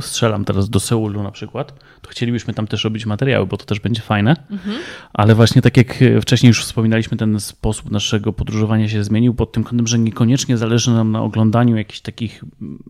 strzelam 0.02 0.46
teraz 0.46 0.70
do 0.70 0.80
Seulu 0.80 1.24
na 1.24 1.32
przykład, 1.32 1.74
to 2.02 2.10
chcielibyśmy 2.10 2.54
tam 2.54 2.68
też 2.68 2.84
robić 2.84 3.06
materiały, 3.06 3.46
bo 3.46 3.58
to 3.58 3.66
też 3.66 3.80
będzie 3.80 4.02
fajne. 4.02 4.36
Mhm. 4.52 4.78
Ale 5.14 5.36
właśnie 5.36 5.62
tak 5.62 5.78
jak 5.78 6.00
wcześniej 6.22 6.48
już 6.48 6.64
wspominaliśmy, 6.64 7.18
ten 7.18 7.40
sposób 7.40 7.92
naszego 7.92 8.34
podróżowania 8.34 8.90
się 8.90 9.04
zmienił 9.04 9.34
pod 9.34 9.52
tym 9.52 9.64
kątem, 9.64 9.88
że 9.88 10.00
niekoniecznie 10.00 10.58
zależy 10.58 10.92
nam 10.92 11.12
na 11.12 11.22
oglądaniu 11.22 11.78
jakichś 11.78 12.00
takich, 12.00 12.44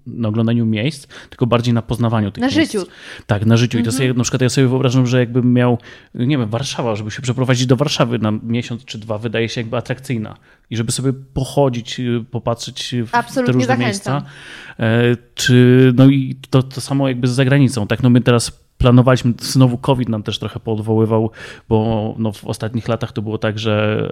na 0.07 0.27
oglądaniu 0.27 0.65
miejsc, 0.65 1.07
tylko 1.29 1.47
bardziej 1.47 1.73
na 1.73 1.81
poznawaniu 1.81 2.31
tych 2.31 2.41
na 2.41 2.47
miejsc. 2.47 2.73
Na 2.73 2.79
życiu. 2.79 2.91
Tak, 3.27 3.45
na 3.45 3.57
życiu 3.57 3.72
życiu. 3.73 3.81
I 3.81 3.85
to 3.85 3.91
sobie 3.91 4.05
mhm. 4.05 4.17
na 4.17 4.23
przykład 4.23 4.41
ja 4.41 4.49
sobie 4.49 4.67
wyobrażam, 4.67 5.07
że 5.07 5.19
jakbym 5.19 5.53
miał, 5.53 5.77
nie 6.15 6.37
wiem, 6.37 6.49
Warszawa, 6.49 6.95
żeby 6.95 7.11
się 7.11 7.21
przeprowadzić 7.21 7.65
do 7.65 7.75
Warszawy 7.75 8.19
na 8.19 8.31
miesiąc 8.31 8.85
czy 8.85 8.97
dwa, 8.97 9.17
wydaje 9.17 9.49
się 9.49 9.61
jakby 9.61 9.77
atrakcyjna. 9.77 10.37
I 10.69 10.77
żeby 10.77 10.91
sobie 10.91 11.13
pochodzić, 11.33 11.99
y, 11.99 12.25
popatrzeć 12.31 12.95
w 13.07 13.15
Absolutnie 13.15 13.45
te 13.45 13.51
różne 13.51 13.67
zachęcam. 13.67 13.85
miejsca. 13.85 14.23
Czy, 15.35 15.91
no 15.95 16.05
i 16.07 16.35
to, 16.49 16.63
to 16.63 16.81
samo 16.81 17.07
jakby 17.07 17.27
z 17.27 17.31
zagranicą. 17.31 17.87
Tak, 17.87 18.03
no 18.03 18.09
my 18.09 18.21
teraz 18.21 18.63
planowaliśmy, 18.83 19.33
znowu 19.39 19.77
COVID 19.77 20.09
nam 20.09 20.23
też 20.23 20.39
trochę 20.39 20.59
poodwoływał, 20.59 21.31
bo 21.69 22.15
no 22.17 22.31
w 22.31 22.45
ostatnich 22.45 22.87
latach 22.87 23.11
to 23.11 23.21
było 23.21 23.37
tak, 23.37 23.59
że 23.59 24.09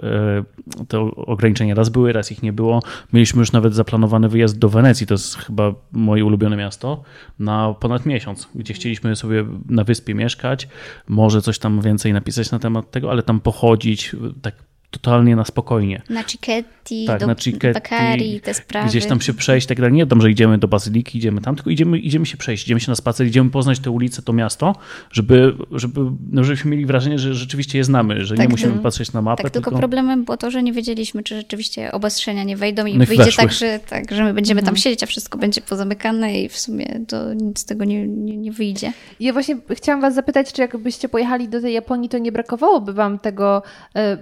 e, 0.78 0.84
te 0.84 1.00
ograniczenia 1.16 1.74
raz 1.74 1.88
były, 1.88 2.12
raz 2.12 2.32
ich 2.32 2.42
nie 2.42 2.52
było. 2.52 2.82
Mieliśmy 3.12 3.40
już 3.40 3.52
nawet 3.52 3.74
zaplanowany 3.74 4.28
wyjazd 4.28 4.58
do 4.58 4.68
Wenecji, 4.68 5.06
to 5.06 5.14
jest 5.14 5.36
chyba 5.36 5.74
moje 5.92 6.24
ulubione 6.24 6.56
miasto, 6.56 7.02
na 7.38 7.74
ponad 7.80 8.06
miesiąc, 8.06 8.48
gdzie 8.54 8.74
chcieliśmy 8.74 9.16
sobie 9.16 9.44
na 9.68 9.84
wyspie 9.84 10.14
mieszkać, 10.14 10.68
może 11.08 11.42
coś 11.42 11.58
tam 11.58 11.80
więcej 11.80 12.12
napisać 12.12 12.50
na 12.50 12.58
temat 12.58 12.90
tego, 12.90 13.10
ale 13.10 13.22
tam 13.22 13.40
pochodzić, 13.40 14.16
tak 14.42 14.54
totalnie 14.92 15.36
na 15.36 15.44
spokojnie. 15.44 16.02
Na 16.10 16.24
Cicchetti, 16.24 17.04
tak, 17.06 17.20
do 17.20 17.26
na 17.26 17.34
Cicchetti, 17.34 17.80
Bakari, 17.80 18.40
te 18.40 18.54
sprawy. 18.54 18.88
Gdzieś 18.88 19.06
tam 19.06 19.20
się 19.20 19.34
przejść, 19.34 19.66
tak 19.66 19.80
dalej. 19.80 19.92
Nie 19.92 20.06
dam, 20.06 20.20
że 20.20 20.30
idziemy 20.30 20.58
do 20.58 20.68
Bazyliki, 20.68 21.18
idziemy 21.18 21.40
tam, 21.40 21.56
tylko 21.56 21.70
idziemy, 21.70 21.98
idziemy 21.98 22.26
się 22.26 22.36
przejść, 22.36 22.64
idziemy 22.64 22.80
się 22.80 22.90
na 22.90 22.94
spacer, 22.94 23.26
idziemy 23.26 23.50
poznać 23.50 23.78
te 23.78 23.90
ulice, 23.90 24.22
to 24.22 24.32
miasto, 24.32 24.76
żeby, 25.12 25.54
żeby 25.70 26.00
no, 26.30 26.44
żebyśmy 26.44 26.70
mieli 26.70 26.86
wrażenie, 26.86 27.18
że 27.18 27.34
rzeczywiście 27.34 27.78
je 27.78 27.84
znamy, 27.84 28.24
że 28.24 28.34
tak, 28.34 28.46
nie 28.46 28.50
musimy 28.50 28.72
to, 28.72 28.82
patrzeć 28.82 29.12
na 29.12 29.22
mapę. 29.22 29.42
Tak, 29.42 29.52
tylko, 29.52 29.70
tylko, 29.70 29.78
problemem 29.78 30.24
było 30.24 30.36
to, 30.36 30.50
że 30.50 30.62
nie 30.62 30.72
wiedzieliśmy, 30.72 31.22
czy 31.22 31.36
rzeczywiście 31.36 31.92
obostrzenia 31.92 32.44
nie 32.44 32.56
wejdą 32.56 32.86
i 32.86 32.98
no 32.98 33.04
wyjdzie 33.06 33.32
tak 33.36 33.52
że, 33.52 33.80
tak, 33.88 34.14
że 34.14 34.24
my 34.24 34.34
będziemy 34.34 34.60
tam 34.60 34.68
mhm. 34.68 34.76
siedzieć, 34.76 35.02
a 35.02 35.06
wszystko 35.06 35.38
będzie 35.38 35.60
pozamykane 35.60 36.40
i 36.40 36.48
w 36.48 36.58
sumie 36.58 37.00
to 37.08 37.34
nic 37.34 37.58
z 37.58 37.64
tego 37.64 37.84
nie, 37.84 38.08
nie, 38.08 38.36
nie 38.36 38.52
wyjdzie. 38.52 38.92
Ja 39.20 39.32
właśnie 39.32 39.56
chciałam 39.70 40.00
was 40.00 40.14
zapytać, 40.14 40.52
czy 40.52 40.62
jakbyście 40.62 41.08
pojechali 41.08 41.48
do 41.48 41.60
tej 41.60 41.74
Japonii, 41.74 42.08
to 42.08 42.18
nie 42.18 42.32
brakowałoby 42.32 42.92
wam 42.92 43.18
tego 43.18 43.62
e, 43.94 44.16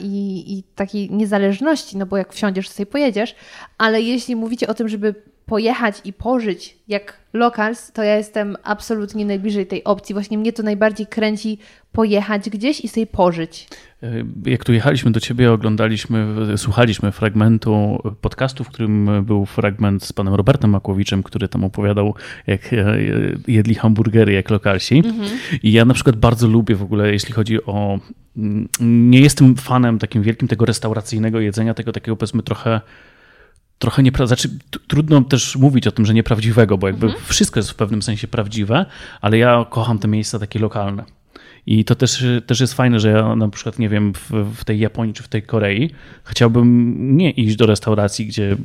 i, 0.00 0.44
i 0.58 0.62
takiej 0.62 1.10
niezależności, 1.10 1.96
no 1.96 2.06
bo 2.06 2.16
jak 2.16 2.32
wsiądziesz, 2.32 2.68
sobie 2.70 2.86
pojedziesz, 2.86 3.34
ale 3.78 4.02
jeśli 4.02 4.36
mówicie 4.36 4.68
o 4.68 4.74
tym, 4.74 4.88
żeby 4.88 5.14
pojechać 5.46 6.00
i 6.04 6.12
pożyć 6.12 6.76
jak 6.88 7.20
locals, 7.32 7.92
to 7.92 8.02
ja 8.02 8.16
jestem 8.16 8.56
absolutnie 8.62 9.26
najbliżej 9.26 9.66
tej 9.66 9.84
opcji. 9.84 10.12
Właśnie 10.12 10.38
mnie 10.38 10.52
to 10.52 10.62
najbardziej 10.62 11.06
kręci 11.06 11.58
pojechać 11.92 12.50
gdzieś 12.50 12.80
i 12.80 12.88
sobie 12.88 13.06
pożyć. 13.06 13.68
Jak 14.46 14.64
tu 14.64 14.72
jechaliśmy 14.72 15.10
do 15.10 15.20
ciebie, 15.20 15.52
oglądaliśmy, 15.52 16.26
słuchaliśmy 16.56 17.12
fragmentu 17.12 18.02
podcastu, 18.20 18.64
w 18.64 18.68
którym 18.68 19.24
był 19.24 19.46
fragment 19.46 20.04
z 20.04 20.12
panem 20.12 20.34
Robertem 20.34 20.70
Makłowiczem, 20.70 21.22
który 21.22 21.48
tam 21.48 21.64
opowiadał, 21.64 22.14
jak 22.46 22.72
e, 22.72 22.96
jedli 23.48 23.74
hamburgery 23.74 24.32
jak 24.32 24.50
lokalsi. 24.50 25.02
I 25.62 25.72
ja 25.72 25.84
na 25.84 25.94
przykład 25.94 26.16
bardzo 26.16 26.48
lubię 26.48 26.74
w 26.74 26.82
ogóle, 26.82 27.12
jeśli 27.12 27.32
chodzi 27.32 27.64
o. 27.64 27.98
mm, 28.36 28.68
Nie 28.80 29.20
jestem 29.20 29.56
fanem 29.56 29.98
takim 29.98 30.22
wielkim 30.22 30.48
tego 30.48 30.64
restauracyjnego 30.64 31.40
jedzenia, 31.40 31.74
tego 31.74 31.92
takiego 31.92 32.16
powiedzmy 32.16 32.42
trochę. 32.42 32.80
Trochę 33.78 34.02
niepra- 34.02 34.26
znaczy, 34.26 34.48
trudno 34.88 35.20
też 35.20 35.56
mówić 35.56 35.86
o 35.86 35.92
tym, 35.92 36.06
że 36.06 36.14
nieprawdziwego, 36.14 36.78
bo 36.78 36.86
jakby 36.86 37.06
wszystko 37.24 37.60
jest 37.60 37.70
w 37.70 37.74
pewnym 37.74 38.02
sensie 38.02 38.28
prawdziwe, 38.28 38.86
ale 39.20 39.38
ja 39.38 39.66
kocham 39.70 39.98
te 39.98 40.08
miejsca 40.08 40.38
takie 40.38 40.58
lokalne. 40.58 41.04
I 41.66 41.84
to 41.84 41.94
też, 41.94 42.24
też 42.46 42.60
jest 42.60 42.74
fajne, 42.74 43.00
że 43.00 43.10
ja 43.10 43.36
na 43.36 43.48
przykład, 43.48 43.78
nie 43.78 43.88
wiem, 43.88 44.12
w, 44.14 44.30
w 44.56 44.64
tej 44.64 44.78
Japonii 44.78 45.14
czy 45.14 45.22
w 45.22 45.28
tej 45.28 45.42
Korei 45.42 45.90
chciałbym 46.24 46.96
nie 47.16 47.30
iść 47.30 47.56
do 47.56 47.66
restauracji, 47.66 48.26
gdzie 48.26 48.56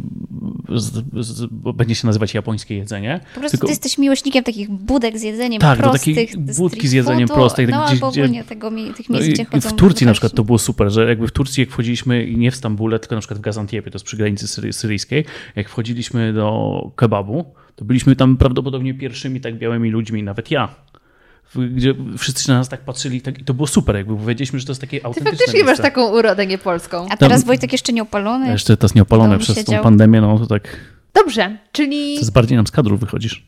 z, 0.76 1.04
z, 1.28 1.46
będzie 1.76 1.96
się 1.96 2.08
nazywać 2.08 2.34
japońskie 2.34 2.76
jedzenie. 2.76 3.20
Po 3.34 3.40
prostu 3.40 3.58
tylko- 3.58 3.68
ty 3.68 3.72
jesteś 3.72 3.98
miłośnikiem 3.98 4.44
takich 4.44 4.70
budek 4.70 5.18
z 5.20 5.24
jedzeniem 5.24 5.62
Tak, 5.62 5.78
do 5.80 5.84
prostych. 5.90 6.16
takiej 6.16 6.38
budki 6.38 6.78
street 6.78 6.90
z 6.90 6.94
jedzeniem 6.94 7.28
prostej, 7.28 7.68
No 7.68 7.86
gdzie- 7.92 8.06
ogólnie 8.06 8.44
tego, 8.44 8.72
tych 8.98 9.10
No 9.10 9.14
miejsc, 9.16 9.30
i 9.30 9.34
gdzie 9.34 9.46
chodzą 9.46 9.70
w 9.70 9.74
Turcji 9.74 10.06
na 10.08 10.12
przykład 10.14 10.34
to 10.34 10.44
było 10.44 10.58
super, 10.58 10.90
że 10.92 11.10
jakby 11.10 11.28
w 11.28 11.32
Turcji 11.32 11.62
jak 11.62 11.70
wchodziliśmy 11.70 12.28
nie 12.32 12.52
w 12.52 12.56
Stambule, 12.56 13.00
tylko 13.00 13.16
na 13.16 13.22
przykład 13.22 13.40
w 13.40 13.42
Gazantiepie, 13.42 13.92
to 13.92 13.96
jest 13.96 14.06
przy 14.06 14.18
granicy 14.18 14.48
syry, 14.48 14.74
syryjskiej, 14.74 15.26
jak 15.56 15.70
wchodziliśmy 15.70 16.34
do 16.34 16.92
kebabu, 16.96 17.46
to 17.76 17.86
byliśmy 17.86 18.16
tam 18.16 18.38
prawdopodobnie 18.38 18.94
pierwszymi 18.94 19.42
tak 19.42 19.58
białymi 19.58 19.90
ludźmi, 19.90 20.24
nawet 20.24 20.52
ja. 20.52 20.76
Gdzie 21.56 21.94
wszyscy 22.18 22.44
się 22.44 22.52
na 22.52 22.58
nas 22.58 22.70
tak 22.70 22.82
patrzyli 22.82 23.22
tak, 23.22 23.40
i 23.40 23.44
to 23.44 23.54
było 23.54 23.68
super, 23.68 23.96
jakby 23.96 24.16
powiedzieliśmy, 24.18 24.60
że 24.60 24.66
to 24.66 24.72
jest 24.72 24.82
takie 24.82 25.00
Ty 25.00 25.06
autentyczne 25.06 25.38
faktycznie 25.38 25.60
masz 25.60 25.68
miejsce. 25.68 25.84
taką 25.84 26.10
urodę 26.18 26.48
niepolską. 26.48 27.08
A 27.10 27.18
teraz 27.18 27.40
Tam- 27.42 27.48
Wojtek 27.48 27.72
jeszcze 27.72 27.94
nie 27.94 28.02
opalony. 28.02 28.46
A 28.46 28.52
Jeszcze 28.52 28.78
teraz 28.78 28.96
nieopalone 28.96 29.30
Dom 29.30 29.40
przez 29.40 29.56
tą 29.56 29.62
siedział. 29.62 29.84
pandemię, 29.84 30.22
no 30.22 30.40
to 30.40 30.48
tak, 30.48 30.78
Dobrze, 31.14 31.58
czyli... 31.72 32.14
to 32.16 32.20
jest 32.20 32.32
bardziej 32.34 32.56
nam 32.58 32.68
z 32.68 32.72
kadru 32.72 32.98
wychodzisz. 32.98 33.48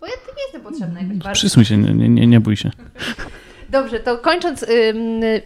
Bo 0.00 0.06
ja 0.06 0.12
tu 0.12 0.34
nie 0.36 0.42
jestem 0.42 0.60
potrzebna 0.62 1.00
jakoś 1.00 1.16
bardzo. 1.16 1.32
Przysuń 1.32 1.64
się, 1.64 1.76
nie, 1.76 2.08
nie, 2.08 2.26
nie, 2.26 2.40
bój 2.40 2.56
się. 2.56 2.70
Dobrze, 3.70 4.00
to 4.00 4.18
kończąc 4.18 4.64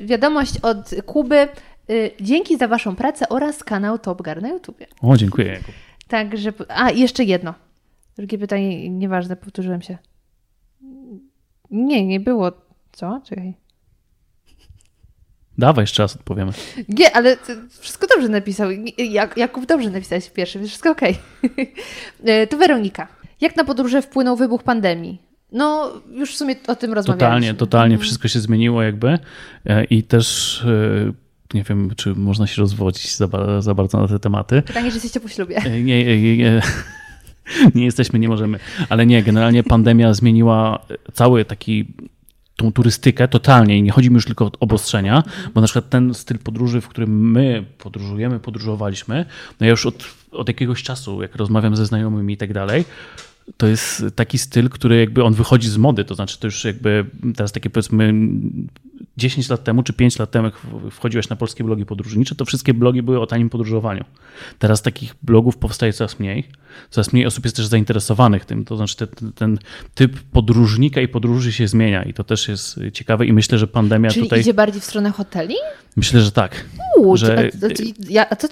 wiadomość 0.01 0.52
od 0.62 0.90
Kuby. 1.06 1.48
Y, 1.90 2.10
dzięki 2.20 2.56
za 2.59 2.68
Waszą 2.68 2.97
pracę 2.97 3.28
oraz 3.28 3.64
kanał 3.64 3.98
Top 3.98 4.22
Gear 4.22 4.43
na 4.43 4.48
YouTubie. 4.48 4.86
O, 5.02 5.16
dziękuję. 5.16 5.47
Jakub. 5.47 5.74
Także. 6.09 6.52
A, 6.68 6.90
i 6.90 7.01
jeszcze 7.01 7.24
jedno. 7.24 7.55
Drugie 8.18 8.39
pytanie, 8.39 8.90
nieważne, 8.90 9.36
powtórzyłem 9.36 9.82
się. 9.82 9.98
Nie, 11.74 12.06
nie 12.06 12.20
było. 12.20 12.52
Co? 12.92 13.20
Czekaj. 13.24 13.55
Dawaj, 15.59 15.82
jeszcze 15.82 16.02
raz 16.02 16.16
odpowiemy. 16.16 16.52
Nie, 16.88 17.16
ale 17.16 17.36
wszystko 17.80 18.06
dobrze 18.06 18.28
napisał. 18.28 18.68
Jak, 18.98 19.36
Jakub 19.36 19.66
dobrze 19.66 19.90
napisałeś 19.90 20.24
w 20.26 20.32
pierwszym, 20.32 20.60
więc 20.60 20.70
wszystko 20.70 20.90
okej. 20.90 21.18
Y, 22.28 22.46
to 22.46 22.56
Weronika. 22.56 23.09
Jak 23.40 23.56
na 23.56 23.64
podróże 23.64 24.02
wpłynął 24.02 24.36
wybuch 24.36 24.62
pandemii? 24.62 25.22
No, 25.52 25.92
już 26.12 26.34
w 26.34 26.36
sumie 26.36 26.55
o 26.66 26.76
tym 26.76 26.92
rozmawialiśmy. 26.92 27.26
Totalnie, 27.26 27.55
totalnie 27.55 27.98
wszystko 27.98 28.28
się 28.28 28.40
zmieniło 28.40 28.82
jakby 28.82 29.18
e, 29.66 29.84
i 29.84 30.02
też 30.02 30.60
e, 30.64 31.12
nie 31.55 31.62
wiem, 31.62 31.90
czy 31.96 32.14
można 32.14 32.46
się 32.46 32.62
rozwodzić 32.62 33.16
za, 33.16 33.28
za 33.60 33.74
bardzo 33.74 34.01
na 34.01 34.09
te 34.09 34.18
tematy. 34.18 34.62
Pytanie, 34.62 34.88
czy 34.88 34.94
jesteście 34.94 35.20
po 35.20 35.28
ślubie. 35.28 35.56
E, 35.56 35.80
Nie, 35.80 36.05
nie, 36.05 36.36
nie, 36.36 36.62
nie 37.74 37.84
jesteśmy, 37.84 38.18
nie 38.18 38.28
możemy, 38.28 38.58
ale 38.88 39.06
nie, 39.06 39.22
generalnie 39.22 39.62
pandemia 39.62 40.14
zmieniła 40.14 40.86
cały 41.12 41.44
taki 41.44 41.86
tą 42.56 42.72
turystykę 42.72 43.28
totalnie 43.28 43.78
i 43.78 43.82
nie 43.82 43.90
chodzi 43.90 44.10
mi 44.10 44.14
już 44.14 44.24
tylko 44.24 44.44
o 44.44 44.50
obostrzenia, 44.60 45.22
bo 45.54 45.60
na 45.60 45.66
przykład 45.66 45.88
ten 45.88 46.14
styl 46.14 46.38
podróży, 46.38 46.80
w 46.80 46.88
którym 46.88 47.30
my 47.30 47.64
podróżujemy, 47.78 48.40
podróżowaliśmy, 48.40 49.24
no 49.60 49.66
ja 49.66 49.70
już 49.70 49.86
od, 49.86 50.04
od 50.32 50.48
jakiegoś 50.48 50.82
czasu, 50.82 51.22
jak 51.22 51.36
rozmawiam 51.36 51.76
ze 51.76 51.86
znajomymi 51.86 52.34
i 52.34 52.36
tak 52.36 52.52
dalej, 52.52 52.84
to 53.56 53.66
jest 53.66 54.04
taki 54.14 54.38
styl, 54.38 54.68
który 54.68 55.00
jakby 55.00 55.24
on 55.24 55.34
wychodzi 55.34 55.68
z 55.68 55.76
mody, 55.76 56.04
to 56.04 56.14
znaczy 56.14 56.38
to 56.38 56.46
już 56.46 56.64
jakby 56.64 57.06
teraz 57.36 57.52
takie 57.52 57.70
powiedzmy 57.70 58.14
10 59.16 59.48
lat 59.48 59.64
temu 59.64 59.82
czy 59.82 59.92
5 59.92 60.18
lat 60.18 60.30
temu, 60.30 60.44
jak 60.44 60.54
wchodziłeś 60.90 61.28
na 61.28 61.36
polskie 61.36 61.64
blogi 61.64 61.86
podróżnicze, 61.86 62.34
to 62.34 62.44
wszystkie 62.44 62.74
blogi 62.74 63.02
były 63.02 63.20
o 63.20 63.26
tanim 63.26 63.50
podróżowaniu. 63.50 64.04
Teraz 64.58 64.82
takich 64.82 65.14
blogów 65.22 65.56
powstaje 65.56 65.92
coraz 65.92 66.18
mniej. 66.18 66.48
Coraz 66.90 67.12
mniej 67.12 67.26
osób 67.26 67.44
jest 67.44 67.56
też 67.56 67.66
zainteresowanych 67.66 68.44
tym. 68.44 68.64
To 68.64 68.76
znaczy 68.76 68.96
ten, 68.96 69.32
ten 69.32 69.58
typ 69.94 70.20
podróżnika 70.20 71.00
i 71.00 71.08
podróży 71.08 71.52
się 71.52 71.68
zmienia 71.68 72.02
i 72.02 72.14
to 72.14 72.24
też 72.24 72.48
jest 72.48 72.80
ciekawe 72.92 73.26
i 73.26 73.32
myślę, 73.32 73.58
że 73.58 73.66
pandemia 73.66 74.10
Czyli 74.10 74.26
tutaj... 74.26 74.40
idzie 74.40 74.54
bardziej 74.54 74.80
w 74.80 74.84
stronę 74.84 75.10
hoteli? 75.10 75.54
Myślę, 75.96 76.20
że 76.20 76.32
tak. 76.32 76.64
Uuu, 76.98 77.16
Że- 77.16 77.38
a, 77.38 77.66
a, 77.66 77.68
ja, 78.08 78.30
a 78.30 78.36
co, 78.36 78.48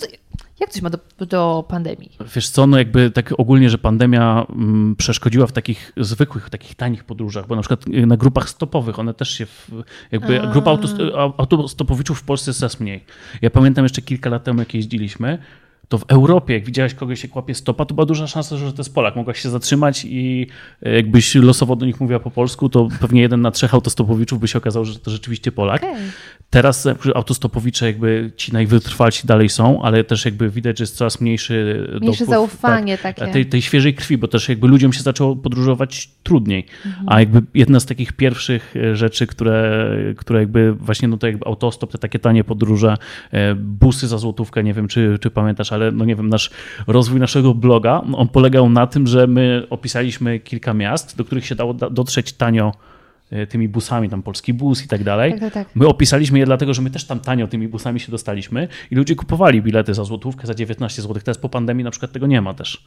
jak 0.63 0.71
coś 0.71 0.83
ma 0.83 0.91
do, 0.91 0.99
do 1.27 1.65
pandemii? 1.69 2.11
Wiesz 2.35 2.49
co, 2.49 2.67
no 2.67 2.79
jakby 2.79 3.11
tak 3.11 3.35
ogólnie, 3.39 3.71
że 3.71 3.79
pandemia 3.79 4.47
mm, 4.51 4.97
przeszkodziła 4.97 5.47
w 5.47 5.53
takich 5.53 5.93
zwykłych, 5.97 6.51
takich 6.51 6.75
tanich 6.75 7.05
podróżach, 7.05 7.47
bo 7.47 7.57
na 7.57 7.63
przykład 7.63 7.89
y, 7.89 8.07
na 8.07 8.17
grupach 8.17 8.49
stopowych 8.49 8.99
one 8.99 9.15
też 9.15 9.31
się, 9.31 9.47
w, 9.47 9.83
jakby 10.13 10.43
A. 10.43 10.47
grupa 10.47 10.71
au- 10.71 11.33
autostopowiczów 11.39 12.19
w 12.19 12.25
Polsce 12.25 12.51
jest 12.51 12.61
coraz 12.61 12.81
mniej. 12.81 13.05
Ja 13.43 13.51
pamiętam 13.51 13.85
jeszcze 13.85 14.03
kilka 14.03 14.31
lat 14.31 14.45
temu, 14.45 14.59
jak 14.59 14.75
jeździliśmy, 14.75 15.39
to 15.89 15.99
w 15.99 16.05
Europie, 16.09 16.55
jak 16.55 16.65
widziałeś 16.65 16.95
kogoś, 16.95 17.23
jak 17.23 17.37
łapie 17.37 17.55
stopa, 17.55 17.85
to 17.85 17.95
była 17.95 18.07
duża 18.07 18.27
szansa, 18.27 18.57
że 18.57 18.73
to 18.73 18.79
jest 18.79 18.95
Polak. 18.95 19.17
Mogłaś 19.17 19.41
się 19.41 19.51
zatrzymać 19.51 20.05
i 20.05 20.47
e, 20.83 20.95
jakbyś 20.95 21.35
losowo 21.35 21.77
do 21.77 21.87
nich 21.87 22.01
mówiła 22.01 22.21
po 22.21 22.31
polsku, 22.31 22.69
to 22.69 22.89
pewnie 23.01 23.21
jeden 23.21 23.41
na 23.41 23.51
trzech 23.51 23.75
autostopowiczów 23.75 24.41
by 24.41 24.49
się 24.49 24.59
okazał, 24.59 24.85
że 24.85 24.99
to 24.99 25.11
rzeczywiście 25.11 25.53
Polak. 25.53 25.83
Okej. 25.83 25.97
Teraz 26.53 26.89
przykład 26.99 27.17
autostopowicze 27.17 27.87
jakby 27.87 28.33
ci 28.37 28.53
najwytrwalsi 28.53 29.27
dalej 29.27 29.49
są, 29.49 29.83
ale 29.83 30.05
też 30.05 30.25
jakby 30.25 30.51
widać, 30.51 30.79
że 30.79 30.83
jest 30.83 30.97
coraz 30.97 31.21
mniejszy 31.21 31.87
Mniejsze 32.01 32.25
dopływ, 32.25 32.29
zaufanie 32.29 32.99
tak, 32.99 33.17
takie. 33.17 33.33
tej, 33.33 33.47
tej 33.47 33.63
świeżej 33.63 33.95
krwi, 33.95 34.19
bo 34.19 34.29
też 34.29 34.49
jakby 34.49 34.69
ludziom 34.69 34.93
się 34.93 35.03
zaczęło 35.03 35.37
podróżować 35.37 36.11
trudniej. 36.23 36.67
Mhm. 36.87 37.07
A 37.09 37.21
jakby 37.21 37.43
jedna 37.55 37.81
z 37.81 37.87
takich 37.87 38.13
pierwszych 38.13 38.75
e, 38.77 38.97
rzeczy, 38.97 39.27
które, 39.27 39.87
które 40.17 40.41
jakby 40.41 40.73
właśnie 40.73 41.09
no 41.09 41.17
to 41.17 41.27
jakby 41.27 41.47
autostop, 41.47 41.93
te 41.93 41.99
takie 41.99 42.19
tanie 42.19 42.45
podróże, 42.45 42.97
e, 43.31 43.55
busy 43.55 44.09
za 44.09 44.19
złotówkę, 44.19 44.65
nie 44.65 44.75
wiem 44.75 44.89
czy, 44.89 45.19
czy 45.21 45.31
pamiętasz, 45.31 45.73
ale 45.73 45.93
no 45.93 46.05
nie 46.05 46.17
wiem, 46.17 46.29
nasz 46.29 46.51
rozwój 46.87 47.21
naszego 47.21 47.55
bloga, 47.55 48.03
on 48.13 48.29
polegał 48.29 48.71
na 48.71 48.87
tym, 48.87 49.07
że 49.07 49.27
my 49.27 49.67
opisaliśmy 49.71 50.41
kilka 50.41 50.75
miast, 50.75 51.17
do 51.17 51.25
których 51.25 51.47
się 51.47 51.55
dało 51.55 51.75
da- 51.75 51.91
dotrzeć 51.91 52.33
tanio 52.33 52.69
e, 52.69 52.92
tymi 53.49 53.69
busami, 53.69 54.09
tam 54.09 54.23
polski 54.23 54.55
bus 54.55 54.85
i 54.85 54.89
tak 54.89 55.05
dalej. 55.05 55.33
Tak, 55.33 55.41
tak, 55.41 55.53
tak. 55.53 55.69
My 55.77 55.87
opisaliśmy 55.87 56.39
je 56.39 56.45
dlatego, 56.47 56.75
że 56.75 56.83
my 56.83 56.91
też 56.91 57.05
tam 57.05 57.21
tanio 57.21 57.47
tymi 57.49 57.69
busami 57.69 58.01
się 58.01 58.11
dostaliśmy 58.11 58.69
i 58.91 58.95
ludzie 58.95 59.15
kupowali 59.17 59.63
bilety 59.63 59.95
za 59.95 60.05
złotówkę, 60.05 60.47
za 60.47 60.55
19 60.55 61.03
zł. 61.03 61.23
Teraz 61.25 61.39
po 61.39 61.49
pandemii 61.49 61.85
na 61.85 61.91
przykład 61.91 62.13
tego 62.13 62.27
nie 62.27 62.41
ma 62.41 62.55
też. 62.55 62.85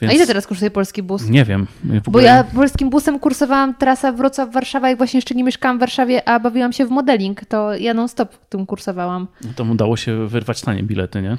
Więc 0.00 0.12
A 0.12 0.16
ile 0.16 0.26
teraz 0.26 0.46
kosztuje 0.46 0.70
polski 0.70 1.02
bus? 1.02 1.28
Nie 1.28 1.44
wiem. 1.44 1.66
Bo 1.84 2.00
ogóle- 2.06 2.24
ja 2.24 2.44
polskim 2.44 2.90
busem 2.90 3.18
kursowałam 3.18 3.74
trasa 3.74 4.12
Wrocław-Warszawa, 4.12 4.86
jak 4.88 4.98
właśnie 4.98 5.18
jeszcze 5.18 5.34
nie 5.34 5.44
mieszkałam 5.44 5.76
w 5.76 5.80
Warszawie, 5.80 6.28
a 6.28 6.40
bawiłam 6.40 6.72
się 6.72 6.86
w 6.86 6.90
modeling, 6.90 7.44
to 7.44 7.74
ja 7.74 7.94
non-stop 7.94 8.36
tym 8.48 8.66
kursowałam. 8.66 9.28
To 9.56 9.64
udało 9.64 9.96
się 9.96 10.26
wyrwać 10.28 10.60
tanie 10.62 10.82
bilety, 10.82 11.22
nie? 11.22 11.36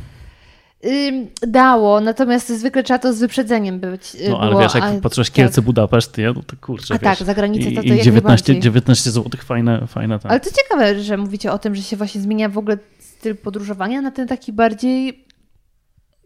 Dało, 1.48 2.02
natomiast 2.02 2.50
zwykle 2.50 2.84
trzeba 2.84 3.00
to 3.00 3.14
z 3.14 3.20
wyprzedzeniem 3.20 3.80
być. 3.80 4.16
y, 4.16 4.30
No 4.30 4.40
ale 4.40 4.50
było, 4.50 4.62
wiesz, 4.62 4.74
jak 4.76 4.84
a- 4.84 4.94
patrzysz 5.02 5.28
tak. 5.30 5.36
Kielce, 5.36 5.62
Budapeszt, 5.62 6.18
nie? 6.18 6.28
no 6.36 6.42
to 6.48 6.56
kurczę, 6.62 6.94
A 6.94 6.98
wiesz. 6.98 7.18
tak, 7.18 7.28
za 7.28 7.34
granicę 7.34 7.70
I, 7.70 7.76
to- 7.76 7.82
to 7.82 7.88
i 7.88 7.90
jak 7.90 8.02
19, 8.02 8.54
najbardziej. 8.54 8.60
19 8.72 9.12
zł, 9.12 9.30
fajne, 9.46 9.88
fajne 9.88 10.20
tak. 10.20 10.32
Ale 10.32 10.40
to 10.40 10.50
ciekawe, 10.52 11.04
że 11.04 11.18
mówicie 11.18 11.52
o 11.52 11.60
tym, 11.60 11.76
że 11.76 11.82
się 11.82 11.98
właśnie 11.98 12.22
zmienia 12.22 12.50
w 12.50 12.58
ogóle 12.58 12.78
styl 13.00 13.36
podróżowania 13.36 14.02
na 14.02 14.12
ten 14.12 14.28
taki 14.28 14.54
bardziej... 14.54 15.24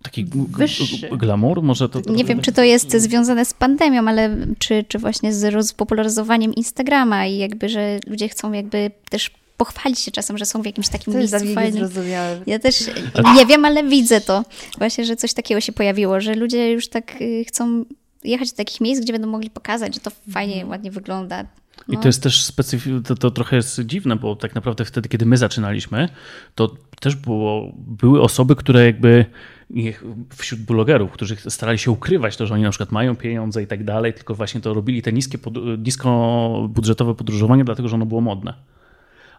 Taki 0.03 0.25
wyższy. 0.49 1.09
glamour 1.17 1.61
może 1.63 1.89
to... 1.89 2.01
to 2.01 2.13
Nie 2.13 2.23
wiem, 2.25 2.41
czy 2.41 2.51
to 2.51 2.63
jest 2.63 2.91
związane 2.91 3.45
z 3.45 3.53
pandemią, 3.53 4.07
ale 4.07 4.37
czy, 4.59 4.85
czy 4.87 4.99
właśnie 4.99 5.33
z 5.33 5.43
rozpopularyzowaniem 5.53 6.53
Instagrama 6.55 7.25
i 7.25 7.37
jakby, 7.37 7.69
że 7.69 7.99
ludzie 8.07 8.29
chcą 8.29 8.51
jakby 8.51 8.91
też 9.09 9.31
pochwalić 9.57 9.99
się 9.99 10.11
czasem, 10.11 10.37
że 10.37 10.45
są 10.45 10.61
w 10.61 10.65
jakimś 10.65 10.89
takim 10.89 11.13
To 11.13 11.19
jest 11.19 11.33
miejscu 11.33 11.53
fajnym. 11.55 11.89
Ja 12.47 12.59
też 12.59 12.83
nie 13.35 13.45
wiem, 13.45 13.65
ale 13.65 13.83
widzę 13.83 14.21
to. 14.21 14.43
Właśnie, 14.77 15.05
że 15.05 15.15
coś 15.15 15.33
takiego 15.33 15.61
się 15.61 15.71
pojawiło, 15.71 16.21
że 16.21 16.35
ludzie 16.35 16.71
już 16.71 16.87
tak 16.89 17.21
y, 17.21 17.45
chcą 17.47 17.85
jechać 18.23 18.51
do 18.51 18.57
takich 18.57 18.81
miejsc, 18.81 19.01
gdzie 19.01 19.13
będą 19.13 19.27
mogli 19.27 19.49
pokazać, 19.49 19.93
że 19.95 19.99
to 20.01 20.11
fajnie, 20.31 20.53
Mhm. 20.53 20.69
ładnie 20.69 20.91
wygląda. 20.91 21.41
I 21.89 21.93
No. 21.93 21.99
to 22.01 22.07
jest 22.07 22.23
też 22.23 22.43
specyficzne, 22.43 23.01
to, 23.03 23.15
to 23.15 23.31
trochę 23.31 23.55
jest 23.55 23.79
dziwne, 23.85 24.15
bo 24.15 24.35
tak 24.35 24.55
naprawdę 24.55 24.85
wtedy, 24.85 25.09
kiedy 25.09 25.25
my 25.25 25.37
zaczynaliśmy, 25.37 26.09
to 26.55 26.75
też 26.99 27.15
było, 27.15 27.71
były 27.77 28.21
osoby, 28.21 28.55
które 28.55 28.85
jakby 28.85 29.25
wśród 30.37 30.61
blogerów, 30.61 31.11
którzy 31.11 31.35
starali 31.49 31.77
się 31.79 31.91
ukrywać 31.91 32.37
to, 32.37 32.45
że 32.47 32.53
oni 32.53 32.63
na 32.63 32.69
przykład 32.69 32.91
mają 32.91 33.15
pieniądze 33.15 33.63
i 33.63 33.67
tak 33.67 33.83
dalej, 33.83 34.13
tylko 34.13 34.35
właśnie 34.35 34.61
to 34.61 34.73
robili 34.73 35.01
te 35.01 35.13
niskie, 35.13 35.37
pod- 35.37 35.57
niskobudżetowe 35.85 37.15
podróżowanie, 37.15 37.63
dlatego 37.63 37.87
że 37.89 37.95
ono 37.95 38.05
było 38.05 38.21
modne. 38.21 38.53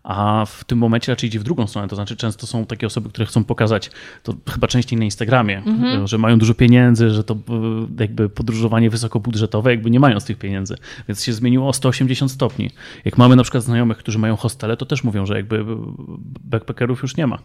A 0.09 0.45
w 0.47 0.65
tym 0.65 0.79
momencie 0.79 1.13
raczej 1.13 1.29
idzie 1.29 1.41
w 1.41 1.43
drugą 1.43 1.67
stronę. 1.67 1.89
To 1.89 1.97
znaczy, 1.97 2.17
często 2.17 2.47
są 2.47 2.67
takie 2.67 2.87
osoby, 2.87 3.09
które 3.09 3.27
chcą 3.27 3.45
pokazać, 3.45 3.91
to 4.23 4.35
chyba 4.51 4.67
częściej 4.69 4.99
na 4.99 5.05
Instagramie, 5.05 5.63
że 6.05 6.19
mają 6.19 6.39
dużo 6.39 6.55
pieniędzy, 6.55 7.11
że 7.11 7.25
to 7.25 7.35
e, 7.35 7.39
jakby 8.01 8.29
podróżowanie 8.29 8.91
wysokobudżetowe, 8.91 9.71
jakby 9.71 9.91
nie 9.91 10.01
mają 10.01 10.21
z 10.21 10.25
tych 10.25 10.39
pieniędzy. 10.39 10.77
Więc 11.09 11.25
się 11.25 11.33
zmieniło 11.33 11.69
o 11.69 11.73
180 11.73 12.33
stopni. 12.33 12.71
Jak 13.05 13.19
mamy 13.19 13.37
na 13.37 13.43
przykład 13.43 13.65
znajomych, 13.65 13.99
którzy 13.99 14.19
mają 14.19 14.37
hostele, 14.37 14.77
to 14.77 14.87
też 14.87 15.05
mówią, 15.05 15.27
że 15.27 15.37
jakby 15.37 15.65
backpackerów 16.45 17.03
już 17.03 17.17
nie 17.17 17.27
ma. 17.27 17.39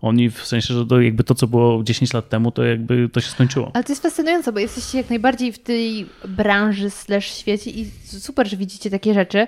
Oni 0.00 0.30
w 0.30 0.46
sensie, 0.46 0.74
że 0.74 0.86
to 0.86 1.00
jakby 1.00 1.24
to, 1.24 1.34
co 1.34 1.46
było 1.46 1.84
10 1.84 2.12
lat 2.12 2.28
temu, 2.28 2.50
to 2.50 2.64
jakby 2.64 3.08
to 3.08 3.20
się 3.20 3.30
skończyło. 3.30 3.70
Ale 3.74 3.84
to 3.84 3.92
jest 3.92 4.02
fascynujące, 4.02 4.52
bo 4.52 4.58
jesteście 4.58 4.98
jak 4.98 5.10
najbardziej 5.10 5.52
w 5.52 5.58
tej 5.58 6.06
branży 6.28 6.90
slash 6.90 7.26
świecie 7.26 7.70
i 7.70 7.90
super, 8.04 8.48
że 8.48 8.56
widzicie 8.56 8.90
takie 8.90 9.14
rzeczy, 9.14 9.46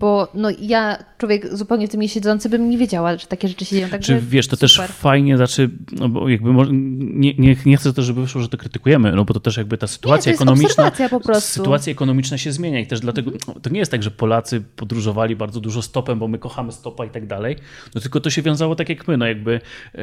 bo 0.00 0.28
no 0.34 0.48
ja, 0.60 1.04
człowiek 1.18 1.56
zupełnie 1.56 1.88
w 1.88 1.90
tym 1.90 2.00
nie 2.00 2.08
siedzący, 2.08 2.48
bym 2.48 2.70
nie 2.70 2.78
wiedziała, 2.78 3.18
że 3.18 3.26
takie 3.26 3.48
rzeczy 3.48 3.64
się 3.64 3.76
dzieją. 3.76 3.88
Także 3.88 4.14
Czy 4.14 4.26
wiesz, 4.26 4.48
to 4.48 4.56
też 4.56 4.72
super. 4.72 4.90
fajnie, 4.90 5.36
znaczy, 5.36 5.70
no 5.92 6.08
bo 6.08 6.28
jakby 6.28 6.52
może, 6.52 6.70
nie, 6.72 7.34
nie, 7.34 7.56
nie 7.66 7.76
chcę 7.76 7.92
też, 7.92 8.04
żeby 8.04 8.20
wyszło, 8.20 8.40
że 8.40 8.48
to 8.48 8.56
krytykujemy, 8.56 9.12
no 9.12 9.24
bo 9.24 9.34
to 9.34 9.40
też 9.40 9.56
jakby 9.56 9.78
ta 9.78 9.86
sytuacja 9.86 10.24
to 10.24 10.30
jest 10.30 10.42
ekonomiczna. 10.42 10.68
obserwacja 10.68 11.08
po 11.08 11.20
prostu. 11.20 11.48
Sytuacja 11.48 11.92
ekonomiczna 11.92 12.38
się 12.38 12.52
zmienia 12.52 12.80
i 12.80 12.86
też 12.86 13.00
dlatego 13.00 13.30
to 13.62 13.70
nie 13.70 13.78
jest 13.78 13.90
tak, 13.90 14.02
że 14.02 14.10
Polacy 14.10 14.62
podróżowali 14.76 15.36
bardzo 15.36 15.60
dużo 15.60 15.82
stopem, 15.82 16.18
bo 16.18 16.28
my 16.28 16.38
kochamy 16.38 16.72
stopa 16.72 17.04
i 17.04 17.10
tak 17.10 17.26
dalej. 17.26 17.56
No 17.94 18.00
tylko 18.00 18.20
to 18.20 18.30
się 18.30 18.42
wiązało 18.42 18.74
tak 18.74 18.88
jak 18.88 19.08
my, 19.08 19.16
no 19.16 19.26
jakby 19.26 19.60
yy, 19.94 20.02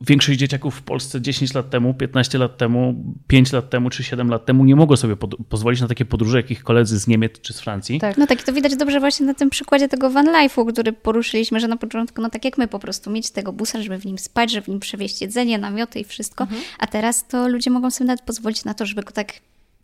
większość 0.00 0.38
dzieciaków 0.38 0.74
w 0.74 0.82
Polsce 0.82 1.20
10 1.20 1.54
lat 1.54 1.70
temu, 1.70 1.94
15 1.94 2.38
lat 2.38 2.56
temu, 2.56 3.04
5 3.26 3.52
lat 3.52 3.70
temu 3.70 3.90
czy 3.90 4.04
7 4.04 4.28
lat 4.28 4.46
temu 4.46 4.64
nie 4.64 4.76
mogło 4.76 4.96
sobie 4.96 5.16
pod, 5.16 5.34
pozwolić 5.48 5.80
na 5.80 5.88
takie 5.88 6.04
podróże, 6.04 6.36
jak 6.36 6.50
ich 6.50 6.64
koledzy 6.64 6.98
z 6.98 7.06
Niemiec 7.06 7.40
czy 7.40 7.52
z 7.52 7.60
Francji. 7.60 8.00
Tak. 8.00 8.18
No 8.18 8.26
tak, 8.26 8.42
i 8.42 8.44
to 8.44 8.52
widać 8.52 8.76
dobrze 8.76 9.00
właśnie 9.00 9.23
na 9.24 9.34
tym 9.34 9.50
przykładzie 9.50 9.88
tego 9.88 10.10
van 10.10 10.26
life'u, 10.26 10.72
który 10.72 10.92
poruszyliśmy, 10.92 11.60
że 11.60 11.68
na 11.68 11.76
początku, 11.76 12.22
no 12.22 12.30
tak 12.30 12.44
jak 12.44 12.58
my 12.58 12.68
po 12.68 12.78
prostu, 12.78 13.10
mieć 13.10 13.30
tego 13.30 13.52
busa, 13.52 13.82
żeby 13.82 13.98
w 13.98 14.06
nim 14.06 14.18
spać, 14.18 14.50
żeby 14.50 14.64
w 14.64 14.68
nim 14.68 14.80
przewieźć 14.80 15.20
jedzenie, 15.20 15.58
namioty 15.58 16.00
i 16.00 16.04
wszystko, 16.04 16.46
a 16.78 16.86
teraz 16.86 17.26
to 17.26 17.48
ludzie 17.48 17.70
mogą 17.70 17.90
sobie 17.90 18.06
nawet 18.08 18.22
pozwolić 18.22 18.64
na 18.64 18.74
to, 18.74 18.86
żeby 18.86 19.02
go 19.02 19.12
tak 19.12 19.32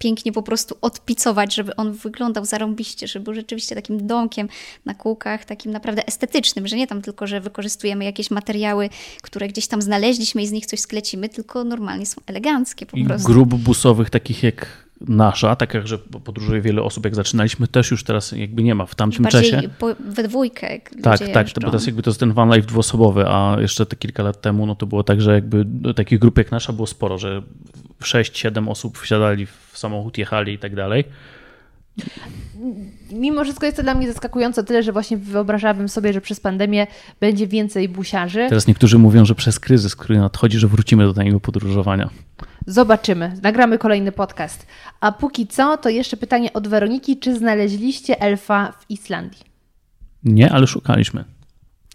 pięknie 0.00 0.32
po 0.32 0.42
prostu 0.42 0.76
odpicować, 0.80 1.54
żeby 1.54 1.76
on 1.76 1.92
wyglądał 1.92 2.44
zarąbiście, 2.44 3.08
żeby 3.08 3.24
był 3.24 3.34
rzeczywiście 3.34 3.74
takim 3.74 4.06
domkiem 4.06 4.48
na 4.84 4.94
kółkach, 4.94 5.44
takim 5.44 5.72
naprawdę 5.72 6.06
estetycznym, 6.06 6.66
że 6.66 6.76
nie 6.76 6.86
tam 6.86 7.02
tylko, 7.02 7.26
że 7.26 7.40
wykorzystujemy 7.40 8.04
jakieś 8.04 8.30
materiały, 8.30 8.88
które 9.22 9.48
gdzieś 9.48 9.66
tam 9.66 9.82
znaleźliśmy 9.82 10.42
i 10.42 10.46
z 10.46 10.52
nich 10.52 10.66
coś 10.66 10.80
sklecimy, 10.80 11.28
tylko 11.28 11.64
normalnie 11.64 12.06
są 12.06 12.20
eleganckie 12.26 12.86
po 12.86 12.96
I 12.96 13.04
prostu. 13.04 13.26
grup 13.26 13.54
busowych 13.54 14.10
takich 14.10 14.42
jak 14.42 14.89
nasza, 15.08 15.56
takich, 15.56 15.86
że 15.86 15.98
podróżuje 15.98 16.60
wiele 16.60 16.82
osób, 16.82 17.04
jak 17.04 17.14
zaczynaliśmy, 17.14 17.68
też 17.68 17.90
już 17.90 18.04
teraz 18.04 18.32
jakby 18.32 18.62
nie 18.62 18.74
ma. 18.74 18.86
W 18.86 18.94
tamtym 18.94 19.22
Bardziej 19.22 19.50
czasie. 19.50 19.68
po, 19.68 19.86
we 20.00 20.22
dwójkę. 20.22 20.72
jak 20.72 20.90
Tak, 21.02 21.18
tak, 21.18 21.46
jeżdżą. 21.46 21.72
jest 21.72 21.86
jakby 21.86 22.02
to 22.02 22.10
jest 22.10 22.20
ten 22.20 22.32
van 22.32 22.54
life 22.54 22.66
dwuosobowy, 22.66 23.24
a 23.28 23.56
jeszcze 23.60 23.86
te 23.86 23.96
kilka 23.96 24.22
lat 24.22 24.40
temu 24.40 24.66
no 24.66 24.74
to 24.74 24.86
było 24.86 25.02
tak, 25.04 25.20
że 25.20 25.34
jakby 25.34 25.64
do 25.64 25.94
takich 25.94 26.18
grup 26.18 26.38
jak 26.38 26.50
nasza 26.50 26.72
było 26.72 26.86
sporo, 26.86 27.18
że 27.18 27.42
6-7 28.02 28.70
osób 28.70 28.98
wsiadali 28.98 29.46
w 29.46 29.70
samochód, 29.72 30.18
jechali 30.18 30.52
i 30.52 30.58
tak 30.58 30.74
dalej. 30.74 31.04
Mimo 33.12 33.44
wszystko 33.44 33.66
jest 33.66 33.76
to 33.76 33.82
dla 33.82 33.94
mnie 33.94 34.12
zaskakujące 34.12 34.64
tyle, 34.64 34.82
że 34.82 34.92
właśnie 34.92 35.16
wyobrażałabym 35.16 35.88
sobie, 35.88 36.12
że 36.12 36.20
przez 36.20 36.40
pandemię 36.40 36.86
będzie 37.20 37.46
więcej 37.46 37.88
busiarzy. 37.88 38.46
Teraz 38.48 38.66
niektórzy 38.66 38.98
mówią, 38.98 39.24
że 39.24 39.34
przez 39.34 39.60
kryzys, 39.60 39.96
który 39.96 40.18
nadchodzi, 40.18 40.58
że 40.58 40.68
wrócimy 40.68 41.04
do 41.04 41.14
takiego 41.14 41.40
podróżowania. 41.40 42.10
Zobaczymy. 42.66 43.32
Nagramy 43.42 43.78
kolejny 43.78 44.12
podcast. 44.12 44.66
A 45.00 45.12
póki 45.12 45.46
co, 45.46 45.76
to 45.76 45.88
jeszcze 45.88 46.16
pytanie 46.16 46.52
od 46.52 46.68
Weroniki. 46.68 47.18
Czy 47.18 47.38
znaleźliście 47.38 48.20
elfa 48.20 48.72
w 48.72 48.90
Islandii? 48.90 49.40
Nie, 50.24 50.52
ale 50.52 50.66
szukaliśmy. 50.66 51.24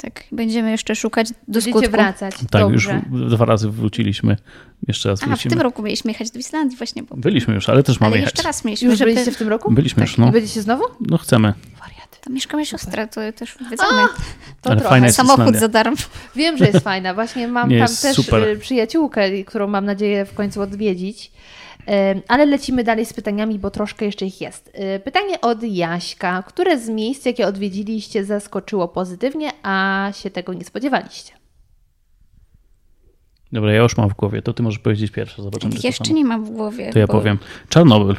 Tak, 0.02 0.24
będziemy 0.32 0.72
jeszcze 0.72 0.96
szukać 0.96 1.30
do 1.30 1.36
Będziecie 1.48 1.72
skutku. 1.72 1.92
wracać. 1.92 2.36
Tak, 2.52 2.62
Dobrze. 2.62 3.02
już 3.12 3.30
dwa 3.32 3.46
razy 3.46 3.70
wróciliśmy. 3.70 4.38
Jeszcze 4.88 5.10
raz 5.10 5.24
A, 5.24 5.26
w 5.26 5.30
wrócimy. 5.30 5.50
tym 5.56 5.62
roku 5.62 5.84
mieliśmy 5.84 6.12
jechać 6.12 6.32
do 6.32 6.40
Islandii 6.40 6.78
właśnie, 6.78 7.04
bo... 7.04 7.16
Byliśmy 7.18 7.54
już, 7.56 7.70
ale 7.70 7.84
też 7.84 8.00
mamy 8.00 8.12
Ale 8.12 8.18
jechać. 8.20 8.34
jeszcze 8.34 8.48
raz 8.48 8.66
mieliśmy, 8.66 8.90
Już 8.90 8.98
żeby... 9.00 9.12
byliście 9.12 9.32
w 9.32 9.38
tym 9.38 9.48
roku? 9.48 9.72
Byliśmy 9.72 10.02
Tak. 10.04 10.10
już, 10.10 10.18
no. 10.18 10.30
I 10.30 10.32
będziecie 10.32 10.62
znowu? 10.62 10.84
No 11.02 11.18
chcemy. 11.18 11.54
Wariaty. 11.80 12.18
Tam 12.22 12.34
mieszka 12.34 12.58
moja 12.58 12.66
siostra, 12.66 13.08
to 13.08 13.22
też 13.36 13.56
odwiedzamy. 13.62 14.02
To 14.62 14.70
Ale 14.70 14.76
trochę. 14.80 14.90
fajna 14.90 15.06
jest 15.08 15.18
Samochód 15.18 15.40
Islandia. 15.40 15.60
za 15.60 15.68
darmo. 15.68 15.98
Wiem, 16.36 16.58
że 16.58 16.66
jest 16.66 16.80
fajna. 16.84 17.14
Właśnie 17.14 17.48
mam 17.48 17.70
Nie, 17.70 17.80
tam 17.80 17.88
też 17.88 18.16
super. 18.16 18.44
y, 18.48 18.58
przyjaciółkę, 18.60 19.44
którą 19.44 19.68
mam 19.68 19.86
nadzieję 19.86 20.26
w 20.26 20.34
końcu 20.34 20.62
odwiedzić. 20.62 21.32
Ale 22.28 22.46
lecimy 22.46 22.84
dalej 22.84 23.06
z 23.06 23.14
pytaniami, 23.14 23.60
bo 23.60 23.72
troszkę 23.72 24.06
jeszcze 24.06 24.26
ich 24.26 24.42
jest. 24.42 24.72
Y, 24.96 25.00
Pytanie 25.00 25.42
od 25.42 25.64
Jaśka. 25.64 26.44
Które 26.44 26.80
z 26.80 26.90
miejsc, 26.90 27.26
jakie 27.26 27.48
odwiedziliście, 27.48 28.26
zaskoczyło 28.26 28.88
pozytywnie, 28.88 29.50
a 29.64 30.10
się 30.16 30.30
tego 30.30 30.54
nie 30.54 30.64
spodziewaliście? 30.66 31.34
Dobra, 33.52 33.74
ja 33.74 33.82
już 33.84 33.98
mam 33.98 34.10
w 34.10 34.14
głowie, 34.14 34.42
to 34.42 34.54
ty 34.54 34.64
możesz 34.64 34.80
powiedzieć 34.80 35.12
pierwsze, 35.12 35.44
zobaczymy. 35.44 35.76
Jeszcze 35.84 36.14
nie 36.14 36.26
mam 36.26 36.46
w 36.46 36.50
głowie. 36.52 36.94
To 36.94 37.00
ja 37.00 37.08
bo- 37.08 37.14
powiem. 37.14 37.38
Czarnobyl. 37.70 38.16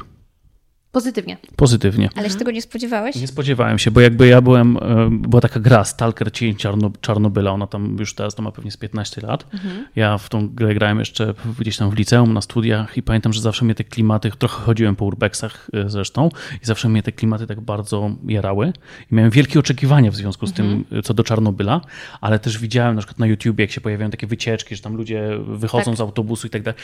Pozytywnie. 0.97 1.37
Pozytywnie. 1.57 2.09
Ale 2.15 2.31
się 2.31 2.37
tego 2.37 2.51
nie 2.51 2.63
spodziewałeś? 2.63 3.17
Nie 3.17 3.27
spodziewałem 3.27 3.79
się, 3.79 3.91
bo 3.91 4.01
jakby 4.01 4.27
ja 4.27 4.41
byłem, 4.41 4.77
e, 4.77 5.09
była 5.11 5.41
taka 5.41 5.61
gra 5.61 5.85
Stalker 5.85 6.33
Cień 6.33 6.55
Czarno, 6.55 6.91
Czarnobyla, 7.01 7.51
ona 7.51 7.67
tam 7.67 7.97
już 7.99 8.15
teraz 8.15 8.35
to 8.35 8.43
ma 8.43 8.53
pewnie 8.53 8.71
z 8.71 8.77
15 8.77 9.21
lat. 9.21 9.47
Ja 9.97 10.19
w 10.19 10.29
tą 10.29 10.49
grę 10.49 10.75
grałem 10.75 10.99
jeszcze 10.99 11.35
gdzieś 11.59 11.77
tam 11.77 11.91
w 11.91 11.95
liceum, 11.95 12.33
na 12.33 12.41
studiach 12.41 12.97
i 12.97 13.03
pamiętam, 13.03 13.33
że 13.33 13.41
zawsze 13.41 13.65
mnie 13.65 13.75
te 13.75 13.85
klimaty, 13.85 14.31
trochę 14.39 14.63
chodziłem 14.63 14.97
po 14.97 15.05
urbexach 15.05 15.71
e, 15.73 15.91
zresztą 15.91 16.29
i 16.63 16.67
zawsze 16.67 16.89
mnie 16.89 17.03
te 17.03 17.13
klimaty 17.13 17.47
tak 17.47 17.61
bardzo 17.61 18.11
jarały 18.29 18.73
i 19.13 19.15
miałem 19.15 19.31
wielkie 19.31 19.59
oczekiwania 19.59 20.11
w 20.11 20.17
związku 20.17 20.47
z 20.47 20.53
tym 20.53 20.85
e, 20.93 21.03
co 21.03 21.15
do 21.15 21.25
Czarnobyla, 21.25 21.81
ale 22.21 22.39
też 22.39 22.59
widziałem 22.59 22.95
na 22.95 23.01
przykład 23.01 23.19
na 23.19 23.27
YouTubie, 23.27 23.65
jak 23.65 23.71
się 23.71 23.81
pojawiają 23.81 24.11
takie 24.11 24.27
wycieczki, 24.27 24.77
że 24.77 24.83
tam 24.83 24.97
ludzie 24.97 25.31
wychodzą 25.49 25.91
Tak. 25.91 25.97
z 25.97 26.01
autobusu 26.01 26.47
i 26.47 26.51
tak 26.51 26.63
dalej. 26.63 26.81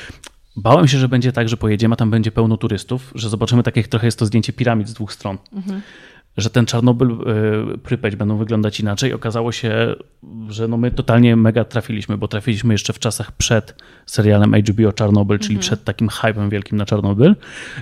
Bałem 0.57 0.89
się, 0.89 0.99
że 0.99 1.09
będzie 1.09 1.33
tak, 1.33 1.49
że 1.49 1.57
pojedziemy, 1.57 1.93
a 1.93 1.97
tam 1.97 2.11
będzie 2.11 2.33
pełno 2.33 2.57
turystów, 2.57 3.13
że 3.15 3.29
zobaczymy 3.29 3.63
tak 3.63 3.77
jak 3.77 3.89
trochę 3.89 4.07
jest 4.07 4.19
to 4.19 4.27
zdjęcie 4.27 4.53
piramid 4.53 4.89
z 4.89 4.93
dwóch 4.93 5.13
stron. 5.13 5.39
Że 6.37 6.51
ten 6.51 6.67
Czarnobyl, 6.67 7.11
y, 7.75 7.79
Prypeć 7.79 8.17
będą 8.17 8.37
wyglądać 8.37 8.81
inaczej. 8.81 9.13
Okazało 9.13 9.53
się, 9.53 9.95
że 10.49 10.69
no 10.69 10.77
my 10.77 10.91
totalnie 10.91 11.37
mega 11.37 11.65
trafiliśmy, 11.65 12.19
bo 12.19 12.29
trafiliśmy 12.29 12.75
jeszcze 12.75 12.93
w 12.93 12.99
czasach 12.99 13.33
przed 13.33 13.83
serialem 14.07 14.55
HBO 14.55 14.93
Czarnobyl, 14.93 15.39
czyli 15.39 15.59
przed 15.59 15.85
takim 15.85 16.09
hypem 16.09 16.51
wielkim 16.51 16.79
na 16.79 16.87
Czarnobyl. 16.87 17.37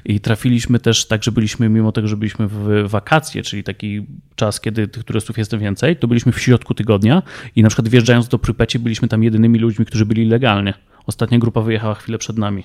I 0.04 0.20
trafiliśmy 0.20 0.78
też 0.78 1.06
tak, 1.06 1.24
że 1.24 1.32
byliśmy, 1.32 1.68
mimo 1.68 1.92
tego, 1.92 2.08
że 2.08 2.16
byliśmy 2.16 2.48
w 2.48 2.84
wakacje, 2.86 3.42
czyli 3.42 3.64
taki 3.64 4.06
czas, 4.34 4.60
kiedy 4.60 4.88
tych 4.88 5.04
turystów 5.04 5.38
jest 5.38 5.56
więcej, 5.56 5.96
to 5.96 6.08
byliśmy 6.08 6.32
w 6.32 6.40
środku 6.40 6.74
tygodnia 6.74 7.22
i 7.56 7.62
na 7.62 7.68
przykład 7.68 7.88
wjeżdżając 7.88 8.28
do 8.28 8.38
Prypeci 8.38 8.78
byliśmy 8.78 9.08
tam 9.08 9.22
jedynymi 9.22 9.58
ludźmi, 9.58 9.86
którzy 9.86 10.06
byli 10.06 10.26
legalnie. 10.26 10.74
Ostatnia 11.06 11.38
grupa 11.38 11.60
wyjechała 11.60 11.94
chwilę 11.94 12.18
przed 12.18 12.38
nami. 12.38 12.64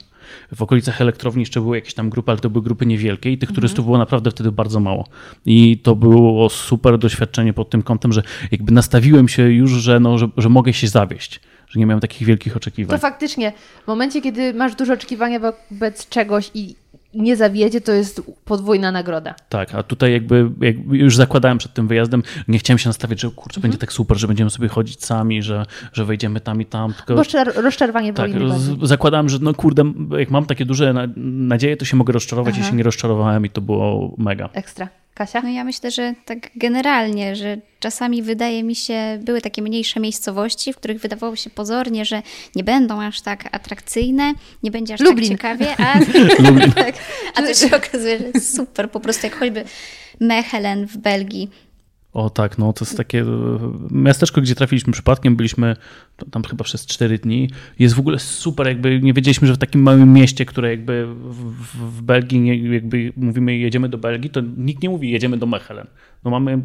W 0.55 0.61
okolicach 0.61 1.01
elektrowni 1.01 1.41
jeszcze 1.41 1.61
były 1.61 1.77
jakieś 1.77 1.93
tam 1.93 2.09
grupy, 2.09 2.31
ale 2.31 2.39
to 2.39 2.49
były 2.49 2.63
grupy 2.63 2.85
niewielkie 2.85 3.31
i 3.31 3.37
tych 3.37 3.51
turystów 3.51 3.85
było 3.85 3.97
naprawdę 3.97 4.31
wtedy 4.31 4.51
bardzo 4.51 4.79
mało. 4.79 5.07
I 5.45 5.77
to 5.77 5.95
było 5.95 6.49
super 6.49 6.97
doświadczenie 6.97 7.53
pod 7.53 7.69
tym 7.69 7.83
kątem, 7.83 8.13
że 8.13 8.23
jakby 8.51 8.71
nastawiłem 8.71 9.27
się 9.27 9.43
już, 9.43 9.71
że, 9.71 9.99
no, 9.99 10.17
że, 10.17 10.29
że 10.37 10.49
mogę 10.49 10.73
się 10.73 10.87
zawieść, 10.87 11.39
że 11.67 11.79
nie 11.79 11.85
miałem 11.85 12.01
takich 12.01 12.27
wielkich 12.27 12.57
oczekiwań. 12.57 12.97
To 12.97 13.01
faktycznie, 13.01 13.53
w 13.83 13.87
momencie, 13.87 14.21
kiedy 14.21 14.53
masz 14.53 14.75
duże 14.75 14.93
oczekiwania 14.93 15.39
wobec 15.39 16.09
czegoś 16.09 16.51
i 16.53 16.75
nie 17.15 17.35
zawiedzie, 17.35 17.81
to 17.81 17.91
jest 17.91 18.21
podwójna 18.45 18.91
nagroda. 18.91 19.35
Tak, 19.49 19.75
a 19.75 19.83
tutaj 19.83 20.11
jakby, 20.11 20.49
jakby 20.61 20.97
już 20.97 21.15
zakładałem 21.15 21.57
przed 21.57 21.73
tym 21.73 21.87
wyjazdem, 21.87 22.23
nie 22.47 22.59
chciałem 22.59 22.77
się 22.77 22.89
nastawiać, 22.89 23.21
że 23.21 23.31
kurczę, 23.31 23.61
będzie 23.61 23.77
tak 23.77 23.93
super, 23.93 24.17
że 24.17 24.27
będziemy 24.27 24.49
sobie 24.49 24.67
chodzić 24.67 25.05
sami, 25.05 25.43
że, 25.43 25.65
że 25.93 26.05
wejdziemy 26.05 26.41
tam 26.41 26.61
i 26.61 26.65
tam. 26.65 26.93
Tylko 26.93 27.15
Bo 27.15 27.23
rozczarowanie 27.61 28.13
tak, 28.13 28.35
roz, 28.35 28.61
zakładałem, 28.81 29.29
że 29.29 29.39
no 29.41 29.53
kurde, 29.53 29.83
jak 30.17 30.31
mam 30.31 30.45
takie 30.45 30.65
duże 30.65 30.93
na, 30.93 31.07
nadzieje, 31.25 31.77
to 31.77 31.85
się 31.85 31.97
mogę 31.97 32.13
rozczarować 32.13 32.57
i 32.57 32.63
się 32.63 32.75
nie 32.75 32.83
rozczarowałem 32.83 33.45
i 33.45 33.49
to 33.49 33.61
było 33.61 34.15
mega. 34.17 34.49
Ekstra. 34.53 34.89
Kasia? 35.15 35.41
No 35.41 35.49
ja 35.49 35.63
myślę, 35.63 35.91
że 35.91 36.13
tak 36.25 36.49
generalnie, 36.55 37.35
że 37.35 37.57
czasami 37.79 38.23
wydaje 38.23 38.63
mi 38.63 38.75
się, 38.75 39.19
były 39.21 39.41
takie 39.41 39.61
mniejsze 39.61 39.99
miejscowości, 39.99 40.73
w 40.73 40.77
których 40.77 40.99
wydawało 40.99 41.35
się 41.35 41.49
pozornie, 41.49 42.05
że 42.05 42.21
nie 42.55 42.63
będą 42.63 43.01
aż 43.01 43.21
tak 43.21 43.55
atrakcyjne, 43.55 44.33
nie 44.63 44.71
będzie 44.71 44.93
aż 44.93 44.99
Lublin. 44.99 45.37
tak 45.37 45.37
ciekawie, 45.37 45.75
a, 45.77 45.99
tak, 46.83 46.95
a 47.35 47.41
to 47.41 47.53
się 47.53 47.77
okazuje, 47.77 48.19
że 48.19 48.25
jest 48.33 48.55
super, 48.55 48.91
po 48.91 48.99
prostu 48.99 49.27
jak 49.27 49.39
choćby 49.39 49.63
Mechelen 50.19 50.87
w 50.87 50.97
Belgii. 50.97 51.49
O 52.15 52.29
tak, 52.29 52.57
no 52.57 52.73
to 52.73 52.85
jest 52.85 52.97
takie 52.97 53.21
e, 53.21 53.25
miasteczko, 53.91 54.41
gdzie 54.41 54.55
trafiliśmy 54.55 54.93
przypadkiem, 54.93 55.35
byliśmy 55.35 55.75
tam 56.31 56.43
chyba 56.43 56.63
przez 56.63 56.85
4 56.85 57.19
dni. 57.19 57.49
Jest 57.79 57.95
w 57.95 57.99
ogóle 57.99 58.19
super, 58.19 58.67
jakby 58.67 59.01
nie 59.01 59.13
wiedzieliśmy, 59.13 59.47
że 59.47 59.53
w 59.53 59.57
takim 59.57 59.81
małym 59.81 60.13
mieście, 60.13 60.45
które 60.45 60.69
jakby 60.69 61.05
w, 61.05 61.53
w, 61.97 62.01
Belgii, 62.01 62.71
jakby 62.73 63.13
mówimy 63.17 63.57
jedziemy 63.57 63.89
do 63.89 63.97
Belgii, 63.97 64.29
to 64.29 64.41
nikt 64.57 64.83
nie 64.83 64.89
mówi 64.89 65.11
jedziemy 65.11 65.37
do 65.37 65.45
Mechelen. 65.45 65.87
No 66.23 66.31
mamy 66.31 66.61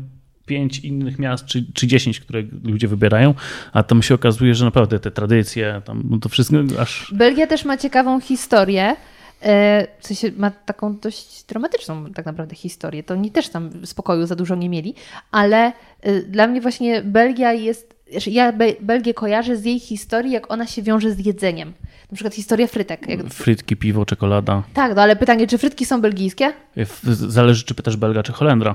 pięć 0.46 0.78
innych 0.78 1.18
miast, 1.18 1.44
czy, 1.44 1.64
czy 1.74 1.86
10, 1.86 2.20
które 2.20 2.42
ludzie 2.64 2.88
wybierają, 2.88 3.34
a 3.72 3.82
tam 3.82 4.02
się 4.02 4.14
okazuje, 4.14 4.54
że 4.54 4.64
naprawdę 4.64 5.00
te 5.00 5.10
tradycje, 5.10 5.82
tam 5.84 6.02
no 6.10 6.18
to 6.18 6.28
wszystko 6.28 6.56
aż... 6.78 7.12
Belgia 7.12 7.46
też 7.46 7.64
ma 7.64 7.76
ciekawą 7.76 8.20
historię. 8.20 8.96
E, 9.42 9.86
w 10.00 10.06
sensie 10.06 10.30
ma 10.36 10.50
taką 10.50 10.96
dość 10.96 11.44
dramatyczną 11.44 12.12
tak 12.12 12.26
naprawdę 12.26 12.54
historię. 12.56 13.02
To 13.02 13.14
oni 13.14 13.30
też 13.30 13.48
tam 13.48 13.70
spokoju 13.86 14.26
za 14.26 14.36
dużo 14.36 14.54
nie 14.54 14.68
mieli, 14.68 14.94
ale 15.30 15.72
e, 16.02 16.20
dla 16.22 16.46
mnie 16.46 16.60
właśnie 16.60 17.02
Belgia 17.02 17.52
jest. 17.52 17.94
znaczy 18.10 18.30
Ja 18.30 18.52
Be- 18.52 18.74
Belgię 18.80 19.14
kojarzę 19.14 19.56
z 19.56 19.64
jej 19.64 19.80
historii, 19.80 20.32
jak 20.32 20.50
ona 20.52 20.66
się 20.66 20.82
wiąże 20.82 21.10
z 21.12 21.26
jedzeniem. 21.26 21.72
Na 22.10 22.14
przykład 22.14 22.34
historia 22.34 22.66
frytek. 22.66 23.06
Frytki, 23.30 23.76
piwo, 23.76 24.06
czekolada. 24.06 24.62
Tak, 24.74 24.96
no 24.96 25.02
ale 25.02 25.16
pytanie, 25.16 25.46
czy 25.46 25.58
frytki 25.58 25.84
są 25.86 26.00
belgijskie? 26.00 26.52
W- 26.76 27.14
Zależy, 27.32 27.64
czy 27.64 27.74
pytasz 27.74 27.96
Belga, 27.96 28.22
czy 28.22 28.32
Holendra. 28.32 28.74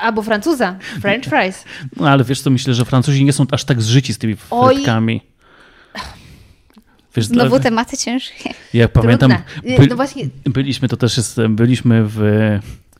Albo 0.00 0.22
Francuza. 0.22 0.78
French 1.00 1.24
fries. 1.30 1.64
No 1.96 2.08
ale 2.08 2.24
wiesz 2.24 2.40
co, 2.40 2.50
myślę, 2.50 2.74
że 2.74 2.84
Francuzi 2.84 3.24
nie 3.24 3.32
są 3.32 3.44
aż 3.50 3.64
tak 3.64 3.82
zżyci 3.82 4.14
z 4.14 4.18
tymi 4.18 4.36
Oj. 4.50 4.76
Wiesz, 7.16 7.26
Znowu 7.26 7.54
ale- 7.54 7.62
tematy 7.64 7.96
ciężkie. 7.96 8.50
Jak 8.74 8.92
pamiętam, 8.92 9.34
by, 9.78 9.86
No 9.86 9.96
właśnie, 9.96 10.28
byliśmy, 10.44 10.88
to 10.88 10.96
też 10.96 11.16
jest, 11.16 11.40
byliśmy 11.48 12.04
w, 12.04 12.16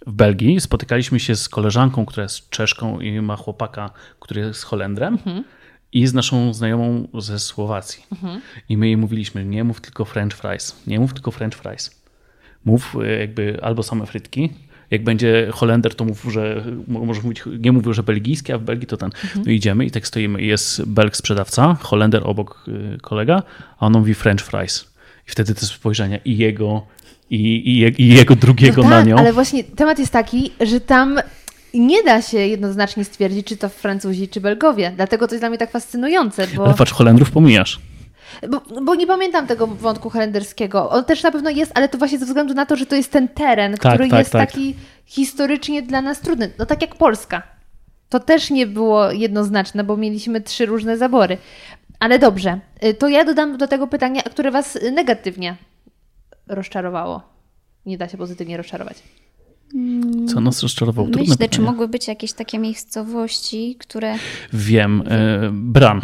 w 0.06 0.12
Belgii, 0.12 0.60
spotykaliśmy 0.60 1.20
się 1.20 1.36
z 1.36 1.48
koleżanką, 1.48 2.06
która 2.06 2.22
jest 2.22 2.50
Czeszką 2.50 3.00
i 3.00 3.20
ma 3.20 3.36
chłopaka, 3.36 3.90
który 4.20 4.40
jest 4.40 4.62
Holendrem 4.64 5.14
Mhm. 5.14 5.44
i 5.92 6.06
z 6.06 6.14
naszą 6.14 6.54
znajomą 6.54 7.08
ze 7.18 7.38
Słowacji. 7.38 8.02
I 8.68 8.76
my 8.76 8.86
jej 8.86 8.96
mówiliśmy, 8.96 9.44
nie 9.44 9.64
mów 9.64 9.80
tylko 9.80 10.04
french 10.04 10.36
fries, 10.36 10.76
nie 10.86 11.00
mów 11.00 11.12
tylko 11.14 11.30
french 11.30 11.56
fries. 11.58 12.02
Mów 12.64 12.96
e, 13.04 13.18
jakby 13.20 13.58
albo 13.62 13.82
same 13.82 14.06
frytki, 14.06 14.52
jak 14.90 15.04
będzie 15.04 15.48
Holender, 15.52 15.94
to 15.94 16.04
mów, 16.04 16.26
że 16.30 16.64
może 16.88 17.22
mówić, 17.22 17.42
nie 17.58 17.72
mówił, 17.72 17.92
że 17.92 18.02
belgijskie, 18.02 18.54
a 18.54 18.58
w 18.58 18.62
Belgii 18.62 18.86
to 18.86 18.96
ten. 18.96 19.10
No 19.36 19.52
idziemy 19.52 19.84
i 19.84 19.90
tak 19.90 20.06
stoimy. 20.06 20.42
Jest 20.42 20.84
Belg 20.84 21.16
sprzedawca, 21.16 21.76
Holender 21.80 22.22
obok 22.24 22.64
y, 22.68 22.98
kolega, 23.02 23.42
a 23.78 23.86
on 23.86 23.92
mówi 23.92 24.14
French 24.14 24.44
fries. 24.44 24.84
I 25.28 25.30
wtedy 25.30 25.54
te 25.54 25.66
spojrzenia 25.66 26.18
i 26.24 26.36
jego, 26.36 26.86
i, 27.30 27.36
i, 27.56 28.02
i 28.02 28.08
jego 28.08 28.36
drugiego 28.36 28.82
no 28.82 28.88
na 28.88 28.96
tak, 28.96 29.06
nią. 29.06 29.16
ale 29.16 29.32
właśnie 29.32 29.64
temat 29.64 29.98
jest 29.98 30.12
taki, 30.12 30.50
że 30.60 30.80
tam 30.80 31.20
nie 31.74 32.02
da 32.02 32.22
się 32.22 32.38
jednoznacznie 32.38 33.04
stwierdzić, 33.04 33.46
czy 33.46 33.56
to 33.56 33.68
Francuzi, 33.68 34.28
czy 34.28 34.40
Belgowie. 34.40 34.92
Dlatego 34.96 35.28
to 35.28 35.34
jest 35.34 35.42
dla 35.42 35.48
mnie 35.48 35.58
tak 35.58 35.70
fascynujące, 35.70 36.46
bo... 36.56 36.64
Ale 36.64 36.74
patrz, 36.74 36.92
Holendrów 36.92 37.30
pomijasz. 37.30 37.80
Bo, 38.50 38.60
bo 38.82 38.94
nie 38.94 39.06
pamiętam 39.06 39.46
tego 39.46 39.66
wątku 39.66 40.10
holenderskiego. 40.10 40.90
On 40.90 41.04
też 41.04 41.22
na 41.22 41.32
pewno 41.32 41.50
jest, 41.50 41.72
ale 41.74 41.88
to 41.88 41.98
właśnie 41.98 42.18
ze 42.18 42.26
względu 42.26 42.54
na 42.54 42.66
to, 42.66 42.76
że 42.76 42.86
to 42.86 42.94
jest 42.96 43.12
ten 43.12 43.28
teren, 43.28 43.76
Tak, 43.76 43.94
który 43.94 44.08
tak, 44.10 44.18
jest 44.18 44.32
tak. 44.32 44.50
taki 44.50 44.74
historycznie 45.04 45.82
dla 45.82 46.02
nas 46.02 46.20
trudny. 46.20 46.50
No 46.58 46.66
tak 46.66 46.82
jak 46.82 46.94
Polska. 46.94 47.42
To 48.08 48.20
też 48.20 48.50
nie 48.50 48.66
było 48.66 49.10
jednoznaczne, 49.12 49.84
bo 49.84 49.96
mieliśmy 49.96 50.40
trzy 50.40 50.66
różne 50.66 50.98
zabory. 50.98 51.38
Ale 52.00 52.18
dobrze, 52.18 52.60
y, 52.84 52.94
to 52.94 53.08
ja 53.08 53.24
dodam 53.24 53.58
do 53.58 53.68
tego 53.68 53.86
pytania, 53.86 54.22
które 54.22 54.50
Was 54.50 54.78
negatywnie 54.92 55.56
rozczarowało. 56.48 57.22
Nie 57.86 57.98
da 57.98 58.08
się 58.08 58.16
pozytywnie 58.18 58.56
rozczarować. 58.56 59.02
Co 60.34 60.40
nas 60.40 60.62
rozczarował? 60.62 61.04
Trudne 61.04 61.20
Myślę, 61.20 61.36
czy 61.36 61.48
pytanie. 61.48 61.66
mogły 61.66 61.88
być 61.88 62.08
jakieś 62.08 62.32
takie 62.32 62.58
miejscowości, 62.58 63.76
które... 63.78 64.14
Wiem. 64.52 65.02
E, 65.08 65.50
Bran. 65.52 66.00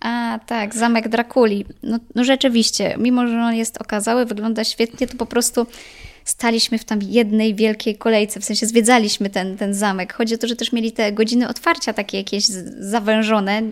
A, 0.00 0.38
tak, 0.46 0.74
zamek 0.74 1.08
Drakuli. 1.08 1.64
No, 1.82 1.98
no 2.14 2.24
rzeczywiście, 2.24 2.94
mimo 2.98 3.26
że 3.26 3.42
on 3.42 3.54
jest 3.54 3.80
okazały, 3.80 4.26
wygląda 4.26 4.64
świetnie, 4.64 5.06
to 5.06 5.16
po 5.16 5.26
prostu 5.26 5.66
staliśmy 6.24 6.78
w 6.78 6.84
tam 6.84 6.98
jednej 7.02 7.54
wielkiej 7.54 7.96
kolejce, 7.96 8.40
w 8.40 8.44
sensie 8.44 8.66
zwiedzaliśmy 8.66 9.30
ten, 9.30 9.56
ten 9.56 9.74
zamek. 9.74 10.12
Chodzi 10.12 10.34
o 10.34 10.38
to, 10.38 10.46
że 10.46 10.56
też 10.56 10.72
mieli 10.72 10.92
te 10.92 11.12
godziny 11.12 11.48
otwarcia 11.48 11.92
takie 11.92 12.18
jakieś 12.18 12.44
zawężone. 12.78 13.62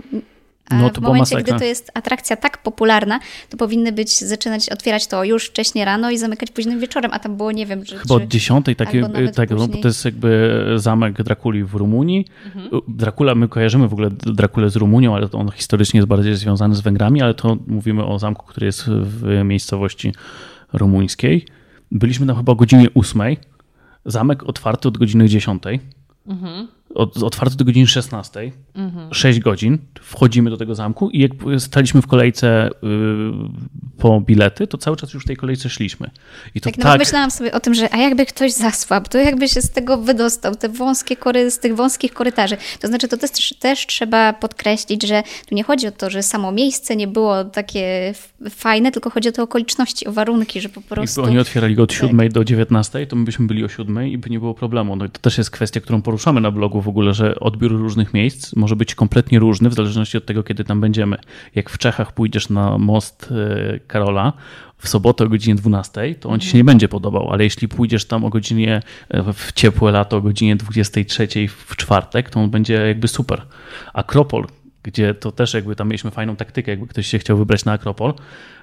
No, 0.71 0.91
to 0.91 1.01
w 1.01 1.05
momencie, 1.05 1.35
masakra. 1.35 1.43
gdy 1.43 1.59
to 1.59 1.65
jest 1.65 1.91
atrakcja 1.95 2.37
tak 2.37 2.63
popularna, 2.63 3.21
to 3.51 3.57
powinny 3.57 3.93
być 3.93 4.19
zaczynać 4.19 4.69
otwierać 4.69 5.07
to 5.07 5.25
już 5.25 5.47
wcześniej 5.47 5.85
rano 5.85 6.11
i 6.11 6.19
zamykać 6.19 6.51
późnym 6.51 6.81
wieczorem, 6.81 7.11
a 7.15 7.19
tam 7.19 7.37
było, 7.37 7.53
nie 7.53 7.67
wiem, 7.67 7.85
że 7.85 7.99
Chyba 7.99 8.15
od 8.15 8.29
dziesiątej, 8.29 8.77
takie, 8.77 9.01
nawet 9.01 9.37
tak, 9.37 9.51
no, 9.51 9.57
bo 9.57 9.65
później. 9.67 9.83
to 9.83 9.89
jest 9.89 10.05
jakby 10.05 10.65
zamek 10.77 11.23
Drakuli 11.23 11.65
w 11.65 11.75
Rumunii. 11.75 12.27
Mhm. 12.47 12.81
Dracula, 12.89 13.35
my 13.35 13.49
kojarzymy 13.49 13.89
w 13.89 13.93
ogóle 13.93 14.11
Drakulę 14.11 14.71
z 14.71 14.77
Rumunią, 14.77 15.15
ale 15.15 15.29
to 15.29 15.39
on 15.39 15.51
historycznie 15.51 15.99
jest 15.99 16.09
bardziej 16.09 16.37
związany 16.37 16.75
z 16.75 16.81
Węgrami, 16.81 17.23
ale 17.23 17.35
to 17.35 17.57
mówimy 17.67 18.05
o 18.05 18.19
zamku, 18.19 18.47
który 18.47 18.67
jest 18.67 18.85
w 18.89 19.45
miejscowości 19.45 20.13
rumuńskiej. 20.73 21.47
Byliśmy 21.93 22.27
tam 22.27 22.37
chyba 22.37 22.53
o 22.53 22.57
godzinie 22.57 22.91
ósmej. 22.95 23.39
Zamek 24.05 24.43
otwarty 24.43 24.89
od 24.89 24.99
godziny 24.99 25.29
10. 25.29 25.63
Mhm. 26.27 26.69
Od, 26.95 27.23
otwarty 27.23 27.57
do 27.57 27.65
godziny 27.65 27.87
16. 27.87 28.53
6 29.13 29.41
godzin. 29.41 29.79
Wchodzimy 30.01 30.51
do 30.51 30.57
tego 30.57 30.75
zamku 30.75 31.11
i 31.11 31.19
jak 31.21 31.31
staliśmy 31.59 32.03
w 32.03 32.07
kolejce 32.07 32.69
y, 32.69 32.71
po 33.99 34.21
bilety, 34.21 34.67
to 34.67 34.79
cały 34.79 34.97
czas 34.97 35.15
już 35.15 35.25
w 35.25 35.27
tej 35.27 35.37
kolejce 35.37 35.69
szliśmy. 35.69 36.11
I 36.55 36.61
to 36.61 36.71
Tak, 36.71 36.79
no 36.79 36.85
tak, 36.85 36.99
myślałam 36.99 37.31
sobie 37.31 37.53
o 37.53 37.61
tym, 37.61 37.75
że 37.75 37.95
a 37.95 37.97
jakby 37.97 38.27
ktoś 38.27 38.53
zasłabł, 38.53 39.09
to 39.09 39.19
jakby 39.19 39.49
się 39.49 39.63
z 39.63 39.71
tego 39.71 39.97
wydostał, 39.97 40.55
te 40.57 40.69
wąskie 40.69 41.17
kory, 41.17 41.51
z 41.51 41.59
tych 41.59 41.77
wąskich 41.77 42.13
korytarzy. 42.15 42.57
To 42.81 42.89
znaczy, 42.89 43.09
to 43.09 43.17
też, 43.17 43.55
też 43.59 43.87
trzeba 43.87 44.33
podkreślić, 44.33 45.07
że 45.07 45.23
tu 45.49 45.55
nie 45.55 45.65
chodzi 45.65 45.87
o 45.87 45.93
to, 45.93 46.11
że 46.11 46.23
samo 46.23 46.53
miejsce 46.53 46.97
nie 46.97 47.09
było 47.09 47.45
takie 47.45 48.15
fajne, 48.51 48.93
tylko 48.93 49.11
chodzi 49.11 49.29
o 49.29 49.33
te 49.33 49.43
okoliczności, 49.43 50.07
o 50.07 50.13
warunki, 50.13 50.61
że 50.61 50.69
po 50.69 50.81
prostu... 50.81 51.21
Jakby 51.21 51.33
oni 51.33 51.41
otwierali 51.41 51.75
go 51.75 51.83
od 51.83 51.89
Tak. 51.89 51.99
7 51.99 52.29
do 52.29 52.45
19, 52.45 53.07
to 53.07 53.17
my 53.17 53.25
byśmy 53.25 53.47
byli 53.47 53.65
o 53.65 53.69
7 53.69 54.07
i 54.09 54.19
by 54.19 54.31
nie 54.31 54.39
było 54.39 54.55
problemu. 54.55 54.97
No 54.97 55.05
i 55.05 55.11
to 55.11 55.19
też 55.19 55.39
jest 55.39 55.51
kwestia, 55.51 55.81
którą 55.81 56.03
poruszamy 56.03 56.41
na 56.41 56.51
blogu 56.51 56.78
w 56.81 56.89
ogóle, 56.89 57.15
że 57.15 57.41
odbiór 57.41 57.73
różnych 57.73 58.15
miejsc 58.15 58.57
może 58.57 58.77
być 58.77 58.95
kompletnie 58.95 59.39
różny 59.39 59.69
w 59.69 59.75
zależności 59.75 60.19
od 60.19 60.27
tego, 60.27 60.43
kiedy 60.43 60.65
tam 60.65 60.81
będziemy. 60.81 61.17
Jak 61.55 61.71
w 61.71 61.79
Czechach 61.79 62.13
pójdziesz 62.13 62.49
na 62.49 62.79
most 62.79 63.33
e, 63.33 63.81
Karola 63.81 64.33
w 64.79 64.89
sobotę 64.89 65.25
o 65.25 65.29
godzinie 65.29 65.55
12, 65.55 66.15
to 66.15 66.29
on 66.29 66.41
ci 66.41 66.49
się 66.49 66.59
nie 66.59 66.65
będzie 66.65 66.89
podobał, 66.89 67.31
ale 67.33 67.45
jeśli 67.45 67.69
pójdziesz 67.69 68.05
tam 68.05 68.25
o 68.25 68.29
godzinie 68.29 68.83
e, 69.09 69.33
w 69.33 69.53
ciepłe 69.53 69.93
lato 69.93 70.17
o 70.17 70.21
godzinie 70.21 70.57
23 70.57 71.29
w 71.49 71.77
czwartek, 71.77 72.31
to 72.31 72.41
on 72.41 72.51
będzie 72.51 72.75
jakby 72.75 73.09
super. 73.09 73.43
Akropol, 73.93 74.47
gdzie 74.83 75.15
to 75.15 75.33
też 75.33 75.55
jakby 75.55 75.77
tam 75.77 75.89
mieliśmy 75.89 76.11
fajną 76.11 76.37
taktykę, 76.37 76.71
jakby 76.71 76.87
ktoś 76.87 77.07
się 77.07 77.19
chciał 77.19 77.37
wybrać 77.37 77.65
na 77.65 77.73
Akropol. 77.73 78.15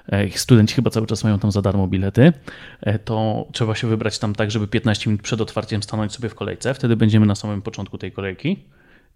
E, 0.08 0.30
Studenci 0.30 0.74
chyba 0.74 0.90
cały 0.90 1.06
czas 1.06 1.24
mają 1.24 1.38
tam 1.38 1.52
za 1.52 1.62
darmo 1.62 1.88
bilety. 1.88 2.32
e, 2.80 2.98
To 2.98 3.46
trzeba 3.52 3.74
się 3.74 3.86
wybrać 3.86 4.18
tam 4.18 4.34
tak, 4.34 4.50
żeby 4.50 4.68
15 4.68 5.10
minut 5.10 5.22
przed 5.22 5.40
otwarciem 5.40 5.82
stanąć 5.82 6.12
sobie 6.12 6.28
w 6.28 6.34
kolejce. 6.34 6.74
Wtedy 6.74 6.96
będziemy 6.96 7.26
na 7.26 7.34
samym 7.34 7.62
początku 7.62 7.98
tej 7.98 8.12
kolejki. 8.12 8.64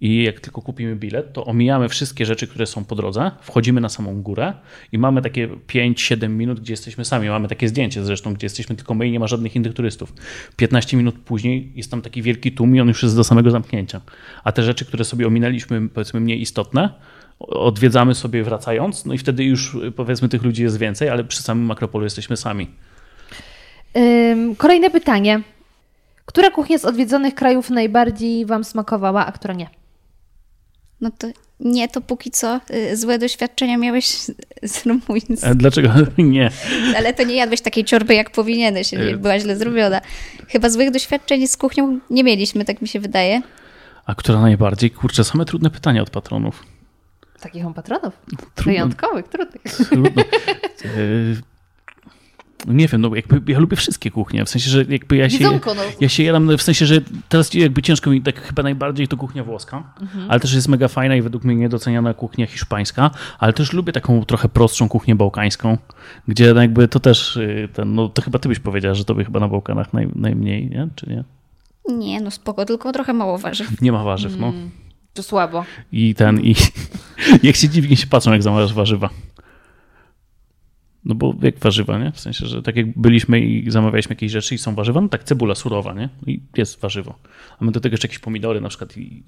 I 0.02 0.22
jak 0.22 0.40
tylko 0.40 0.62
kupimy 0.62 0.96
bilet, 0.96 1.32
to 1.32 1.44
omijamy 1.44 1.88
wszystkie 1.88 2.26
rzeczy, 2.26 2.46
które 2.46 2.66
są 2.66 2.84
po 2.84 2.94
drodze, 2.94 3.30
wchodzimy 3.40 3.80
na 3.80 3.88
samą 3.88 4.22
górę 4.22 4.52
i 4.92 4.98
mamy 4.98 5.22
takie 5.22 5.48
5-7 5.48 6.28
minut, 6.28 6.60
gdzie 6.60 6.72
jesteśmy 6.72 7.04
sami. 7.04 7.28
Mamy 7.28 7.48
takie 7.48 7.68
zdjęcie 7.68 8.04
zresztą, 8.04 8.34
gdzie 8.34 8.44
jesteśmy 8.44 8.76
tylko 8.76 8.94
my 8.94 9.08
i 9.08 9.10
nie 9.10 9.20
ma 9.20 9.26
żadnych 9.26 9.56
innych 9.56 9.74
turystów. 9.74 10.12
15 10.56 10.96
minut 10.96 11.14
później 11.18 11.72
jest 11.74 11.90
tam 11.90 12.02
taki 12.02 12.22
wielki 12.22 12.52
tłum 12.52 12.76
i 12.76 12.80
on 12.80 12.88
już 12.88 13.02
jest 13.02 13.16
do 13.16 13.24
samego 13.24 13.50
zamknięcia. 13.50 14.00
A 14.44 14.52
te 14.52 14.62
rzeczy, 14.62 14.84
które 14.84 15.04
sobie 15.04 15.26
ominęliśmy, 15.26 15.88
powiedzmy 15.88 16.20
mniej 16.20 16.40
istotne, 16.40 16.90
odwiedzamy 17.40 18.14
sobie 18.14 18.44
wracając, 18.44 19.06
no 19.06 19.14
i 19.14 19.18
wtedy 19.18 19.44
już 19.44 19.76
powiedzmy 19.96 20.28
tych 20.28 20.42
ludzi 20.42 20.62
jest 20.62 20.78
więcej, 20.78 21.08
ale 21.08 21.24
przy 21.24 21.42
samym 21.42 21.70
Akropolu 21.70 22.04
jesteśmy 22.04 22.36
sami. 22.36 22.70
Kolejne 24.56 24.90
pytanie. 24.90 25.40
Która 26.26 26.50
kuchnia 26.50 26.78
z 26.78 26.84
odwiedzonych 26.84 27.34
krajów 27.34 27.70
najbardziej 27.70 28.46
Wam 28.46 28.64
smakowała, 28.64 29.26
a 29.26 29.32
która 29.32 29.54
nie? 29.54 29.70
No 31.00 31.10
to 31.18 31.28
nie, 31.60 31.88
to 31.88 32.00
póki 32.00 32.30
co 32.30 32.60
y, 32.70 32.96
złe 32.96 33.18
doświadczenia 33.18 33.76
miałeś 33.76 34.06
z, 34.62 34.86
rumuńskim. 34.86 35.36
E, 35.42 35.54
Dlaczego 35.54 35.92
nie? 36.18 36.50
Ale 36.96 37.14
to 37.14 37.22
nie 37.22 37.34
jadłeś 37.34 37.60
takiej 37.60 37.84
ciorby, 37.84 38.14
jak 38.14 38.30
powinieneś, 38.30 38.92
nie 38.92 39.16
była 39.16 39.38
źle 39.38 39.56
zrobiona. 39.56 40.00
Chyba 40.48 40.70
złych 40.70 40.90
doświadczeń 40.90 41.46
z 41.46 41.56
kuchnią 41.56 41.98
nie 42.10 42.24
mieliśmy, 42.24 42.64
tak 42.64 42.82
mi 42.82 42.88
się 42.88 43.00
wydaje. 43.00 43.42
A 44.06 44.14
która 44.14 44.40
najbardziej? 44.40 44.90
Kurczę, 44.90 45.24
same 45.24 45.44
trudne 45.44 45.70
pytania 45.70 46.02
od 46.02 46.10
patronów. 46.10 46.62
Takich 47.40 47.64
mam 47.64 47.74
patronów. 47.74 48.20
Trudno. 48.54 48.72
Wyjątkowych, 48.72 49.28
trudnych. 49.28 49.62
Trudno. 49.88 50.22
E, 52.66 52.72
Nie 52.72 52.88
wiem, 52.88 53.00
no 53.00 53.14
jakby 53.14 53.52
ja 53.52 53.58
lubię 53.58 53.76
wszystkie 53.76 54.10
kuchnie, 54.10 54.44
w 54.44 54.48
sensie, 54.48 54.70
że 54.70 54.84
jakby 54.88 55.16
ja 55.16 55.30
się, 55.30 55.36
Jedzonko, 55.44 55.74
no. 55.74 55.82
ja 56.00 56.08
się 56.08 56.22
jadam, 56.22 56.56
w 56.56 56.62
sensie, 56.62 56.86
że 56.86 57.00
teraz 57.28 57.54
jakby 57.54 57.82
ciężko 57.82 58.10
mi, 58.10 58.22
tak 58.22 58.40
chyba 58.40 58.62
najbardziej 58.62 59.08
to 59.08 59.16
kuchnia 59.16 59.44
włoska, 59.44 59.92
Mhm. 60.00 60.30
ale 60.30 60.40
też 60.40 60.54
jest 60.54 60.68
mega 60.68 60.88
fajna 60.88 61.16
i 61.16 61.22
według 61.22 61.44
mnie 61.44 61.54
niedoceniana 61.56 62.14
kuchnia 62.14 62.46
hiszpańska, 62.46 63.10
ale 63.38 63.52
też 63.52 63.72
lubię 63.72 63.92
taką 63.92 64.24
trochę 64.24 64.48
prostszą 64.48 64.88
kuchnię 64.88 65.14
bałkańską, 65.14 65.78
gdzie 66.28 66.54
no 66.54 66.62
jakby 66.62 66.88
to 66.88 67.00
też, 67.00 67.36
y, 67.36 67.68
ten, 67.72 67.94
no 67.94 68.08
to 68.08 68.22
chyba 68.22 68.38
ty 68.38 68.48
byś 68.48 68.58
powiedziała, 68.58 68.94
że 68.94 69.04
to 69.04 69.14
by 69.14 69.24
chyba 69.24 69.40
na 69.40 69.48
Bałkanach 69.48 69.92
naj, 69.92 70.08
najmniej, 70.14 70.70
nie? 70.70 70.88
Czy 70.96 71.06
nie? 71.10 71.24
Nie, 71.96 72.20
no 72.20 72.30
spoko, 72.30 72.64
tylko 72.64 72.92
trochę 72.92 73.12
mało 73.12 73.38
warzyw. 73.38 73.80
Nie 73.82 73.92
ma 73.92 74.04
warzyw, 74.04 74.36
no. 74.38 74.52
To 75.14 75.22
słabo. 75.22 75.64
I 75.92 76.14
ten, 76.14 76.40
i 76.40 76.54
jak 77.42 77.56
się 77.56 77.68
dziwnie 77.68 77.96
się 77.96 78.06
patrzą, 78.06 78.32
jak 78.32 78.42
zamawiasz 78.42 78.74
warzywa. 78.74 79.10
No 81.04 81.14
bo 81.14 81.34
jak 81.42 81.58
warzywa, 81.58 81.98
nie? 81.98 82.12
W 82.12 82.20
sensie, 82.20 82.46
że 82.46 82.62
tak 82.62 82.76
jak 82.76 82.98
byliśmy 82.98 83.40
i 83.40 83.70
zamawialiśmy 83.70 84.12
jakieś 84.12 84.32
rzeczy 84.32 84.54
i 84.54 84.58
są 84.58 84.74
warzywa, 84.74 85.00
no 85.00 85.08
tak 85.08 85.24
cebula 85.24 85.54
surowa, 85.54 85.94
nie? 85.94 86.08
I 86.26 86.40
jest 86.56 86.80
warzywo. 86.80 87.14
A 87.60 87.64
my 87.64 87.72
do 87.72 87.80
tego 87.80 87.92
jeszcze 87.94 88.08
jakieś 88.08 88.18
pomidory 88.18 88.60
na 88.60 88.68
przykład 88.68 88.96
i 88.96 89.22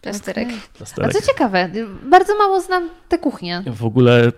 Plasterek. 0.00 0.48
A 0.74 0.78
plasterek. 0.78 1.12
co 1.12 1.26
ciekawe, 1.26 1.70
bardzo 2.10 2.38
mało 2.38 2.60
znam 2.60 2.88
tę 3.08 3.18
kuchnię. 3.18 3.62
W 3.66 3.84
ogóle 3.84 4.32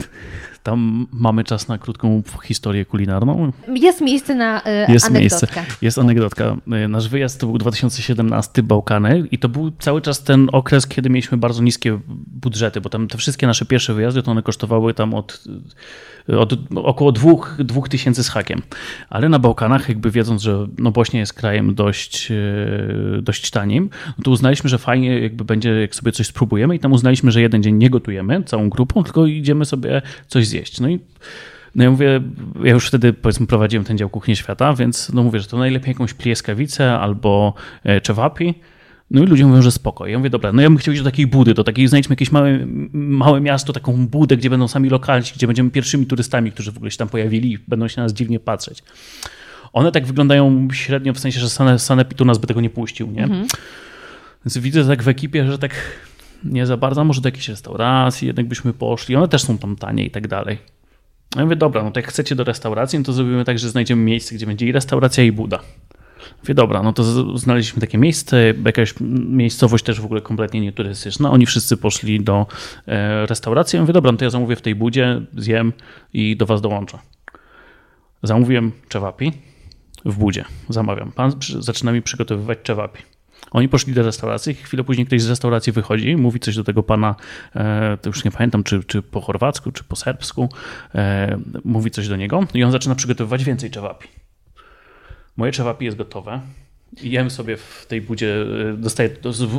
Tam 0.69 1.07
mamy 1.13 1.45
czas 1.45 1.69
na 1.69 1.79
krótką 1.79 2.23
historię 2.45 2.85
kulinarną. 2.85 3.53
Jest 3.75 4.01
miejsce 4.01 4.35
na 4.35 4.65
e, 4.65 4.93
Jest 4.93 5.07
anegdotkę. 5.07 5.21
miejsce. 5.21 5.47
Jest 5.83 5.99
anegdotka. 5.99 6.57
E, 6.73 6.89
Nasz 6.89 7.09
wyjazd 7.09 7.41
to 7.41 7.47
był 7.47 7.59
2017 7.59 8.63
Bałkany 8.63 9.25
i 9.31 9.39
to 9.39 9.49
był 9.49 9.71
cały 9.79 10.03
czas 10.03 10.23
ten 10.23 10.49
okres, 10.53 10.87
kiedy 10.87 11.11
mieliśmy 11.11 11.39
bardzo 11.39 11.63
niskie 11.63 11.99
budżety, 12.27 12.81
bo 12.81 12.89
tam 12.89 13.09
te 13.09 13.19
wszystkie 13.19 13.47
nasze 13.47 13.65
pierwsze 13.67 13.95
wyjazdy 13.95 14.23
to 14.23 14.31
one 14.31 14.43
kosztowały 14.43 14.95
tam 14.95 15.15
od, 15.15 15.45
od 16.39 16.55
około 16.75 17.13
dwóch, 17.13 17.57
dwóch 17.59 17.89
tysięcy 17.89 18.25
z 18.25 18.29
hakiem. 18.29 18.63
Ale 19.11 19.29
na 19.29 19.39
Bałkanach, 19.39 19.89
jakby 19.89 20.11
wiedząc, 20.11 20.43
że 20.43 20.67
no 20.79 20.91
Bośnia 20.91 21.21
jest 21.21 21.33
krajem 21.33 21.75
dość, 21.75 22.31
e, 22.31 23.23
dość 23.23 23.51
tanim, 23.51 23.91
no 24.19 24.25
to 24.25 24.31
uznaliśmy, 24.31 24.71
że 24.71 24.79
fajnie 24.79 25.21
jakby 25.21 25.45
będzie, 25.45 25.71
jak 25.81 25.95
sobie 25.95 26.13
coś 26.13 26.27
spróbujemy 26.27 26.77
i 26.77 26.79
tam 26.79 26.93
uznaliśmy, 26.93 27.31
że 27.31 27.41
jeden 27.41 27.63
dzień 27.63 27.75
nie 27.75 27.91
gotujemy 27.91 28.43
całą 28.45 28.69
grupą, 28.71 29.05
tylko 29.05 29.27
idziemy 29.27 29.65
sobie 29.65 30.03
coś 30.27 30.47
zjeść. 30.47 30.58
No 30.81 30.89
i 30.89 31.01
no 31.75 31.85
ja 31.85 31.91
mówię, 31.91 32.21
ja 32.65 32.73
już 32.73 32.89
wtedy 32.89 33.13
powiedzmy 33.13 33.47
prowadziłem 33.47 33.85
ten 33.85 33.99
dział 33.99 34.09
Kuchni 34.09 34.37
Świata, 34.37 34.75
więc 34.75 35.13
no 35.13 35.23
mówię, 35.23 35.41
że 35.41 35.47
to 35.47 35.59
najlepiej 35.59 35.89
jakąś 35.93 36.15
plieskawicę 36.15 36.99
albo 36.99 37.55
e, 37.85 38.01
czewapi. 38.01 38.55
No 39.11 39.23
i 39.23 39.27
ludzie 39.27 39.47
mówią, 39.47 39.63
że 39.63 39.71
spoko. 39.73 40.07
Ja 40.07 40.19
mówię, 40.19 40.31
dobra, 40.31 40.53
no 40.53 40.63
ja 40.63 40.69
bym 40.69 40.79
chciał 40.79 40.95
iść 40.95 41.03
do 41.03 41.11
takiej 41.11 41.27
budy, 41.27 41.55
do 41.55 41.65
takiej, 41.65 41.89
znajdźmy 41.89 42.13
jakieś 42.13 42.33
małe, 42.33 42.59
małe 42.93 43.41
miasto, 43.41 43.73
taką 43.73 44.07
budę, 44.07 44.37
gdzie 44.37 44.51
będą 44.51 44.69
sami 44.69 44.89
lokalni, 44.89 45.27
gdzie 45.35 45.47
będziemy 45.47 45.71
pierwszymi 45.71 46.07
turystami, 46.07 46.53
którzy 46.53 46.73
w 46.73 46.77
ogóle 46.77 46.91
się 46.91 46.97
tam 46.97 47.09
pojawili 47.09 47.53
i 47.53 47.59
będą 47.69 47.89
się 47.89 47.97
na 47.97 48.03
nas 48.03 48.13
dziwnie 48.13 48.41
patrzeć. 48.41 48.83
One 49.73 49.93
tak 49.93 50.07
wyglądają 50.07 50.69
średnio, 50.73 51.13
w 51.13 51.19
sensie, 51.19 51.41
że 51.41 51.47
Sane- 51.49 51.79
Sanepitu 51.79 52.25
nas 52.25 52.39
by 52.39 52.47
tego 52.47 52.61
nie 52.61 52.71
puścił, 52.71 53.11
nie? 53.11 53.29
Więc 54.45 54.59
widzę 54.59 54.85
tak 54.85 55.03
w 55.03 55.09
ekipie, 55.09 55.47
że 55.47 55.59
tak 55.59 55.75
nie 56.45 56.67
za 56.67 56.77
bardzo, 56.77 57.05
może 57.05 57.21
do 57.21 57.29
jakiejś 57.29 57.49
restauracji 57.49 58.27
jednak 58.27 58.47
byśmy 58.47 58.73
poszli. 58.73 59.17
One 59.17 59.29
też 59.29 59.43
są 59.43 59.59
tam 59.59 59.77
tanie 59.77 60.05
i 60.05 60.11
tak 60.11 60.29
dalej. 60.29 60.59
Ja 61.37 61.45
mówię, 61.45 61.57
dobra, 61.57 61.83
no 61.83 61.91
to 61.91 62.01
jak 62.01 62.09
chcecie 62.09 62.35
do 62.35 62.45
restauracji, 62.45 62.99
no 62.99 63.05
to 63.05 63.13
zrobimy 63.13 63.45
tak, 63.45 63.59
że 63.59 63.71
znajdziemy 63.71 64.03
miejsce, 64.03 64.35
gdzie 64.35 64.47
będzie 64.47 64.67
i 64.67 64.73
restauracja, 64.73 65.25
i 65.25 65.33
buda. 65.33 65.61
Mówię, 66.43 66.55
dobra, 66.55 66.83
no 66.83 66.93
to 66.93 67.05
znaleźliśmy 67.39 67.81
takie 67.81 67.99
miejsce, 67.99 68.55
jakaś 68.65 68.95
miejscowość 69.29 69.85
też 69.85 70.01
w 70.01 70.05
ogóle 70.05 70.21
kompletnie 70.21 70.61
nieturystyczna. 70.61 71.31
Oni 71.31 71.47
wszyscy 71.47 71.77
poszli 71.77 72.21
do 72.21 72.47
e, 72.87 73.27
restauracji. 73.27 73.77
Ja 73.77 73.81
mówię, 73.83 73.93
dobra, 73.93 74.13
no 74.13 74.19
to 74.19 74.25
ja 74.25 74.31
zamówię 74.31 74.57
w 74.57 74.63
tej 74.63 74.75
budzie, 74.75 75.21
zjem 75.37 75.73
i 76.13 76.37
do 76.37 76.47
was 76.47 76.61
dołączę. 76.61 76.99
Zamówiłem 78.23 78.73
czewapi 78.89 79.33
w 80.05 80.17
budzie. 80.19 80.45
Zamawiam. 80.69 81.13
Pan 81.13 81.33
zaczyna 81.59 81.93
mi 81.93 82.03
przygotowywać 82.03 82.59
czewapi. 82.63 83.03
Oni 83.51 83.69
poszli 83.69 83.95
do 83.95 84.03
restauracji, 84.03 84.55
chwilę 84.55 84.85
później 84.85 85.07
ktoś 85.07 85.23
z 85.23 85.29
restauracji 85.29 85.73
wychodzi, 85.73 86.17
mówi 86.17 86.41
coś 86.41 86.57
do 86.57 86.65
tego 86.65 86.83
pana, 86.83 87.15
e, 87.55 87.99
to 88.03 88.09
już 88.11 88.25
nie 88.25 88.31
pamiętam, 88.31 88.65
czy, 88.65 88.85
czy 88.85 89.03
po 89.03 89.21
chorwacku, 89.21 89.73
czy 89.73 89.85
po 89.85 89.97
serbsku, 89.97 90.49
e, 90.95 91.39
mówi 91.65 91.91
coś 91.91 92.09
do 92.09 92.17
niego 92.17 92.47
i 92.55 92.65
on 92.65 92.73
zaczyna 92.73 92.95
przygotowywać 92.95 93.45
więcej 93.45 93.71
czewapi. 93.71 94.09
Moje 95.37 95.53
czewapi 95.53 95.85
jest 95.85 95.97
gotowe. 95.97 96.41
Jem 97.03 97.31
sobie 97.31 97.57
w 97.57 97.87
tej 97.89 98.01
budzie, 98.01 98.37
e, 98.73 98.77
dostaję 98.77 99.11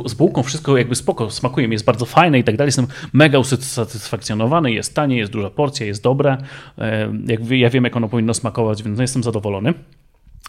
z, 0.06 0.14
bułką, 0.14 0.42
wszystko 0.42 0.76
jakby 0.76 0.94
spoko, 0.94 1.30
smakuje 1.30 1.68
mi, 1.68 1.72
jest 1.72 1.84
bardzo 1.84 2.06
fajne 2.06 2.38
i 2.38 2.44
tak 2.44 2.56
dalej. 2.56 2.68
Jestem 2.68 2.86
mega 3.12 3.38
usatysfakcjonowany, 3.38 4.72
jest 4.72 4.94
tanie, 4.94 5.18
jest 5.18 5.32
duża 5.32 5.50
porcja, 5.50 5.86
jest 5.86 6.02
dobre. 6.02 6.36
Jak, 7.26 7.50
ja 7.50 7.70
wiem, 7.70 7.84
jak 7.84 7.96
ono 7.96 8.08
powinno 8.08 8.34
smakować, 8.34 8.82
więc 8.82 8.96
no 8.96 9.02
jestem 9.02 9.22
zadowolony. 9.22 9.74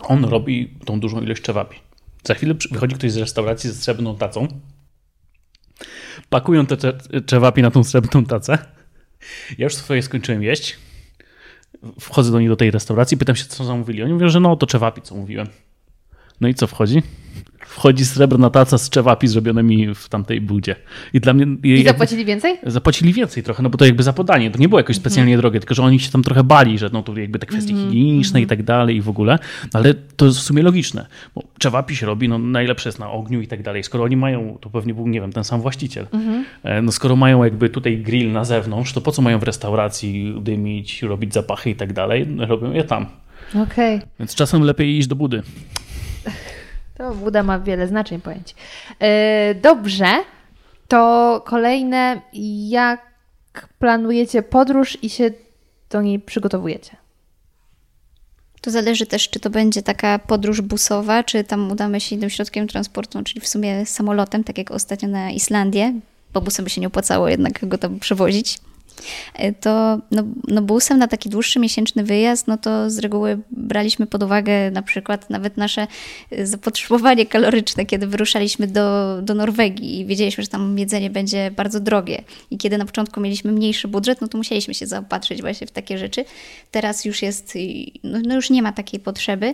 On 0.02 0.26
robi 0.26 0.70
tą 0.86 1.00
dużą 1.00 1.22
ilość 1.22 1.42
czewapi. 1.42 1.78
Za 2.24 2.34
chwilę 2.34 2.56
wychodzi 2.72 2.96
ktoś 2.96 3.12
z 3.12 3.18
restauracji 3.18 3.70
ze 3.70 3.76
srebrną 3.76 4.18
tacą. 4.18 4.48
Pakują 6.30 6.66
te 6.66 6.78
cze- 6.78 6.98
czewapi 7.26 7.62
na 7.62 7.72
tą 7.72 7.84
srebrną 7.84 8.26
tacę. 8.26 8.58
Ja 9.58 9.64
już 9.64 9.76
swoje 9.76 10.02
skończyłem 10.02 10.44
jeść. 10.44 10.78
Wchodzę 12.00 12.32
do 12.32 12.40
nich 12.40 12.50
do 12.50 12.56
tej 12.56 12.72
restauracji, 12.72 13.18
pytam 13.18 13.36
się, 13.36 13.46
co 13.46 13.64
zamówili. 13.64 14.04
Oni 14.04 14.14
mówią, 14.14 14.30
że 14.30 14.40
no 14.40 14.56
to 14.56 14.68
czewapi, 14.68 15.02
co 15.02 15.16
mówiłem. 15.16 15.48
No 16.42 16.48
i 16.48 16.54
co 16.54 16.68
wchodzi? 16.68 17.02
Wchodzi 17.72 18.06
srebrna 18.06 18.50
taca 18.50 18.78
z 18.78 18.90
czewapi 18.90 19.28
zrobionymi 19.28 19.96
w 19.96 20.10
tamtej 20.10 20.42
budzie. 20.42 20.76
I 21.14 21.20
dla 21.20 21.34
mnie... 21.34 21.46
I 21.64 21.70
jakby- 21.70 21.84
zapłacili 21.90 22.26
więcej? 22.26 22.58
Zapłacili 22.66 23.14
więcej 23.14 23.44
trochę, 23.44 23.64
no 23.64 23.70
bo 23.70 23.78
to 23.78 23.86
jakby 23.86 24.04
za 24.04 24.14
podanie. 24.14 24.52
To 24.52 24.60
nie 24.60 24.70
było 24.70 24.80
jakoś 24.80 24.96
specjalnie 24.96 25.38
drogie, 25.38 25.60
tylko 25.60 25.76
że 25.76 25.84
oni 25.84 26.00
się 26.00 26.12
tam 26.12 26.24
trochę 26.24 26.44
bali, 26.44 26.78
że 26.78 26.90
no 26.94 27.04
to 27.04 27.18
jakby 27.18 27.40
te 27.40 27.46
kwestie 27.46 27.74
higieniczne 27.74 28.42
i 28.42 28.48
tak 28.48 28.64
dalej 28.64 28.96
i 28.96 29.02
w 29.02 29.10
ogóle. 29.10 29.40
Ale 29.74 29.94
to 29.94 30.26
jest 30.26 30.38
w 30.38 30.42
sumie 30.42 30.64
logiczne. 30.64 31.06
Bo 31.36 31.44
czewapi 31.60 31.96
się 31.96 32.06
robi, 32.06 32.30
no 32.30 32.38
najlepsze 32.40 32.90
jest 32.90 33.00
na 33.00 33.12
ogniu 33.12 33.42
i 33.42 33.48
tak 33.48 33.62
dalej. 33.64 33.84
Skoro 33.84 34.04
oni 34.04 34.18
mają, 34.18 34.58
to 34.62 34.70
pewnie 34.70 34.94
był, 34.94 35.08
nie 35.08 35.22
wiem, 35.22 35.32
ten 35.34 35.44
sam 35.44 35.62
właściciel. 35.62 36.08
E, 36.64 36.82
No 36.82 36.92
skoro 36.92 37.16
mają 37.16 37.44
jakby 37.44 37.70
tutaj 37.70 37.98
grill 37.98 38.32
na 38.32 38.46
zewnątrz, 38.46 38.94
to 38.94 39.02
po 39.02 39.12
co 39.12 39.22
mają 39.22 39.40
w 39.40 39.44
restauracji 39.44 40.36
dymić, 40.42 41.02
robić 41.04 41.34
zapachy 41.34 41.70
i 41.70 41.76
tak 41.76 41.94
dalej? 41.94 42.28
Robią 42.38 42.72
je 42.72 42.84
tam. 42.84 43.06
Okej. 43.64 44.02
Więc 44.20 44.36
czasem 44.36 44.62
lepiej 44.62 44.98
iść 44.98 45.08
do 45.08 45.16
budy. 45.16 45.42
To 47.02 47.16
Buda 47.16 47.44
ma 47.44 47.60
wiele 47.60 47.88
znaczeń 47.88 48.22
pojęć. 48.22 48.56
E, 49.00 49.56
Dobrze, 49.56 50.08
to 50.88 51.42
kolejne, 51.46 52.22
jak 52.70 53.02
planujecie 53.80 54.44
podróż 54.44 54.98
i 55.02 55.10
się 55.10 55.32
do 55.90 56.02
niej 56.02 56.20
przygotowujecie? 56.20 56.96
To 58.62 58.72
zależy 58.72 59.06
też, 59.06 59.30
czy 59.30 59.40
to 59.40 59.50
będzie 59.50 59.82
taka 59.82 60.20
podróż 60.20 60.62
busowa, 60.62 61.24
czy 61.24 61.44
tam 61.44 61.72
udamy 61.72 62.02
się 62.02 62.16
innym 62.16 62.30
środkiem 62.30 62.68
transportu, 62.68 63.24
czyli 63.24 63.42
w 63.42 63.48
sumie 63.48 63.86
samolotem, 63.86 64.44
tak 64.44 64.58
jak 64.58 64.72
ostatnio 64.72 65.10
na 65.10 65.32
Islandię, 65.32 65.94
bo 66.34 66.42
busem 66.42 66.66
by 66.66 66.70
się 66.70 66.82
nie 66.82 66.88
opłacało 66.88 67.30
jednak 67.30 67.68
go 67.68 67.78
tam 67.78 68.00
przewozić. 68.00 68.60
E, 69.34 69.54
To 69.54 70.00
no, 70.12 70.24
no 70.48 70.62
busem 70.62 71.00
na 71.00 71.08
taki 71.08 71.30
dłuższy 71.30 71.60
miesięczny 71.60 72.04
wyjazd, 72.04 72.48
no 72.48 72.58
to 72.58 72.90
z 72.90 73.00
reguły 73.00 73.38
braliśmy 73.52 74.08
pod 74.08 74.24
uwagę 74.24 74.72
na 74.72 74.82
przykład 74.82 75.30
nawet 75.30 75.58
nasze 75.58 75.88
e, 76.32 76.48
zapotrzebowanie 76.48 77.26
kaloryczne, 77.26 77.86
kiedy 77.86 78.08
wyruszaliśmy 78.08 78.68
do, 78.68 79.20
do 79.22 79.36
Norwegii 79.36 80.00
i 80.00 80.06
wiedzieliśmy, 80.06 80.44
że 80.44 80.50
tam 80.50 80.80
jedzenie 80.80 81.10
będzie 81.10 81.52
bardzo 81.52 81.80
drogie. 81.80 82.24
I 82.52 82.58
kiedy 82.58 82.78
na 82.78 82.86
początku 82.86 83.22
mieliśmy 83.22 83.52
mniejszy 83.52 83.88
budżet, 83.88 84.22
no 84.22 84.28
to 84.28 84.38
musieliśmy 84.38 84.74
się 84.74 84.88
zaopatrzyć 84.88 85.42
właśnie 85.42 85.68
w 85.68 85.72
takie 85.72 85.98
rzeczy. 85.98 86.26
Teraz 86.72 87.06
już 87.06 87.22
jest, 87.22 87.58
no, 88.04 88.20
no 88.26 88.36
już 88.36 88.50
nie 88.50 88.62
ma 88.62 88.72
takiej 88.72 89.00
potrzeby. 89.00 89.54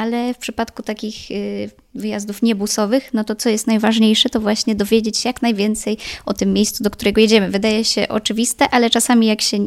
Ale 0.00 0.34
w 0.34 0.38
przypadku 0.38 0.82
takich 0.82 1.30
y, 1.30 1.70
wyjazdów 1.94 2.42
niebusowych, 2.42 3.14
no 3.14 3.24
to 3.24 3.34
co 3.34 3.48
jest 3.48 3.66
najważniejsze, 3.66 4.28
to 4.28 4.40
właśnie 4.40 4.74
dowiedzieć 4.74 5.18
się 5.18 5.28
jak 5.28 5.42
najwięcej 5.42 5.98
o 6.26 6.34
tym 6.34 6.52
miejscu, 6.52 6.84
do 6.84 6.90
którego 6.90 7.20
jedziemy. 7.20 7.50
Wydaje 7.50 7.84
się 7.84 8.08
oczywiste, 8.08 8.68
ale 8.70 8.90
czasami 8.90 9.26
jak 9.26 9.40
się, 9.40 9.58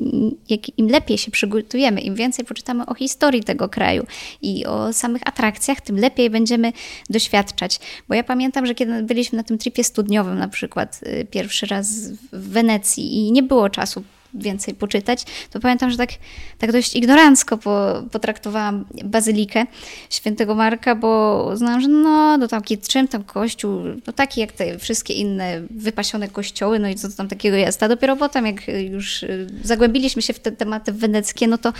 jak 0.49 0.79
im 0.79 0.87
lepiej 0.87 1.17
się 1.17 1.31
przygotujemy, 1.31 2.01
im 2.01 2.15
więcej 2.15 2.45
poczytamy 2.45 2.85
o 2.85 2.93
historii 2.93 3.43
tego 3.43 3.69
kraju 3.69 4.05
i 4.41 4.65
o 4.65 4.93
samych 4.93 5.21
atrakcjach, 5.25 5.81
tym 5.81 5.97
lepiej 5.99 6.29
będziemy 6.29 6.73
doświadczać. 7.09 7.79
Bo 8.07 8.15
ja 8.15 8.23
pamiętam, 8.23 8.65
że 8.65 8.75
kiedy 8.75 9.03
byliśmy 9.03 9.37
na 9.37 9.43
tym 9.43 9.57
tripie 9.57 9.83
studniowym 9.83 10.39
na 10.39 10.47
przykład 10.47 10.99
y, 11.03 11.27
pierwszy 11.31 11.65
raz 11.65 12.11
w 12.31 12.49
Wenecji 12.49 13.15
i 13.15 13.31
nie 13.31 13.43
było 13.43 13.69
czasu 13.69 14.03
więcej 14.33 14.73
poczytać, 14.73 15.23
to 15.51 15.59
pamiętam, 15.59 15.91
że 15.91 15.97
tak, 15.97 16.09
tak 16.57 16.71
dość 16.71 16.95
ignorancko 16.95 17.57
po, 17.57 18.03
potraktowałam 18.11 18.85
bazylikę 19.03 19.65
świętego 20.09 20.55
Marka, 20.55 20.95
bo 20.95 21.49
uznałam, 21.53 21.81
że 21.81 21.87
no, 21.87 22.37
no 22.37 22.47
taki 22.47 22.77
czym 22.77 23.07
tam 23.07 23.23
kościół, 23.23 23.81
no 24.07 24.13
taki 24.13 24.41
jak 24.41 24.51
te 24.51 24.79
wszystkie 24.79 25.13
inne 25.13 25.61
wypasione 25.69 26.27
kościoły, 26.27 26.79
no 26.79 26.87
i 26.87 26.95
co 26.95 27.09
tam 27.09 27.27
takiego 27.27 27.57
jest. 27.57 27.83
A 27.83 27.87
dopiero 27.87 28.15
potem, 28.15 28.45
jak 28.45 28.67
już 28.67 29.23
y, 29.23 29.47
zagłębiliśmy 29.63 30.21
się 30.21 30.33
w 30.33 30.39
te 30.39 30.51
tematy 30.51 30.91
weneckie, 30.91 31.47
no 31.47 31.57
to 31.57 31.73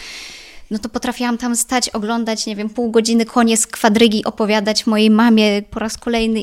no 0.74 0.80
to 0.80 0.90
potrafiłam 0.90 1.38
tam 1.38 1.56
stać, 1.56 1.90
oglądać, 1.90 2.46
nie 2.46 2.56
wiem, 2.56 2.70
pół 2.70 2.92
godziny 2.92 3.26
konie 3.26 3.58
z 3.58 3.68
kwadrygi, 3.68 4.26
opowiadać 4.26 4.88
mojej 4.88 5.10
mamie 5.10 5.62
po 5.62 5.80
raz 5.80 5.98
kolejny 5.98 6.42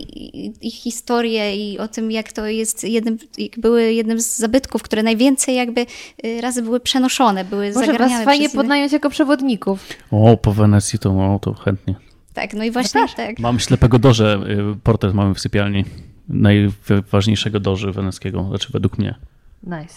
ich 0.60 0.74
historię 0.74 1.56
i 1.56 1.78
o 1.78 1.88
tym, 1.88 2.10
jak 2.10 2.32
to 2.32 2.46
jest 2.46 2.84
jednym, 2.84 3.18
jak 3.38 3.58
były 3.58 3.92
jednym 3.92 4.20
z 4.20 4.36
zabytków, 4.36 4.82
które 4.82 5.02
najwięcej 5.02 5.56
jakby 5.56 5.86
y, 6.24 6.40
razy 6.40 6.62
były 6.62 6.80
przenoszone, 6.80 7.44
były 7.44 7.66
Może 7.66 7.86
zagarniane 7.86 8.14
was 8.14 8.24
fajnie 8.24 8.44
innych. 8.44 8.56
podnająć 8.56 8.92
jako 8.92 9.10
przewodników. 9.10 9.86
O, 10.10 10.36
po 10.36 10.52
Wenecji 10.52 10.98
to, 10.98 11.12
no, 11.12 11.38
to 11.38 11.54
chętnie. 11.54 11.94
Tak, 12.34 12.54
no 12.54 12.64
i 12.64 12.70
właśnie 12.70 13.00
tak. 13.16 13.38
Mam 13.38 13.60
ślepego 13.60 13.98
Dorze, 13.98 14.40
y, 14.74 14.80
portret 14.82 15.14
mamy 15.14 15.34
w 15.34 15.40
sypialni. 15.40 15.84
Najważniejszego 16.28 17.60
Doży 17.60 17.92
weneckiego, 17.92 18.44
znaczy 18.48 18.68
według 18.72 18.98
mnie. 18.98 19.14
Nice. 19.62 19.94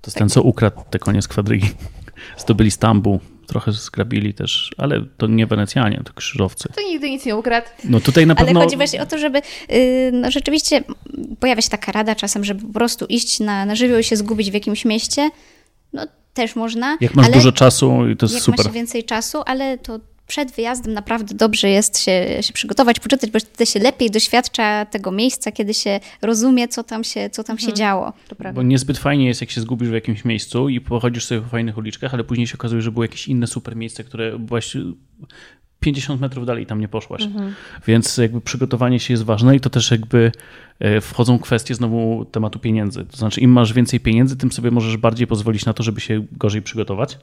To 0.00 0.08
jest 0.08 0.18
ten, 0.18 0.28
co 0.28 0.42
ukradł 0.42 0.80
te 0.90 0.98
konie 0.98 1.22
z 1.26 1.28
kwadrygi. 1.28 1.70
Zdobyli 2.38 2.70
Stambuł, 2.70 3.20
trochę 3.52 3.72
zgrabili 3.72 4.34
też, 4.34 4.70
ale 4.78 5.04
to 5.16 5.26
nie 5.26 5.46
Wenecjanie, 5.46 6.02
to 6.04 6.12
krzyżowcy. 6.12 6.68
To 6.74 6.82
nigdy 6.82 7.10
nic 7.10 7.26
nie 7.26 7.36
ukradł. 7.36 7.66
No 7.84 8.00
tutaj 8.00 8.26
na 8.26 8.34
Ale 8.34 8.46
pewno... 8.46 8.60
chodzi 8.60 8.76
właśnie 8.76 9.02
o 9.02 9.06
to, 9.06 9.18
żeby 9.18 9.42
y, 9.72 10.10
no 10.12 10.30
rzeczywiście 10.30 10.82
pojawia 11.40 11.62
się 11.62 11.70
taka 11.70 11.92
rada 11.92 12.14
czasem, 12.14 12.44
żeby 12.44 12.66
po 12.66 12.72
prostu 12.72 13.06
iść 13.06 13.40
na, 13.40 13.66
na 13.66 13.74
żywioł 13.74 13.98
i 13.98 14.04
się 14.04 14.16
zgubić 14.16 14.50
w 14.50 14.54
jakimś 14.54 14.84
mieście. 14.84 15.30
No 15.92 16.06
też 16.34 16.56
można. 16.56 16.98
Jak 17.00 17.14
masz 17.14 17.26
ale 17.26 17.34
dużo 17.34 17.52
czasu, 17.52 18.08
i 18.08 18.16
to 18.16 18.26
jest 18.26 18.34
jak 18.34 18.44
super. 18.44 18.58
ma 18.58 18.64
się 18.64 18.74
więcej 18.74 19.04
czasu, 19.04 19.42
ale 19.46 19.78
to 19.78 20.00
przed 20.32 20.52
wyjazdem 20.52 20.94
naprawdę 20.94 21.34
dobrze 21.34 21.68
jest 21.68 21.98
się, 21.98 22.38
się 22.40 22.52
przygotować, 22.52 23.00
poczytać, 23.00 23.30
bo 23.30 23.38
wtedy 23.38 23.66
się 23.66 23.80
lepiej 23.80 24.10
doświadcza 24.10 24.86
tego 24.86 25.12
miejsca, 25.12 25.52
kiedy 25.52 25.74
się 25.74 26.00
rozumie, 26.22 26.68
co 26.68 26.84
tam 26.84 27.04
się, 27.04 27.30
co 27.30 27.44
tam 27.44 27.58
się 27.58 27.72
działo. 27.72 28.12
Bo 28.54 28.62
niezbyt 28.62 28.98
fajnie 28.98 29.26
jest, 29.26 29.40
jak 29.40 29.50
się 29.50 29.60
zgubisz 29.60 29.88
w 29.88 29.92
jakimś 29.92 30.24
miejscu 30.24 30.68
i 30.68 30.80
pochodzisz 30.80 31.24
sobie 31.24 31.40
po 31.40 31.48
fajnych 31.48 31.78
uliczkach, 31.78 32.14
ale 32.14 32.24
później 32.24 32.46
się 32.46 32.54
okazuje, 32.54 32.82
że 32.82 32.92
było 32.92 33.04
jakieś 33.04 33.28
inne 33.28 33.46
super 33.46 33.76
miejsce, 33.76 34.04
które 34.04 34.38
właśnie 34.38 34.80
50 35.80 36.20
metrów 36.20 36.46
dalej 36.46 36.66
tam 36.66 36.80
nie 36.80 36.88
poszłaś. 36.88 37.22
Więc 37.86 38.16
jakby 38.16 38.40
przygotowanie 38.40 39.00
się 39.00 39.14
jest 39.14 39.24
ważne 39.24 39.56
i 39.56 39.60
to 39.60 39.70
też 39.70 39.90
jakby 39.90 40.32
e, 40.78 41.00
wchodzą 41.00 41.38
kwestie 41.38 41.74
znowu 41.74 42.24
tematu 42.24 42.58
pieniędzy. 42.58 43.04
To 43.04 43.16
znaczy 43.16 43.40
im 43.40 43.50
masz 43.50 43.72
więcej 43.72 44.00
pieniędzy, 44.00 44.36
tym 44.36 44.52
sobie 44.52 44.70
możesz 44.70 44.96
bardziej 44.96 45.26
pozwolić 45.26 45.64
na 45.64 45.72
to, 45.72 45.82
żeby 45.82 46.00
się 46.00 46.26
gorzej 46.32 46.62
przygotować. 46.62 47.18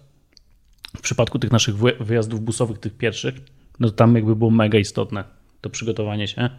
W 0.98 1.02
przypadku 1.02 1.40
tych 1.40 1.52
naszych 1.52 1.78
wy- 1.78 1.96
wyjazdów 2.00 2.42
busowych, 2.42 2.78
tych 2.80 2.98
pierwszych, 2.98 3.36
no 3.80 3.88
to 3.90 3.94
tam 3.96 4.16
jakby 4.16 4.36
było 4.36 4.52
mega 4.52 4.78
istotne 4.80 5.24
to 5.62 5.70
przygotowanie 5.70 6.28
się. 6.28 6.50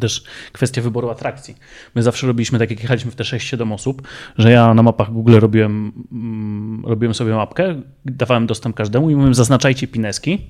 Też 0.00 0.24
kwestia 0.52 0.82
wyboru 0.82 1.10
atrakcji. 1.10 1.54
My 1.94 2.02
zawsze 2.02 2.26
robiliśmy 2.26 2.58
tak, 2.58 2.70
jak 2.70 2.80
jechaliśmy 2.82 3.10
w 3.10 3.14
te 3.14 3.24
6-7 3.24 3.72
osób, 3.74 4.08
że 4.38 4.50
ja 4.50 4.74
na 4.74 4.82
mapach 4.82 5.12
Google 5.12 5.38
robiłem, 5.38 5.92
mm, 6.12 6.82
robiłem 6.86 7.14
sobie 7.14 7.34
mapkę, 7.34 7.80
dawałem 8.04 8.46
dostęp 8.46 8.76
każdemu 8.76 9.10
i 9.10 9.14
mówiłem 9.14 9.34
zaznaczajcie 9.34 9.86
pineski. 9.88 10.46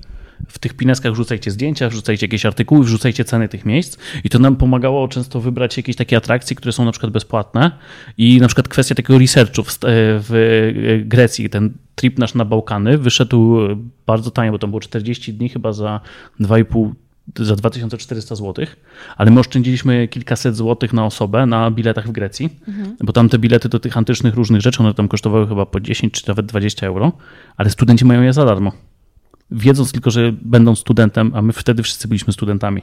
W 0.47 0.59
tych 0.59 0.73
pineskach 0.73 1.13
wrzucajcie 1.13 1.51
zdjęcia, 1.51 1.89
wrzucajcie 1.89 2.25
jakieś 2.25 2.45
artykuły, 2.45 2.83
wrzucajcie 2.83 3.25
ceny 3.25 3.49
tych 3.49 3.65
miejsc 3.65 3.97
i 4.23 4.29
to 4.29 4.39
nam 4.39 4.55
pomagało 4.55 5.07
często 5.07 5.41
wybrać 5.41 5.77
jakieś 5.77 5.95
takie 5.95 6.17
atrakcje, 6.17 6.55
które 6.55 6.71
są 6.71 6.85
na 6.85 6.91
przykład 6.91 7.11
bezpłatne 7.11 7.71
i 8.17 8.41
na 8.41 8.47
przykład 8.47 8.67
kwestia 8.67 8.95
takiego 8.95 9.19
researchu 9.19 9.63
w, 9.63 9.77
w 10.29 11.01
Grecji, 11.05 11.49
ten 11.49 11.73
trip 11.95 12.19
nasz 12.19 12.33
na 12.33 12.45
Bałkany 12.45 12.97
wyszedł 12.97 13.57
bardzo 14.05 14.31
tanio, 14.31 14.51
bo 14.51 14.59
to 14.59 14.67
było 14.67 14.79
40 14.79 15.33
dni 15.33 15.49
chyba 15.49 15.73
za 15.73 15.99
2,5 16.39 16.91
za 17.39 17.55
2400 17.55 18.35
zł, 18.35 18.65
ale 19.17 19.31
my 19.31 19.39
oszczędziliśmy 19.39 20.07
kilkaset 20.07 20.55
złotych 20.55 20.93
na 20.93 21.05
osobę 21.05 21.45
na 21.45 21.71
biletach 21.71 22.07
w 22.07 22.11
Grecji, 22.11 22.49
bo 23.03 23.13
tam 23.13 23.29
te 23.29 23.39
bilety 23.39 23.69
do 23.69 23.79
tych 23.79 23.97
antycznych 23.97 24.35
różnych 24.35 24.61
rzeczy, 24.61 24.79
one 24.79 24.93
tam 24.93 25.07
kosztowały 25.07 25.47
chyba 25.47 25.65
po 25.65 25.79
10 25.79 26.13
czy 26.13 26.27
nawet 26.27 26.45
20 26.45 26.87
euro, 26.87 27.11
ale 27.57 27.69
studenci 27.69 28.05
mają 28.05 28.21
je 28.21 28.33
za 28.33 28.45
darmo. 28.45 28.71
Wiedząc 29.51 29.91
tylko, 29.91 30.11
że 30.11 30.33
będą 30.41 30.75
studentem, 30.75 31.31
a 31.35 31.41
my 31.41 31.53
wtedy 31.53 31.83
wszyscy 31.83 32.07
byliśmy 32.07 32.33
studentami. 32.33 32.81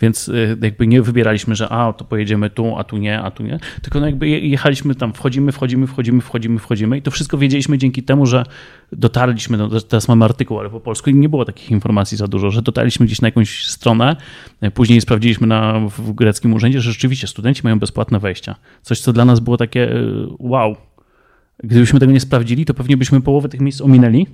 Więc 0.00 0.28
y, 0.28 0.58
jakby 0.62 0.86
nie 0.86 1.02
wybieraliśmy, 1.02 1.54
że 1.54 1.68
a, 1.68 1.92
to 1.92 2.04
pojedziemy 2.04 2.50
tu, 2.50 2.76
a 2.78 2.84
tu 2.84 2.96
nie, 2.96 3.20
a 3.20 3.30
tu 3.30 3.42
nie. 3.42 3.58
Tylko 3.82 4.00
no 4.00 4.06
jakby 4.06 4.28
je- 4.28 4.48
jechaliśmy 4.48 4.94
tam, 4.94 5.12
wchodzimy, 5.12 5.52
wchodzimy, 5.52 5.86
wchodzimy, 5.86 6.20
wchodzimy, 6.20 6.58
wchodzimy 6.58 6.98
i 6.98 7.02
to 7.02 7.10
wszystko 7.10 7.38
wiedzieliśmy 7.38 7.78
dzięki 7.78 8.02
temu, 8.02 8.26
że 8.26 8.44
dotarliśmy, 8.92 9.56
no 9.56 9.80
teraz 9.80 10.08
mamy 10.08 10.24
artykuł, 10.24 10.58
ale 10.60 10.70
po 10.70 10.80
polsku 10.80 11.10
nie 11.10 11.28
było 11.28 11.44
takich 11.44 11.70
informacji 11.70 12.16
za 12.16 12.28
dużo, 12.28 12.50
że 12.50 12.62
dotarliśmy 12.62 13.06
gdzieś 13.06 13.20
na 13.20 13.28
jakąś 13.28 13.66
stronę, 13.66 14.16
y, 14.62 14.70
później 14.70 15.00
sprawdziliśmy 15.00 15.46
na, 15.46 15.80
w 15.98 16.12
greckim 16.12 16.54
urzędzie, 16.54 16.80
że 16.80 16.92
rzeczywiście 16.92 17.26
studenci 17.26 17.60
mają 17.64 17.78
bezpłatne 17.78 18.18
wejścia. 18.18 18.54
Coś, 18.82 19.00
co 19.00 19.12
dla 19.12 19.24
nas 19.24 19.40
było 19.40 19.56
takie 19.56 19.92
y, 19.92 20.26
wow. 20.38 20.76
Gdybyśmy 21.62 22.00
tego 22.00 22.12
nie 22.12 22.20
sprawdzili, 22.20 22.64
to 22.64 22.74
pewnie 22.74 22.96
byśmy 22.96 23.20
połowę 23.20 23.48
tych 23.48 23.60
miejsc 23.60 23.80
ominęli, 23.80 24.26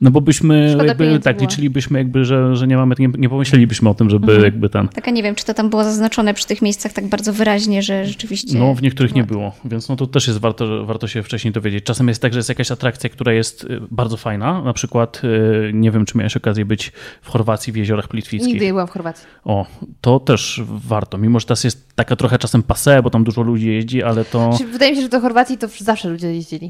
no 0.00 0.10
bo 0.10 0.20
byśmy 0.20 0.68
Szkoda 0.68 0.84
jakby, 0.84 1.20
tak 1.20 1.36
było. 1.36 1.48
liczylibyśmy 1.48 1.98
jakby, 1.98 2.24
że, 2.24 2.56
że 2.56 2.66
nie 2.66 2.76
mamy, 2.76 2.94
nie, 2.98 3.08
nie 3.18 3.28
pomyślelibyśmy 3.28 3.88
o 3.88 3.94
tym, 3.94 4.10
żeby 4.10 4.26
Mhm. 4.26 4.44
jakby 4.44 4.68
ten... 4.68 4.88
Tak, 4.88 5.08
a 5.08 5.10
nie 5.10 5.22
wiem, 5.22 5.34
czy 5.34 5.44
to 5.44 5.54
tam 5.54 5.70
było 5.70 5.84
zaznaczone 5.84 6.34
przy 6.34 6.46
tych 6.46 6.62
miejscach 6.62 6.92
tak 6.92 7.06
bardzo 7.06 7.32
wyraźnie, 7.32 7.82
że 7.82 8.06
rzeczywiście... 8.06 8.58
No, 8.58 8.74
w 8.74 8.82
niektórych 8.82 9.14
nie 9.14 9.24
było, 9.24 9.52
więc 9.64 9.88
no 9.88 9.96
to 9.96 10.06
też 10.06 10.26
jest 10.26 10.38
warto, 10.38 10.86
warto 10.86 11.06
się 11.08 11.22
wcześniej 11.22 11.52
dowiedzieć. 11.52 11.84
Czasem 11.84 12.08
jest 12.08 12.22
tak, 12.22 12.32
że 12.32 12.38
jest 12.38 12.48
jakaś 12.48 12.70
atrakcja, 12.70 13.10
która 13.10 13.32
jest 13.32 13.64
y, 13.64 13.80
bardzo 13.90 14.16
fajna. 14.16 14.62
Na 14.62 14.72
przykład, 14.72 15.22
y, 15.24 15.70
nie 15.74 15.90
wiem, 15.90 16.04
czy 16.06 16.18
miałeś 16.18 16.36
okazję 16.36 16.64
być 16.64 16.92
w 17.22 17.28
Chorwacji 17.28 17.72
w 17.72 17.76
jeziorach 17.76 18.08
Plitwickich. 18.08 18.48
Nigdy 18.52 18.64
nie 18.64 18.72
byłam 18.72 18.86
w 18.86 18.90
Chorwacji. 18.90 19.26
O, 19.44 19.66
to 20.00 20.20
też 20.20 20.62
warto. 20.66 21.18
Mimo, 21.18 21.40
że 21.40 21.46
teraz 21.46 21.64
jest 21.64 21.94
taka 21.94 22.16
trochę 22.16 22.38
czasem 22.38 22.62
passé, 22.62 23.02
bo 23.02 23.10
tam 23.10 23.24
dużo 23.24 23.42
ludzi 23.42 23.66
jeździ, 23.68 24.02
ale 24.02 24.24
to... 24.24 24.52
Znaczy, 24.52 24.72
Wydaje 24.72 24.90
mi 24.90 24.96
się, 24.96 25.02
że 25.02 25.08
do 25.08 25.20
Chorwacji 25.20 25.58
to 25.58 25.66
zawsze 25.78 26.08
ludzie 26.08 26.34
jeździli. 26.34 26.61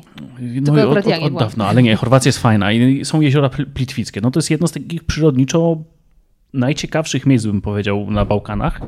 No 0.62 0.72
tylko 0.74 0.90
od, 0.90 1.06
ja 1.06 1.20
od, 1.20 1.32
od 1.32 1.38
dawna, 1.38 1.66
ale 1.68 1.82
nie, 1.82 1.96
Chorwacja 1.96 2.28
jest 2.28 2.38
fajna 2.38 2.72
i 2.72 3.04
są 3.04 3.20
jeziora 3.20 3.48
Pl- 3.48 3.66
Plitwickie. 3.74 4.20
No 4.20 4.30
to 4.30 4.38
jest 4.38 4.50
jedno 4.50 4.66
z 4.66 4.72
takich 4.72 5.04
przyrodniczo 5.04 5.76
najciekawszych 6.52 7.26
miejsc, 7.26 7.46
bym 7.46 7.60
powiedział, 7.60 8.10
na 8.10 8.24
Bałkanach, 8.24 8.80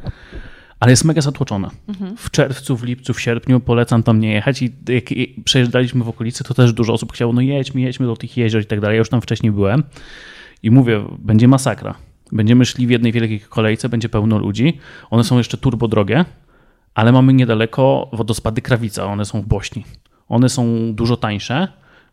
ale 0.80 0.92
jest 0.92 1.04
mega 1.04 1.20
zatłoczone. 1.20 1.68
Mhm. 1.88 2.16
W 2.16 2.30
czerwcu, 2.30 2.76
w 2.76 2.82
lipcu, 2.84 3.14
w 3.14 3.20
sierpniu 3.20 3.60
polecam 3.60 4.02
tam 4.02 4.20
nie 4.20 4.32
jechać 4.32 4.62
i 4.62 4.72
jak 4.88 5.04
przejeżdżaliśmy 5.44 6.04
w 6.04 6.08
okolicy, 6.08 6.44
to 6.44 6.54
też 6.54 6.72
dużo 6.72 6.92
osób 6.92 7.12
chciało, 7.12 7.32
no 7.32 7.40
jedźmy, 7.40 7.80
jedźmy 7.80 8.06
do 8.06 8.16
tych 8.16 8.36
jezior 8.36 8.62
i 8.62 8.66
tak 8.66 8.80
dalej. 8.80 8.94
Ja 8.94 8.98
już 8.98 9.08
tam 9.08 9.20
wcześniej 9.20 9.52
byłem 9.52 9.82
i 10.62 10.70
mówię, 10.70 11.04
będzie 11.18 11.48
masakra. 11.48 11.94
Będziemy 12.32 12.64
szli 12.64 12.86
w 12.86 12.90
jednej 12.90 13.12
wielkiej 13.12 13.40
kolejce, 13.40 13.88
będzie 13.88 14.08
pełno 14.08 14.38
ludzi. 14.38 14.78
One 15.10 15.24
są 15.24 15.38
jeszcze 15.38 15.58
turbo 15.58 15.88
drogie, 15.88 16.24
ale 16.94 17.12
mamy 17.12 17.32
niedaleko 17.32 18.10
wodospady 18.12 18.62
Krawica, 18.62 19.06
one 19.06 19.24
są 19.24 19.42
w 19.42 19.46
Bośni. 19.46 19.84
One 20.28 20.48
są 20.48 20.94
dużo 20.94 21.16
tańsze, 21.16 21.68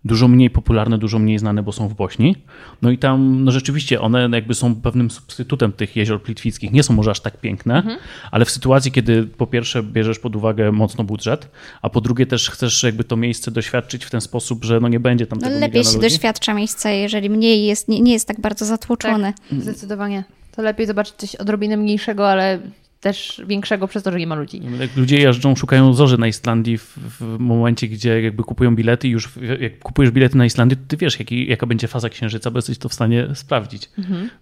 dużo 0.06 0.28
mniej 0.28 0.50
popularne, 0.50 0.98
dużo 0.98 1.20
mniej 1.20 1.40
znane, 1.40 1.64
bo 1.64 1.72
są 1.72 1.88
w 1.88 1.94
Bośni. 1.94 2.36
No 2.82 2.92
i 2.92 2.98
tam, 2.98 3.44
no 3.44 3.52
rzeczywiście, 3.52 4.02
one 4.02 4.30
jakby 4.32 4.54
są 4.54 4.76
pewnym 4.76 5.12
substytutem 5.12 5.72
tych 5.72 5.96
jezior 5.96 6.22
plitwickich. 6.24 6.72
Nie 6.72 6.84
są 6.84 6.94
może 6.94 7.12
aż 7.12 7.20
tak 7.20 7.38
piękne, 7.38 7.98
ale 8.32 8.46
w 8.46 8.50
sytuacji, 8.52 8.92
kiedy 8.92 9.24
po 9.24 9.48
pierwsze 9.48 9.84
bierzesz 9.84 10.20
pod 10.20 10.36
uwagę 10.36 10.72
mocno 10.72 11.04
budżet, 11.04 11.52
a 11.82 11.90
po 11.90 12.02
drugie 12.02 12.26
też 12.26 12.50
chcesz 12.50 12.84
jakby 12.84 13.04
to 13.04 13.16
miejsce 13.18 13.52
doświadczyć 13.52 14.06
w 14.06 14.10
ten 14.10 14.22
sposób, 14.22 14.64
że 14.66 14.80
no 14.80 14.88
nie 14.88 15.00
będzie 15.00 15.28
tam 15.28 15.40
No, 15.40 15.48
tego 15.48 15.60
lepiej 15.60 15.84
się 15.84 15.90
ludzi. 15.90 16.02
doświadcza 16.02 16.54
miejsca, 16.54 16.90
jeżeli 16.92 17.30
mniej 17.30 17.66
jest, 17.66 17.88
nie, 17.88 18.02
nie 18.02 18.14
jest 18.14 18.28
tak 18.28 18.42
bardzo 18.42 18.66
zatłoczone. 18.66 19.34
Tak, 19.50 19.62
zdecydowanie. 19.62 20.24
To 20.56 20.62
lepiej 20.62 20.88
zobaczyć 20.88 21.16
coś 21.16 21.36
odrobinę 21.36 21.78
mniejszego, 21.78 22.30
ale 22.30 22.60
też 23.02 23.41
większego 23.48 23.88
przez 23.88 24.03
to, 24.03 24.11
że 24.11 24.19
nie 24.19 24.28
ma 24.28 24.36
ludzi. 24.36 24.61
Jak 24.80 24.98
ludzie 24.98 25.18
jeżdżą, 25.18 25.56
szukają 25.56 25.94
zorzy 25.94 26.18
na 26.18 26.28
Islandii 26.28 26.78
w, 26.78 26.98
w 26.98 27.40
momencie, 27.40 27.88
gdzie 27.88 28.22
jakby 28.22 28.44
kupują 28.44 28.76
bilety 28.76 29.07
i 29.07 29.11
już 29.11 29.30
jak 29.60 29.80
kupujesz 29.80 30.11
bilety 30.11 30.38
na 30.38 30.45
Islandię, 30.45 30.76
to 30.76 30.82
ty 30.88 30.98
wiesz, 30.98 31.19
jaki, 31.19 31.48
jaka 31.48 31.65
będzie 31.65 31.88
faza 31.88 32.10
księżyca, 32.10 32.52
bo 32.52 32.57
jesteś 32.57 32.78
to 32.78 32.90
w 32.90 32.94
stanie 32.94 33.28
sprawdzić. 33.34 33.90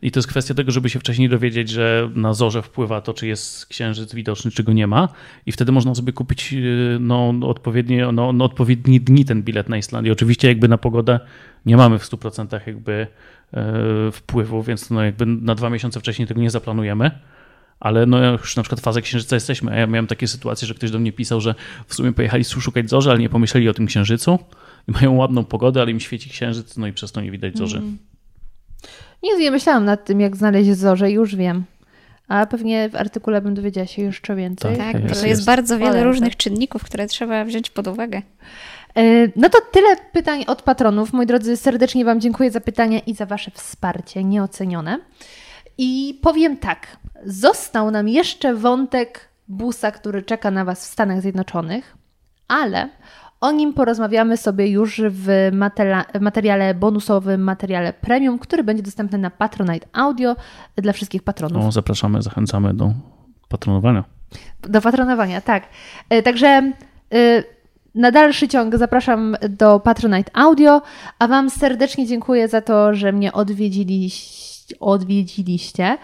I 0.02 0.12
to 0.12 0.20
jest 0.20 0.28
kwestia 0.28 0.54
tego, 0.54 0.72
żeby 0.72 0.90
się 0.90 1.00
wcześniej 1.00 1.30
dowiedzieć, 1.30 1.70
że 1.70 2.10
na 2.16 2.34
zorze 2.34 2.62
wpływa 2.62 3.02
to, 3.02 3.14
czy 3.14 3.28
jest 3.28 3.66
księżyc 3.66 4.14
widoczny, 4.14 4.52
czy 4.52 4.64
go 4.64 4.74
nie 4.74 4.88
ma 4.88 5.08
i 5.46 5.52
wtedy 5.52 5.72
można 5.72 5.96
sobie 5.96 6.14
kupić 6.14 6.54
yy, 6.54 6.98
no, 7.00 7.34
no, 7.34 7.50
odpowiednie, 7.50 8.12
no, 8.12 8.34
no, 8.34 8.46
odpowiednie 8.46 9.00
dni 9.00 9.26
ten 9.26 9.44
bilet 9.44 9.70
na 9.70 9.78
Islandię. 9.78 10.12
Oczywiście 10.12 10.48
jakby 10.48 10.68
na 10.68 10.78
pogodę 10.78 11.20
nie 11.66 11.78
mamy 11.78 12.00
w 12.00 12.04
100% 12.04 12.60
jakby 12.68 13.08
e, 13.54 14.12
wpływu, 14.12 14.64
więc 14.64 14.90
no 14.90 15.04
jakby 15.04 15.26
na 15.26 15.56
dwa 15.56 15.70
miesiące 15.70 16.00
wcześniej 16.00 16.28
tego 16.28 16.42
nie 16.42 16.50
zaplanujemy. 16.50 17.12
Ale 17.80 18.06
no 18.06 18.32
już 18.32 18.56
na 18.56 18.64
przykład 18.64 18.82
fazę 18.82 19.02
księżyca 19.02 19.36
jesteśmy. 19.36 19.72
A 19.72 19.76
ja 19.76 19.88
miałem 19.88 20.08
takie 20.08 20.28
sytuacje, 20.28 20.68
że 20.68 20.74
ktoś 20.74 20.92
do 20.92 21.00
mnie 21.00 21.12
pisał, 21.12 21.42
że 21.42 21.56
w 21.88 21.96
sumie 21.96 22.14
pojechali 22.14 22.44
szukać 22.46 22.90
zorzy, 22.90 23.10
ale 23.10 23.20
nie 23.20 23.30
pomyśleli 23.30 23.70
o 23.70 23.74
tym 23.74 23.86
księżycu. 23.86 24.40
I 24.88 24.92
mają 24.92 25.16
ładną 25.16 25.44
pogodę, 25.46 25.82
ale 25.82 25.92
im 25.92 26.00
świeci 26.00 26.30
księżyc, 26.30 26.78
no 26.78 26.88
i 26.88 26.94
przez 26.94 27.12
to 27.12 27.22
nie 27.22 27.32
widać 27.32 27.58
zorzy. 27.58 27.82
Nigdy 29.24 29.40
nie 29.44 29.52
myślałam 29.52 29.86
nad 29.86 30.06
tym, 30.06 30.20
jak 30.20 30.36
znaleźć 30.36 30.74
zorze, 30.78 31.12
już 31.12 31.36
wiem. 31.36 31.64
A 32.28 32.46
pewnie 32.46 32.90
w 32.90 32.96
artykule 32.96 33.42
bym 33.42 33.54
dowiedziała 33.54 33.88
się 33.88 34.02
jeszcze 34.02 34.36
więcej. 34.36 34.78
Tak, 34.78 34.92
Tak, 34.94 35.04
jest, 35.04 35.06
to 35.22 35.28
jest 35.28 35.40
jest. 35.40 35.46
bardzo 35.46 35.78
wiele 35.78 35.90
Polecam. 35.92 36.08
różnych 36.08 36.38
czynników, 36.38 36.84
które 36.84 37.08
trzeba 37.08 37.46
wziąć 37.46 37.70
pod 37.70 37.88
uwagę. 37.88 38.22
E, 38.98 39.28
No 39.36 39.50
to 39.50 39.58
tyle 39.72 39.96
pytań 40.14 40.44
od 40.48 40.62
patronów. 40.62 41.14
Moi 41.14 41.26
drodzy, 41.26 41.58
serdecznie 41.58 42.06
Wam 42.06 42.22
dziękuję 42.22 42.52
za 42.52 42.62
pytania 42.62 43.00
i 43.00 43.14
za 43.16 43.26
Wasze 43.26 43.52
wsparcie 43.52 44.24
nieocenione. 44.24 45.00
I 45.82 46.20
powiem 46.22 46.58
tak, 46.58 46.98
został 47.26 47.92
nam 47.92 48.08
jeszcze 48.08 48.56
wątek 48.56 49.30
busa, 49.48 49.92
który 49.92 50.24
czeka 50.24 50.52
na 50.52 50.66
Was 50.66 50.88
w 50.88 50.92
Stanach 50.92 51.22
Zjednoczonych, 51.22 51.98
ale 52.48 52.90
o 53.42 53.52
nim 53.52 53.74
porozmawiamy 53.74 54.38
sobie 54.38 54.68
już 54.68 55.02
w 55.10 55.50
materiale 56.22 56.74
bonusowym, 56.74 57.42
materiale 57.42 57.94
premium, 57.94 58.40
który 58.40 58.64
będzie 58.64 58.84
dostępny 58.84 59.18
na 59.18 59.30
Patronite 59.30 59.88
Audio 59.94 60.36
dla 60.76 60.94
wszystkich 60.94 61.24
patronów. 61.24 61.64
No, 61.64 61.72
zapraszamy, 61.72 62.22
zachęcamy 62.22 62.74
do 62.74 62.94
patronowania. 63.50 64.04
Do 64.62 64.82
patronowania, 64.82 65.42
tak. 65.42 65.64
E, 66.10 66.22
Także 66.24 66.72
y, 67.14 67.44
na 67.96 68.12
dalszy 68.12 68.48
ciąg 68.48 68.78
zapraszam 68.78 69.36
do 69.50 69.80
Patronite 69.80 70.32
Audio, 70.34 70.82
a 71.20 71.28
Wam 71.28 71.50
serdecznie 71.50 72.08
dziękuję 72.08 72.48
za 72.48 72.62
to, 72.62 72.94
że 72.94 73.12
mnie 73.12 73.34
odwiedziliście. 73.34 74.50
odwiedziliście. 74.80 75.98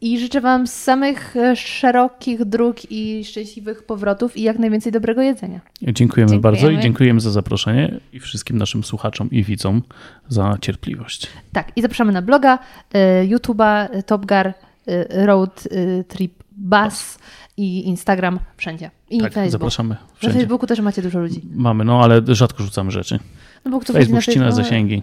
I 0.00 0.18
życzę 0.18 0.40
Wam 0.40 0.66
samych 0.66 1.36
e, 1.36 1.56
szerokich 1.56 2.44
dróg 2.44 2.76
i 2.90 3.24
szczęśliwych 3.24 3.82
powrotów 3.82 4.36
i 4.36 4.42
jak 4.42 4.58
najwięcej 4.58 4.92
dobrego 4.92 5.22
jedzenia. 5.22 5.60
Dziękujemy, 5.82 5.94
Dziękujemy. 5.94 6.40
bardzo 6.40 6.70
i 6.70 6.78
dziękujemy 6.78 7.20
za 7.20 7.30
zaproszenie 7.30 8.00
i 8.12 8.20
wszystkim 8.20 8.58
naszym 8.58 8.84
słuchaczom 8.84 9.30
i 9.30 9.44
widzom 9.44 9.82
za 10.28 10.56
cierpliwość. 10.60 11.26
Tak, 11.52 11.72
i 11.76 11.82
zapraszamy 11.82 12.12
na 12.12 12.22
bloga, 12.22 12.58
e, 12.94 13.26
YouTube'a, 13.26 13.88
e, 13.92 14.02
Topgar, 14.02 14.46
e, 14.86 15.26
Road 15.26 15.68
Trip 16.08 16.32
Bus 16.56 17.18
i 17.56 17.88
Instagram, 17.88 18.38
wszędzie. 18.56 18.90
I 19.10 19.20
tak, 19.20 19.32
Facebook. 19.32 19.52
zapraszamy 19.52 19.88
Na 19.88 20.00
wszędzie. 20.14 20.38
Facebooku 20.38 20.66
też 20.66 20.80
macie 20.80 21.02
dużo 21.02 21.18
ludzi. 21.18 21.42
Mamy, 21.54 21.84
no 21.84 22.04
ale 22.04 22.22
rzadko 22.28 22.62
rzucamy 22.62 22.90
rzeczy. 22.90 23.18
No 23.64 23.70
bo 23.70 23.80
kto 23.80 23.92
Facebook 23.92 24.22
ścina 24.22 24.44
na 24.44 24.52
zasięgi. 24.52 25.02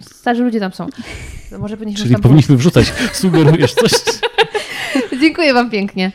Starzy 0.00 0.42
ludzie 0.42 0.60
tam 0.60 0.72
są. 0.72 0.86
To 1.50 1.58
może 1.64 1.76
powinniśmy 1.76 2.02
Czyli 2.02 2.14
tam 2.14 2.22
powinniśmy 2.22 2.56
wrzucać. 2.56 2.92
Sugerujesz 3.12 3.74
coś? 3.74 3.92
Dziękuję 5.20 5.54
Wam 5.54 5.70
pięknie. 5.70 6.12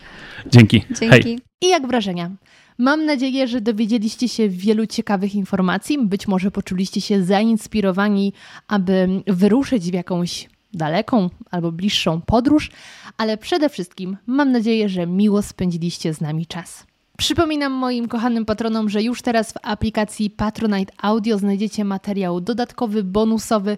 Dzięki. 0.51 0.81
Hej. 0.99 1.09
Dzięki. 1.09 1.39
I 1.61 1.69
jak 1.69 1.87
wrażenia? 1.87 2.31
Mam 2.77 3.05
nadzieję, 3.05 3.47
że 3.47 3.61
dowiedzieliście 3.61 4.29
się 4.29 4.49
wielu 4.49 4.85
ciekawych 4.85 5.35
informacji. 5.35 5.97
Być 6.05 6.27
może 6.27 6.51
poczuliście 6.51 7.01
się 7.01 7.23
zainspirowani, 7.23 8.33
aby 8.67 9.07
wyruszyć 9.27 9.91
w 9.91 9.93
jakąś 9.93 10.49
daleką 10.73 11.29
albo 11.51 11.71
bliższą 11.71 12.21
podróż, 12.21 12.71
ale 13.17 13.37
przede 13.37 13.69
wszystkim 13.69 14.17
mam 14.27 14.51
nadzieję, 14.51 14.89
że 14.89 15.07
miło 15.07 15.41
spędziliście 15.41 16.13
z 16.13 16.21
nami 16.21 16.45
czas. 16.45 16.85
Przypominam 17.17 17.71
moim 17.71 18.07
kochanym 18.07 18.45
patronom, 18.45 18.89
że 18.89 19.03
już 19.03 19.21
teraz 19.21 19.51
w 19.53 19.57
aplikacji 19.63 20.29
Patronite 20.29 20.93
Audio 21.01 21.37
znajdziecie 21.37 21.85
materiał 21.85 22.41
dodatkowy, 22.41 23.03
bonusowy, 23.03 23.77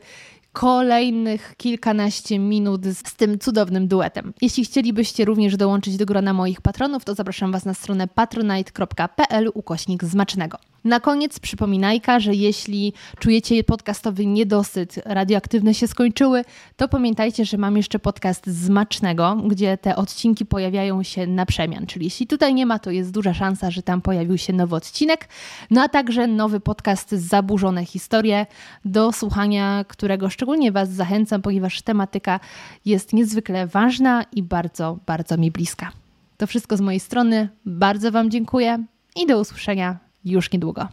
kolejnych 0.54 1.54
kilkanaście 1.58 2.40
minut 2.40 2.86
z, 2.86 2.98
z 3.08 3.16
tym 3.16 3.40
cudownym 3.40 3.88
duetem. 3.88 4.34
Jeśli 4.42 4.66
chcielibyście 4.66 5.26
również 5.26 5.58
dołączyć 5.58 5.98
do 5.98 6.06
grona 6.06 6.34
moich 6.34 6.62
patronów, 6.62 7.06
to 7.06 7.16
zapraszam 7.16 7.52
Was 7.52 7.66
na 7.66 7.74
stronę 7.74 8.08
patronite.pl 8.08 9.52
ukośnik 9.54 10.04
zmacznego. 10.04 10.58
Na 10.84 11.00
koniec 11.00 11.40
przypominajka, 11.40 12.20
że 12.20 12.36
jeśli 12.36 12.94
czujecie 13.20 13.64
podcastowy 13.64 14.26
niedosyt, 14.26 15.00
radioaktywne 15.06 15.74
się 15.74 15.88
skończyły, 15.88 16.46
to 16.78 16.88
pamiętajcie, 16.88 17.46
że 17.46 17.58
mam 17.58 17.78
jeszcze 17.78 18.00
podcast 18.00 18.48
Zmacznego, 18.48 19.36
gdzie 19.36 19.78
te 19.78 19.96
odcinki 19.96 20.46
pojawiają 20.46 21.04
się 21.04 21.28
na 21.28 21.46
przemian. 21.46 21.86
Czyli 21.86 22.06
jeśli 22.06 22.28
tutaj 22.28 22.54
nie 22.54 22.66
ma, 22.66 22.80
to 22.80 22.92
jest 22.92 23.12
duża 23.12 23.34
szansa, 23.34 23.72
że 23.72 23.84
tam 23.84 24.02
pojawił 24.02 24.38
się 24.38 24.54
nowy 24.54 24.76
odcinek. 24.76 25.28
No 25.72 25.82
a 25.82 25.90
także 25.90 26.28
nowy 26.28 26.60
podcast 26.60 27.12
Zaburzone 27.12 27.86
Historie, 27.86 28.46
do 28.86 29.12
słuchania 29.12 29.86
którego 29.88 30.30
szczególnie 30.30 30.72
Was 30.72 30.90
zachęcam, 30.90 31.42
ponieważ 31.42 31.82
tematyka 31.82 32.40
jest 32.86 33.14
niezwykle 33.14 33.68
ważna 33.68 34.26
i 34.36 34.44
bardzo, 34.44 34.98
bardzo 35.06 35.38
mi 35.38 35.52
bliska. 35.52 35.92
To 36.38 36.48
wszystko 36.48 36.78
z 36.78 36.82
mojej 36.82 37.00
strony. 37.00 37.50
Bardzo 37.66 38.12
Wam 38.12 38.32
dziękuję 38.32 38.84
i 39.16 39.28
do 39.28 39.40
usłyszenia 39.40 40.11
już 40.26 40.52
niedługo. 40.52 40.88